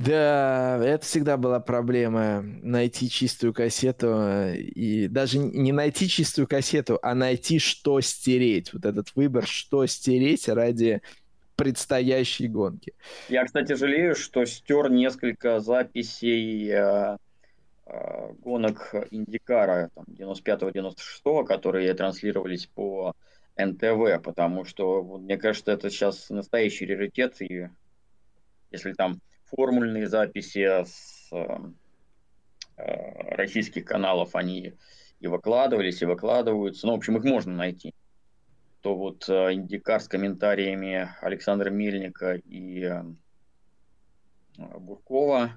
Да, 0.00 0.80
это 0.82 1.04
всегда 1.04 1.36
была 1.36 1.60
проблема 1.60 2.40
найти 2.42 3.10
чистую 3.10 3.52
кассету 3.52 4.48
и 4.56 5.08
даже 5.08 5.36
не 5.36 5.72
найти 5.72 6.08
чистую 6.08 6.48
кассету, 6.48 6.98
а 7.02 7.14
найти, 7.14 7.58
что 7.58 8.00
стереть. 8.00 8.72
Вот 8.72 8.86
этот 8.86 9.14
выбор, 9.14 9.46
что 9.46 9.84
стереть 9.84 10.48
ради 10.48 11.02
предстоящей 11.54 12.48
гонке. 12.48 12.94
Я, 13.28 13.44
кстати, 13.44 13.74
жалею, 13.74 14.14
что 14.14 14.46
стер 14.46 14.90
несколько 14.90 15.60
записей 15.60 16.70
э, 16.70 17.18
э, 17.84 18.32
гонок 18.38 18.94
Индикара 19.10 19.90
95-96, 20.08 21.44
которые 21.44 21.92
транслировались 21.92 22.64
по 22.64 23.14
НТВ, 23.58 24.22
потому 24.24 24.64
что, 24.64 25.02
мне 25.18 25.36
кажется, 25.36 25.72
это 25.72 25.90
сейчас 25.90 26.30
настоящий 26.30 26.86
раритет, 26.86 27.42
и 27.42 27.68
если 28.70 28.94
там 28.94 29.20
формульные 29.50 30.06
записи 30.06 30.84
с 30.84 31.28
э, 31.32 31.58
э, 32.76 33.34
российских 33.34 33.84
каналов, 33.84 34.34
они 34.34 34.74
и 35.20 35.26
выкладывались, 35.26 36.02
и 36.02 36.06
выкладываются, 36.06 36.86
ну, 36.86 36.94
в 36.94 36.96
общем, 36.96 37.16
их 37.16 37.24
можно 37.24 37.52
найти, 37.52 37.94
то 38.80 38.96
вот 38.96 39.28
Индикар 39.28 40.00
с 40.00 40.08
комментариями 40.08 41.10
Александра 41.20 41.68
Мельника 41.68 42.34
и 42.34 42.90
Буркова, 44.56 45.52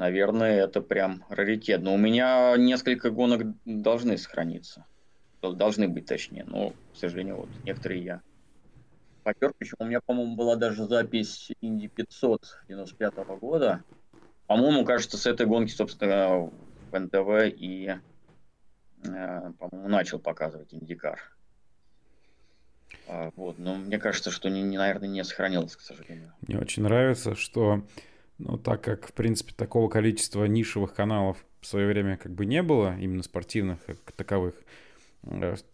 наверное, 0.00 0.64
это 0.64 0.80
прям 0.80 1.24
раритет. 1.28 1.82
Но 1.82 1.94
у 1.94 1.98
меня 1.98 2.56
несколько 2.56 3.10
гонок 3.10 3.42
должны 3.64 4.16
сохраниться. 4.16 4.86
Должны 5.42 5.88
быть 5.88 6.06
точнее, 6.06 6.44
но, 6.44 6.70
к 6.92 6.96
сожалению, 6.96 7.36
вот 7.36 7.48
некоторые 7.64 8.02
я 8.02 8.22
Причем 9.22 9.76
у 9.78 9.84
меня, 9.84 10.00
по-моему, 10.00 10.36
была 10.36 10.56
даже 10.56 10.86
запись 10.86 11.52
Инди 11.60 11.88
500 11.88 12.62
95 12.68 13.14
-го 13.14 13.38
года. 13.38 13.84
По-моему, 14.46 14.84
кажется, 14.84 15.16
с 15.16 15.26
этой 15.26 15.46
гонки, 15.46 15.70
собственно, 15.70 16.50
в 16.90 16.98
НТВ 16.98 17.54
и, 17.56 17.96
э, 19.04 19.52
по-моему, 19.58 19.88
начал 19.88 20.18
показывать 20.18 20.74
Индикар. 20.74 21.20
А, 23.06 23.30
вот, 23.36 23.58
но 23.58 23.76
мне 23.76 23.98
кажется, 23.98 24.30
что, 24.30 24.48
не, 24.48 24.62
не, 24.62 24.78
наверное, 24.78 25.08
не 25.08 25.24
сохранилось, 25.24 25.76
к 25.76 25.80
сожалению. 25.80 26.32
Мне 26.46 26.58
очень 26.58 26.82
нравится, 26.82 27.34
что, 27.34 27.86
ну, 28.38 28.58
так 28.58 28.82
как, 28.82 29.06
в 29.06 29.12
принципе, 29.12 29.52
такого 29.54 29.88
количества 29.88 30.44
нишевых 30.44 30.94
каналов 30.94 31.44
в 31.60 31.66
свое 31.66 31.86
время 31.86 32.16
как 32.16 32.32
бы 32.32 32.46
не 32.46 32.62
было, 32.62 32.96
именно 32.98 33.22
спортивных 33.22 33.84
как 33.84 34.12
таковых, 34.12 34.54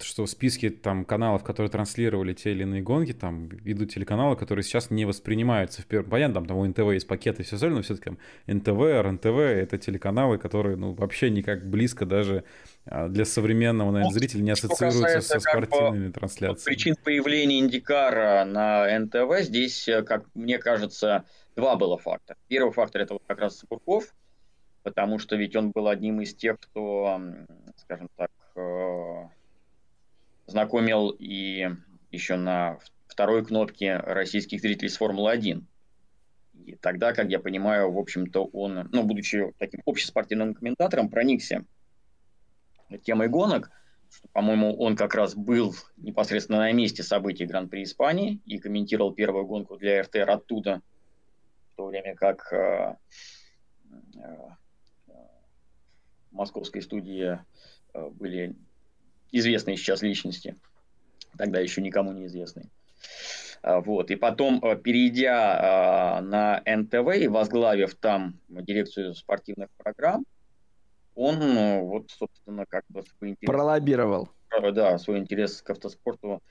что 0.01 0.25
в 0.25 0.29
списке 0.29 0.69
там 0.69 1.05
каналов, 1.05 1.43
которые 1.43 1.71
транслировали 1.71 2.33
те 2.33 2.51
или 2.51 2.63
иные 2.63 2.81
гонки, 2.81 3.13
там 3.13 3.49
идут 3.63 3.93
телеканалы, 3.93 4.35
которые 4.35 4.63
сейчас 4.63 4.89
не 4.89 5.05
воспринимаются 5.05 5.81
в 5.81 5.85
первом... 5.85 6.09
Понятно, 6.09 6.35
там, 6.35 6.45
там 6.47 6.57
у 6.57 6.65
НТВ 6.65 6.91
есть 6.91 7.07
пакеты 7.07 7.43
и 7.43 7.45
все 7.45 7.55
остальное, 7.55 7.77
но 7.77 7.83
все-таки 7.83 8.17
НТВ, 8.47 8.77
РНТВ— 8.77 9.25
это 9.25 9.77
телеканалы, 9.77 10.37
которые 10.37 10.75
ну, 10.75 10.91
вообще 10.93 11.29
никак 11.29 11.65
близко 11.65 12.05
даже 12.05 12.43
а, 12.85 13.07
для 13.07 13.23
современного, 13.23 13.91
наверное, 13.91 14.11
ну, 14.11 14.19
зрителя 14.19 14.41
не 14.41 14.51
ассоциируются 14.51 15.21
со 15.21 15.39
спортивными 15.39 16.11
трансляциями. 16.11 16.75
Причин 16.75 16.95
появления 17.01 17.59
Индикара 17.59 18.43
на 18.43 18.99
НТВ 18.99 19.45
здесь, 19.45 19.87
э, 19.87 20.03
как 20.03 20.25
мне 20.33 20.57
кажется, 20.57 21.23
два 21.55 21.77
было 21.77 21.97
фактора. 21.97 22.37
Первый 22.49 22.73
фактор— 22.73 23.01
это 23.03 23.13
вот 23.13 23.23
как 23.25 23.39
раз 23.39 23.63
Бурков, 23.69 24.13
потому 24.83 25.19
что 25.19 25.37
ведь 25.37 25.55
он 25.55 25.71
был 25.71 25.87
одним 25.87 26.19
из 26.19 26.35
тех, 26.35 26.59
кто, 26.59 27.21
скажем 27.77 28.09
так, 28.17 28.29
э, 28.57 29.36
знакомил 30.47 31.09
и 31.09 31.69
еще 32.11 32.35
на 32.35 32.79
второй 33.07 33.45
кнопке 33.45 33.97
российских 33.97 34.61
зрителей 34.61 34.89
с 34.89 34.97
Формулы-1. 34.97 35.63
И 36.65 36.75
тогда, 36.75 37.13
как 37.13 37.29
я 37.29 37.39
понимаю, 37.39 37.91
в 37.91 37.97
общем-то, 37.97 38.45
он, 38.45 38.89
ну, 38.91 39.03
будучи 39.03 39.53
таким 39.59 39.81
общеспортивным 39.85 40.53
комментатором, 40.53 41.09
проникся 41.09 41.65
темой 43.03 43.27
гонок, 43.27 43.69
что, 44.09 44.27
по-моему, 44.29 44.75
он 44.77 44.95
как 44.95 45.15
раз 45.15 45.35
был 45.35 45.75
непосредственно 45.97 46.59
на 46.59 46.71
месте 46.71 47.03
событий 47.03 47.45
Гран-при 47.45 47.83
Испании 47.83 48.41
и 48.45 48.57
комментировал 48.57 49.13
первую 49.13 49.45
гонку 49.45 49.77
для 49.77 50.01
РТР 50.01 50.29
оттуда, 50.29 50.81
в 51.73 51.75
то 51.77 51.85
время 51.87 52.15
как 52.15 52.51
э, 52.53 52.95
э, 54.15 54.49
в 56.31 56.35
московской 56.35 56.81
студии 56.81 57.39
э, 57.93 58.09
были 58.11 58.55
известные 59.31 59.77
сейчас 59.77 60.01
личности, 60.01 60.55
тогда 61.37 61.59
еще 61.59 61.81
никому 61.81 62.11
не 62.11 62.25
известные. 62.25 62.67
А, 63.61 63.81
вот. 63.81 64.11
И 64.11 64.15
потом, 64.15 64.63
э, 64.63 64.75
перейдя 64.77 66.17
а, 66.17 66.21
на 66.21 66.61
НТВ 66.65 67.15
и 67.17 67.27
возглавив 67.27 67.95
там 67.95 68.39
дирекцию 68.47 69.13
спортивных 69.13 69.69
программ, 69.77 70.25
он, 71.15 71.39
ну, 71.39 71.85
вот, 71.85 72.11
собственно, 72.11 72.65
как 72.67 72.83
бы 72.89 73.03
свой 73.03 73.31
интерес... 73.31 73.47
Пролоббировал. 73.47 74.29
Да, 74.71 74.97
свой 74.97 75.17
интерес 75.17 75.61
к 75.61 75.69
автоспорту 75.71 76.41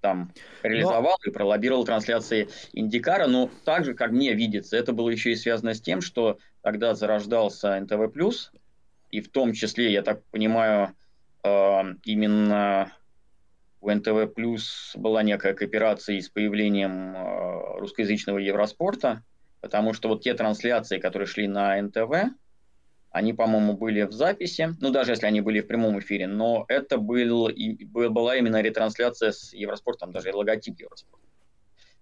там 0.00 0.30
реализовал 0.62 1.16
но... 1.24 1.30
и 1.30 1.32
пролоббировал 1.32 1.86
трансляции 1.86 2.48
Индикара, 2.74 3.26
но 3.26 3.48
также, 3.64 3.94
как 3.94 4.10
мне 4.10 4.34
видится, 4.34 4.76
это 4.76 4.92
было 4.92 5.08
еще 5.08 5.32
и 5.32 5.36
связано 5.36 5.72
с 5.72 5.80
тем, 5.80 6.02
что 6.02 6.38
тогда 6.60 6.94
зарождался 6.94 7.80
НТВ+, 7.80 8.12
и 9.10 9.20
в 9.22 9.30
том 9.30 9.54
числе, 9.54 9.90
я 9.90 10.02
так 10.02 10.22
понимаю, 10.24 10.94
именно 11.44 12.92
у 13.84 13.90
НТВ 13.90 14.32
Плюс 14.34 14.92
была 14.96 15.22
некая 15.22 15.52
кооперация 15.52 16.18
с 16.18 16.30
появлением 16.30 17.14
э, 17.14 17.78
русскоязычного 17.80 18.38
Евроспорта, 18.38 19.22
потому 19.60 19.92
что 19.92 20.08
вот 20.08 20.22
те 20.22 20.32
трансляции, 20.32 20.98
которые 20.98 21.26
шли 21.26 21.46
на 21.46 21.80
НТВ, 21.80 22.32
они, 23.10 23.34
по-моему, 23.34 23.74
были 23.74 24.02
в 24.02 24.12
записи, 24.12 24.70
ну, 24.80 24.90
даже 24.90 25.12
если 25.12 25.26
они 25.26 25.42
были 25.42 25.60
в 25.60 25.66
прямом 25.66 25.98
эфире, 26.00 26.26
но 26.26 26.64
это 26.68 26.96
был, 26.96 27.48
и, 27.48 27.84
была 27.84 28.36
именно 28.36 28.62
ретрансляция 28.62 29.32
с 29.32 29.52
Евроспортом, 29.52 30.12
даже 30.12 30.34
логотип 30.34 30.80
Евроспорта. 30.80 31.26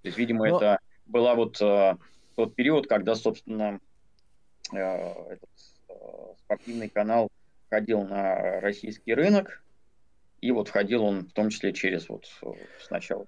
То 0.03 0.09
есть, 0.09 0.17
видимо, 0.17 0.49
но... 0.49 0.57
это 0.57 0.79
была 1.07 1.35
вот 1.35 1.61
э, 1.61 1.97
тот 2.37 2.55
период, 2.55 2.87
когда, 2.87 3.17
собственно, 3.17 3.81
э, 4.73 4.79
этот 4.79 5.51
э, 5.89 5.95
спортивный 6.45 6.89
канал 6.89 7.29
входил 7.73 8.03
на 8.03 8.61
российский 8.61 9.15
рынок, 9.15 9.63
и 10.43 10.51
вот 10.51 10.69
входил 10.69 11.05
он 11.05 11.27
в 11.27 11.33
том 11.33 11.49
числе 11.49 11.73
через 11.73 12.07
вот 12.11 12.27
сначала 12.87 13.25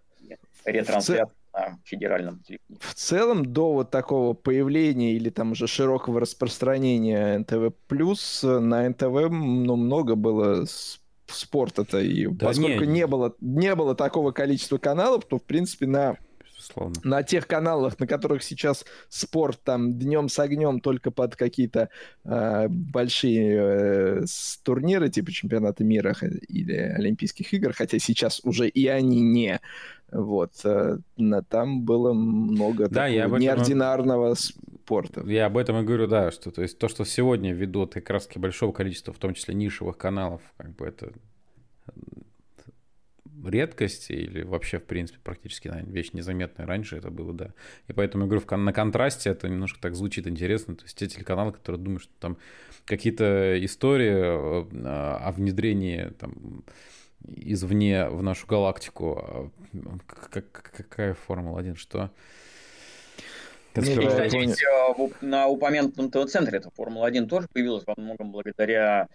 ретрансляцию 0.67 1.35
на 1.55 1.79
федеральном 1.85 2.41
телевидении. 2.41 2.79
В 2.81 2.95
целом, 2.95 3.47
до 3.47 3.73
вот 3.73 3.91
такого 3.91 4.35
появления 4.35 5.13
или 5.15 5.31
там 5.31 5.53
уже 5.53 5.67
широкого 5.67 6.21
распространения 6.21 7.39
НТВ+, 7.39 7.73
на 8.43 8.89
НТВ 8.91 9.31
ну, 9.31 9.77
много 9.77 10.15
было 10.15 10.67
спорта-то, 11.27 12.01
и 12.01 12.27
да 12.27 12.49
поскольку 12.49 12.85
не, 12.85 12.93
не, 12.93 13.07
было, 13.07 13.35
не 13.41 13.75
было 13.75 13.95
такого 13.95 14.33
количества 14.33 14.77
каналов, 14.77 15.25
то, 15.25 15.39
в 15.39 15.43
принципе, 15.43 15.87
на 15.87 16.19
безусловно. 16.65 16.95
На 17.05 17.23
тех 17.23 17.47
каналах, 17.47 17.99
на 17.99 18.07
которых 18.07 18.43
сейчас 18.43 18.85
спорт 19.09 19.61
там 19.63 19.95
днем 19.95 20.29
с 20.29 20.39
огнем 20.39 20.81
только 20.81 21.11
под 21.11 21.37
какие-то 21.37 21.89
э, 22.25 22.69
большие 22.69 24.23
э, 24.23 24.25
турниры 24.63 25.09
типа 25.09 25.33
чемпионата 25.33 25.85
мира 25.85 26.15
или 26.49 26.75
Олимпийских 26.75 27.53
игр, 27.53 27.73
хотя 27.73 27.99
сейчас 27.99 28.41
уже 28.45 28.69
и 28.69 28.87
они 28.87 29.21
не. 29.21 29.61
Вот. 30.11 30.53
Э, 30.65 30.99
там 31.49 31.83
было 31.83 32.13
много 32.13 32.89
да, 32.89 33.07
я 33.07 33.27
этом... 33.27 33.39
неординарного 33.39 34.35
спорта. 34.35 35.23
Я 35.27 35.47
об 35.47 35.57
этом 35.57 35.81
и 35.81 35.85
говорю, 35.85 36.07
да, 36.07 36.31
что 36.31 36.51
то 36.51 36.63
есть 36.63 36.79
то, 36.79 36.89
что 36.89 37.05
сегодня 37.05 37.53
ведут 37.53 37.95
как 37.95 38.11
раз 38.11 38.29
большого 38.35 38.73
количества, 38.73 39.13
в 39.13 39.19
том 39.19 39.35
числе 39.35 39.55
нишевых 39.55 39.97
каналов, 39.97 40.43
как 40.57 40.75
бы 40.77 40.87
это 40.87 41.13
редкость 43.45 44.11
или 44.11 44.43
вообще, 44.43 44.79
в 44.79 44.85
принципе, 44.85 45.19
практически 45.23 45.69
наверное, 45.69 45.93
вещь 45.93 46.11
незаметная. 46.13 46.67
Раньше 46.67 46.97
это 46.97 47.11
было, 47.11 47.33
да. 47.33 47.51
И 47.89 47.93
поэтому 47.93 48.25
я 48.25 48.31
говорю, 48.31 48.63
на 48.63 48.73
контрасте 48.73 49.31
это 49.31 49.49
немножко 49.49 49.81
так 49.81 49.95
звучит 49.95 50.27
интересно. 50.27 50.77
То 50.77 50.85
есть 50.85 50.97
те 50.97 51.07
телеканалы, 51.07 51.53
которые 51.53 51.81
думают, 51.81 52.03
что 52.03 52.13
там 52.21 52.39
какие-то 52.85 53.63
истории 53.65 54.13
э, 54.13 54.87
о 54.87 55.33
внедрении 55.33 56.11
там, 56.19 56.65
извне 57.27 58.09
в 58.09 58.23
нашу 58.23 58.47
галактику. 58.47 59.19
А, 59.19 59.51
какая 60.07 61.15
Формула-1? 61.15 61.77
Что? 61.77 62.11
И, 63.75 63.81
кстати, 63.81 64.37
ведь 64.37 65.23
на 65.23 65.49
упомянутом 65.49 66.11
ТВ-центре 66.11 66.59
эта 66.59 66.71
Формула-1 66.71 67.27
тоже 67.27 67.49
появилась 67.53 67.85
во 67.87 67.95
многом 67.97 68.31
благодаря, 68.31 69.09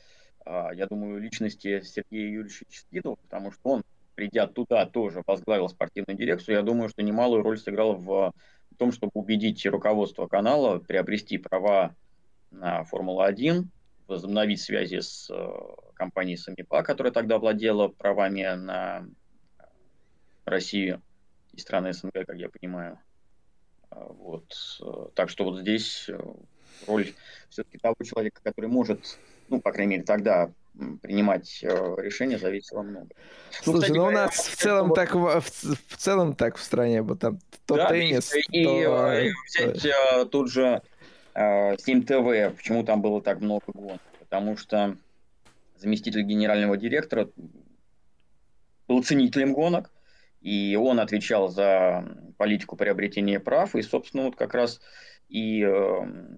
а, 0.45 0.71
я 0.73 0.85
думаю, 0.85 1.21
личности 1.21 1.81
Сергея 1.81 2.29
Юрьевича 2.29 2.65
Чиститова, 2.69 3.15
потому 3.15 3.51
что 3.51 3.61
он 3.69 3.83
придя 4.19 4.47
туда, 4.47 4.85
тоже 4.85 5.23
возглавил 5.25 5.69
спортивную 5.69 6.17
дирекцию, 6.17 6.57
я 6.57 6.61
думаю, 6.61 6.89
что 6.89 7.01
немалую 7.01 7.41
роль 7.41 7.57
сыграл 7.57 7.95
в 7.95 8.33
том, 8.77 8.91
чтобы 8.91 9.11
убедить 9.13 9.65
руководство 9.65 10.27
канала 10.27 10.79
приобрести 10.79 11.37
права 11.37 11.95
на 12.51 12.83
Формулу-1, 12.83 13.63
возобновить 14.07 14.59
связи 14.59 14.99
с 14.99 15.29
э, 15.29 15.49
компанией 15.93 16.35
Самипа, 16.35 16.83
которая 16.83 17.13
тогда 17.13 17.39
владела 17.39 17.87
правами 17.87 18.43
на 18.55 19.07
Россию 20.43 21.01
и 21.53 21.59
страны 21.61 21.93
СНГ, 21.93 22.25
как 22.27 22.35
я 22.35 22.49
понимаю. 22.49 22.99
А, 23.89 24.03
вот. 24.03 24.53
Э, 24.81 25.07
так 25.15 25.29
что 25.29 25.45
вот 25.45 25.59
здесь 25.61 26.09
э, 26.09 26.19
роль 26.87 27.13
все-таки 27.47 27.77
того 27.77 27.95
человека, 28.03 28.41
который 28.43 28.69
может, 28.69 29.17
ну, 29.47 29.61
по 29.61 29.71
крайней 29.71 29.91
мере, 29.91 30.03
тогда 30.03 30.51
принимать 31.01 31.59
э, 31.63 31.67
решения 31.97 32.37
зависело 32.37 32.81
много. 32.81 33.09
Слушай, 33.51 33.89
ну, 33.89 33.95
ну 33.95 34.05
у 34.05 34.11
нас 34.11 34.33
в 34.35 34.55
целом, 34.55 34.93
так, 34.93 35.15
в, 35.15 35.41
в 35.41 35.97
целом 35.97 36.35
так 36.35 36.57
в 36.57 36.63
стране, 36.63 37.01
вот 37.01 37.19
там 37.19 37.39
то 37.65 37.75
да, 37.75 37.89
теннис, 37.89 38.33
и, 38.51 38.63
то... 38.63 39.13
И 39.19 39.31
взять 39.45 39.81
то... 39.81 40.25
тут 40.25 40.51
же 40.51 40.81
Steam 41.35 42.05
TV, 42.05 42.51
почему 42.51 42.83
там 42.83 43.01
было 43.01 43.21
так 43.21 43.39
много 43.39 43.65
гонок? 43.73 44.01
Потому 44.19 44.57
что 44.57 44.97
заместитель 45.77 46.23
генерального 46.23 46.77
директора 46.77 47.29
был 48.87 49.03
ценителем 49.03 49.53
гонок, 49.53 49.91
и 50.41 50.77
он 50.79 50.99
отвечал 50.99 51.49
за 51.49 52.05
политику 52.37 52.75
приобретения 52.75 53.39
прав, 53.39 53.75
и, 53.75 53.81
собственно, 53.81 54.23
вот 54.23 54.35
как 54.35 54.53
раз 54.53 54.81
и 55.27 55.63
э, 55.63 56.37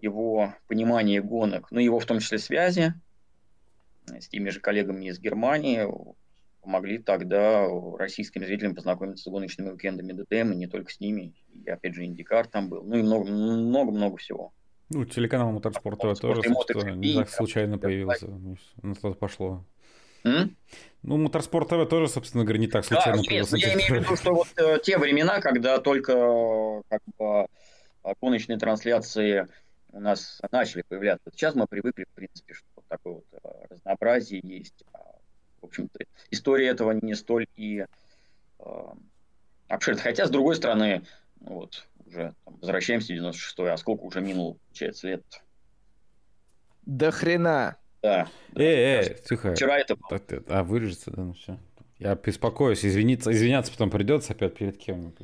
его 0.00 0.54
понимание 0.66 1.22
гонок, 1.22 1.70
ну, 1.70 1.78
его 1.78 1.98
в 1.98 2.06
том 2.06 2.18
числе 2.18 2.38
связи 2.38 2.94
с 4.20 4.28
теми 4.28 4.50
же 4.50 4.60
коллегами 4.60 5.06
из 5.06 5.18
Германии 5.18 5.86
помогли 6.62 6.98
тогда 6.98 7.66
российским 7.98 8.44
зрителям 8.44 8.74
познакомиться 8.74 9.24
с 9.24 9.32
гоночными 9.32 9.70
уикендами 9.70 10.12
ДТМ, 10.12 10.52
и 10.52 10.56
не 10.56 10.66
только 10.68 10.92
с 10.92 11.00
ними, 11.00 11.34
и 11.52 11.68
опять 11.68 11.94
же 11.94 12.04
Индикар 12.04 12.46
там 12.46 12.68
был, 12.68 12.84
ну 12.84 12.96
и 12.96 13.02
много-много 13.02 14.16
всего. 14.16 14.52
Ну, 14.90 15.04
телеканал 15.04 15.50
Моторспорт 15.52 16.00
ТВ 16.00 16.20
тоже, 16.20 16.42
не 16.96 17.14
так 17.14 17.30
случайно 17.30 17.78
появился, 17.78 18.28
на 18.82 18.94
что 18.94 19.14
пошло. 19.14 19.64
М? 20.24 20.56
Ну, 21.02 21.16
Моторспорт 21.16 21.68
ТВ 21.68 21.88
тоже, 21.88 22.08
собственно 22.08 22.44
говоря, 22.44 22.60
не 22.60 22.68
так 22.68 22.84
случайно 22.84 23.18
да, 23.18 23.24
появился. 23.24 23.56
Я 23.56 23.74
имею 23.74 24.00
в 24.00 24.04
виду, 24.04 24.16
что 24.16 24.32
вот 24.32 24.48
э, 24.56 24.78
те 24.82 24.98
времена, 24.98 25.40
когда 25.40 25.78
только 25.78 26.82
как 26.88 27.00
бы 27.18 27.46
гоночные 28.20 28.58
трансляции 28.58 29.48
у 29.90 30.00
нас 30.00 30.40
начали 30.50 30.82
появляться. 30.82 31.30
Сейчас 31.32 31.54
мы 31.54 31.66
привыкли, 31.66 32.04
в 32.04 32.14
принципе, 32.14 32.54
что 32.54 32.66
такое 32.92 33.14
вот 33.14 33.24
э, 33.32 33.66
разнообразие 33.70 34.40
есть. 34.44 34.84
А, 34.92 34.98
в 35.60 35.66
общем-то, 35.66 36.04
история 36.30 36.68
этого 36.68 36.92
не 36.92 37.14
столь 37.14 37.46
и 37.56 37.84
э, 38.58 38.64
обширна. 39.68 40.00
Хотя, 40.00 40.26
с 40.26 40.30
другой 40.30 40.56
стороны, 40.56 41.02
ну 41.40 41.54
вот, 41.54 41.86
уже 42.06 42.34
там, 42.44 42.56
возвращаемся 42.60 43.14
в 43.14 43.16
96-й, 43.16 43.70
а 43.70 43.76
сколько 43.76 44.02
уже 44.02 44.20
минуло, 44.20 44.56
получается, 44.66 45.08
лет? 45.08 45.22
До 46.84 47.10
хрена. 47.10 47.76
Да. 48.02 48.28
Эй, 48.56 49.06
эй, 49.06 49.16
тихо. 49.28 49.54
Вчера 49.54 49.78
это 49.78 49.96
было. 49.96 50.20
А, 50.48 50.64
вырежется, 50.64 51.10
да, 51.10 51.22
ну 51.22 51.32
все. 51.34 51.58
Я 51.98 52.16
беспокоюсь, 52.16 52.84
извиниться, 52.84 53.30
извиняться 53.30 53.70
потом 53.70 53.90
придется 53.90 54.32
опять 54.32 54.56
перед 54.56 54.76
кем 54.76 55.14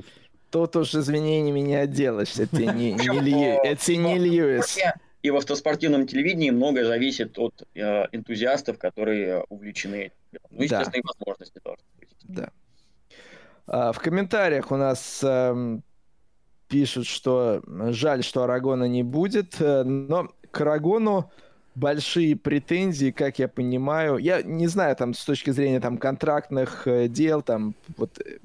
Тут 0.49 0.75
уж 0.77 0.95
извинениями 0.95 1.59
не 1.59 1.75
отделаешься, 1.75 2.43
это 2.43 2.65
не, 2.65 2.93
не, 2.93 3.19
Лью, 3.19 3.59
это 3.63 3.95
не 3.95 4.17
Льюис. 4.17 4.79
И 5.21 5.29
в 5.31 5.35
автоспортивном 5.35 6.07
телевидении 6.07 6.49
многое 6.49 6.85
зависит 6.85 7.37
от 7.37 7.63
э, 7.75 8.05
энтузиастов, 8.11 8.77
которые 8.77 9.43
увлечены. 9.49 10.11
Ну, 10.49 10.63
естественно, 10.63 10.91
да. 10.93 10.99
и 10.99 11.01
возможности 11.01 11.61
должны 11.63 11.83
быть. 11.99 12.09
Да. 12.23 12.51
А, 13.67 13.91
в 13.91 13.99
комментариях 13.99 14.71
у 14.71 14.77
нас 14.77 15.21
э, 15.23 15.79
пишут, 16.69 17.05
что 17.07 17.61
жаль, 17.91 18.23
что 18.23 18.43
Арагона 18.43 18.85
не 18.85 19.03
будет, 19.03 19.59
э, 19.59 19.83
но 19.83 20.29
к 20.51 20.61
Арагону 20.61 21.29
большие 21.75 22.35
претензии, 22.35 23.11
как 23.11 23.39
я 23.39 23.47
понимаю. 23.47 24.17
Я 24.17 24.41
не 24.41 24.67
знаю, 24.67 24.95
там, 24.95 25.13
с 25.13 25.23
точки 25.23 25.49
зрения 25.51 25.79
там 25.79 25.97
контрактных 25.97 26.87
э, 26.87 27.07
дел, 27.07 27.41
там, 27.41 27.75
вот 27.97 28.19
э, 28.19 28.39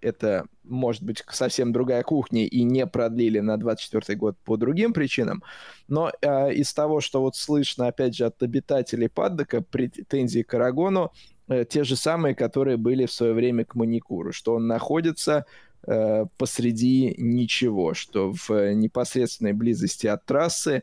это 0.00 0.46
может 0.64 1.02
быть 1.02 1.22
совсем 1.30 1.72
другая 1.72 2.02
кухня 2.02 2.46
и 2.46 2.62
не 2.62 2.86
продлили 2.86 3.40
на 3.40 3.56
24 3.56 4.18
год 4.18 4.36
по 4.44 4.56
другим 4.56 4.92
причинам. 4.92 5.42
Но 5.88 6.10
э, 6.20 6.54
из 6.54 6.72
того, 6.72 7.00
что 7.00 7.20
вот 7.20 7.36
слышно, 7.36 7.88
опять 7.88 8.16
же, 8.16 8.24
от 8.24 8.42
обитателей 8.42 9.08
Паддока, 9.08 9.62
претензии 9.62 10.42
к 10.42 10.54
Арагону 10.54 11.12
э, 11.48 11.64
те 11.68 11.84
же 11.84 11.96
самые, 11.96 12.34
которые 12.34 12.76
были 12.76 13.06
в 13.06 13.12
свое 13.12 13.32
время 13.32 13.64
к 13.64 13.74
Маникуру, 13.74 14.32
что 14.32 14.54
он 14.54 14.66
находится 14.66 15.46
э, 15.86 16.24
посреди 16.38 17.14
ничего, 17.18 17.94
что 17.94 18.32
в 18.32 18.74
непосредственной 18.74 19.52
близости 19.52 20.06
от 20.06 20.24
трассы 20.24 20.82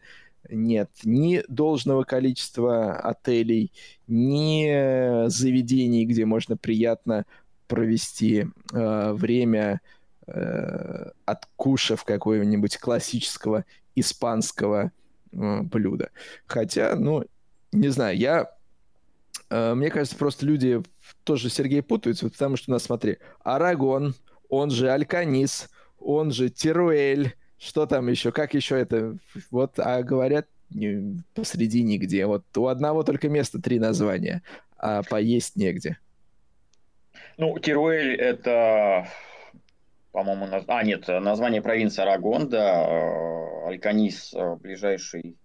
нет 0.49 0.89
ни 1.03 1.43
должного 1.47 2.03
количества 2.03 2.95
отелей, 2.95 3.71
ни 4.07 5.27
заведений, 5.27 6.05
где 6.05 6.25
можно 6.25 6.57
приятно 6.57 7.25
провести 7.71 8.47
э, 8.73 9.13
время, 9.13 9.79
э, 10.27 11.11
откушав 11.23 12.03
какого-нибудь 12.03 12.77
классического 12.77 13.63
испанского 13.95 14.91
э, 15.31 15.61
блюда. 15.61 16.09
Хотя, 16.47 16.97
ну, 16.97 17.23
не 17.71 17.87
знаю, 17.87 18.17
я... 18.17 18.51
Э, 19.49 19.73
мне 19.73 19.89
кажется, 19.89 20.17
просто 20.17 20.45
люди 20.45 20.83
тоже, 21.23 21.49
Сергей, 21.49 21.81
путаются, 21.81 22.29
потому 22.29 22.57
что 22.57 22.71
у 22.71 22.73
нас, 22.73 22.83
смотри, 22.83 23.19
Арагон, 23.41 24.15
он 24.49 24.69
же 24.69 24.91
Альканис, 24.91 25.69
он 25.97 26.31
же 26.31 26.49
Теруэль, 26.49 27.35
что 27.57 27.85
там 27.85 28.09
еще, 28.09 28.33
как 28.33 28.53
еще 28.53 28.77
это, 28.77 29.15
вот, 29.49 29.79
а 29.79 30.03
говорят, 30.03 30.45
посреди 31.33 31.83
нигде. 31.83 32.25
Вот 32.25 32.43
у 32.57 32.67
одного 32.67 33.03
только 33.03 33.29
места 33.29 33.61
три 33.61 33.79
названия, 33.79 34.43
а 34.77 35.03
поесть 35.03 35.55
негде. 35.55 35.99
Ну, 37.41 37.57
Тируэль 37.57 38.13
это, 38.17 39.07
по-моему, 40.11 40.45
наз... 40.45 40.63
а 40.67 40.83
нет, 40.83 41.07
название 41.07 41.63
провинции 41.63 42.03
Арагон, 42.03 42.49
да, 42.49 42.85
э, 42.87 43.67
Альканис 43.69 44.31
э, 44.35 44.57
ближайший 44.57 45.39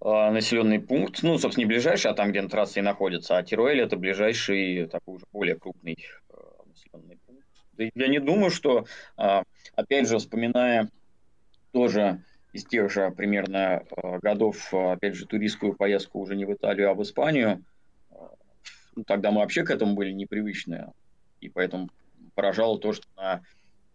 э, 0.00 0.30
населенный 0.30 0.80
пункт, 0.80 1.22
ну, 1.22 1.36
собственно, 1.36 1.64
не 1.64 1.68
ближайший, 1.68 2.10
а 2.10 2.14
там, 2.14 2.30
где 2.30 2.40
трасса 2.48 2.80
и 2.80 2.82
находится, 2.82 3.36
а 3.36 3.42
Тируэль 3.42 3.82
это 3.82 3.98
ближайший, 3.98 4.86
такой 4.86 5.16
уже 5.16 5.26
более 5.30 5.56
крупный 5.56 5.98
населенный 6.64 7.18
пункт. 7.26 7.46
Я 7.76 8.08
не 8.08 8.18
думаю, 8.18 8.50
что, 8.50 8.86
опять 9.74 10.08
же, 10.08 10.16
вспоминая 10.16 10.88
тоже 11.72 12.24
из 12.54 12.64
тех 12.64 12.90
же 12.90 13.10
примерно 13.10 13.84
годов, 14.22 14.72
опять 14.72 15.16
же, 15.16 15.26
туристскую 15.26 15.74
поездку 15.74 16.18
уже 16.18 16.34
не 16.34 16.46
в 16.46 16.54
Италию, 16.54 16.88
а 16.88 16.94
в 16.94 17.02
Испанию, 17.02 17.62
ну, 18.98 19.04
тогда 19.04 19.30
мы 19.30 19.42
вообще 19.42 19.62
к 19.62 19.70
этому 19.70 19.94
были 19.94 20.10
непривычны, 20.10 20.92
и 21.40 21.48
поэтому 21.48 21.88
поражало 22.34 22.80
то, 22.80 22.92
что 22.92 23.06
на 23.16 23.42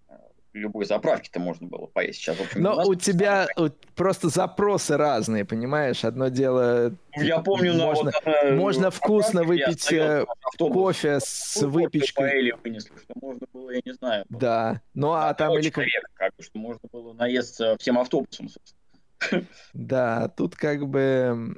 э, 0.08 0.14
любой 0.54 0.86
заправке-то 0.86 1.42
можно 1.42 1.68
было 1.68 1.88
поесть. 1.88 2.20
Сейчас, 2.20 2.38
в 2.38 2.42
общем, 2.42 2.62
Но 2.62 2.78
у, 2.78 2.92
у 2.92 2.96
тебя 2.96 3.48
просто 3.96 4.30
запросы 4.30 4.96
разные, 4.96 5.44
понимаешь? 5.44 6.06
Одно 6.06 6.30
дело... 6.30 6.96
Ну, 7.18 7.22
я 7.22 7.40
помню, 7.40 7.74
можно, 7.74 8.12
вот, 8.14 8.26
она, 8.26 8.56
можно 8.56 8.92
вкусно 8.92 9.44
выпить 9.44 9.92
э, 9.92 10.26
кофе 10.58 11.20
с 11.22 11.62
выпечкой. 11.62 12.54
вынесли, 12.64 12.96
что 12.96 13.14
можно 13.22 13.46
было, 13.52 13.72
я 13.72 13.82
не 13.84 13.94
знаю. 13.94 14.24
Да, 14.30 14.82
ну 14.94 15.12
а, 15.12 15.32
а 15.32 15.34
там 15.34 15.52
или... 15.58 15.70
Человек, 15.70 16.06
как 16.14 16.34
бы, 16.38 16.44
что 16.44 16.58
можно 16.58 16.88
было 16.94 17.12
наесться 17.12 17.76
всем 17.78 18.00
автобусом, 18.00 18.48
собственно. 18.48 19.48
Да, 19.74 20.30
тут 20.30 20.56
как 20.56 20.88
бы 20.88 21.58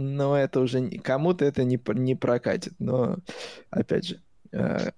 но 0.00 0.36
это 0.36 0.60
уже 0.60 0.88
кому-то 0.98 1.44
это 1.44 1.64
не, 1.64 1.80
не 1.94 2.14
прокатит. 2.14 2.74
Но, 2.78 3.18
опять 3.70 4.06
же, 4.06 4.20
э, 4.52 4.90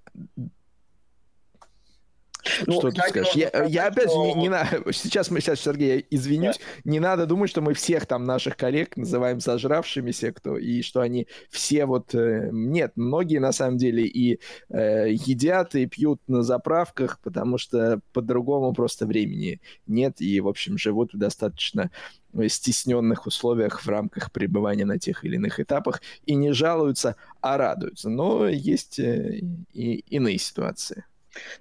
ну, 2.67 2.75
что 2.75 2.91
ты 2.91 3.01
скажешь? 3.09 3.33
Я, 3.35 3.49
сказать, 3.49 3.71
я 3.71 3.87
опять 3.87 4.11
что... 4.11 4.25
же 4.25 4.35
не, 4.35 4.43
не 4.43 4.49
на... 4.49 4.67
сейчас 4.93 5.31
мы 5.31 5.41
сейчас, 5.41 5.61
Сергей, 5.61 5.97
я 5.97 6.03
извинюсь, 6.11 6.59
да. 6.59 6.91
не 6.91 7.01
надо 7.01 7.27
думать, 7.27 7.51
что 7.51 7.61
мы 7.61 7.75
всех 7.75 8.07
там 8.07 8.25
наших 8.25 8.57
коллег 8.57 8.97
называем 8.97 9.41
зажравшимися, 9.41 10.33
кто 10.33 10.57
и 10.57 10.83
что 10.83 11.01
они 11.01 11.27
все 11.51 11.87
вот 11.87 12.15
э, 12.15 12.49
нет, 12.53 12.93
многие 12.97 13.39
на 13.39 13.53
самом 13.53 13.79
деле 13.79 14.05
и 14.05 14.41
э, 14.71 15.11
едят 15.11 15.75
и 15.75 15.87
пьют 15.87 16.21
на 16.27 16.43
заправках, 16.43 17.21
потому 17.21 17.59
что 17.59 18.01
по-другому 18.13 18.73
просто 18.73 19.07
времени 19.07 19.61
нет 19.87 20.21
и 20.21 20.41
в 20.41 20.49
общем 20.49 20.79
живут 20.79 21.15
в 21.15 21.19
достаточно 21.19 21.91
стесненных 22.49 23.27
условиях 23.27 23.83
в 23.83 23.89
рамках 23.89 24.33
пребывания 24.33 24.85
на 24.85 24.99
тех 24.99 25.25
или 25.25 25.37
иных 25.37 25.61
этапах 25.61 26.01
и 26.25 26.35
не 26.35 26.53
жалуются, 26.53 27.17
а 27.41 27.59
радуются. 27.59 28.09
Но 28.09 28.49
есть 28.49 28.99
э, 28.99 29.41
и 29.73 29.97
иные 30.09 30.39
ситуации. 30.39 31.05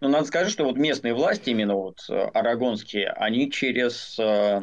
Ну, 0.02 0.10
надо 0.10 0.26
сказать, 0.26 0.50
что 0.50 0.66
вот 0.66 0.78
местные 0.78 1.14
власти, 1.14 1.50
именно 1.50 1.76
вот 1.76 2.06
э, 2.10 2.14
арагонские, 2.14 3.10
они 3.10 3.50
через 3.50 4.18
э, 4.20 4.62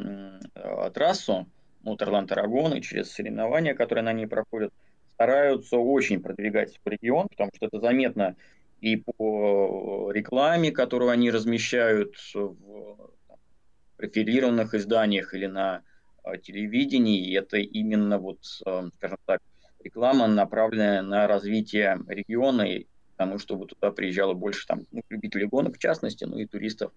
э, 0.54 0.90
трассу 0.92 1.46
Мутерланд-Арагон 1.82 2.74
и 2.74 2.82
через 2.82 3.12
соревнования, 3.12 3.74
которые 3.74 4.04
на 4.04 4.12
ней 4.12 4.26
проходят, 4.26 4.72
стараются 5.12 5.78
очень 5.78 6.20
продвигать 6.20 6.78
регион, 6.84 7.28
потому 7.28 7.50
что 7.54 7.66
это 7.66 7.80
заметно 7.80 8.36
и 8.80 8.96
по 8.96 10.12
рекламе, 10.12 10.70
которую 10.70 11.10
они 11.10 11.30
размещают 11.30 12.14
в 12.34 13.10
профилированных 13.96 14.74
изданиях 14.74 15.34
или 15.34 15.46
на 15.46 15.82
э, 16.24 16.38
телевидении. 16.38 17.26
И 17.26 17.34
это 17.34 17.56
именно 17.56 18.18
вот, 18.18 18.44
скажем 18.44 19.18
так, 19.24 19.40
реклама, 19.82 20.26
направленная 20.26 21.02
на 21.02 21.26
развитие 21.26 21.98
региона 22.08 22.62
тому, 23.18 23.38
чтобы 23.38 23.66
туда 23.66 23.90
приезжало 23.90 24.32
больше 24.32 24.66
там 24.66 24.84
ну, 24.92 25.02
любителей 25.10 25.46
гонок, 25.46 25.76
в 25.76 25.78
частности, 25.78 26.24
ну 26.24 26.38
и 26.38 26.46
туристов. 26.46 26.92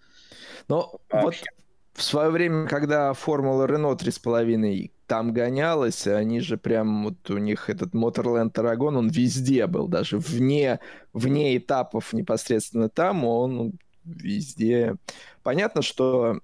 Но 0.69 1.01
вообще. 1.09 1.43
вот 1.51 1.61
в 1.93 2.03
свое 2.03 2.29
время, 2.29 2.67
когда 2.67 3.13
формула 3.13 3.65
Рено 3.65 3.91
3,5 3.91 4.91
там 5.07 5.33
гонялось, 5.33 6.07
они 6.07 6.39
же 6.39 6.57
прям, 6.57 7.03
вот 7.03 7.29
у 7.29 7.37
них 7.37 7.69
этот 7.69 7.93
Motorland 7.93 8.53
Aragon, 8.53 8.97
он 8.97 9.09
везде 9.09 9.67
был, 9.67 9.87
даже 9.87 10.17
вне, 10.17 10.79
вне 11.11 11.57
этапов 11.57 12.13
непосредственно 12.13 12.87
там, 12.87 13.25
он 13.25 13.73
везде. 14.05 14.95
Понятно, 15.43 15.81
что, 15.81 16.39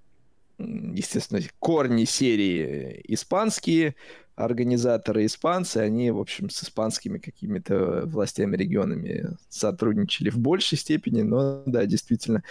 естественно, 0.57 1.39
корни 1.59 2.03
серии 2.03 3.01
испанские, 3.07 3.95
организаторы 4.37 5.25
испанцы, 5.25 5.77
они, 5.77 6.11
в 6.11 6.19
общем, 6.19 6.49
с 6.51 6.63
испанскими 6.63 7.17
какими-то 7.17 8.03
властями, 8.05 8.55
регионами 8.55 9.31
сотрудничали 9.49 10.29
в 10.29 10.37
большей 10.37 10.77
степени, 10.77 11.23
но, 11.23 11.63
да, 11.65 11.85
действительно, 11.87 12.43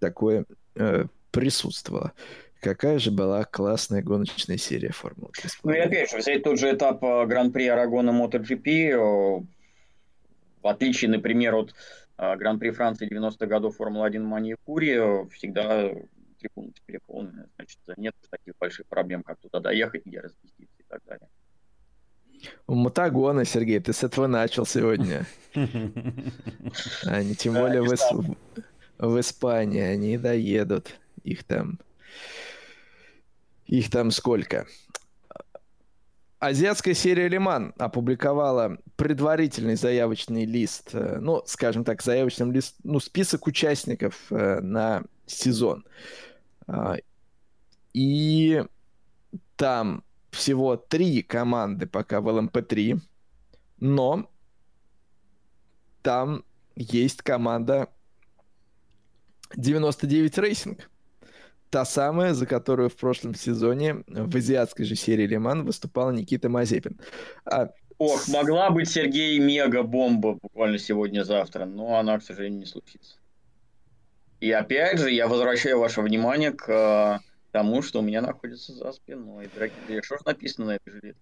такое 0.00 0.46
э, 0.74 1.04
присутствовало. 1.30 2.12
Какая 2.60 2.98
же 2.98 3.10
была 3.10 3.44
классная 3.44 4.02
гоночная 4.02 4.56
серия 4.56 4.90
Формулы 4.90 5.30
3. 5.38 5.50
Ну 5.64 5.72
и 5.72 5.78
опять 5.78 6.10
же, 6.10 6.16
взять 6.16 6.42
тот 6.42 6.58
же 6.58 6.74
этап 6.74 7.04
э, 7.04 7.26
Гран-при 7.26 7.68
Арагона 7.68 8.10
MotoGP, 8.10 9.46
в 10.62 10.66
отличие, 10.66 11.10
например, 11.10 11.56
от 11.56 11.74
э, 12.16 12.36
Гран-при 12.36 12.70
Франции 12.70 13.06
90-х 13.06 13.44
годов 13.44 13.76
Формула-1 13.76 14.20
Мания 14.20 14.56
Кури, 14.64 14.96
всегда 15.30 15.90
трибуны 16.40 16.72
переполнены. 16.86 17.48
Значит, 17.56 17.78
нет 17.98 18.14
таких 18.30 18.54
больших 18.58 18.86
проблем, 18.86 19.22
как 19.22 19.38
туда 19.40 19.60
доехать, 19.60 20.06
где 20.06 20.20
разместиться 20.20 20.77
так 20.88 21.00
далее. 21.06 21.28
Мотогоны, 22.66 23.44
Сергей, 23.44 23.80
ты 23.80 23.92
с 23.92 24.04
этого 24.04 24.26
начал 24.26 24.66
сегодня. 24.66 25.26
Они, 27.04 27.34
тем 27.34 27.54
более 27.54 27.82
в, 27.82 27.96
в 28.98 29.20
Испании, 29.20 29.80
они 29.80 30.18
доедут. 30.18 30.94
Их 31.24 31.44
там... 31.44 31.78
Их 33.66 33.90
там 33.90 34.10
сколько? 34.10 34.66
Азиатская 36.38 36.94
серия 36.94 37.28
Лиман 37.28 37.74
опубликовала 37.78 38.78
предварительный 38.96 39.74
заявочный 39.74 40.44
лист, 40.44 40.90
э, 40.92 41.18
ну, 41.20 41.42
скажем 41.46 41.84
так, 41.84 42.00
заявочный 42.00 42.50
лист, 42.52 42.76
ну, 42.84 43.00
список 43.00 43.48
участников 43.48 44.14
э, 44.30 44.60
на 44.60 45.02
сезон. 45.26 45.84
А, 46.68 46.96
и 47.92 48.64
там 49.56 50.04
всего 50.30 50.76
три 50.76 51.22
команды 51.22 51.86
пока 51.86 52.20
в 52.20 52.28
LMP3, 52.28 53.00
но 53.80 54.30
там 56.02 56.44
есть 56.76 57.22
команда 57.22 57.88
99 59.56 60.38
Racing. 60.38 60.90
Та 61.70 61.84
самая, 61.84 62.32
за 62.32 62.46
которую 62.46 62.88
в 62.88 62.96
прошлом 62.96 63.34
сезоне 63.34 64.02
в 64.06 64.34
азиатской 64.34 64.86
же 64.86 64.94
серии 64.94 65.26
Лиман 65.26 65.64
выступал 65.64 66.12
Никита 66.12 66.48
Мазепин. 66.48 66.98
А... 67.44 67.70
Ох, 67.98 68.28
могла 68.28 68.70
быть 68.70 68.88
Сергей 68.88 69.38
мега-бомба 69.38 70.38
буквально 70.40 70.78
сегодня-завтра, 70.78 71.66
но 71.66 71.98
она, 71.98 72.18
к 72.18 72.22
сожалению, 72.22 72.60
не 72.60 72.66
случится. 72.66 73.18
И 74.40 74.50
опять 74.52 74.98
же, 74.98 75.10
я 75.10 75.26
возвращаю 75.26 75.80
ваше 75.80 76.00
внимание 76.00 76.52
к 76.52 76.70
э, 76.70 77.27
тому, 77.52 77.82
что 77.82 78.00
у 78.00 78.02
меня 78.02 78.20
находится 78.20 78.72
за 78.72 78.92
спиной. 78.92 79.48
Дорогие, 79.54 80.02
что 80.02 80.16
же 80.16 80.22
написано 80.24 80.66
на 80.66 80.70
этой 80.72 80.92
жилетке? 80.92 81.20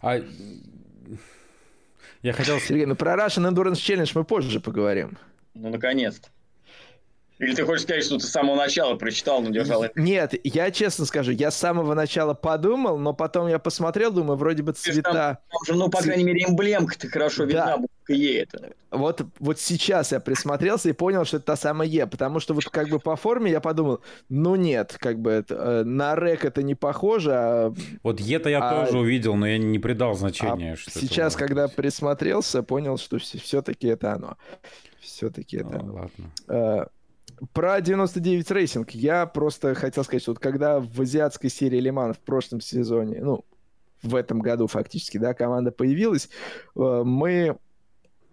А 0.00 0.20
я 2.22 2.32
хотел... 2.32 2.58
Сергей, 2.60 2.86
ну 2.86 2.96
про 2.96 3.14
Russian 3.14 3.50
Endurance 3.50 3.74
Challenge 3.74 4.10
мы 4.14 4.24
позже 4.24 4.60
поговорим. 4.60 5.16
Ну, 5.54 5.70
наконец-то. 5.70 6.28
Или 7.40 7.54
ты 7.54 7.64
хочешь 7.64 7.84
сказать, 7.84 8.04
что 8.04 8.18
ты 8.18 8.26
с 8.26 8.28
самого 8.28 8.54
начала 8.54 8.96
прочитал, 8.96 9.40
но 9.40 9.48
держал 9.48 9.82
это? 9.82 9.98
Нет, 9.98 10.34
я 10.44 10.70
честно 10.70 11.06
скажу, 11.06 11.32
я 11.32 11.50
с 11.50 11.56
самого 11.56 11.94
начала 11.94 12.34
подумал, 12.34 12.98
но 12.98 13.14
потом 13.14 13.48
я 13.48 13.58
посмотрел, 13.58 14.12
думаю, 14.12 14.36
вроде 14.36 14.62
бы 14.62 14.72
цвета... 14.72 15.38
Там, 15.66 15.78
ну, 15.78 15.88
по 15.88 16.02
крайней 16.02 16.24
мере, 16.24 16.44
эмблемка-то 16.46 17.08
хорошо 17.08 17.44
видна, 17.44 17.78
да. 17.78 18.14
Е 18.14 18.42
это. 18.42 18.72
Вот, 18.90 19.22
вот 19.38 19.58
сейчас 19.58 20.12
я 20.12 20.20
присмотрелся 20.20 20.90
и 20.90 20.92
понял, 20.92 21.24
что 21.24 21.38
это 21.38 21.46
та 21.46 21.56
самая 21.56 21.88
Е, 21.88 22.06
потому 22.06 22.40
что 22.40 22.52
вот 22.52 22.64
как 22.64 22.88
бы 22.88 22.98
по 22.98 23.16
форме 23.16 23.50
я 23.50 23.60
подумал, 23.60 24.00
ну 24.28 24.56
нет, 24.56 24.96
как 24.98 25.18
бы 25.18 25.30
это, 25.30 25.54
э, 25.54 25.84
на 25.84 26.16
рэк 26.16 26.44
это 26.44 26.62
не 26.62 26.74
похоже. 26.74 27.30
А... 27.32 27.74
Вот 28.02 28.20
Е-то 28.20 28.50
я 28.50 28.58
а... 28.58 28.84
тоже 28.84 28.98
увидел, 28.98 29.36
но 29.36 29.46
я 29.46 29.56
не 29.56 29.78
придал 29.78 30.14
значения. 30.14 30.72
А 30.72 30.76
что 30.76 30.90
сейчас, 30.90 31.36
когда 31.36 31.68
присмотрелся, 31.68 32.62
понял, 32.62 32.98
что 32.98 33.18
все-таки 33.18 33.86
это 33.86 34.12
оно. 34.12 34.36
Все-таки 35.00 35.56
это 35.56 35.78
ну, 35.78 35.78
оно. 35.78 35.94
Ладно. 35.94 36.90
Про 37.52 37.80
99 37.80 38.50
Racing. 38.50 38.90
Я 38.90 39.26
просто 39.26 39.74
хотел 39.74 40.04
сказать, 40.04 40.22
что 40.22 40.32
вот 40.32 40.40
когда 40.40 40.80
в 40.80 41.00
азиатской 41.00 41.48
серии 41.48 41.80
Лиман 41.80 42.12
в 42.12 42.18
прошлом 42.18 42.60
сезоне, 42.60 43.20
ну, 43.22 43.44
в 44.02 44.14
этом 44.14 44.40
году 44.40 44.66
фактически, 44.66 45.18
да, 45.18 45.34
команда 45.34 45.70
появилась, 45.70 46.28
э, 46.76 47.02
мы 47.04 47.56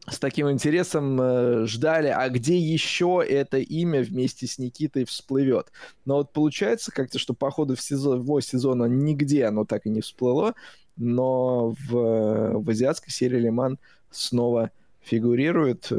с 0.10 0.20
таким 0.20 0.50
интересом 0.50 1.20
э, 1.20 1.66
ждали, 1.66 2.08
а 2.08 2.30
где 2.30 2.58
еще 2.58 3.24
это 3.28 3.58
имя 3.58 4.02
вместе 4.02 4.48
с 4.48 4.58
Никитой 4.58 5.06
всплывет. 5.06 5.72
Но 6.06 6.16
вот 6.16 6.32
получается 6.32 6.92
как-то, 6.92 7.20
что 7.20 7.34
по 7.34 7.52
ходу 7.52 7.76
в 7.76 7.82
сезон, 7.82 8.22
его 8.22 8.40
сезона 8.42 8.86
нигде 8.86 9.46
оно 9.46 9.66
так 9.66 9.86
и 9.86 9.90
не 9.90 10.02
всплыло, 10.02 10.54
но 10.96 11.76
в, 11.90 12.60
в 12.60 12.70
азиатской 12.70 13.12
серии 13.12 13.40
Лиман 13.40 13.80
снова 14.10 14.72
фигурирует. 15.02 15.92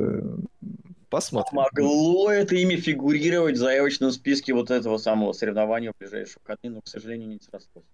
Посмотрим. 1.10 1.56
Могло 1.56 2.30
это 2.30 2.54
имя 2.56 2.76
фигурировать 2.76 3.56
в 3.56 3.58
заявочном 3.58 4.10
списке 4.10 4.52
вот 4.52 4.70
этого 4.70 4.98
самого 4.98 5.32
соревнования 5.32 5.92
в 5.92 5.98
ближайшие 5.98 6.42
годы, 6.46 6.68
но, 6.68 6.82
к 6.82 6.88
сожалению, 6.88 7.28
не 7.28 7.40
срослось. 7.40 7.84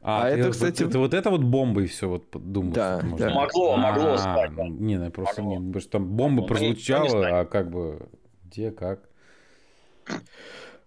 А, 0.00 0.24
а 0.24 0.28
это, 0.28 0.50
кстати... 0.50 0.82
Это, 0.82 0.90
это 0.90 0.98
вот 0.98 1.14
это 1.14 1.30
вот 1.30 1.42
бомбой 1.42 1.86
все 1.86 2.08
вот 2.08 2.30
думал. 2.32 2.72
Да, 2.72 3.02
да. 3.16 3.30
Могло, 3.30 3.76
могло 3.76 4.12
а, 4.14 4.18
стать. 4.18 4.54
Да. 4.54 4.68
Не, 4.68 4.98
ну, 4.98 5.10
просто 5.10 5.42
могло. 5.42 5.58
не, 5.58 5.66
потому 5.66 5.80
что 5.80 5.90
там 5.90 6.06
бомба 6.08 6.42
ну, 6.42 6.48
прозвучала, 6.48 7.40
а 7.40 7.44
как 7.44 7.70
бы 7.70 8.08
где, 8.44 8.70
как. 8.70 9.08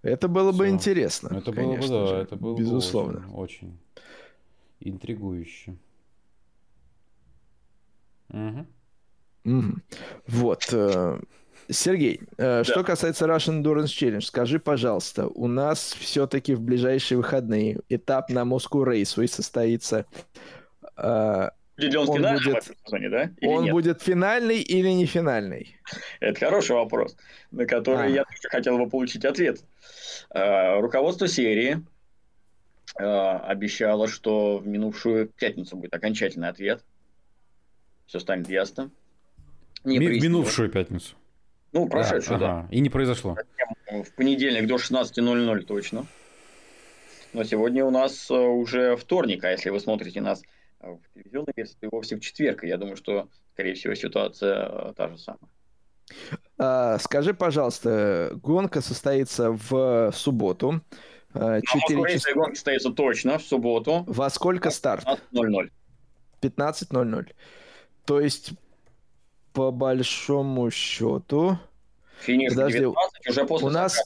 Это 0.02 0.28
было 0.28 0.52
бы 0.52 0.70
интересно. 0.70 1.38
Это 1.38 1.52
было 1.52 1.76
бы, 1.76 1.88
да, 1.88 2.22
это 2.22 2.36
было 2.36 2.58
безусловно. 2.58 3.20
Бы 3.20 3.36
очень, 3.36 3.68
очень 3.68 3.80
интригующе. 4.80 5.78
Угу. 8.30 8.66
Вот. 9.44 10.70
Э, 10.72 11.20
Сергей, 11.70 12.22
э, 12.38 12.38
да. 12.38 12.64
что 12.64 12.84
касается 12.84 13.26
Russian 13.26 13.62
Endurance 13.62 13.86
Challenge, 13.86 14.22
скажи, 14.22 14.60
пожалуйста, 14.60 15.28
у 15.28 15.48
нас 15.48 15.96
все-таки 16.00 16.54
в 16.54 16.62
ближайшие 16.62 17.18
выходные 17.18 17.80
этап 17.90 18.30
на 18.30 18.42
Moscow 18.42 18.86
Raceway 18.86 19.28
состоится. 19.28 20.06
Э, 20.98 21.50
Или 21.78 21.96
он, 21.96 22.10
он 22.10 22.18
финальный 22.18 22.44
будет, 22.44 22.64
в 22.64 22.70
этом 22.70 22.76
сезоне, 22.86 23.10
да? 23.10 23.32
Или 23.40 23.50
он 23.50 23.64
нет? 23.64 23.74
будет 23.74 24.02
финальный 24.02 24.62
или 24.62 24.90
не 24.90 25.06
финальный? 25.06 25.78
Это 26.20 26.40
хороший 26.40 26.76
вопрос, 26.76 27.16
на 27.52 27.66
который 27.66 28.08
а. 28.08 28.10
я 28.10 28.24
тоже 28.26 28.50
хотел 28.50 28.78
бы 28.78 28.90
получить 28.90 29.26
ответ. 29.26 29.64
Руководство 30.34 31.28
серии 31.28 31.84
обещало, 32.96 34.08
что 34.08 34.58
в 34.58 34.68
минувшую 34.68 35.28
пятницу 35.28 35.78
будет 35.78 35.94
окончательный 35.94 36.50
ответ. 36.50 36.84
Все 38.06 38.20
станет 38.20 38.50
ясно. 38.50 38.92
Не 39.84 40.00
минувшую 40.00 40.70
пятницу. 40.70 41.16
Ну, 41.72 41.88
прошедшую, 41.88 42.40
да. 42.40 42.60
Ага. 42.60 42.68
И 42.72 42.80
не 42.82 42.90
произошло. 42.90 43.38
В 43.90 44.14
понедельник 44.16 44.68
до 44.68 44.76
16.00 44.76 45.62
точно. 45.62 46.06
Но 47.34 47.44
сегодня 47.44 47.86
у 47.86 47.92
нас 47.92 48.30
э, 48.30 48.34
уже 48.34 48.98
вторник, 48.98 49.44
а 49.46 49.52
если 49.52 49.70
вы 49.70 49.80
смотрите 49.80 50.20
нас 50.20 50.42
в 50.82 51.00
телевизионной 51.14 51.54
версии, 51.56 51.78
то 51.80 51.90
вовсе 51.90 52.18
в 52.18 52.20
четверг. 52.20 52.64
И 52.64 52.68
я 52.68 52.78
думаю, 52.78 52.98
что, 52.98 53.30
скорее 53.54 53.74
всего, 53.76 53.96
ситуация 53.96 54.68
э, 54.68 54.94
та 54.98 55.08
же 55.08 55.18
самая. 55.18 55.50
А, 56.58 56.98
скажи, 57.00 57.34
пожалуйста, 57.34 58.32
гонка 58.36 58.82
состоится 58.82 59.52
в 59.52 60.12
субботу. 60.14 60.82
4 61.34 61.46
а, 61.46 61.62
часа... 61.62 62.34
гонка 62.34 62.56
состоится 62.56 62.92
точно 62.92 63.38
в 63.38 63.44
субботу. 63.44 64.04
Во 64.08 64.30
сколько 64.30 64.70
старт? 64.72 65.06
15.00. 65.34 65.72
15.00. 66.42 67.32
То 68.06 68.20
есть 68.20 68.52
по 69.54 69.72
большому 69.72 70.70
счету... 70.72 71.58
Финиш 72.22 72.52
Подожди, 72.52 72.80
19 72.80 73.30
уже 73.30 73.46
после 73.46 73.68
у 73.68 73.70
нас, 73.72 73.98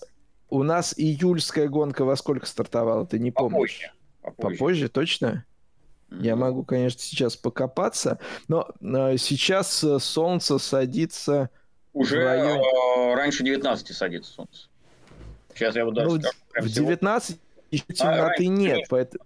у 0.49 0.63
нас 0.63 0.93
июльская 0.97 1.67
гонка 1.67 2.05
во 2.05 2.15
сколько 2.15 2.45
стартовала, 2.45 3.05
ты 3.05 3.19
не 3.19 3.31
помнишь? 3.31 3.51
Попозже. 3.51 3.91
Попозже, 4.21 4.57
Попозже 4.57 4.89
точно? 4.89 5.45
Mm-hmm. 6.09 6.23
Я 6.23 6.35
могу, 6.35 6.63
конечно, 6.63 7.01
сейчас 7.01 7.35
покопаться, 7.35 8.19
но 8.47 8.69
э, 8.81 9.17
сейчас 9.17 9.83
э, 9.83 9.99
солнце 9.99 10.57
садится 10.59 11.49
уже 11.93 12.23
районе... 12.23 12.61
э, 12.61 13.15
раньше 13.15 13.43
19 13.43 13.95
садится 13.95 14.31
солнце. 14.31 14.67
Сейчас 15.53 15.75
я 15.75 15.85
вот 15.85 15.93
даже 15.93 16.09
ну, 16.09 16.21
скажу. 16.49 16.67
В 16.67 16.71
19 16.71 17.39
еще 17.71 17.83
темноты 17.93 18.45
а, 18.45 18.47
нет, 18.47 18.85
поэтому... 18.89 19.25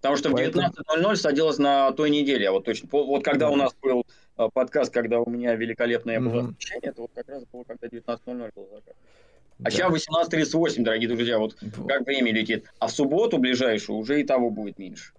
Потому 0.00 0.16
что 0.16 0.30
Поэтому... 0.30 0.68
в 0.68 0.98
19.00 0.98 1.16
садилось 1.16 1.58
на 1.58 1.92
той 1.92 2.10
неделе, 2.10 2.48
а 2.48 2.52
вот 2.52 2.64
точно. 2.64 2.88
Вот 2.90 3.22
когда 3.22 3.48
у 3.50 3.54
нас 3.54 3.72
был 3.80 4.04
подкаст, 4.36 4.92
когда 4.92 5.20
у 5.20 5.28
меня 5.28 5.54
великолепное 5.54 6.20
было 6.20 6.44
освещение, 6.44 6.90
это 6.90 7.02
вот 7.02 7.10
как 7.14 7.28
раз 7.28 7.44
было, 7.52 7.64
когда 7.64 7.86
19.00 7.86 8.52
был 8.54 8.68
закат. 8.72 8.94
А 9.58 9.64
да. 9.64 9.70
сейчас 9.70 9.92
18.38, 9.92 10.82
дорогие 10.82 11.08
друзья, 11.08 11.38
вот, 11.38 11.56
вот 11.60 11.88
как 11.88 12.04
время 12.06 12.32
летит. 12.32 12.64
А 12.78 12.88
в 12.88 12.92
субботу 12.92 13.38
ближайшую 13.38 13.98
уже 13.98 14.20
и 14.20 14.24
того 14.24 14.50
будет 14.50 14.78
меньше. 14.78 15.12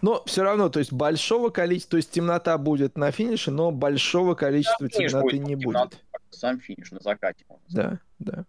Но 0.00 0.22
все 0.24 0.42
равно, 0.42 0.68
то 0.68 0.78
есть 0.78 0.92
большого 0.92 1.50
количества, 1.50 1.92
то 1.92 1.96
есть 1.98 2.10
темнота 2.10 2.56
будет 2.58 2.96
на 2.96 3.10
финише, 3.10 3.50
но 3.50 3.70
большого 3.70 4.34
количества 4.34 4.88
да, 4.88 4.98
темноты 4.98 5.36
будет, 5.36 5.46
не 5.46 5.56
темнота, 5.56 5.84
будет. 5.86 6.00
Сам 6.30 6.60
финиш 6.60 6.90
на 6.92 7.00
закате. 7.00 7.44
Да, 7.68 7.98
да, 8.18 8.44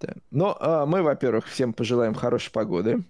да. 0.00 0.14
Но 0.30 0.56
а, 0.58 0.86
мы, 0.86 1.02
во-первых, 1.02 1.46
всем 1.46 1.72
пожелаем 1.72 2.14
хорошей 2.14 2.50
погоды. 2.50 3.02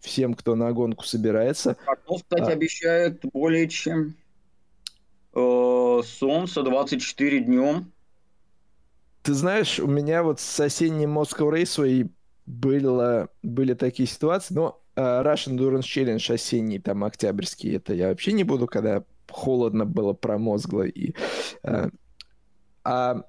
Всем, 0.00 0.34
кто 0.34 0.54
на 0.54 0.70
гонку 0.72 1.04
собирается. 1.04 1.76
Прогноз, 1.84 2.22
кстати, 2.22 2.50
а... 2.50 2.52
обещает 2.52 3.20
более 3.32 3.68
чем 3.68 4.08
э, 4.08 4.12
солнце 5.34 6.62
24 6.62 7.40
днем. 7.40 7.92
Ты 9.22 9.34
знаешь, 9.34 9.80
у 9.80 9.86
меня 9.86 10.22
вот 10.22 10.40
с 10.40 10.60
осенним 10.60 11.18
Moscow 11.18 11.50
Raceway 11.50 12.10
было, 12.46 13.28
были 13.42 13.74
такие 13.74 14.06
ситуации, 14.06 14.54
но 14.54 14.80
uh, 14.96 15.24
Russian 15.24 15.56
Endurance 15.56 15.82
Challenge 15.82 16.34
осенний, 16.34 16.78
там, 16.78 17.04
октябрьский, 17.04 17.76
это 17.76 17.94
я 17.94 18.08
вообще 18.08 18.32
не 18.32 18.44
буду, 18.44 18.66
когда 18.66 19.02
холодно 19.30 19.86
было, 19.86 20.12
промозгло. 20.12 20.82
И, 20.82 21.14
uh, 21.62 21.90
а 22.84 23.22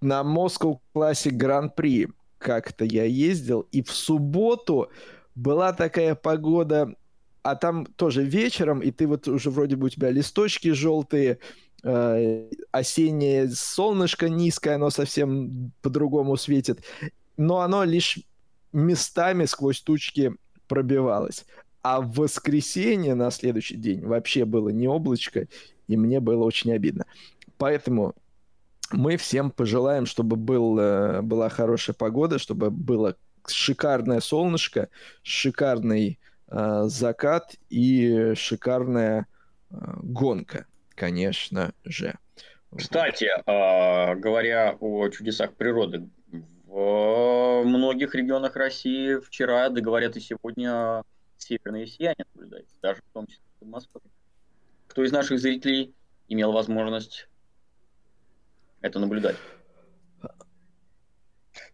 на 0.00 0.22
Moscow 0.22 0.80
Classic 0.94 1.74
Prix 1.76 2.12
как-то 2.38 2.84
я 2.84 3.04
ездил, 3.04 3.68
и 3.70 3.82
в 3.82 3.92
субботу 3.92 4.90
была 5.34 5.72
такая 5.72 6.14
погода, 6.14 6.94
а 7.42 7.56
там 7.56 7.86
тоже 7.86 8.22
вечером, 8.24 8.80
и 8.80 8.90
ты 8.90 9.06
вот 9.06 9.28
уже 9.28 9.50
вроде 9.50 9.76
бы 9.76 9.86
у 9.86 9.88
тебя 9.88 10.10
листочки 10.10 10.70
желтые, 10.72 11.38
э, 11.82 12.50
осеннее 12.70 13.48
солнышко 13.48 14.28
низкое, 14.28 14.76
оно 14.76 14.90
совсем 14.90 15.72
по-другому 15.82 16.36
светит, 16.36 16.84
но 17.36 17.60
оно 17.60 17.84
лишь 17.84 18.20
местами 18.72 19.44
сквозь 19.46 19.80
тучки 19.80 20.34
пробивалось. 20.68 21.44
А 21.82 22.00
в 22.00 22.12
воскресенье 22.14 23.14
на 23.14 23.30
следующий 23.30 23.76
день 23.76 24.04
вообще 24.06 24.44
было 24.44 24.68
не 24.68 24.86
облачко, 24.86 25.48
и 25.88 25.96
мне 25.96 26.20
было 26.20 26.44
очень 26.44 26.72
обидно. 26.72 27.06
Поэтому 27.58 28.14
мы 28.92 29.16
всем 29.16 29.50
пожелаем, 29.50 30.06
чтобы 30.06 30.36
был, 30.36 30.78
э, 30.78 31.22
была 31.22 31.48
хорошая 31.48 31.94
погода, 31.94 32.38
чтобы 32.38 32.70
было 32.70 33.16
шикарное 33.46 34.20
солнышко, 34.20 34.88
шикарный 35.22 36.20
закат 36.88 37.54
и 37.70 38.34
шикарная 38.34 39.26
э, 39.70 39.74
гонка, 40.02 40.66
конечно 40.94 41.72
же. 41.84 42.18
Кстати, 42.76 43.26
э, 43.26 44.14
говоря 44.16 44.76
о 44.80 45.08
чудесах 45.08 45.54
природы, 45.54 46.08
в 46.66 47.64
многих 47.64 48.14
регионах 48.14 48.56
России 48.56 49.16
вчера, 49.16 49.68
да 49.68 49.80
говорят 49.82 50.16
и 50.16 50.20
сегодня, 50.20 51.02
северное 51.36 51.84
сияние 51.86 52.24
наблюдается, 52.34 52.74
даже 52.80 53.02
в 53.02 53.12
том 53.12 53.26
числе 53.26 53.44
в 53.56 53.58
Подмосковье. 53.60 54.10
Кто 54.88 55.04
из 55.04 55.12
наших 55.12 55.38
зрителей 55.38 55.94
имел 56.28 56.52
возможность 56.52 57.28
это 58.80 58.98
наблюдать? 58.98 59.36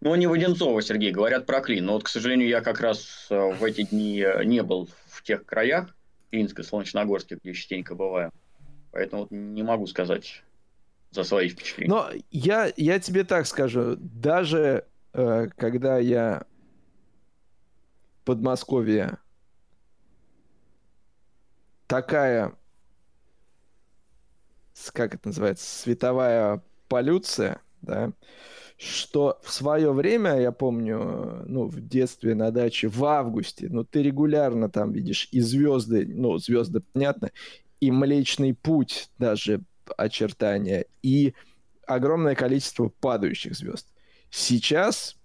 Ну, 0.01 0.15
не 0.15 0.27
Воденцова, 0.27 0.81
Сергей, 0.81 1.11
говорят 1.11 1.47
про 1.47 1.61
Клин. 1.61 1.87
Но 1.87 1.95
вот, 1.95 2.05
к 2.05 2.09
сожалению, 2.09 2.49
я 2.49 2.61
как 2.61 2.81
раз 2.81 3.27
э, 3.31 3.53
в 3.55 3.65
эти 3.65 3.83
дни 3.83 4.21
э, 4.21 4.45
не 4.45 4.63
был 4.63 4.89
в 5.07 5.23
тех 5.23 5.45
краях, 5.45 5.95
Клинск 6.31 6.61
и 6.61 6.63
Солнечногорске, 6.63 7.39
где 7.43 7.53
частенько 7.53 7.95
бываю. 7.95 8.31
Поэтому 8.93 9.23
вот 9.23 9.31
не 9.33 9.63
могу 9.63 9.87
сказать 9.87 10.43
за 11.11 11.25
свои 11.25 11.49
впечатления. 11.49 11.91
Но 11.91 12.11
я, 12.31 12.73
я 12.77 13.01
тебе 13.01 13.25
так 13.25 13.47
скажу, 13.47 13.97
даже 13.99 14.87
э, 15.15 15.49
когда 15.57 15.99
я 15.99 16.45
в 18.21 18.25
Подмосковье 18.25 19.19
такая, 21.89 22.55
как 24.93 25.15
это 25.15 25.29
называется, 25.29 25.67
световая 25.67 26.63
полюция, 26.89 27.61
да, 27.83 28.13
что 28.79 29.41
в 29.43 29.53
свое 29.53 29.93
время, 29.93 30.41
я 30.41 30.53
помню, 30.53 31.43
ну, 31.47 31.67
в 31.67 31.81
детстве 31.81 32.35
на 32.37 32.53
даче 32.53 32.87
в 32.87 33.05
августе, 33.05 33.67
ну, 33.69 33.85
ты 33.85 34.03
регулярно 34.03 34.71
там 34.71 34.93
видишь 34.93 35.29
и 35.33 35.41
звезды, 35.41 36.07
ну, 36.07 36.39
звезды, 36.39 36.81
понятно, 36.93 37.31
и 37.81 37.91
Млечный 37.91 38.55
Путь 38.55 39.11
даже 39.19 39.63
очертания, 39.97 40.87
и 41.03 41.35
огромное 41.87 42.37
количество 42.37 42.89
падающих 42.89 43.57
звезд. 43.57 43.89
Сейчас 44.31 45.17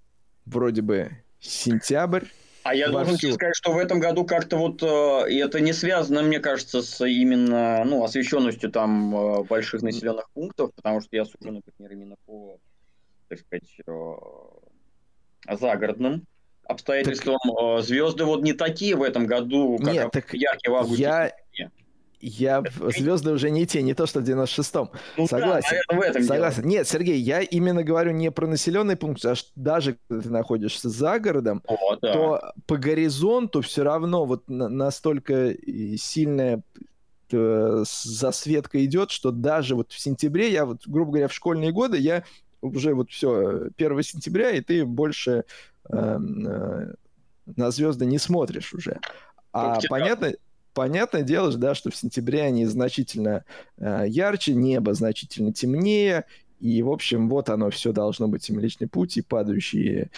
вроде 0.45 0.81
бы 0.81 1.11
сентябрь, 1.39 2.25
а 2.63 2.73
я 2.73 2.89
должен 2.89 3.17
тебе 3.17 3.33
сказать, 3.33 3.57
что 3.57 3.73
в 3.73 3.77
этом 3.77 3.99
году 3.99 4.25
как-то 4.25 4.55
вот 4.55 4.81
э, 4.81 5.37
это 5.37 5.59
не 5.59 5.73
связано, 5.73 6.23
мне 6.23 6.39
кажется, 6.39 6.81
с 6.81 7.05
именно 7.05 7.83
ну, 7.83 8.05
освещенностью 8.05 8.71
там 8.71 9.13
э, 9.13 9.43
больших 9.43 9.81
населенных 9.81 10.29
пунктов, 10.31 10.73
потому 10.73 11.01
что 11.01 11.09
я 11.11 11.25
сужу, 11.25 11.51
например, 11.51 11.91
именно 11.91 12.15
по 12.25 12.57
так 13.35 13.45
сказать, 13.45 13.81
э, 13.87 15.55
загородным 15.55 16.25
обстоятельствам. 16.65 17.37
Так... 17.43 17.79
Э, 17.79 17.81
звезды 17.81 18.25
вот 18.25 18.41
не 18.41 18.53
такие 18.53 18.95
в 18.95 19.03
этом 19.03 19.25
году, 19.25 19.77
как 19.77 19.93
Нет, 19.93 20.11
так 20.11 20.33
яркие 20.33 20.71
в 20.71 20.75
августе. 20.75 21.03
Я... 21.03 21.31
Я 22.25 22.63
звезды 22.95 23.33
уже 23.33 23.49
не 23.49 23.67
те, 23.67 23.81
не 23.81 23.93
то 23.93 24.05
что 24.05 24.21
в 24.21 24.23
96-м. 24.23 24.91
Ну, 25.17 25.27
Согласен. 25.27 25.75
Да, 25.89 25.93
наверное, 25.93 25.97
в 25.97 26.09
этом 26.09 26.23
Согласен. 26.23 26.61
Дело. 26.61 26.71
Нет, 26.71 26.87
Сергей, 26.87 27.19
я 27.19 27.41
именно 27.41 27.83
говорю 27.83 28.11
не 28.11 28.31
про 28.31 28.47
населенный 28.47 28.95
пункт, 28.95 29.25
а 29.25 29.33
даже 29.57 29.97
когда 30.07 30.23
ты 30.23 30.29
находишься 30.29 30.87
за 30.87 31.19
городом, 31.19 31.61
О, 31.67 31.97
да. 31.97 32.13
то 32.13 32.53
по 32.65 32.77
горизонту 32.77 33.59
все 33.59 33.83
равно 33.83 34.23
вот 34.23 34.47
настолько 34.47 35.53
сильная 35.97 36.63
э, 37.29 37.83
засветка 37.85 38.85
идет, 38.85 39.11
что 39.11 39.31
даже 39.31 39.75
вот 39.75 39.91
в 39.91 39.99
сентябре, 39.99 40.49
я 40.49 40.65
вот, 40.65 40.87
грубо 40.87 41.11
говоря, 41.11 41.27
в 41.27 41.33
школьные 41.33 41.73
годы, 41.73 41.97
я 41.97 42.23
уже 42.63 42.93
вот 42.93 43.11
все, 43.11 43.69
1 43.77 44.03
сентября, 44.03 44.51
и 44.51 44.61
ты 44.61 44.85
больше 44.85 45.43
э, 45.89 45.95
э, 45.95 46.93
на 47.55 47.71
звезды 47.71 48.05
не 48.05 48.17
смотришь 48.17 48.73
уже. 48.73 48.99
А 49.51 49.79
понятно, 49.89 50.33
понятное 50.73 51.23
дело, 51.23 51.53
да, 51.53 51.75
что 51.75 51.91
в 51.91 51.95
сентябре 51.95 52.41
они 52.41 52.65
значительно 52.65 53.45
э, 53.77 54.05
ярче, 54.07 54.53
небо 54.55 54.93
значительно 54.93 55.53
темнее, 55.53 56.25
и, 56.59 56.81
в 56.81 56.89
общем, 56.89 57.29
вот 57.29 57.49
оно 57.49 57.69
все 57.69 57.91
должно 57.91 58.27
быть 58.27 58.49
и 58.49 58.53
Млечный 58.53 58.87
Путь, 58.87 59.17
и 59.17 59.21
падающие 59.21 60.09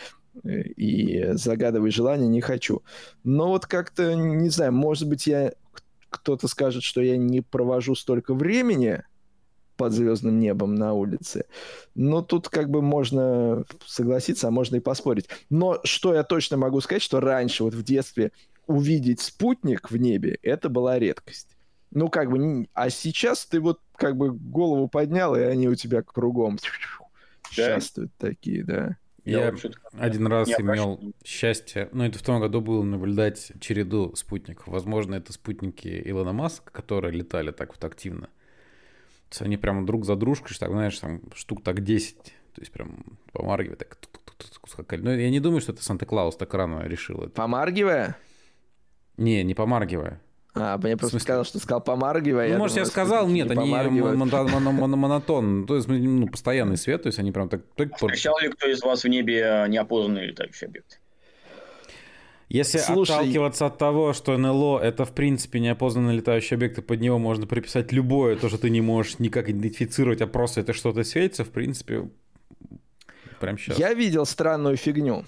э, 0.44 0.62
и 0.62 1.34
загадывай 1.34 1.92
желание 1.92 2.28
не 2.28 2.42
хочу. 2.42 2.84
Но 3.24 3.50
вот 3.50 3.66
как-то, 3.66 4.14
не 4.14 4.50
знаю, 4.50 4.72
может 4.72 5.10
быть, 5.10 5.28
я 5.28 5.54
кто-то 6.10 6.48
скажет, 6.48 6.84
что 6.84 7.02
я 7.02 7.18
не 7.18 7.42
провожу 7.42 7.96
столько 7.96 8.34
времени 8.34 9.04
под 9.76 9.94
звездным 9.94 10.40
небом 10.40 10.76
на 10.76 10.94
улице. 10.94 11.46
Но 11.96 12.22
тут 12.22 12.50
как 12.50 12.70
бы 12.70 12.82
можно 12.82 13.66
согласиться, 13.86 14.48
а 14.48 14.52
можно 14.52 14.78
и 14.78 14.80
поспорить. 14.80 15.28
Но 15.50 15.80
что 15.84 16.14
я 16.14 16.24
точно 16.24 16.58
могу 16.58 16.82
сказать, 16.82 17.02
что 17.02 17.20
раньше, 17.20 17.64
вот 17.64 17.74
в 17.74 17.84
детстве, 17.84 18.32
увидеть 18.68 19.22
спутник 19.22 19.92
в 19.92 19.98
небе, 19.98 20.40
это 20.42 20.70
была 20.70 21.00
редкость. 21.00 21.50
Ну, 21.92 22.10
как 22.10 22.30
бы, 22.30 22.68
а 22.74 22.90
сейчас 22.90 23.46
ты 23.46 23.60
вот 23.60 23.80
как 23.96 24.18
бы 24.18 24.32
голову 24.32 24.88
поднял, 24.88 25.36
и 25.36 25.42
они 25.42 25.70
у 25.70 25.76
тебя 25.76 26.02
кругом 26.02 26.58
да? 27.56 27.80
такие, 28.18 28.64
да. 28.64 28.98
Я, 29.24 29.48
я 29.48 29.54
один 29.98 30.28
раз 30.28 30.48
я 30.50 30.58
имел 30.58 30.98
прошу. 30.98 31.14
счастье, 31.24 31.90
ну 31.94 32.04
это 32.04 32.20
в 32.20 32.22
том 32.22 32.40
году 32.40 32.62
было 32.62 32.84
наблюдать 32.84 33.54
череду 33.60 34.16
спутников. 34.16 34.68
Возможно, 34.68 35.16
это 35.16 35.34
спутники 35.34 36.02
Илона 36.06 36.32
Маска, 36.32 36.72
которые 36.72 37.12
летали 37.12 37.52
так 37.52 37.70
вот 37.70 37.84
активно 37.84 38.30
они 39.40 39.58
прям 39.58 39.86
друг 39.86 40.06
за 40.06 40.16
дружкой, 40.16 40.56
так, 40.60 40.72
знаешь, 40.72 40.98
там 41.00 41.22
штук 41.34 41.64
так 41.64 41.84
10, 41.84 42.18
то 42.24 42.62
есть 42.62 42.72
прям 42.72 43.18
помаргивая, 43.32 43.76
так 43.76 43.98
скакали. 44.68 45.02
Но 45.02 45.14
я 45.14 45.30
не 45.30 45.40
думаю, 45.40 45.62
что 45.62 45.72
это 45.72 45.84
Санта-Клаус 45.84 46.36
так 46.36 46.54
рано 46.54 46.84
решил 46.84 47.22
это. 47.22 47.30
Помаргивая? 47.30 48.18
Не, 49.18 49.44
не 49.44 49.56
помаргивая. 49.56 50.22
А, 50.54 50.78
мне 50.78 50.96
просто 50.96 51.20
сказал, 51.20 51.44
что 51.44 51.60
сказал 51.60 51.82
помаргивая. 51.82 52.54
Ну, 52.54 52.60
может, 52.60 52.78
я 52.78 52.86
сказал, 52.86 53.28
нет, 53.28 53.52
они 53.52 53.70
монотон, 53.70 55.66
то 55.68 55.76
есть 55.76 55.88
ну, 55.88 56.28
постоянный 56.28 56.78
свет, 56.78 57.04
то 57.04 57.08
есть 57.08 57.20
они 57.20 57.32
прям 57.32 57.50
так... 57.50 57.62
Встречал 57.76 58.40
ли 58.40 58.50
кто 58.50 58.68
из 58.68 58.82
вас 58.82 59.04
в 59.04 59.08
небе 59.08 59.66
неопознанный 59.68 60.28
летающий 60.28 60.68
объект? 60.68 61.02
Если 62.48 62.78
Слушай... 62.78 63.14
отталкиваться 63.14 63.66
от 63.66 63.78
того, 63.78 64.14
что 64.14 64.38
НЛО 64.38 64.80
это 64.80 65.06
в 65.06 65.14
принципе 65.14 65.60
неопознанный 65.60 66.16
летающий 66.16 66.56
объект, 66.56 66.78
и 66.78 66.82
под 66.82 67.02
него 67.02 67.18
можно 67.18 67.48
приписать 67.48 67.92
любое, 67.92 68.36
то, 68.36 68.50
что 68.50 68.58
ты 68.58 68.70
не 68.70 68.82
можешь 68.82 69.20
никак 69.20 69.50
идентифицировать, 69.50 70.22
а 70.22 70.28
просто 70.28 70.62
это 70.62 70.74
что-то 70.74 71.04
светится, 71.04 71.44
в 71.44 71.50
принципе, 71.50 72.10
прям 73.40 73.58
сейчас. 73.58 73.80
Я 73.80 73.94
видел 73.94 74.26
странную 74.26 74.78
фигню. 74.78 75.26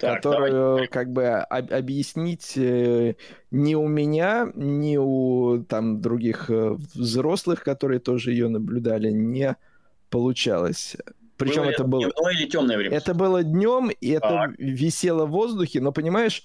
которую 0.00 0.88
как 0.88 1.12
бы 1.12 1.26
объяснить 1.28 2.56
э, 2.56 3.16
ни 3.50 3.74
у 3.74 3.86
меня, 3.86 4.50
ни 4.54 4.96
у 4.96 5.62
там 5.68 6.00
других 6.00 6.48
э, 6.48 6.76
взрослых, 6.94 7.62
которые 7.62 8.00
тоже 8.00 8.32
ее 8.32 8.48
наблюдали, 8.48 9.10
не 9.10 9.56
получалось. 10.08 10.96
Причем 11.40 11.62
было 11.62 11.70
это 11.70 11.84
было... 11.84 12.02
Дневное 12.02 12.32
или 12.32 12.46
темное 12.46 12.76
время? 12.76 12.96
Это 12.96 13.14
было 13.14 13.42
днем, 13.42 13.90
и 13.90 14.08
это 14.08 14.28
так. 14.28 14.58
висело 14.58 15.26
в 15.26 15.30
воздухе, 15.30 15.80
но, 15.80 15.92
понимаешь, 15.92 16.44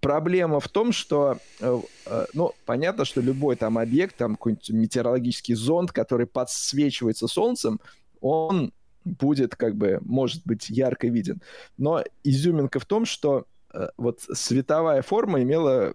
проблема 0.00 0.60
в 0.60 0.68
том, 0.68 0.92
что, 0.92 1.38
э, 1.60 1.80
э, 2.06 2.26
ну, 2.34 2.52
понятно, 2.64 3.04
что 3.04 3.20
любой 3.20 3.56
там 3.56 3.78
объект, 3.78 4.16
там 4.16 4.36
какой-нибудь 4.36 4.70
метеорологический 4.70 5.54
зонд, 5.54 5.92
который 5.92 6.26
подсвечивается 6.26 7.26
солнцем, 7.26 7.80
он 8.20 8.72
будет 9.04 9.54
как 9.56 9.76
бы, 9.76 9.98
может 10.02 10.42
быть, 10.44 10.70
ярко 10.70 11.08
виден. 11.08 11.42
Но 11.76 12.02
изюминка 12.22 12.80
в 12.80 12.86
том, 12.86 13.04
что 13.04 13.46
э, 13.72 13.88
вот 13.96 14.20
световая 14.32 15.02
форма 15.02 15.42
имела, 15.42 15.94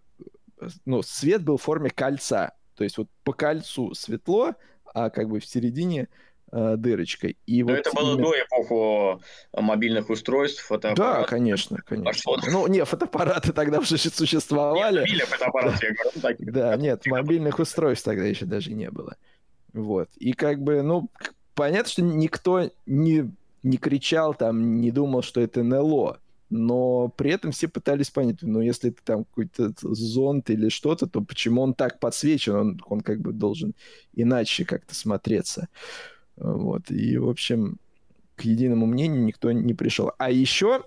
ну, 0.86 1.02
свет 1.02 1.44
был 1.44 1.58
в 1.58 1.64
форме 1.64 1.90
кольца. 1.90 2.54
То 2.76 2.84
есть 2.84 2.98
вот 2.98 3.08
по 3.24 3.34
кольцу 3.34 3.94
светло, 3.94 4.54
а 4.94 5.10
как 5.10 5.30
бы 5.30 5.40
в 5.40 5.46
середине 5.46 6.08
э, 6.52 6.76
дырочкой. 6.78 7.38
И 7.46 7.64
Но 7.64 7.70
вот 7.70 7.80
это 7.80 7.92
было 7.96 8.14
именно... 8.14 8.24
до 8.24 8.34
эпохи 8.42 9.24
мобильных 9.62 10.10
устройств, 10.10 10.64
фотоаппаратов. 10.66 11.22
Да, 11.22 11.28
конечно, 11.28 11.78
конечно. 11.86 12.12
Пошло. 12.12 12.38
Ну, 12.48 12.68
не, 12.68 12.84
фотоаппараты 12.86 13.54
тогда 13.54 13.80
уже 13.80 13.98
существовали. 13.98 15.06
Нет, 15.10 15.28
фотоаппараты, 15.28 15.88
я 15.88 15.94
говорю. 15.94 16.22
Так, 16.22 16.36
да, 16.40 16.76
нет, 16.78 17.06
мобильных 17.06 17.60
устройств 17.60 18.06
тогда 18.06 18.26
еще 18.26 18.46
даже 18.46 18.72
не 18.74 18.90
было. 18.90 19.16
Вот. 19.74 20.10
И 20.18 20.34
как 20.34 20.62
бы, 20.62 20.82
ну, 20.82 21.10
понятно, 21.56 21.90
что 21.90 22.02
никто 22.02 22.70
не, 22.86 23.32
не 23.64 23.78
кричал 23.78 24.34
там, 24.34 24.82
не 24.82 24.92
думал, 24.92 25.22
что 25.22 25.42
это 25.42 25.64
НЛО 25.64 26.20
но 26.50 27.10
при 27.10 27.32
этом 27.32 27.52
все 27.52 27.68
пытались 27.68 28.10
понять, 28.10 28.38
ну, 28.42 28.60
если 28.60 28.90
это 28.90 29.04
там 29.04 29.26
какой-то 29.26 29.72
зонт 29.82 30.50
или 30.50 30.70
что-то, 30.70 31.06
то 31.08 31.22
почему 31.22 31.62
он 31.62 31.74
так 31.74 32.00
подсвечен, 32.00 32.56
он, 32.56 32.82
он 32.88 33.02
как 33.02 33.20
бы 33.22 33.32
должен 33.32 33.76
иначе 34.14 34.66
как-то 34.66 34.96
смотреться. 34.96 35.68
Вот, 36.40 36.90
и, 36.90 37.18
в 37.18 37.30
общем, 37.30 37.78
к 38.36 38.41
единому 38.41 38.86
мнению 38.86 39.24
никто 39.24 39.52
не 39.52 39.74
пришел. 39.74 40.11
А 40.18 40.32
еще 40.32 40.84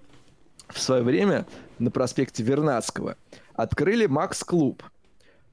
в 0.68 0.80
свое 0.80 1.02
время 1.02 1.46
на 1.78 1.90
проспекте 1.90 2.42
Вернадского 2.42 3.16
открыли 3.54 4.06
Макс-клуб. 4.06 4.82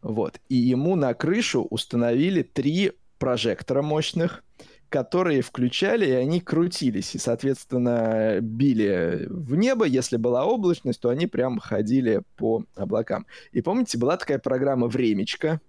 Вот, 0.02 0.40
и 0.48 0.56
ему 0.56 0.96
на 0.96 1.14
крышу 1.14 1.68
установили 1.70 2.42
три 2.42 2.94
прожектора 3.18 3.82
мощных, 3.82 4.44
которые 4.88 5.42
включали, 5.42 6.08
и 6.08 6.12
они 6.12 6.40
крутились, 6.40 7.14
и, 7.14 7.20
соответственно, 7.20 8.40
били 8.42 9.28
в 9.30 9.56
небо. 9.56 9.86
Если 9.86 10.18
была 10.18 10.46
облачность, 10.46 11.02
то 11.02 11.10
они 11.10 11.28
прям 11.28 11.60
ходили 11.60 12.24
по 12.38 12.64
облакам. 12.76 13.28
И 13.52 13.62
помните, 13.62 13.98
была 13.98 14.18
такая 14.18 14.40
программа 14.40 14.88
«Времечко», 14.88 15.60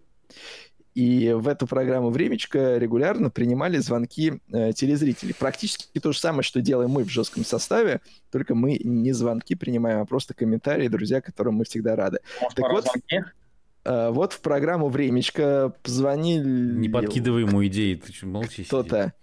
и 0.94 1.32
в 1.32 1.46
эту 1.48 1.66
программу 1.66 2.10
«Времечко» 2.10 2.76
регулярно 2.76 3.30
принимали 3.30 3.78
звонки 3.78 4.40
э, 4.52 4.72
телезрителей. 4.72 5.34
Практически 5.38 5.98
то 6.00 6.12
же 6.12 6.18
самое, 6.18 6.42
что 6.42 6.60
делаем 6.60 6.90
мы 6.90 7.04
в 7.04 7.10
жестком 7.10 7.44
составе, 7.44 8.00
только 8.30 8.54
мы 8.54 8.78
не 8.82 9.12
звонки 9.12 9.54
принимаем, 9.54 10.00
а 10.00 10.04
просто 10.04 10.34
комментарии, 10.34 10.88
друзья, 10.88 11.20
которым 11.20 11.54
мы 11.54 11.64
всегда 11.64 11.96
рады. 11.96 12.18
Может, 12.40 12.56
так 12.56 12.72
вот, 12.72 12.84
звонки? 12.84 13.24
Uh, 13.82 14.12
вот 14.12 14.34
в 14.34 14.40
программу 14.40 14.88
«Времечко» 14.88 15.72
позвонили... 15.82 16.76
Не 16.76 16.90
подкидывай 16.90 17.42
ему 17.42 17.64
идеи, 17.66 17.94
ты 17.94 18.12
что, 18.12 18.26
молчи. 18.26 18.64
Кто-то 18.64 19.14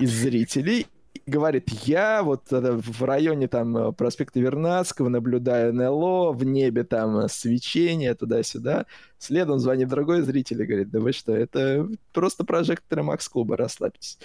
из 0.00 0.10
зрителей 0.10 0.88
говорит, 1.26 1.70
я 1.84 2.22
вот 2.22 2.44
в 2.50 3.04
районе 3.04 3.48
там 3.48 3.94
проспекта 3.94 4.40
Вернадского 4.40 5.08
наблюдаю 5.08 5.74
НЛО, 5.74 6.32
в 6.32 6.44
небе 6.44 6.84
там 6.84 7.28
свечение 7.28 8.14
туда-сюда. 8.14 8.86
Следом 9.18 9.58
звонит 9.58 9.88
другой 9.88 10.22
зритель 10.22 10.62
и 10.62 10.66
говорит, 10.66 10.90
да 10.90 11.00
вы 11.00 11.12
что, 11.12 11.34
это 11.34 11.88
просто 12.12 12.44
прожекторы 12.44 13.02
Макс-клуба, 13.02 13.56
расслабьтесь. 13.56 14.18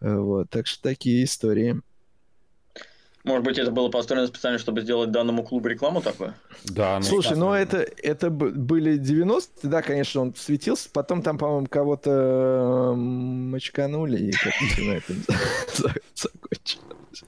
Вот, 0.00 0.50
так 0.50 0.66
что 0.66 0.82
такие 0.82 1.24
истории. 1.24 1.80
Может 3.24 3.42
быть, 3.42 3.56
это 3.56 3.70
было 3.70 3.88
построено 3.88 4.26
специально, 4.26 4.58
чтобы 4.58 4.82
сделать 4.82 5.10
данному 5.10 5.42
клубу 5.44 5.68
рекламу 5.68 6.02
такую? 6.02 6.34
Да. 6.64 6.98
Ну, 6.98 7.04
Слушай, 7.04 7.38
ну 7.38 7.54
это, 7.54 7.78
это 7.78 8.28
были 8.28 9.00
90-е, 9.00 9.70
да, 9.70 9.80
конечно, 9.80 10.20
он 10.20 10.34
светился. 10.34 10.90
Потом 10.92 11.22
там, 11.22 11.38
по-моему, 11.38 11.66
кого-то 11.66 12.92
мочканули 12.94 14.26
и 14.26 14.30
как-то 14.30 14.82
на 14.82 14.92
этом 14.92 15.16
закончилось. 16.14 17.24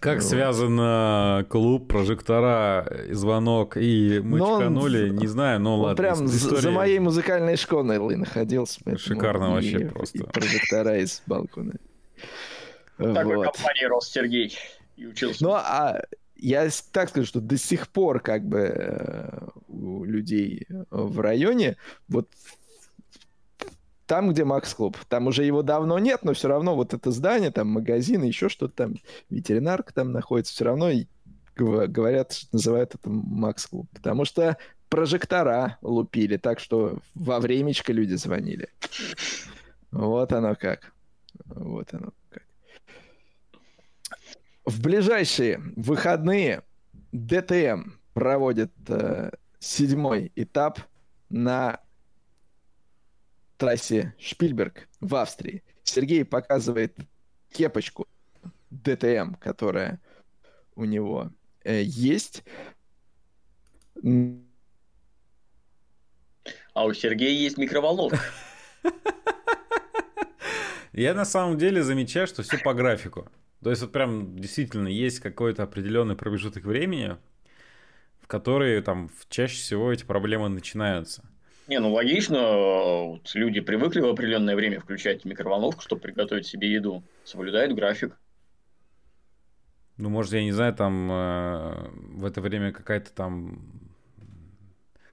Как 0.00 0.16
вот. 0.16 0.24
связан 0.24 1.44
клуб, 1.46 1.86
прожектора, 1.86 2.92
звонок 3.10 3.76
и 3.76 4.20
мочканули, 4.20 5.10
не 5.10 5.28
знаю, 5.28 5.60
но 5.60 5.74
он 5.74 5.80
ладно. 5.82 5.96
прям 5.96 6.26
история... 6.26 6.60
за 6.60 6.70
моей 6.72 6.98
музыкальной 6.98 7.56
школой 7.56 8.16
находился. 8.16 8.80
Шикарно 8.98 9.52
вообще 9.52 9.78
просто. 9.86 10.18
И 10.18 10.22
прожектора 10.24 10.98
из 10.98 11.22
балкона. 11.26 11.74
Такой 13.14 13.36
вот. 13.36 13.44
компании 13.44 13.84
рос 13.84 14.08
Сергей 14.08 14.56
и 14.96 15.06
учился. 15.06 15.42
Ну, 15.42 15.52
а 15.52 16.02
я 16.36 16.68
так 16.92 17.08
скажу, 17.08 17.26
что 17.26 17.40
до 17.40 17.56
сих 17.56 17.88
пор 17.88 18.20
как 18.20 18.44
бы 18.44 18.58
э, 18.58 19.48
у 19.68 20.04
людей 20.04 20.66
в 20.90 21.20
районе 21.20 21.76
вот 22.08 22.28
там, 24.06 24.30
где 24.30 24.44
Макс 24.44 24.74
Клуб, 24.74 24.98
там 25.08 25.28
уже 25.28 25.44
его 25.44 25.62
давно 25.62 25.98
нет, 25.98 26.22
но 26.22 26.34
все 26.34 26.48
равно 26.48 26.74
вот 26.74 26.92
это 26.92 27.10
здание, 27.12 27.50
там 27.50 27.68
магазин, 27.68 28.22
еще 28.24 28.48
что-то 28.48 28.74
там, 28.74 28.96
ветеринарка 29.30 29.94
там 29.94 30.12
находится, 30.12 30.52
все 30.52 30.64
равно 30.64 30.90
говорят, 31.56 32.32
что 32.32 32.48
называют 32.52 32.94
это 32.94 33.08
Макс 33.08 33.66
Клуб, 33.66 33.88
потому 33.94 34.24
что 34.24 34.58
прожектора 34.88 35.78
лупили, 35.80 36.36
так 36.36 36.60
что 36.60 36.98
во 37.14 37.40
времечко 37.40 37.92
люди 37.92 38.14
звонили. 38.14 38.68
Вот 39.90 40.32
оно 40.32 40.56
как. 40.56 40.92
Вот 41.46 41.94
оно 41.94 42.12
в 44.64 44.80
ближайшие 44.80 45.60
выходные 45.76 46.62
ДТМ 47.12 47.92
проводит 48.14 48.72
э, 48.88 49.30
седьмой 49.58 50.32
этап 50.36 50.80
на 51.28 51.80
трассе 53.56 54.14
Шпильберг 54.18 54.88
в 55.00 55.14
Австрии. 55.14 55.62
Сергей 55.82 56.24
показывает 56.24 56.96
кепочку 57.50 58.06
ДТМ, 58.70 59.34
которая 59.34 60.00
у 60.74 60.84
него 60.84 61.30
э, 61.64 61.82
есть. 61.82 62.44
А 66.74 66.84
у 66.86 66.94
Сергея 66.94 67.30
есть 67.30 67.58
микроволновка. 67.58 68.20
Я 70.92 71.14
на 71.14 71.24
самом 71.24 71.58
деле 71.58 71.82
замечаю, 71.82 72.26
что 72.26 72.42
все 72.42 72.58
по 72.58 72.74
графику. 72.74 73.30
То 73.62 73.70
есть 73.70 73.82
вот 73.82 73.92
прям 73.92 74.36
действительно 74.38 74.88
есть 74.88 75.20
какой-то 75.20 75.62
определенный 75.62 76.16
промежуток 76.16 76.64
времени, 76.64 77.16
в 78.20 78.26
который 78.26 78.80
там 78.82 79.10
чаще 79.28 79.56
всего 79.56 79.92
эти 79.92 80.04
проблемы 80.04 80.48
начинаются. 80.48 81.24
Не, 81.68 81.78
ну 81.78 81.92
логично, 81.92 82.40
вот 83.06 83.30
люди 83.34 83.60
привыкли 83.60 84.00
в 84.00 84.06
определенное 84.06 84.56
время 84.56 84.80
включать 84.80 85.24
микроволновку, 85.24 85.80
чтобы 85.80 86.02
приготовить 86.02 86.46
себе 86.46 86.72
еду, 86.72 87.04
соблюдают 87.24 87.72
график. 87.74 88.18
Ну, 89.96 90.08
может, 90.08 90.32
я 90.32 90.42
не 90.42 90.52
знаю, 90.52 90.74
там 90.74 91.12
э, 91.12 91.88
в 92.16 92.24
это 92.24 92.40
время 92.40 92.72
какая-то 92.72 93.12
там 93.12 93.82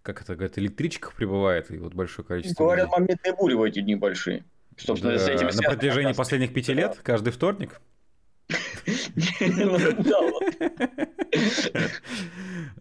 как 0.01 0.21
это 0.21 0.33
говорят, 0.35 0.57
электричка 0.57 1.11
прибывает, 1.15 1.69
и 1.69 1.77
вот 1.77 1.93
большое 1.93 2.27
количество. 2.27 2.63
Говорят, 2.63 2.87
людей. 2.87 2.99
моментные 2.99 3.35
бури 3.35 3.53
в 3.53 3.61
эти 3.61 3.81
дни 3.81 3.95
большие. 3.95 4.43
Собственно, 4.75 5.13
да, 5.13 5.19
с 5.19 5.27
этим 5.27 5.47
на 5.47 5.69
протяжении 5.69 6.13
последних 6.13 6.53
пяти 6.53 6.73
лет, 6.73 6.99
каждый 7.03 7.31
вторник. 7.31 7.79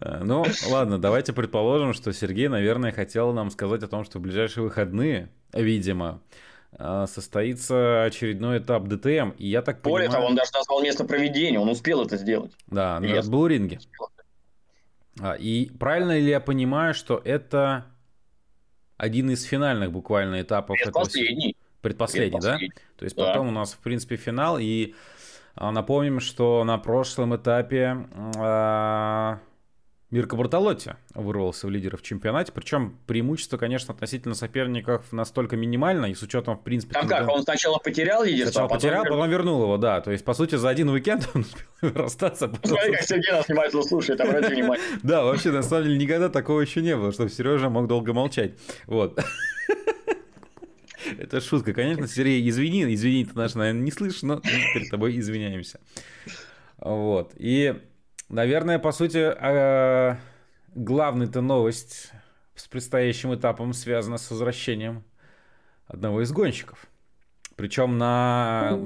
Ну, 0.00 0.44
ладно, 0.70 0.98
давайте 0.98 1.32
предположим, 1.32 1.92
что 1.92 2.12
Сергей, 2.12 2.48
наверное, 2.48 2.92
хотел 2.92 3.32
нам 3.32 3.50
сказать 3.50 3.82
о 3.82 3.88
том, 3.88 4.04
что 4.04 4.18
в 4.18 4.22
ближайшие 4.22 4.64
выходные, 4.64 5.30
видимо, 5.52 6.20
а, 6.72 7.06
состоится 7.06 8.04
очередной 8.04 8.58
этап 8.58 8.84
ДТМ. 8.84 9.30
И 9.38 9.48
я 9.48 9.62
так 9.62 9.80
Более 9.82 10.10
того, 10.10 10.26
он 10.26 10.34
даже 10.34 10.50
назвал 10.54 10.82
место 10.82 11.04
проведения, 11.04 11.58
он 11.58 11.68
успел 11.68 12.02
это 12.02 12.16
сделать. 12.16 12.52
Да, 12.66 13.00
на 13.00 13.22
Блуринге. 13.22 13.80
А, 15.20 15.32
и 15.32 15.70
правильно 15.70 16.18
ли 16.18 16.28
я 16.28 16.40
понимаю, 16.40 16.94
что 16.94 17.20
это 17.24 17.86
один 18.96 19.30
из 19.30 19.42
финальных 19.44 19.92
буквально 19.92 20.42
этапов 20.42 20.76
Предпоследний. 20.82 21.50
этого... 21.50 21.68
Предпоследний, 21.80 22.30
Предпоследний, 22.32 22.70
да? 22.70 22.82
То 22.96 23.04
есть 23.04 23.16
да. 23.16 23.26
потом 23.26 23.48
у 23.48 23.50
нас, 23.52 23.72
в 23.72 23.78
принципе, 23.78 24.16
финал, 24.16 24.58
и 24.58 24.94
напомним, 25.60 26.20
что 26.20 26.64
на 26.64 26.78
прошлом 26.78 27.36
этапе 27.36 28.06
э, 28.36 29.36
Мирко 30.10 30.36
Бартолотти 30.36 30.96
вырвался 31.14 31.66
в 31.66 31.70
лидеры 31.70 31.98
в 31.98 32.02
чемпионате. 32.02 32.50
Причем 32.50 32.98
преимущество, 33.06 33.58
конечно, 33.58 33.92
относительно 33.92 34.34
соперников 34.34 35.12
настолько 35.12 35.56
минимально, 35.56 36.06
и 36.06 36.14
с 36.14 36.22
учетом, 36.22 36.56
в 36.56 36.62
принципе... 36.62 36.94
Там 36.94 37.06
как, 37.06 37.28
он 37.28 37.42
сначала 37.42 37.76
потерял 37.76 38.24
лидерство, 38.24 38.52
Сначала 38.52 38.66
а 38.66 38.68
потом 38.68 38.78
потерял, 38.78 39.04
потом 39.04 39.28
вернул 39.28 39.62
его, 39.62 39.76
да. 39.76 40.00
То 40.00 40.10
есть, 40.10 40.24
по 40.24 40.32
сути, 40.32 40.54
за 40.54 40.70
один 40.70 40.88
уикенд 40.88 41.28
он 41.34 41.42
успел 41.42 41.92
расстаться. 42.02 42.50
Смотри, 42.62 42.92
как 42.92 43.02
Сергей 43.02 43.32
нас 43.32 43.48
внимательно 43.48 43.82
слушает, 43.82 44.20
обрати 44.22 44.54
внимание. 44.54 44.84
Да, 45.02 45.24
вообще, 45.24 45.50
на 45.50 45.62
самом 45.62 45.84
деле, 45.84 45.98
никогда 45.98 46.30
такого 46.30 46.62
еще 46.62 46.80
не 46.80 46.96
было, 46.96 47.12
чтобы 47.12 47.28
Сережа 47.28 47.68
мог 47.68 47.86
долго 47.86 48.14
молчать. 48.14 48.54
Вот. 48.86 49.20
Это 51.18 51.40
шутка. 51.40 51.72
Конечно, 51.72 52.06
Сергей, 52.06 52.48
извини, 52.48 52.92
извини, 52.94 53.24
ты 53.24 53.34
наш, 53.34 53.54
наверное, 53.54 53.82
не 53.82 53.90
слышишь, 53.90 54.22
но 54.22 54.36
мы 54.36 54.72
перед 54.74 54.90
тобой 54.90 55.18
извиняемся. 55.18 55.80
Вот. 56.76 57.32
И, 57.36 57.80
наверное, 58.28 58.78
по 58.78 58.92
сути, 58.92 59.18
э, 59.18 60.16
главная-то 60.74 61.40
новость 61.40 62.12
с 62.54 62.66
предстоящим 62.68 63.34
этапом 63.34 63.72
связана 63.72 64.18
с 64.18 64.30
возвращением 64.30 65.04
одного 65.86 66.22
из 66.22 66.32
гонщиков. 66.32 66.86
Причем 67.56 67.98
на... 67.98 68.78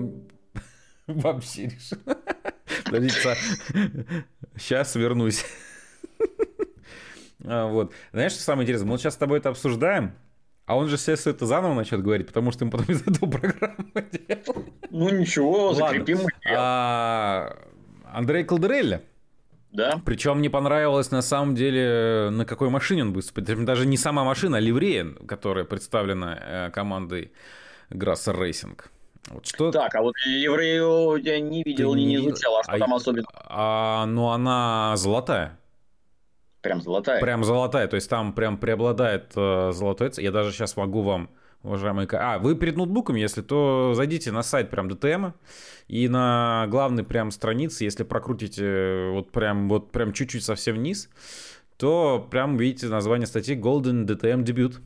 Вообще 1.07 1.67
решил. 1.67 1.99
Подождите, 2.85 3.37
сейчас 4.57 4.95
вернусь. 4.95 5.45
А, 7.45 7.67
вот. 7.67 7.93
Знаешь, 8.13 8.31
что 8.35 8.43
самое 8.43 8.65
интересное? 8.65 8.89
Мы 8.89 8.99
сейчас 8.99 9.15
с 9.15 9.17
тобой 9.17 9.41
это 9.41 9.49
обсуждаем, 9.49 10.15
а 10.67 10.77
он 10.77 10.89
же 10.89 10.97
все 10.97 11.13
это 11.13 11.47
заново 11.47 11.75
начнет 11.75 12.03
говорить, 12.03 12.27
потому 12.27 12.53
что 12.53 12.65
мы 12.65 12.71
потом 12.71 12.87
из 12.95 13.03
этого 13.03 13.31
программу 13.31 13.77
делаем. 13.95 14.73
Ну 14.91 15.09
ничего, 15.11 15.75
закрепим 15.75 16.21
а, 16.57 17.57
Андрей 18.13 18.45
Колдерелли. 18.45 19.03
Да. 19.73 20.01
Причем 20.05 20.39
мне 20.39 20.51
понравилось 20.51 21.11
на 21.11 21.23
самом 21.23 21.55
деле, 21.55 22.29
на 22.31 22.45
какой 22.45 22.69
машине 22.69 23.03
он 23.03 23.13
будет. 23.15 23.33
Даже 23.65 23.87
не 23.87 23.97
сама 23.97 24.23
машина, 24.23 24.59
а 24.59 24.61
ливрея, 24.61 25.07
которая 25.27 25.65
представлена 25.65 26.39
э, 26.39 26.71
командой 26.71 27.33
Grasser 27.89 28.39
Racing. 28.39 28.79
Вот 29.31 29.47
что... 29.47 29.71
Так, 29.71 29.95
а 29.95 30.03
вот 30.03 30.15
ливрею 30.27 31.17
я 31.17 31.41
не 31.41 31.63
видел, 31.63 31.95
Ты 31.95 32.01
не 32.01 32.17
изучал, 32.17 32.59
а 32.59 32.63
что 32.65 32.73
а, 32.73 32.79
там 32.79 32.95
особенно? 32.95 33.27
А, 33.35 34.07
ну, 34.07 34.29
она 34.29 34.95
золотая. 34.97 35.59
Прям 36.63 36.81
золотая. 36.81 37.21
Прям 37.21 37.43
золотая, 37.45 37.89
то 37.89 37.97
есть 37.97 38.09
там 38.09 38.33
прям 38.33 38.57
преобладает 38.57 39.33
э, 39.35 39.73
золотой 39.73 40.11
цвет. 40.11 40.25
Я 40.25 40.31
даже 40.31 40.53
сейчас 40.53 40.77
могу 40.77 41.03
вам, 41.03 41.29
уважаемые... 41.65 42.09
А, 42.13 42.39
вы 42.39 42.55
перед 42.55 42.77
ноутбуком, 42.77 43.17
если, 43.17 43.43
то 43.43 43.93
зайдите 43.95 44.31
на 44.31 44.45
сайт 44.45 44.71
прям 44.71 44.87
DTM, 44.89 45.33
и 45.89 46.09
на 46.09 46.67
главной 46.69 47.03
прям 47.03 47.33
странице, 47.33 47.83
если 47.83 48.05
прокрутите 48.05 48.65
э, 48.65 49.11
вот 49.11 49.33
прям, 49.33 49.69
вот 49.69 49.91
прям 49.91 50.13
чуть-чуть 50.13 50.45
совсем 50.45 50.77
вниз, 50.77 51.11
то 51.79 52.27
прям 52.31 52.57
видите 52.57 52.87
название 52.87 53.27
статьи 53.27 53.57
Golden 53.57 54.07
DTM 54.07 54.45
Debut. 54.45 54.77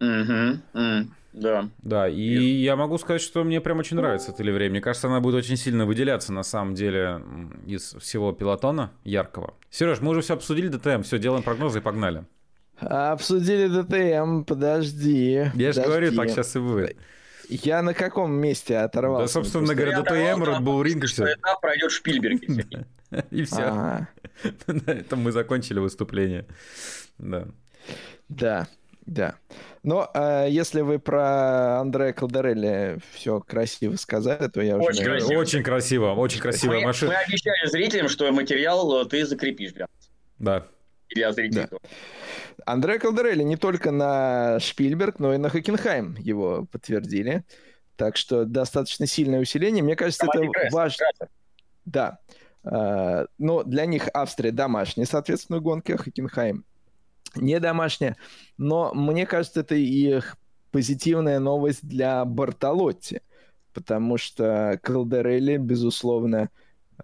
Угу, 0.00 0.60
mm 0.74 1.10
да. 1.32 1.68
Да, 1.78 2.08
и 2.08 2.28
Нет. 2.28 2.64
я 2.64 2.76
могу 2.76 2.98
сказать, 2.98 3.22
что 3.22 3.44
мне 3.44 3.60
прям 3.60 3.78
очень 3.78 3.96
нравится 3.96 4.32
эта 4.32 4.42
ливрея. 4.42 4.70
Мне 4.70 4.80
кажется, 4.80 5.06
она 5.08 5.20
будет 5.20 5.36
очень 5.36 5.56
сильно 5.56 5.86
выделяться 5.86 6.32
на 6.32 6.42
самом 6.42 6.74
деле 6.74 7.22
из 7.66 7.94
всего 7.94 8.32
пилотона 8.32 8.92
яркого. 9.04 9.54
Сереж, 9.70 10.00
мы 10.00 10.10
уже 10.10 10.22
все 10.22 10.34
обсудили 10.34 10.68
ДТМ, 10.68 11.02
все, 11.02 11.18
делаем 11.18 11.42
прогнозы 11.42 11.78
и 11.78 11.82
погнали. 11.82 12.24
Обсудили 12.80 13.68
ДТМ, 13.68 14.44
подожди. 14.44 15.32
Я 15.32 15.50
подожди. 15.52 15.72
же 15.72 15.82
говорю, 15.82 16.16
так 16.16 16.30
сейчас 16.30 16.56
и 16.56 16.58
будет. 16.58 16.96
Я 17.48 17.82
на 17.82 17.94
каком 17.94 18.32
месте 18.32 18.78
оторвался? 18.78 19.34
Да, 19.34 19.42
собственно 19.42 19.74
говоря, 19.74 20.00
ДТМ, 20.02 20.42
Red 20.42 20.60
Bull 20.60 20.82
Ring 20.82 21.00
и 21.02 21.06
все. 21.06 21.24
Этап 21.24 21.60
пройдет 21.60 21.90
Шпильберг. 21.90 22.42
И 23.30 23.42
все. 23.44 24.06
На 24.66 24.90
этом 24.90 25.20
мы 25.20 25.32
закончили 25.32 25.80
выступление. 25.80 26.46
Да. 27.18 27.48
Да. 28.28 28.68
Да. 29.10 29.34
Но 29.82 30.08
э, 30.14 30.46
если 30.50 30.82
вы 30.82 31.00
про 31.00 31.80
Андрея 31.80 32.12
Калдарелли 32.12 33.00
все 33.12 33.40
красиво 33.40 33.96
сказали, 33.96 34.46
то 34.46 34.62
я 34.62 34.76
очень 34.76 35.02
уже... 35.02 35.10
Красиво. 35.10 35.40
Очень 35.40 35.62
красиво, 35.64 36.12
очень 36.12 36.40
красивая 36.40 36.78
мы, 36.78 36.86
машина. 36.86 37.12
Мы 37.14 37.18
обещали 37.18 37.68
зрителям, 37.68 38.08
что 38.08 38.30
материал 38.30 39.02
э, 39.02 39.08
ты 39.08 39.26
закрепишь 39.26 39.72
для 39.72 39.86
нас. 39.86 40.10
Да. 40.38 40.66
Для 41.12 41.32
зрителей. 41.32 41.66
Да. 41.68 41.78
Андреа 42.66 43.00
Калдарелли 43.00 43.42
не 43.42 43.56
только 43.56 43.90
на 43.90 44.60
Шпильберг, 44.60 45.18
но 45.18 45.34
и 45.34 45.38
на 45.38 45.48
Хокенхайм 45.48 46.14
его 46.16 46.68
подтвердили. 46.70 47.42
Так 47.96 48.16
что 48.16 48.44
достаточно 48.44 49.08
сильное 49.08 49.40
усиление. 49.40 49.82
Мне 49.82 49.96
кажется, 49.96 50.24
Команде 50.24 50.52
это 50.54 50.72
важно. 50.72 51.06
Да. 51.84 52.18
Uh, 52.62 53.26
но 53.38 53.64
для 53.64 53.86
них 53.86 54.08
Австрия 54.12 54.52
домашняя, 54.52 55.06
соответственно, 55.06 55.60
гонки, 55.60 55.92
а 55.92 55.96
Хокенхайм 55.96 56.66
не 57.36 57.58
домашняя. 57.60 58.16
Но 58.58 58.92
мне 58.94 59.26
кажется, 59.26 59.60
это 59.60 59.74
и 59.74 60.20
позитивная 60.70 61.38
новость 61.38 61.86
для 61.86 62.24
Бартолотти, 62.24 63.22
потому 63.72 64.18
что 64.18 64.78
Калдерелли, 64.82 65.56
безусловно, 65.56 66.50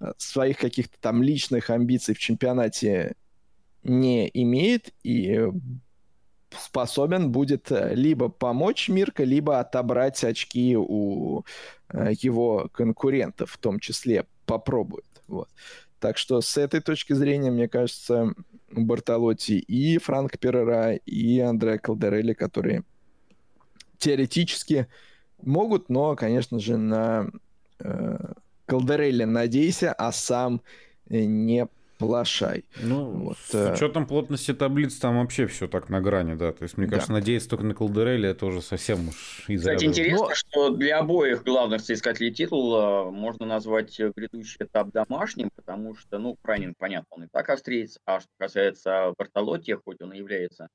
э, 0.01 0.13
своих 0.19 0.59
каких-то 0.59 0.97
там 1.01 1.23
личных 1.23 1.71
амбиций 1.71 2.15
в 2.15 2.19
чемпионате 2.19 3.15
не 3.83 4.31
имеет 4.33 4.93
и 5.03 5.49
способен 6.51 7.31
будет 7.31 7.71
э, 7.71 7.95
либо 7.95 8.29
помочь 8.29 8.89
Мирка, 8.89 9.25
либо 9.25 9.61
отобрать 9.61 10.23
очки 10.25 10.77
у 10.77 11.45
э, 11.89 12.13
его 12.21 12.69
конкурентов, 12.73 13.53
в 13.53 13.59
том 13.59 13.81
числе 13.81 14.27
попробует. 14.47 15.05
Вот. 15.27 15.49
Так 16.01 16.19
что 16.19 16.41
с 16.41 16.57
этой 16.57 16.81
точки 16.81 17.13
зрения, 17.13 17.51
мне 17.51 17.69
кажется, 17.69 18.35
Бартолотти 18.71 19.59
и 19.59 19.99
Франк 19.99 20.39
Перера, 20.39 20.95
и 20.95 21.39
Андре 21.41 21.79
Калдерелли, 21.79 22.35
которые 22.35 22.85
теоретически 23.99 24.89
могут, 25.43 25.89
но, 25.89 26.15
конечно 26.17 26.59
же, 26.59 26.77
на 26.77 27.31
э, 27.79 28.33
Калдерелли 28.67 29.25
надейся, 29.25 29.93
а 29.93 30.13
сам 30.13 30.61
не 31.09 31.67
плашай. 31.99 32.65
Ну, 32.83 33.11
вот, 33.11 33.39
с 33.39 33.55
э, 33.55 33.73
учетом 33.73 34.07
плотности 34.07 34.53
таблиц 34.53 34.97
там 34.97 35.19
вообще 35.19 35.47
все 35.47 35.67
так 35.67 35.89
на 35.89 36.01
грани, 36.01 36.35
да. 36.35 36.53
То 36.53 36.65
есть, 36.65 36.77
мне 36.77 36.87
кажется, 36.87 37.09
да. 37.09 37.15
надеяться 37.15 37.49
только 37.49 37.65
на 37.65 37.75
Колдерелли 37.75 38.29
это 38.29 38.47
уже 38.47 38.63
совсем 38.63 39.09
уж 39.09 39.45
из 39.49 39.61
Кстати, 39.61 39.85
интересно, 39.85 40.29
Но... 40.29 40.35
что 40.35 40.71
для 40.71 40.99
обоих 40.99 41.43
главных 41.43 41.81
соискателей 41.81 42.33
титула 42.33 43.11
можно 43.11 43.47
назвать 43.47 43.99
грядущий 43.99 44.59
этап 44.61 44.91
домашним, 44.93 45.51
потому 45.55 45.95
что, 45.97 46.19
ну, 46.19 46.37
Пранин, 46.43 46.75
понятно, 46.79 47.09
он 47.11 47.25
и 47.25 47.29
так 47.29 47.49
австриец, 47.49 47.99
а 48.05 48.21
что 48.21 48.31
касается 48.39 49.13
Бартолотти, 49.17 49.73
хоть 49.73 50.01
он 50.01 50.13
и 50.13 50.19
является 50.19 50.69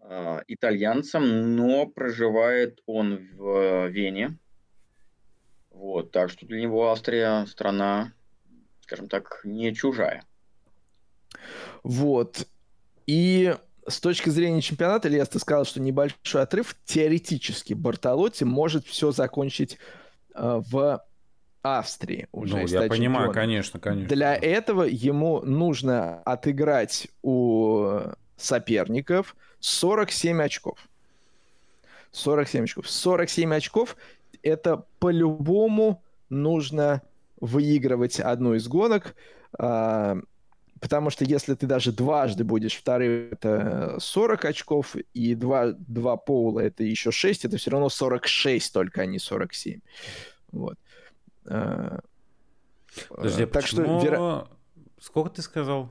э, 0.00 0.40
итальянцем, 0.48 1.56
но 1.56 1.86
проживает 1.86 2.80
он 2.86 3.28
в 3.36 3.88
Вене. 3.88 4.38
Вот, 5.70 6.10
так 6.10 6.30
что 6.30 6.46
для 6.46 6.60
него 6.60 6.90
Австрия 6.90 7.46
страна, 7.46 8.12
скажем 8.82 9.08
так, 9.08 9.40
не 9.44 9.74
чужая. 9.74 10.24
Вот. 11.82 12.46
И 13.06 13.54
с 13.86 14.00
точки 14.00 14.28
зрения 14.30 14.60
чемпионата, 14.60 15.08
Ильяс, 15.08 15.28
ты 15.28 15.38
сказал, 15.38 15.64
что 15.64 15.80
небольшой 15.80 16.42
отрыв, 16.42 16.76
теоретически 16.84 17.74
Бартолотти 17.74 18.44
может 18.44 18.86
все 18.86 19.10
закончить 19.12 19.78
э, 20.34 20.62
в 20.70 21.04
Австрии 21.62 22.28
уже. 22.32 22.56
Ну, 22.56 22.66
я 22.66 22.82
понимаю, 22.82 23.28
чемпионом. 23.28 23.32
конечно, 23.34 23.80
конечно. 23.80 24.08
Для 24.08 24.34
этого 24.34 24.82
ему 24.82 25.40
нужно 25.42 26.20
отыграть 26.22 27.08
у 27.22 28.00
соперников 28.36 29.36
47 29.60 30.42
очков. 30.42 30.78
47 32.12 32.64
очков. 32.64 32.88
47 32.90 33.54
очков 33.54 33.96
это 34.42 34.84
по-любому 34.98 36.02
нужно 36.28 37.02
выигрывать 37.40 38.20
одну 38.20 38.54
из 38.54 38.66
гонок. 38.68 39.14
А, 39.58 40.18
Потому 40.82 41.10
что 41.10 41.24
если 41.24 41.54
ты 41.54 41.68
даже 41.68 41.92
дважды 41.92 42.42
будешь 42.42 42.74
вторым, 42.74 43.28
это 43.30 44.00
40 44.00 44.44
очков, 44.46 44.96
и 45.14 45.36
два, 45.36 45.74
два 45.78 46.16
поула 46.16 46.58
это 46.58 46.82
еще 46.82 47.12
6, 47.12 47.44
это 47.44 47.56
все 47.56 47.70
равно 47.70 47.88
46 47.88 48.72
только, 48.72 49.02
а 49.02 49.06
не 49.06 49.20
47. 49.20 49.78
Вот. 50.50 50.76
А, 51.46 52.00
Подожди, 53.08 53.46
так 53.46 53.62
почему... 53.62 54.00
что... 54.00 54.48
Сколько 54.98 55.30
ты 55.30 55.42
сказал? 55.42 55.88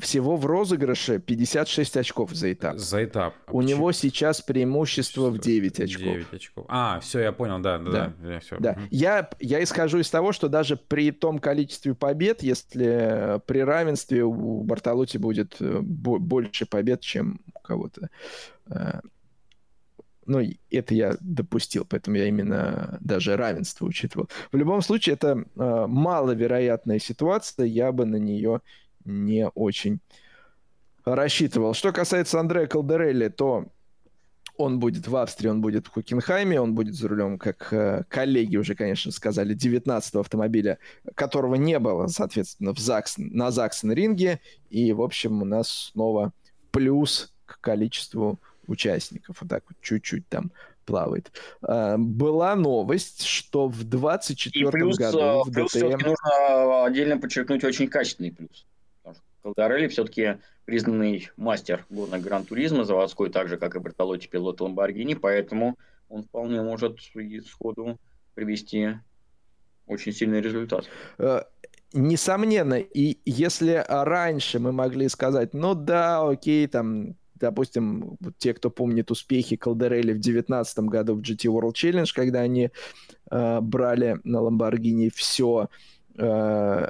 Всего 0.00 0.36
в 0.36 0.46
розыгрыше 0.46 1.18
56 1.18 1.96
очков 1.96 2.30
за 2.32 2.52
этап. 2.52 2.78
За 2.78 3.04
этап. 3.04 3.34
А 3.46 3.50
У 3.50 3.58
почему? 3.58 3.62
него 3.62 3.92
сейчас 3.92 4.40
преимущество 4.40 5.30
в 5.30 5.38
9 5.38 5.80
очков. 5.80 6.02
9 6.02 6.32
очков. 6.32 6.66
А, 6.68 7.00
все, 7.00 7.20
я 7.20 7.32
понял, 7.32 7.58
да, 7.58 7.78
да, 7.78 7.90
да. 7.90 8.12
да, 8.20 8.40
все. 8.40 8.56
да. 8.58 8.78
Я, 8.90 9.28
я 9.40 9.62
исхожу 9.62 9.98
из 9.98 10.10
того, 10.10 10.32
что 10.32 10.48
даже 10.48 10.76
при 10.76 11.10
том 11.10 11.38
количестве 11.38 11.94
побед, 11.94 12.42
если 12.42 13.40
при 13.46 13.58
равенстве 13.58 14.24
у 14.24 14.62
Бартолотти 14.62 15.18
будет 15.18 15.56
э, 15.60 15.80
больше 15.80 16.66
побед, 16.66 17.00
чем 17.00 17.40
у 17.54 17.60
кого-то. 17.60 18.08
Э, 18.70 19.00
ну, 20.28 20.42
это 20.70 20.94
я 20.94 21.16
допустил, 21.20 21.86
поэтому 21.88 22.18
я 22.18 22.26
именно 22.26 22.98
даже 23.00 23.36
равенство 23.36 23.86
учитывал. 23.86 24.28
В 24.52 24.56
любом 24.56 24.82
случае, 24.82 25.14
это 25.14 25.44
э, 25.56 25.86
маловероятная 25.88 26.98
ситуация, 26.98 27.64
я 27.66 27.90
бы 27.92 28.04
на 28.04 28.16
нее 28.16 28.60
не 29.08 29.48
очень 29.48 30.00
рассчитывал. 31.04 31.74
Что 31.74 31.92
касается 31.92 32.38
Андрея 32.38 32.66
Калдерелли, 32.66 33.28
то 33.28 33.66
он 34.56 34.80
будет 34.80 35.06
в 35.06 35.16
Австрии, 35.16 35.48
он 35.48 35.60
будет 35.60 35.86
в 35.86 35.90
Хокенхайме, 35.90 36.60
он 36.60 36.74
будет 36.74 36.94
за 36.94 37.08
рулем, 37.08 37.38
как 37.38 37.72
э, 37.72 38.02
коллеги 38.08 38.56
уже, 38.56 38.74
конечно, 38.74 39.12
сказали, 39.12 39.56
19-го 39.56 40.20
автомобиля, 40.20 40.78
которого 41.14 41.54
не 41.54 41.78
было, 41.78 42.08
соответственно, 42.08 42.74
в 42.74 42.78
Закс, 42.78 43.14
на 43.18 43.50
Заксен-ринге. 43.50 44.40
И, 44.68 44.92
в 44.92 45.00
общем, 45.00 45.42
у 45.42 45.44
нас 45.44 45.90
снова 45.92 46.32
плюс 46.72 47.32
к 47.46 47.60
количеству 47.60 48.40
участников. 48.66 49.40
Вот 49.40 49.48
так 49.48 49.62
вот 49.68 49.78
чуть-чуть 49.80 50.28
там 50.28 50.50
плавает. 50.84 51.30
А, 51.62 51.96
была 51.96 52.56
новость, 52.56 53.22
что 53.22 53.68
в 53.68 53.84
24 53.84 54.70
году 54.94 55.18
э, 55.18 55.42
в 55.44 55.52
плюс 55.52 55.72
ДТМ... 55.72 55.90
нужно 55.90 56.84
отдельно 56.84 57.18
подчеркнуть 57.18 57.62
очень 57.62 57.88
качественный 57.88 58.32
плюс. 58.32 58.66
Колдарелли 59.48 59.88
все-таки 59.88 60.36
признанный 60.66 61.30
мастер 61.38 61.86
гонок 61.88 62.20
Гран-туризма 62.20 62.84
заводской, 62.84 63.30
так 63.30 63.48
же, 63.48 63.56
как 63.56 63.76
и 63.76 63.78
Бертолотти 63.78 64.28
пилот 64.28 64.60
Ламборгини, 64.60 65.14
поэтому 65.14 65.78
он 66.10 66.24
вполне 66.24 66.60
может 66.60 66.98
сходу 67.46 67.98
привести 68.34 68.98
очень 69.86 70.12
сильный 70.12 70.42
результат. 70.42 70.84
Э, 71.18 71.44
несомненно, 71.94 72.74
и 72.74 73.18
если 73.24 73.82
раньше 73.88 74.58
мы 74.58 74.72
могли 74.72 75.08
сказать, 75.08 75.54
ну 75.54 75.74
да, 75.74 76.28
окей, 76.28 76.66
там, 76.66 77.16
допустим, 77.34 78.18
те, 78.36 78.52
кто 78.52 78.70
помнит 78.70 79.10
успехи 79.10 79.56
Калдерелли 79.56 80.12
в 80.12 80.20
2019 80.20 80.78
году 80.80 81.14
в 81.14 81.22
GT 81.22 81.46
World 81.46 81.72
Challenge, 81.72 82.10
когда 82.14 82.40
они 82.40 82.70
э, 83.30 83.60
брали 83.62 84.18
на 84.24 84.42
Ламборгини 84.42 85.08
все, 85.08 85.70
э, 86.18 86.88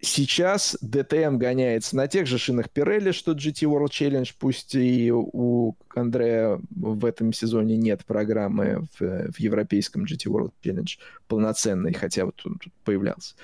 Сейчас 0.00 0.76
DTM 0.82 1.38
гоняется 1.38 1.96
на 1.96 2.06
тех 2.06 2.26
же 2.26 2.38
шинах 2.38 2.66
Pirelli, 2.72 3.12
что 3.12 3.32
GT 3.32 3.66
World 3.66 3.90
Challenge, 3.90 4.32
пусть 4.38 4.74
и 4.76 5.10
у 5.12 5.74
Андрея 5.94 6.60
в 6.70 7.04
этом 7.04 7.32
сезоне 7.32 7.76
нет 7.76 8.04
программы 8.04 8.86
в, 8.98 9.32
в 9.32 9.40
европейском 9.40 10.04
GT 10.04 10.26
World 10.26 10.52
Challenge 10.62 10.90
полноценной, 11.26 11.92
хотя 11.94 12.26
вот 12.26 12.40
он 12.44 12.58
тут 12.58 12.72
появлялся. 12.84 13.34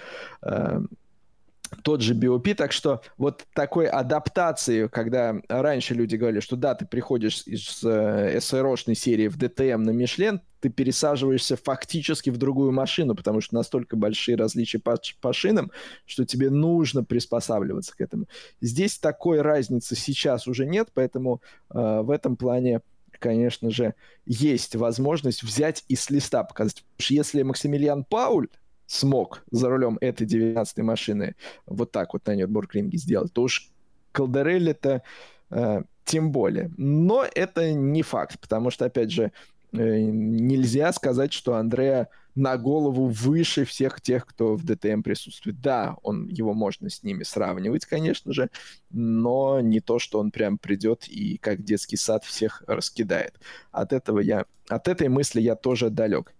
Тот 1.82 2.00
же 2.00 2.14
BOP, 2.14 2.54
так 2.54 2.72
что 2.72 3.02
вот 3.16 3.44
такой 3.54 3.86
адаптации, 3.86 4.86
когда 4.88 5.36
раньше 5.48 5.94
люди 5.94 6.16
говорили, 6.16 6.40
что 6.40 6.56
да, 6.56 6.74
ты 6.74 6.86
приходишь 6.86 7.42
из 7.46 7.82
э, 7.84 8.36
SRO-шной 8.38 8.94
серии 8.94 9.28
в 9.28 9.36
DTM 9.36 9.78
на 9.78 9.90
Мишлен, 9.90 10.40
ты 10.60 10.70
пересаживаешься 10.70 11.56
фактически 11.56 12.30
в 12.30 12.38
другую 12.38 12.72
машину, 12.72 13.14
потому 13.14 13.40
что 13.40 13.54
настолько 13.54 13.96
большие 13.96 14.36
различия 14.36 14.78
по, 14.78 14.96
по 15.20 15.32
шинам, 15.32 15.70
что 16.06 16.24
тебе 16.24 16.48
нужно 16.48 17.04
приспосабливаться 17.04 17.94
к 17.94 18.00
этому. 18.00 18.26
Здесь 18.60 18.98
такой 18.98 19.42
разницы 19.42 19.94
сейчас 19.94 20.46
уже 20.46 20.64
нет, 20.64 20.88
поэтому 20.94 21.42
э, 21.70 22.00
в 22.02 22.10
этом 22.10 22.36
плане 22.36 22.80
конечно 23.20 23.70
же, 23.70 23.94
есть 24.26 24.76
возможность 24.76 25.42
взять 25.42 25.84
и 25.88 25.96
с 25.96 26.10
листа 26.10 26.44
показать. 26.44 26.84
Если 26.98 27.42
Максимилиан 27.42 28.04
Пауль 28.04 28.48
смог 28.86 29.44
за 29.50 29.68
рулем 29.68 29.98
этой 30.00 30.26
19-й 30.26 30.82
машины 30.82 31.36
вот 31.66 31.92
так 31.92 32.12
вот 32.12 32.26
на 32.26 32.34
Нюрнбург-ринге 32.34 32.98
сделать, 32.98 33.32
то 33.32 33.42
уж 33.42 33.70
Калдерелли-то 34.12 35.02
э, 35.50 35.82
тем 36.04 36.32
более. 36.32 36.70
Но 36.76 37.24
это 37.34 37.72
не 37.72 38.02
факт, 38.02 38.38
потому 38.40 38.70
что, 38.70 38.84
опять 38.84 39.10
же, 39.10 39.32
э, 39.72 40.00
нельзя 40.00 40.92
сказать, 40.92 41.32
что 41.32 41.54
Андреа 41.54 42.08
на 42.34 42.56
голову 42.56 43.06
выше 43.06 43.64
всех 43.64 44.00
тех, 44.00 44.26
кто 44.26 44.56
в 44.56 44.64
ДТМ 44.64 45.02
присутствует. 45.02 45.60
Да, 45.60 45.96
он, 46.02 46.26
его 46.28 46.52
можно 46.52 46.90
с 46.90 47.02
ними 47.02 47.22
сравнивать, 47.22 47.86
конечно 47.86 48.32
же, 48.32 48.50
но 48.90 49.60
не 49.60 49.80
то, 49.80 49.98
что 49.98 50.18
он 50.18 50.30
прям 50.30 50.58
придет 50.58 51.06
и 51.06 51.38
как 51.38 51.62
детский 51.62 51.96
сад 51.96 52.24
всех 52.24 52.62
раскидает. 52.66 53.38
От 53.70 53.92
этого 53.92 54.18
я, 54.18 54.46
от 54.68 54.88
этой 54.88 55.08
мысли 55.08 55.40
я 55.40 55.54
тоже 55.54 55.90
далек. 55.90 56.34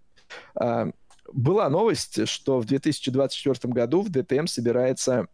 А, 1.25 1.29
была 1.33 1.69
новость, 1.69 2.27
что 2.27 2.59
в 2.59 2.65
2024 2.65 3.73
году 3.73 4.01
в 4.01 4.09
DTM 4.09 4.47
собирается 4.47 5.27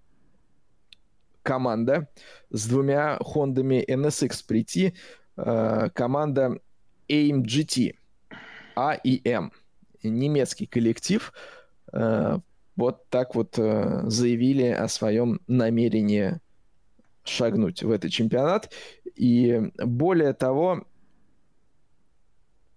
команда 1.44 2.08
с 2.50 2.68
двумя 2.68 3.18
Хондами 3.20 3.84
NSX 3.88 4.46
прийти. 4.48 4.94
Э, 5.38 5.90
команда 5.94 6.60
AIM-GT, 7.10 7.96
A 8.76 8.94
и 8.94 9.28
M. 9.28 9.52
Немецкий 10.04 10.66
коллектив. 10.66 11.34
Э, 11.94 12.40
вот 12.76 13.08
так 13.10 13.36
вот 13.36 13.58
э, 13.58 14.04
заявили 14.06 14.68
о 14.68 14.88
своем 14.88 15.42
намерении 15.48 16.40
шагнуть 17.24 17.84
в 17.84 17.92
этот 17.92 18.12
чемпионат. 18.12 18.72
И 19.16 19.72
более 19.78 20.34
того, 20.34 20.86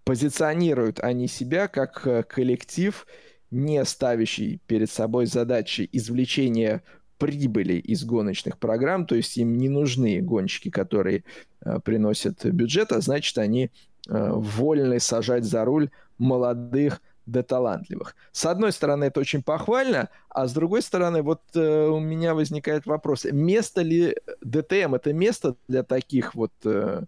позиционируют 0.04 1.00
они 1.00 1.28
себя 1.28 1.68
как 1.68 2.06
э, 2.06 2.22
коллектив, 2.22 3.06
не 3.50 3.84
ставящий 3.84 4.60
перед 4.66 4.90
собой 4.90 5.26
задачи 5.26 5.88
извлечения 5.92 6.82
прибыли 7.18 7.74
из 7.74 8.04
гоночных 8.04 8.58
программ, 8.58 9.06
то 9.06 9.14
есть 9.14 9.36
им 9.36 9.56
не 9.56 9.68
нужны 9.68 10.20
гонщики, 10.20 10.70
которые 10.70 11.24
э, 11.64 11.78
приносят 11.84 12.44
бюджет, 12.44 12.92
а 12.92 13.00
значит 13.00 13.38
они 13.38 13.64
э, 13.64 13.70
вольны 14.08 15.00
сажать 15.00 15.44
за 15.44 15.64
руль 15.64 15.90
молодых 16.18 17.00
да 17.26 17.42
талантливых. 17.42 18.14
С 18.32 18.44
одной 18.44 18.72
стороны, 18.72 19.04
это 19.04 19.20
очень 19.20 19.42
похвально, 19.42 20.10
а 20.28 20.46
с 20.46 20.52
другой 20.52 20.82
стороны, 20.82 21.22
вот 21.22 21.40
э, 21.54 21.86
у 21.86 21.98
меня 21.98 22.34
возникает 22.34 22.84
вопрос, 22.86 23.24
место 23.24 23.80
ли 23.80 24.16
ДТМ, 24.42 24.94
это 24.94 25.12
место 25.12 25.56
для 25.68 25.82
таких 25.82 26.34
вот 26.34 26.52
э, 26.64 27.04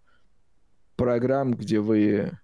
программ, 0.97 1.53
где 1.53 1.81
вы 1.81 2.39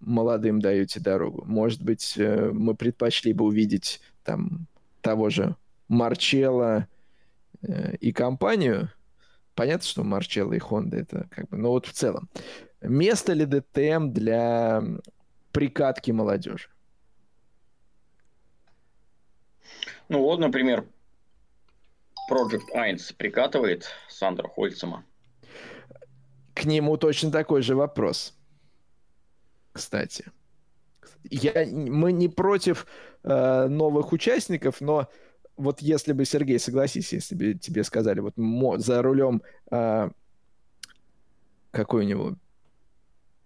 молодым 0.00 0.60
даете 0.60 1.00
дорогу. 1.00 1.44
Может 1.44 1.82
быть, 1.82 2.14
э, 2.16 2.50
мы 2.52 2.74
предпочли 2.74 3.32
бы 3.32 3.44
увидеть 3.44 4.00
там 4.24 4.66
того 5.00 5.30
же 5.30 5.56
Марчелла 5.88 6.88
э, 7.62 7.96
и 7.96 8.12
компанию. 8.12 8.90
Понятно, 9.54 9.86
что 9.86 10.04
Марчелло 10.04 10.52
и 10.52 10.58
Honda 10.58 10.96
это 10.96 11.28
как 11.30 11.48
бы... 11.48 11.56
Но 11.56 11.70
вот 11.70 11.86
в 11.86 11.92
целом. 11.92 12.28
Место 12.80 13.32
ли 13.32 13.46
ДТМ 13.46 14.12
для 14.12 14.82
прикатки 15.52 16.10
молодежи? 16.10 16.68
Ну 20.08 20.20
вот, 20.22 20.38
например, 20.38 20.86
Project 22.30 22.70
1 22.72 22.98
прикатывает 23.16 23.86
Сандра 24.08 24.48
Хольцема. 24.48 25.04
К 26.54 26.64
нему 26.64 26.96
точно 26.96 27.30
такой 27.30 27.62
же 27.62 27.74
вопрос 27.74 28.36
кстати. 29.76 30.24
Я, 31.30 31.66
мы 31.66 32.12
не 32.12 32.28
против 32.28 32.86
э, 33.22 33.66
новых 33.68 34.12
участников, 34.12 34.80
но 34.80 35.08
вот 35.56 35.80
если 35.80 36.12
бы, 36.12 36.24
Сергей, 36.24 36.58
согласись, 36.58 37.12
если 37.12 37.34
бы 37.34 37.54
тебе 37.54 37.82
сказали, 37.84 38.20
вот 38.20 38.36
мо, 38.36 38.78
за 38.78 39.02
рулем 39.02 39.42
э, 39.70 40.10
какой 41.70 42.04
у 42.04 42.08
него? 42.08 42.34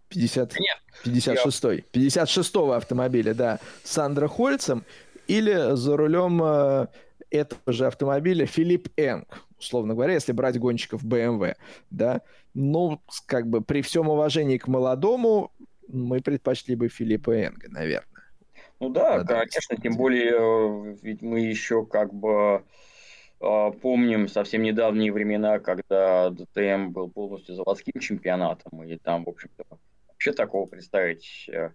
50, 0.09 0.57
Нет, 0.59 1.27
56-й, 1.27 1.85
56-го 1.93 2.73
автомобиля, 2.73 3.33
да, 3.33 3.61
Сандра 3.85 4.27
Хольцем, 4.27 4.85
или 5.29 5.77
за 5.77 5.97
рулем 5.97 6.43
э, 6.43 6.87
этого 7.31 7.73
же 7.73 7.87
автомобиля 7.87 8.47
Филипп 8.47 8.89
Энг, 8.97 9.45
условно 9.59 9.95
говоря, 9.95 10.15
если 10.15 10.33
брать 10.33 10.59
гонщиков 10.59 11.05
BMW, 11.05 11.55
да, 11.91 12.23
ну, 12.55 13.01
как 13.27 13.47
бы 13.49 13.61
при 13.61 13.83
всем 13.83 14.09
уважении 14.09 14.59
к 14.59 14.67
молодому, 14.67 15.53
мы 15.93 16.21
предпочли 16.21 16.75
бы 16.75 16.89
Филиппа 16.89 17.47
Энга, 17.47 17.69
наверное. 17.69 18.25
Ну 18.81 18.89
да, 18.89 19.25
конечно, 19.25 19.77
тем 19.77 19.97
более, 19.97 20.33
э, 20.33 20.97
ведь 21.03 21.21
мы 21.21 21.41
еще 21.41 21.85
как 21.85 22.15
бы 22.15 22.65
э, 23.41 23.73
помним 23.83 24.27
совсем 24.27 24.63
недавние 24.63 25.13
времена, 25.13 25.59
когда 25.59 26.31
ДТМ 26.31 26.91
был 26.91 27.11
полностью 27.11 27.55
заводским 27.57 28.01
чемпионатом, 28.01 28.83
и 28.83 28.97
там, 28.97 29.25
в 29.25 29.29
общем-то, 29.29 29.65
вообще 30.09 30.33
такого 30.33 30.67
представить 30.67 31.47
э, 31.53 31.71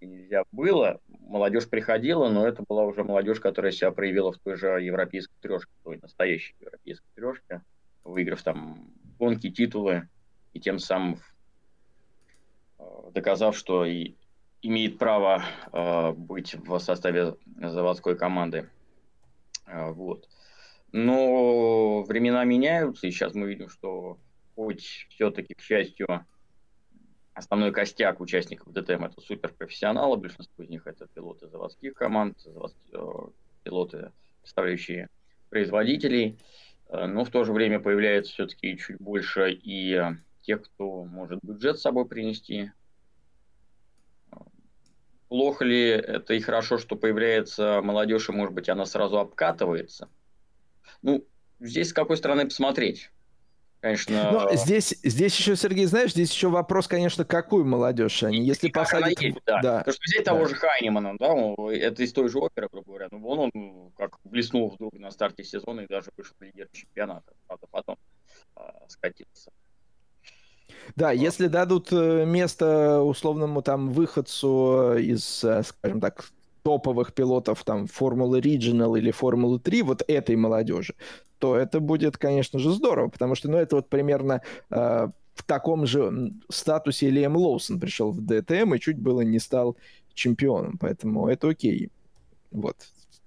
нельзя 0.00 0.44
было. 0.52 1.00
Молодежь 1.08 1.68
приходила, 1.68 2.28
но 2.28 2.46
это 2.46 2.62
была 2.68 2.84
уже 2.84 3.02
молодежь, 3.02 3.40
которая 3.40 3.72
себя 3.72 3.90
проявила 3.90 4.32
в 4.32 4.38
той 4.38 4.56
же 4.56 4.68
европейской 4.80 5.34
трешке, 5.40 5.72
той 5.82 5.98
настоящей 5.98 6.54
европейской 6.60 7.08
трешке, 7.14 7.62
выиграв 8.04 8.42
там 8.42 8.92
гонки, 9.18 9.50
титулы, 9.50 10.08
и 10.52 10.60
тем 10.60 10.78
самым 10.78 11.18
доказав, 13.12 13.56
что 13.56 13.84
и 13.84 14.14
имеет 14.62 14.98
право 14.98 15.44
э, 15.72 16.12
быть 16.12 16.54
в 16.54 16.78
составе 16.78 17.36
заводской 17.56 18.16
команды. 18.16 18.68
Э, 19.66 19.90
вот. 19.92 20.28
Но 20.92 22.02
времена 22.02 22.44
меняются, 22.44 23.06
и 23.06 23.10
сейчас 23.10 23.34
мы 23.34 23.48
видим, 23.48 23.68
что 23.68 24.18
хоть 24.54 25.06
все-таки, 25.10 25.54
к 25.54 25.60
счастью, 25.60 26.06
основной 27.34 27.72
костяк 27.72 28.20
участников 28.20 28.72
ДТМ 28.72 29.04
это 29.04 29.20
суперпрофессионалы, 29.20 30.16
большинство 30.16 30.64
из 30.64 30.70
них 30.70 30.86
это 30.86 31.06
пилоты 31.06 31.48
заводских 31.48 31.94
команд, 31.94 32.40
заводские, 32.40 33.00
э, 33.00 33.30
пилоты, 33.64 34.12
представляющие 34.40 35.08
производителей, 35.50 36.38
э, 36.88 37.06
но 37.06 37.24
в 37.24 37.30
то 37.30 37.44
же 37.44 37.52
время 37.52 37.80
появляется 37.80 38.32
все-таки 38.32 38.76
чуть 38.78 38.98
больше 38.98 39.52
и 39.52 40.00
тех, 40.48 40.62
кто 40.62 41.04
может 41.04 41.40
бюджет 41.42 41.78
с 41.78 41.82
собой 41.82 42.06
принести, 42.06 42.72
плохо 45.28 45.62
ли 45.62 45.90
это 45.90 46.32
и 46.32 46.40
хорошо, 46.40 46.78
что 46.78 46.96
появляется 46.96 47.82
молодежь, 47.82 48.30
и, 48.30 48.32
может 48.32 48.54
быть, 48.54 48.70
она 48.70 48.86
сразу 48.86 49.18
обкатывается. 49.18 50.08
Ну, 51.02 51.26
здесь 51.60 51.90
с 51.90 51.92
какой 51.92 52.16
стороны 52.16 52.46
посмотреть. 52.46 53.10
Конечно. 53.80 54.32
Но 54.32 54.56
здесь, 54.56 54.98
здесь 55.04 55.38
еще, 55.38 55.54
Сергей, 55.54 55.84
знаешь, 55.84 56.12
здесь 56.12 56.32
еще 56.32 56.48
вопрос, 56.48 56.88
конечно, 56.88 57.26
какую 57.26 57.66
молодежь 57.66 58.22
они. 58.22 58.40
Если 58.42 58.70
посадить... 58.70 59.20
Есть, 59.20 59.38
да. 59.44 59.60
да. 59.60 59.78
Потому 59.80 59.92
что 59.92 60.02
взять 60.02 60.24
да. 60.24 60.32
того 60.32 60.46
же 60.46 60.54
Хайнемана, 60.54 61.18
да, 61.18 61.34
это 61.74 62.02
из 62.02 62.12
той 62.14 62.30
же 62.30 62.38
оперы, 62.38 62.68
грубо 62.72 62.86
говоря. 62.86 63.08
Ну, 63.10 63.18
вон 63.18 63.50
он 63.54 63.92
как 63.98 64.18
блеснул 64.24 64.70
вдруг 64.70 64.94
на 64.94 65.10
старте 65.10 65.44
сезона 65.44 65.82
и 65.82 65.86
даже 65.86 66.10
вышел 66.16 66.34
лидер 66.40 66.68
чемпионата. 66.72 67.34
Правда, 67.46 67.66
потом 67.70 67.98
а, 68.56 68.72
скатился. 68.88 69.52
Да, 70.96 71.08
вот. 71.08 71.16
если 71.16 71.46
дадут 71.46 71.88
э, 71.92 72.24
место 72.26 73.00
условному 73.02 73.62
там 73.62 73.90
выходцу 73.90 74.96
из, 74.98 75.44
э, 75.44 75.62
скажем 75.62 76.00
так, 76.00 76.30
топовых 76.62 77.14
пилотов 77.14 77.64
там 77.64 77.86
Формулы 77.86 78.40
Regional 78.40 78.98
или 78.98 79.10
Формулы 79.10 79.58
3, 79.58 79.82
вот 79.82 80.02
этой 80.06 80.36
молодежи, 80.36 80.94
то 81.38 81.56
это 81.56 81.80
будет, 81.80 82.18
конечно 82.18 82.58
же, 82.58 82.70
здорово, 82.72 83.08
потому 83.08 83.34
что, 83.34 83.50
ну, 83.50 83.56
это 83.56 83.76
вот 83.76 83.88
примерно 83.88 84.42
э, 84.70 85.08
в 85.34 85.44
таком 85.44 85.86
же 85.86 86.32
статусе 86.50 87.10
Лиэм 87.10 87.36
Лоусон 87.36 87.78
пришел 87.78 88.10
в 88.10 88.20
ДТМ 88.20 88.74
и 88.74 88.80
чуть 88.80 88.98
было 88.98 89.20
не 89.20 89.38
стал 89.38 89.76
чемпионом, 90.14 90.78
поэтому 90.78 91.28
это 91.28 91.48
окей. 91.48 91.90
Вот. 92.50 92.76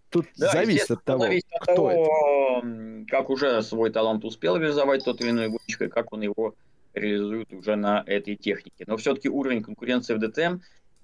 Тут 0.09 0.27
да, 0.37 0.51
зависит 0.51 0.91
от 0.91 1.03
того, 1.05 1.23
зависит 1.23 1.47
от 1.53 1.61
кто 1.61 1.75
того, 1.75 2.61
это. 2.61 3.05
Как 3.07 3.29
уже 3.29 3.61
свой 3.61 3.91
талант 3.91 4.25
успел 4.25 4.57
реализовать 4.57 5.05
тот 5.05 5.21
или 5.21 5.29
иной 5.29 5.47
гонщик, 5.47 5.81
и 5.83 5.87
как 5.87 6.11
он 6.11 6.21
его 6.21 6.53
реализует 6.93 7.53
уже 7.53 7.75
на 7.75 8.03
этой 8.05 8.35
технике. 8.35 8.83
Но 8.87 8.97
все-таки 8.97 9.29
уровень 9.29 9.63
конкуренции 9.63 10.13
в 10.13 10.19
ДТМ 10.19 10.59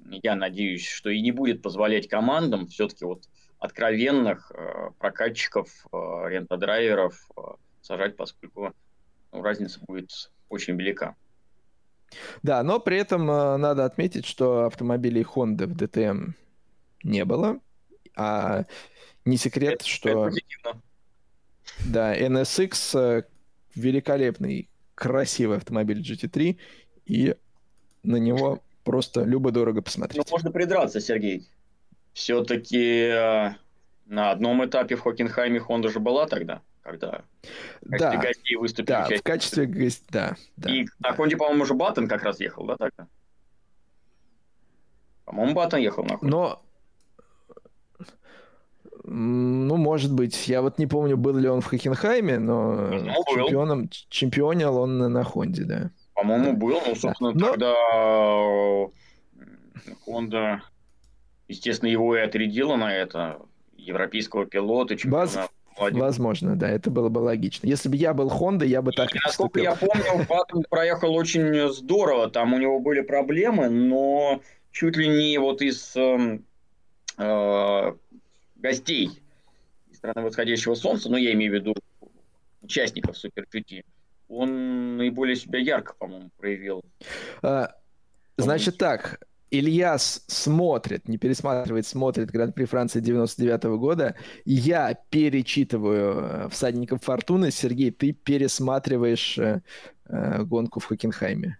я 0.10 0.36
надеюсь, 0.36 0.88
что 0.88 1.10
и 1.10 1.22
не 1.22 1.32
будет 1.32 1.62
позволять 1.62 2.08
командам 2.08 2.68
все-таки 2.68 3.06
вот 3.06 3.24
откровенных 3.60 4.52
э, 4.52 4.92
прокатчиков, 5.00 5.70
э, 5.92 5.98
рентодрайверов 6.30 7.30
э, 7.36 7.42
сажать, 7.82 8.16
поскольку 8.16 8.74
ну, 9.32 9.42
разница 9.42 9.80
будет 9.88 10.32
очень 10.50 10.76
велика. 10.76 11.16
Да, 12.44 12.64
но 12.64 12.80
при 12.80 12.98
этом 12.98 13.30
э, 13.30 13.58
надо 13.58 13.86
отметить, 13.86 14.26
что 14.26 14.66
автомобилей 14.66 15.24
Honda 15.24 15.66
в 15.66 15.76
DTM 15.76 16.34
не 17.04 17.26
было, 17.26 17.60
а 18.16 18.66
не 19.26 19.38
секрет, 19.38 19.76
это, 19.76 19.86
что... 19.86 20.28
Это 20.28 20.80
да, 21.86 22.18
NSX 22.18 23.00
э, 23.00 23.24
великолепный, 23.76 24.70
красивый 24.98 25.58
автомобиль 25.58 26.02
GT3, 26.02 26.58
и 27.06 27.36
на 28.02 28.16
него 28.16 28.64
просто 28.84 29.24
любо-дорого 29.24 29.84
посмотреть. 29.84 30.18
Ну, 30.18 30.32
можно 30.32 30.52
придраться, 30.52 31.00
Сергей. 31.00 31.48
Все-таки 32.14 33.04
э, 33.04 33.52
на 34.08 34.32
одном 34.32 34.66
этапе 34.66 34.96
в 34.96 35.02
Хокенхайме 35.02 35.60
Honda 35.60 35.90
же 35.90 36.00
была 36.00 36.26
тогда, 36.26 36.64
когда 36.82 37.22
в 37.82 37.96
да, 37.96 38.18
гостей 38.18 38.56
выступили. 38.56 38.88
Да, 38.88 39.08
в 39.18 39.22
качестве 39.22 39.68
гостей, 39.68 40.08
да, 40.10 40.36
да. 40.56 40.72
И 40.72 40.86
да. 40.86 41.10
на 41.10 41.16
Хонде, 41.16 41.38
по-моему, 41.38 41.62
уже 41.62 41.76
Баттон 41.76 42.08
как 42.08 42.24
раз 42.24 42.40
ехал, 42.40 42.66
да, 42.66 42.76
тогда? 42.78 43.08
По-моему, 45.26 45.54
Баттон 45.54 45.80
ехал 45.80 46.04
на 46.06 46.18
Хонде. 46.18 46.36
Но 46.36 46.64
ну, 49.10 49.78
может 49.78 50.14
быть. 50.14 50.48
Я 50.48 50.62
вот 50.62 50.80
не 50.80 50.86
помню, 50.86 51.16
был 51.18 51.38
ли 51.38 51.48
он 51.48 51.62
в 51.62 51.66
Хокенхайме, 51.66 52.40
но 52.40 52.90
ну, 52.92 53.24
чемпионом, 53.34 53.90
чемпионил 54.10 54.78
он 54.78 54.98
на, 54.98 55.08
на 55.08 55.24
Хонде, 55.24 55.64
да. 55.64 55.92
По-моему, 56.14 56.58
был, 56.58 56.82
но, 56.86 56.94
собственно, 56.94 57.32
но... 57.32 57.52
тогда 57.52 57.74
Honda, 60.06 60.60
естественно, 61.48 61.90
его 61.90 62.18
и 62.18 62.20
отрядила 62.20 62.76
на 62.76 62.94
это, 62.94 63.40
европейского 63.78 64.46
пилота, 64.46 64.98
чемпиона. 64.98 65.48
Воз... 65.78 65.92
Возможно, 65.94 66.56
да, 66.56 66.70
это 66.70 66.90
было 66.90 67.08
бы 67.10 67.20
логично. 67.20 67.68
Если 67.68 67.88
бы 67.88 67.96
я 67.96 68.14
был 68.14 68.30
Honda, 68.30 68.66
я 68.66 68.82
бы 68.82 68.92
так 68.92 69.14
и, 69.14 69.18
и 69.18 69.22
Насколько 69.24 69.62
я 69.62 69.76
помню, 69.76 70.26
Баттон 70.30 70.66
проехал 70.70 71.16
очень 71.16 71.72
здорово, 71.72 72.30
там 72.30 72.54
у 72.54 72.58
него 72.58 72.80
были 72.80 73.02
проблемы, 73.02 73.70
но 73.70 74.42
чуть 74.72 74.98
ли 74.98 75.08
не 75.08 75.38
вот 75.38 75.62
из 75.62 75.96
э, 75.96 76.40
э, 77.20 77.94
гостей 78.68 79.22
страны 79.94 80.22
восходящего 80.22 80.76
солнца, 80.76 81.10
ну, 81.10 81.18
я 81.18 81.34
имею 81.34 81.52
в 81.52 81.56
виду 81.56 81.76
участников 82.62 83.18
Супер 83.18 83.48
GT, 83.52 83.84
он 84.30 84.98
наиболее 84.98 85.36
себя 85.36 85.60
ярко, 85.60 85.94
по-моему, 85.98 86.30
проявил. 86.38 86.84
А, 87.42 87.74
значит 88.38 88.78
так, 88.78 89.20
Ильяс 89.50 90.24
смотрит, 90.28 91.08
не 91.08 91.18
пересматривает, 91.18 91.88
смотрит 91.88 92.30
Гран-при 92.30 92.66
Франции 92.66 93.00
99 93.00 93.66
-го 93.66 93.78
года. 93.78 94.16
Я 94.46 94.94
перечитываю 95.10 96.20
э, 96.20 96.50
«Всадников 96.50 97.04
Фортуны». 97.04 97.52
Сергей, 97.52 97.92
ты 97.92 98.12
пересматриваешь 98.12 99.38
э, 99.38 99.62
э, 100.10 100.44
гонку 100.44 100.80
в 100.82 100.86
Хокенхайме. 100.86 101.58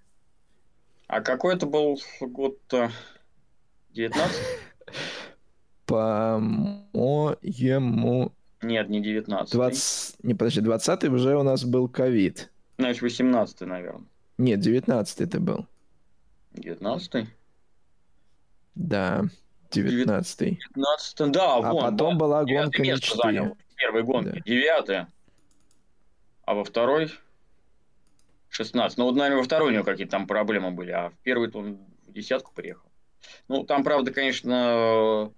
А 1.08 1.22
какой 1.22 1.56
это 1.56 1.66
был 1.66 1.98
год-то? 2.20 2.92
19 3.94 4.36
По-моему... 5.88 7.36
Нет, 8.62 8.90
не 8.90 9.02
19 9.02 9.52
20... 9.54 10.24
Не, 10.24 10.34
подожди, 10.34 10.62
20 10.62 11.04
уже 11.06 11.36
у 11.38 11.44
нас 11.44 11.64
был 11.64 11.88
ковид. 11.88 12.52
Значит, 12.78 13.02
18 13.02 13.62
наверное. 13.62 14.06
Нет, 14.38 14.60
19 14.60 15.22
это 15.22 15.40
был. 15.40 15.66
19 16.54 17.28
Да, 18.76 19.24
19 19.72 20.60
19 20.60 21.32
да, 21.32 21.56
а 21.56 21.62
вон. 21.62 21.82
Потом 21.82 22.14
да. 22.14 22.20
была 22.20 22.44
гонка 22.44 22.82
мечты. 22.82 23.16
Занял. 23.16 23.58
Первой 23.76 24.04
гонке, 24.04 24.32
да. 24.32 24.40
9 24.42 25.08
а 26.46 26.54
во 26.54 26.64
второй 26.64 27.12
16. 28.50 28.98
Ну, 28.98 29.06
вот, 29.06 29.16
наверное, 29.16 29.38
во 29.38 29.44
второй 29.44 29.70
у 29.70 29.74
него 29.74 29.84
какие-то 29.84 30.12
там 30.12 30.28
проблемы 30.28 30.72
были, 30.72 30.92
а 30.92 31.10
в 31.10 31.18
первый-то 31.24 31.60
он 31.60 31.78
в 32.08 32.12
десятку 32.14 32.54
приехал. 32.54 32.90
Ну, 33.48 33.64
там, 33.66 33.84
правда, 33.84 34.12
конечно, 34.12 35.32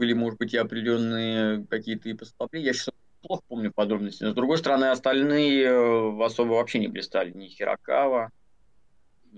были, 0.00 0.14
может 0.14 0.38
быть, 0.38 0.54
и 0.54 0.56
определенные 0.56 1.64
какие-то 1.66 2.08
и 2.08 2.14
послабления. 2.14 2.68
Я 2.68 2.72
сейчас 2.72 2.88
плохо 3.20 3.42
помню 3.48 3.70
подробности. 3.70 4.24
Но, 4.24 4.30
с 4.30 4.34
другой 4.34 4.56
стороны, 4.56 4.86
остальные 4.86 5.64
э, 5.64 6.24
особо 6.24 6.54
вообще 6.54 6.78
не 6.78 6.88
блистали. 6.88 7.30
Ни 7.32 7.48
Хирокава, 7.48 8.32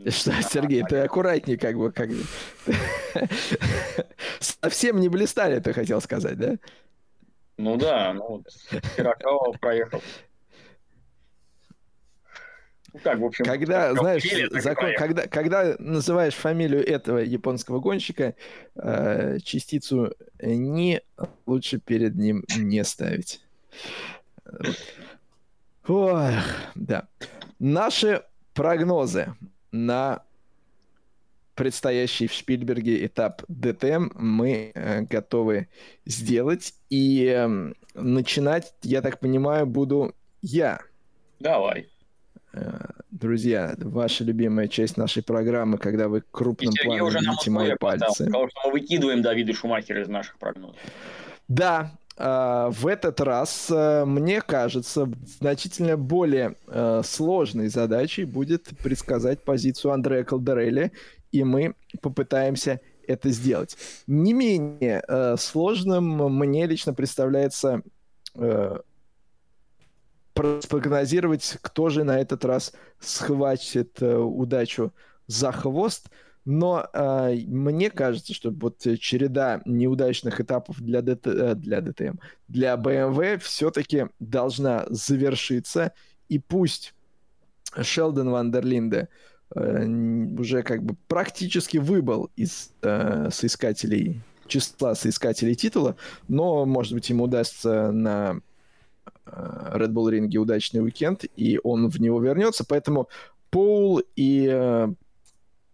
что, 0.08 0.32
Сергей, 0.42 0.82
ты 0.84 0.98
аккуратнее, 0.98 1.58
как 1.58 1.76
бы, 1.76 1.92
как 1.92 2.08
бы. 2.08 2.22
Совсем 4.40 5.00
не 5.00 5.08
блистали, 5.08 5.60
ты 5.60 5.72
хотел 5.72 6.00
сказать, 6.00 6.38
да? 6.38 6.56
Ну 7.58 7.76
да, 7.76 8.14
ну 8.14 8.26
вот 8.28 8.46
Хирокава 8.96 9.52
проехал. 9.60 10.00
Ну 12.92 13.00
как, 13.02 13.18
в 13.18 13.24
общем, 13.24 13.44
когда, 13.44 13.94
знаешь, 13.94 14.24
закон, 14.62 14.90
когда, 14.96 15.26
когда 15.26 15.76
называешь 15.78 16.34
фамилию 16.34 16.86
этого 16.86 17.18
японского 17.18 17.80
гонщика, 17.80 18.34
э, 18.74 19.38
частицу 19.42 20.14
«не» 20.40 21.00
лучше 21.46 21.78
перед 21.78 22.16
ним 22.16 22.44
не 22.56 22.84
ставить. 22.84 23.40
Ох, 25.86 26.32
да. 26.74 27.08
Наши 27.58 28.22
прогнозы 28.54 29.34
на 29.70 30.22
предстоящий 31.54 32.26
в 32.26 32.32
Шпильберге 32.32 33.06
этап 33.06 33.42
ДТМ 33.48 34.10
мы 34.14 34.72
э, 34.74 35.02
готовы 35.02 35.68
сделать. 36.04 36.74
И 36.90 37.26
э, 37.26 37.72
начинать, 37.94 38.74
я 38.82 39.02
так 39.02 39.20
понимаю, 39.20 39.66
буду 39.66 40.14
я. 40.40 40.80
Давай. 41.40 41.88
Э, 42.54 42.86
друзья, 43.10 43.74
ваша 43.78 44.24
любимая 44.24 44.68
часть 44.68 44.96
нашей 44.96 45.22
программы, 45.22 45.78
когда 45.78 46.08
вы 46.08 46.22
крупным 46.30 46.72
планом 46.84 47.08
видите 47.08 47.50
мои 47.50 47.74
пальцы. 47.76 48.26
Потому 48.26 48.48
что 48.48 48.60
мы 48.66 48.72
выкидываем 48.72 49.22
Давида 49.22 49.54
Шумахера 49.54 50.02
из 50.02 50.08
наших 50.08 50.38
прогнозов. 50.38 50.76
Да, 51.48 51.92
Uh, 52.18 52.70
в 52.70 52.86
этот 52.86 53.22
раз, 53.22 53.70
uh, 53.70 54.04
мне 54.04 54.42
кажется, 54.42 55.10
значительно 55.40 55.96
более 55.96 56.56
сложной 57.02 57.68
задачей 57.68 58.26
будет 58.26 58.68
предсказать 58.82 59.42
позицию 59.42 59.92
Андрея 59.92 60.22
Калдерелли, 60.22 60.92
и 61.32 61.42
мы 61.42 61.74
попытаемся 62.02 62.80
это 63.08 63.30
сделать. 63.30 63.78
Не 64.06 64.34
менее 64.34 65.02
сложным 65.38 66.04
мне 66.36 66.66
лично 66.66 66.92
представляется 66.92 67.80
спрогнозировать, 70.60 71.58
кто 71.60 71.88
же 71.88 72.04
на 72.04 72.20
этот 72.20 72.44
раз 72.44 72.72
схватит 73.00 74.02
удачу 74.02 74.92
за 75.26 75.52
хвост– 75.52 76.08
но 76.44 76.88
э, 76.92 77.36
мне 77.46 77.90
кажется, 77.90 78.34
что 78.34 78.50
вот 78.50 78.80
череда 78.98 79.62
неудачных 79.64 80.40
этапов 80.40 80.80
для, 80.80 81.00
ДТ, 81.00 81.26
э, 81.26 81.54
для 81.54 81.80
ДТМ, 81.80 82.16
для 82.48 82.74
BMW 82.74 83.38
все-таки 83.38 84.06
должна 84.18 84.86
завершиться. 84.88 85.92
И 86.28 86.38
пусть 86.38 86.94
Шелдон 87.80 88.30
Вандерлинде 88.30 89.08
э, 89.54 89.86
уже 89.86 90.62
как 90.62 90.82
бы 90.82 90.96
практически 91.06 91.78
выбыл 91.78 92.30
из 92.34 92.72
э, 92.82 93.28
соискателей 93.30 94.20
числа 94.48 94.94
соискателей 94.96 95.54
титула, 95.54 95.96
но, 96.28 96.66
может 96.66 96.92
быть, 96.92 97.08
ему 97.08 97.24
удастся 97.24 97.92
на 97.92 98.40
Red 99.26 99.92
Bull 99.92 100.10
ринге 100.10 100.38
удачный 100.38 100.82
уикенд, 100.82 101.24
и 101.36 101.60
он 101.62 101.88
в 101.88 102.00
него 102.00 102.20
вернется. 102.20 102.64
Поэтому 102.68 103.08
Поул 103.50 104.02
и 104.16 104.88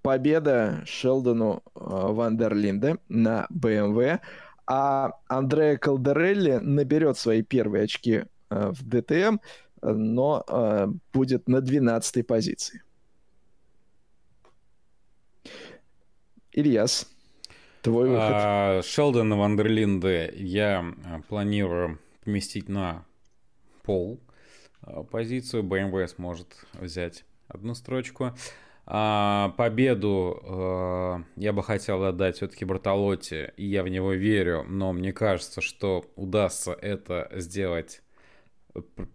победа 0.02 0.82
Шелдону 0.84 1.62
Вандерлинде 1.74 2.98
на 3.08 3.46
BMW, 3.52 4.20
а 4.66 5.12
Андреа 5.28 5.76
Калдерелли 5.76 6.58
наберет 6.60 7.16
свои 7.18 7.42
первые 7.42 7.84
очки 7.84 8.24
в 8.50 8.82
ДТМ, 8.82 9.38
но 9.82 10.44
будет 11.12 11.48
на 11.48 11.60
12 11.60 12.26
позиции. 12.26 12.82
Ильяс, 16.52 17.08
твой 17.82 18.08
выход. 18.08 18.32
А, 18.32 18.82
Шелдона 18.82 19.36
Вандерлинде 19.36 20.32
я 20.34 20.84
планирую 21.28 22.00
поместить 22.24 22.68
на 22.68 23.04
пол 23.88 24.20
а, 24.82 25.02
позицию. 25.02 25.62
BMW 25.62 26.06
сможет 26.08 26.66
взять 26.74 27.24
одну 27.48 27.74
строчку. 27.74 28.36
А, 28.84 29.54
победу 29.56 30.40
а, 30.44 31.22
я 31.36 31.52
бы 31.54 31.62
хотел 31.62 32.04
отдать 32.04 32.36
все-таки 32.36 32.66
Бартолотти, 32.66 33.52
и 33.56 33.66
я 33.66 33.82
в 33.82 33.88
него 33.88 34.12
верю, 34.12 34.64
но 34.68 34.92
мне 34.92 35.12
кажется, 35.12 35.62
что 35.62 36.04
удастся 36.16 36.72
это 36.72 37.30
сделать 37.32 38.02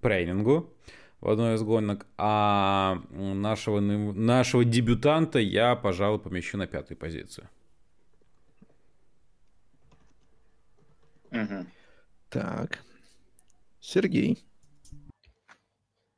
Прейнингу 0.02 0.74
в 1.22 1.30
одной 1.30 1.56
из 1.56 1.62
гонок, 1.62 2.08
а 2.18 3.02
нашего, 3.12 3.80
нашего 3.80 4.66
дебютанта 4.66 5.40
я, 5.40 5.76
пожалуй, 5.76 6.20
помещу 6.20 6.58
на 6.58 6.66
пятую 6.68 6.98
позицию. 6.98 7.48
Угу. 11.32 11.66
Так. 12.30 12.80
Сергей. 13.80 14.44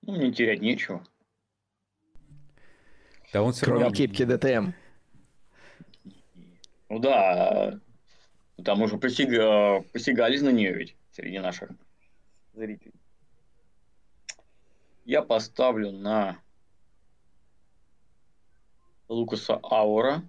Ну, 0.06 0.16
мне 0.16 0.32
терять 0.32 0.62
нечего. 0.62 1.04
Да 3.34 3.44
он 3.44 3.54
все 3.54 3.66
Кроме 3.66 3.84
равно... 3.84 3.96
кепки 3.96 4.24
ДТМ. 4.24 4.72
Ну 6.90 7.00
да, 7.00 7.80
там 8.64 8.82
уже 8.82 8.98
посяга... 8.98 9.82
посягались 9.92 10.42
на 10.42 10.50
нее 10.50 10.74
ведь 10.74 10.96
среди 11.12 11.40
наших 11.40 11.72
зрителей 12.54 12.94
я 15.06 15.22
поставлю 15.22 15.92
на 15.92 16.40
Лукаса 19.08 19.60
Аура. 19.64 20.24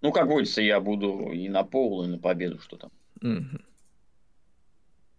Ну, 0.00 0.10
как 0.10 0.26
водится, 0.26 0.62
я 0.62 0.80
буду 0.80 1.30
и 1.30 1.48
на 1.48 1.62
пол, 1.62 2.04
и 2.04 2.08
на 2.08 2.18
победу, 2.18 2.58
что 2.58 2.76
там. 2.76 2.90
Mm-hmm. 3.20 3.64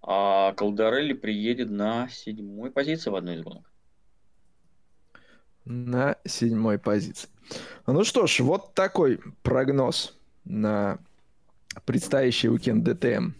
А 0.06 0.54
Колдорелли 0.54 1.14
приедет 1.14 1.70
на 1.70 2.10
седьмой 2.10 2.72
позиции 2.72 3.10
в 3.10 3.16
одной 3.16 3.38
из 3.38 3.42
гонок. 3.42 3.72
На 5.64 6.18
седьмой 6.26 6.78
позиции. 6.78 7.30
Ну 7.88 8.04
что 8.04 8.28
ж, 8.28 8.42
вот 8.42 8.74
такой 8.74 9.22
прогноз 9.44 10.18
на 10.44 11.00
предстоящий 11.86 12.50
уикенд 12.50 12.84
ДТМ 12.84 13.32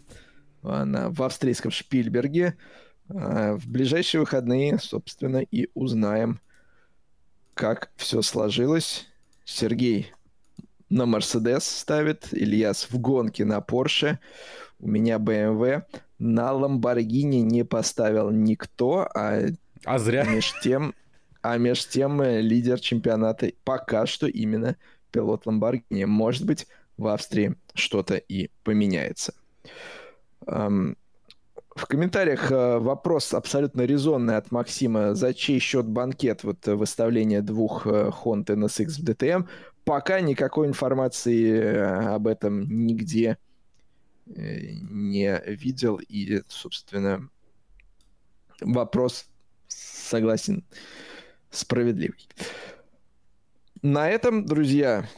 на, 0.62 1.10
в 1.10 1.22
австрийском 1.22 1.70
Шпильберге. 1.70 2.56
А, 3.10 3.56
в 3.56 3.66
ближайшие 3.68 4.22
выходные, 4.22 4.78
собственно, 4.78 5.42
и 5.42 5.68
узнаем, 5.74 6.40
как 7.52 7.90
все 7.96 8.22
сложилось. 8.22 9.06
Сергей 9.44 10.12
на 10.88 11.04
Мерседес 11.04 11.64
ставит, 11.64 12.28
Ильяс 12.32 12.88
в 12.90 12.98
гонке 12.98 13.44
на 13.44 13.60
Порше, 13.60 14.18
у 14.84 14.88
меня 14.88 15.16
BMW. 15.16 15.82
На 16.18 16.52
Ламборгини 16.52 17.38
не 17.38 17.64
поставил 17.64 18.30
никто, 18.30 19.08
а, 19.14 19.40
а 19.84 19.98
зря. 19.98 20.24
Меж 20.24 20.54
тем, 20.62 20.94
а 21.42 21.58
меж 21.58 21.86
тем 21.88 22.20
э, 22.22 22.40
лидер 22.40 22.78
чемпионата 22.78 23.52
пока 23.64 24.06
что 24.06 24.26
именно 24.26 24.76
пилот 25.10 25.46
Ламборгини. 25.46 26.04
Может 26.04 26.46
быть, 26.46 26.66
в 26.96 27.08
Австрии 27.08 27.56
что-то 27.74 28.16
и 28.16 28.50
поменяется. 28.62 29.34
В 31.74 31.86
комментариях 31.86 32.52
э, 32.52 32.78
вопрос 32.78 33.34
абсолютно 33.34 33.82
резонный 33.82 34.36
от 34.36 34.52
Максима. 34.52 35.14
За 35.14 35.34
чей 35.34 35.58
счет 35.58 35.86
банкет 35.86 36.44
вот 36.44 36.68
э, 36.68 36.74
выставление 36.76 37.42
двух 37.42 37.86
э, 37.86 38.10
Honda 38.10 38.54
NSX 38.54 38.90
в 38.90 39.04
DTM? 39.04 39.48
Пока 39.84 40.20
никакой 40.20 40.68
информации 40.68 42.14
об 42.14 42.28
этом 42.28 42.86
нигде 42.86 43.38
не 44.26 45.40
видел. 45.46 46.00
И, 46.08 46.42
собственно, 46.48 47.28
вопрос, 48.60 49.26
согласен, 49.68 50.64
справедливый. 51.50 52.28
На 53.82 54.08
этом, 54.08 54.46
друзья, 54.46 55.08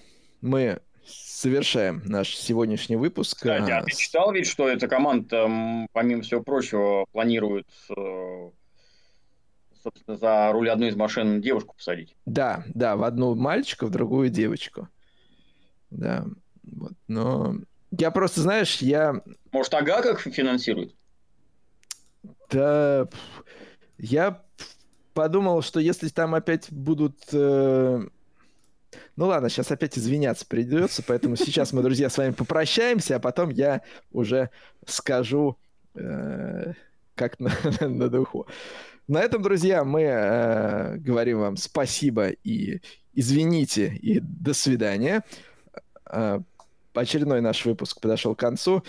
мы 0.40 0.80
завершаем 1.06 2.02
наш 2.04 2.34
сегодняшний 2.34 2.96
выпуск. 2.96 3.36
Кстати, 3.36 3.70
а 3.70 3.82
ты 3.82 3.92
читал 3.92 4.32
ведь, 4.32 4.46
что 4.46 4.68
эта 4.68 4.88
команда, 4.88 5.86
помимо 5.92 6.22
всего 6.22 6.42
прочего, 6.42 7.06
планирует 7.12 7.68
э, 7.96 8.50
собственно, 9.86 10.16
за 10.16 10.50
руль 10.52 10.68
одной 10.68 10.88
из 10.88 10.96
машин 10.96 11.40
девушку 11.40 11.76
посадить? 11.76 12.16
Да, 12.26 12.64
да, 12.74 12.96
в 12.96 13.04
одну 13.04 13.34
мальчика, 13.36 13.86
в 13.86 13.90
другую 13.90 14.30
девочку. 14.30 14.88
Да, 15.90 16.26
вот, 16.64 16.92
но 17.06 17.54
я 17.98 18.10
просто, 18.10 18.40
знаешь, 18.40 18.78
я... 18.78 19.20
Может, 19.52 19.74
ага 19.74 20.02
как 20.02 20.20
финансирует? 20.20 20.94
Да, 22.50 23.08
я 23.98 24.42
подумал, 25.14 25.62
что 25.62 25.80
если 25.80 26.08
там 26.08 26.34
опять 26.34 26.70
будут 26.70 27.16
э, 27.32 28.06
ну 29.16 29.26
ладно, 29.26 29.48
сейчас 29.48 29.70
опять 29.70 29.98
извиняться 29.98 30.46
придется, 30.46 31.02
поэтому 31.02 31.36
сейчас 31.36 31.72
мы, 31.72 31.82
друзья, 31.82 32.10
с 32.10 32.18
вами 32.18 32.32
попрощаемся, 32.32 33.16
а 33.16 33.20
потом 33.20 33.50
я 33.50 33.82
уже 34.12 34.50
скажу, 34.86 35.56
э, 35.94 36.74
как 37.14 37.40
на, 37.40 37.52
на 37.80 38.08
духу. 38.08 38.46
На 39.08 39.20
этом, 39.20 39.42
друзья, 39.42 39.84
мы 39.84 40.02
э, 40.02 40.96
говорим 40.98 41.40
вам 41.40 41.56
спасибо 41.56 42.28
и 42.28 42.80
извините, 43.14 43.86
и 43.86 44.20
до 44.20 44.52
свидания. 44.52 45.22
Очередной 46.96 47.40
наш 47.40 47.64
выпуск 47.64 48.00
подошел 48.00 48.34
к 48.34 48.40
концу. 48.40 48.82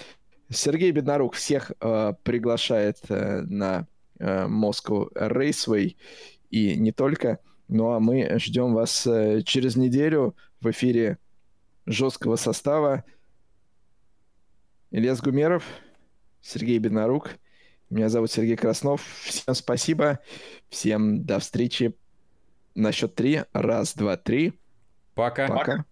Сергей 0.49 0.91
Беднорук 0.91 1.35
всех 1.35 1.71
э, 1.79 2.13
приглашает 2.23 2.97
э, 3.09 3.41
на 3.41 3.88
э, 4.17 4.47
Moscow 4.47 5.11
Raceway 5.13 5.97
и 6.49 6.75
не 6.75 6.91
только. 6.91 7.39
Ну 7.67 7.91
а 7.91 7.99
мы 7.99 8.39
ждем 8.39 8.73
вас 8.73 9.05
э, 9.05 9.41
через 9.43 9.75
неделю 9.75 10.35
в 10.61 10.71
эфире 10.71 11.17
жесткого 11.85 12.38
состава. 12.38 13.03
Ильяс 14.91 15.21
Гумеров, 15.21 15.65
Сергей 16.41 16.77
Беднорук. 16.77 17.31
Меня 17.89 18.07
зовут 18.07 18.31
Сергей 18.31 18.55
Краснов. 18.55 19.01
Всем 19.23 19.53
спасибо. 19.53 20.19
Всем 20.69 21.25
до 21.25 21.39
встречи 21.39 21.93
на 22.73 22.91
счет 22.91 23.15
три. 23.15 23.43
Раз, 23.51 23.95
два, 23.95 24.15
три. 24.15 24.53
Пока. 25.13 25.47
Пока. 25.47 25.85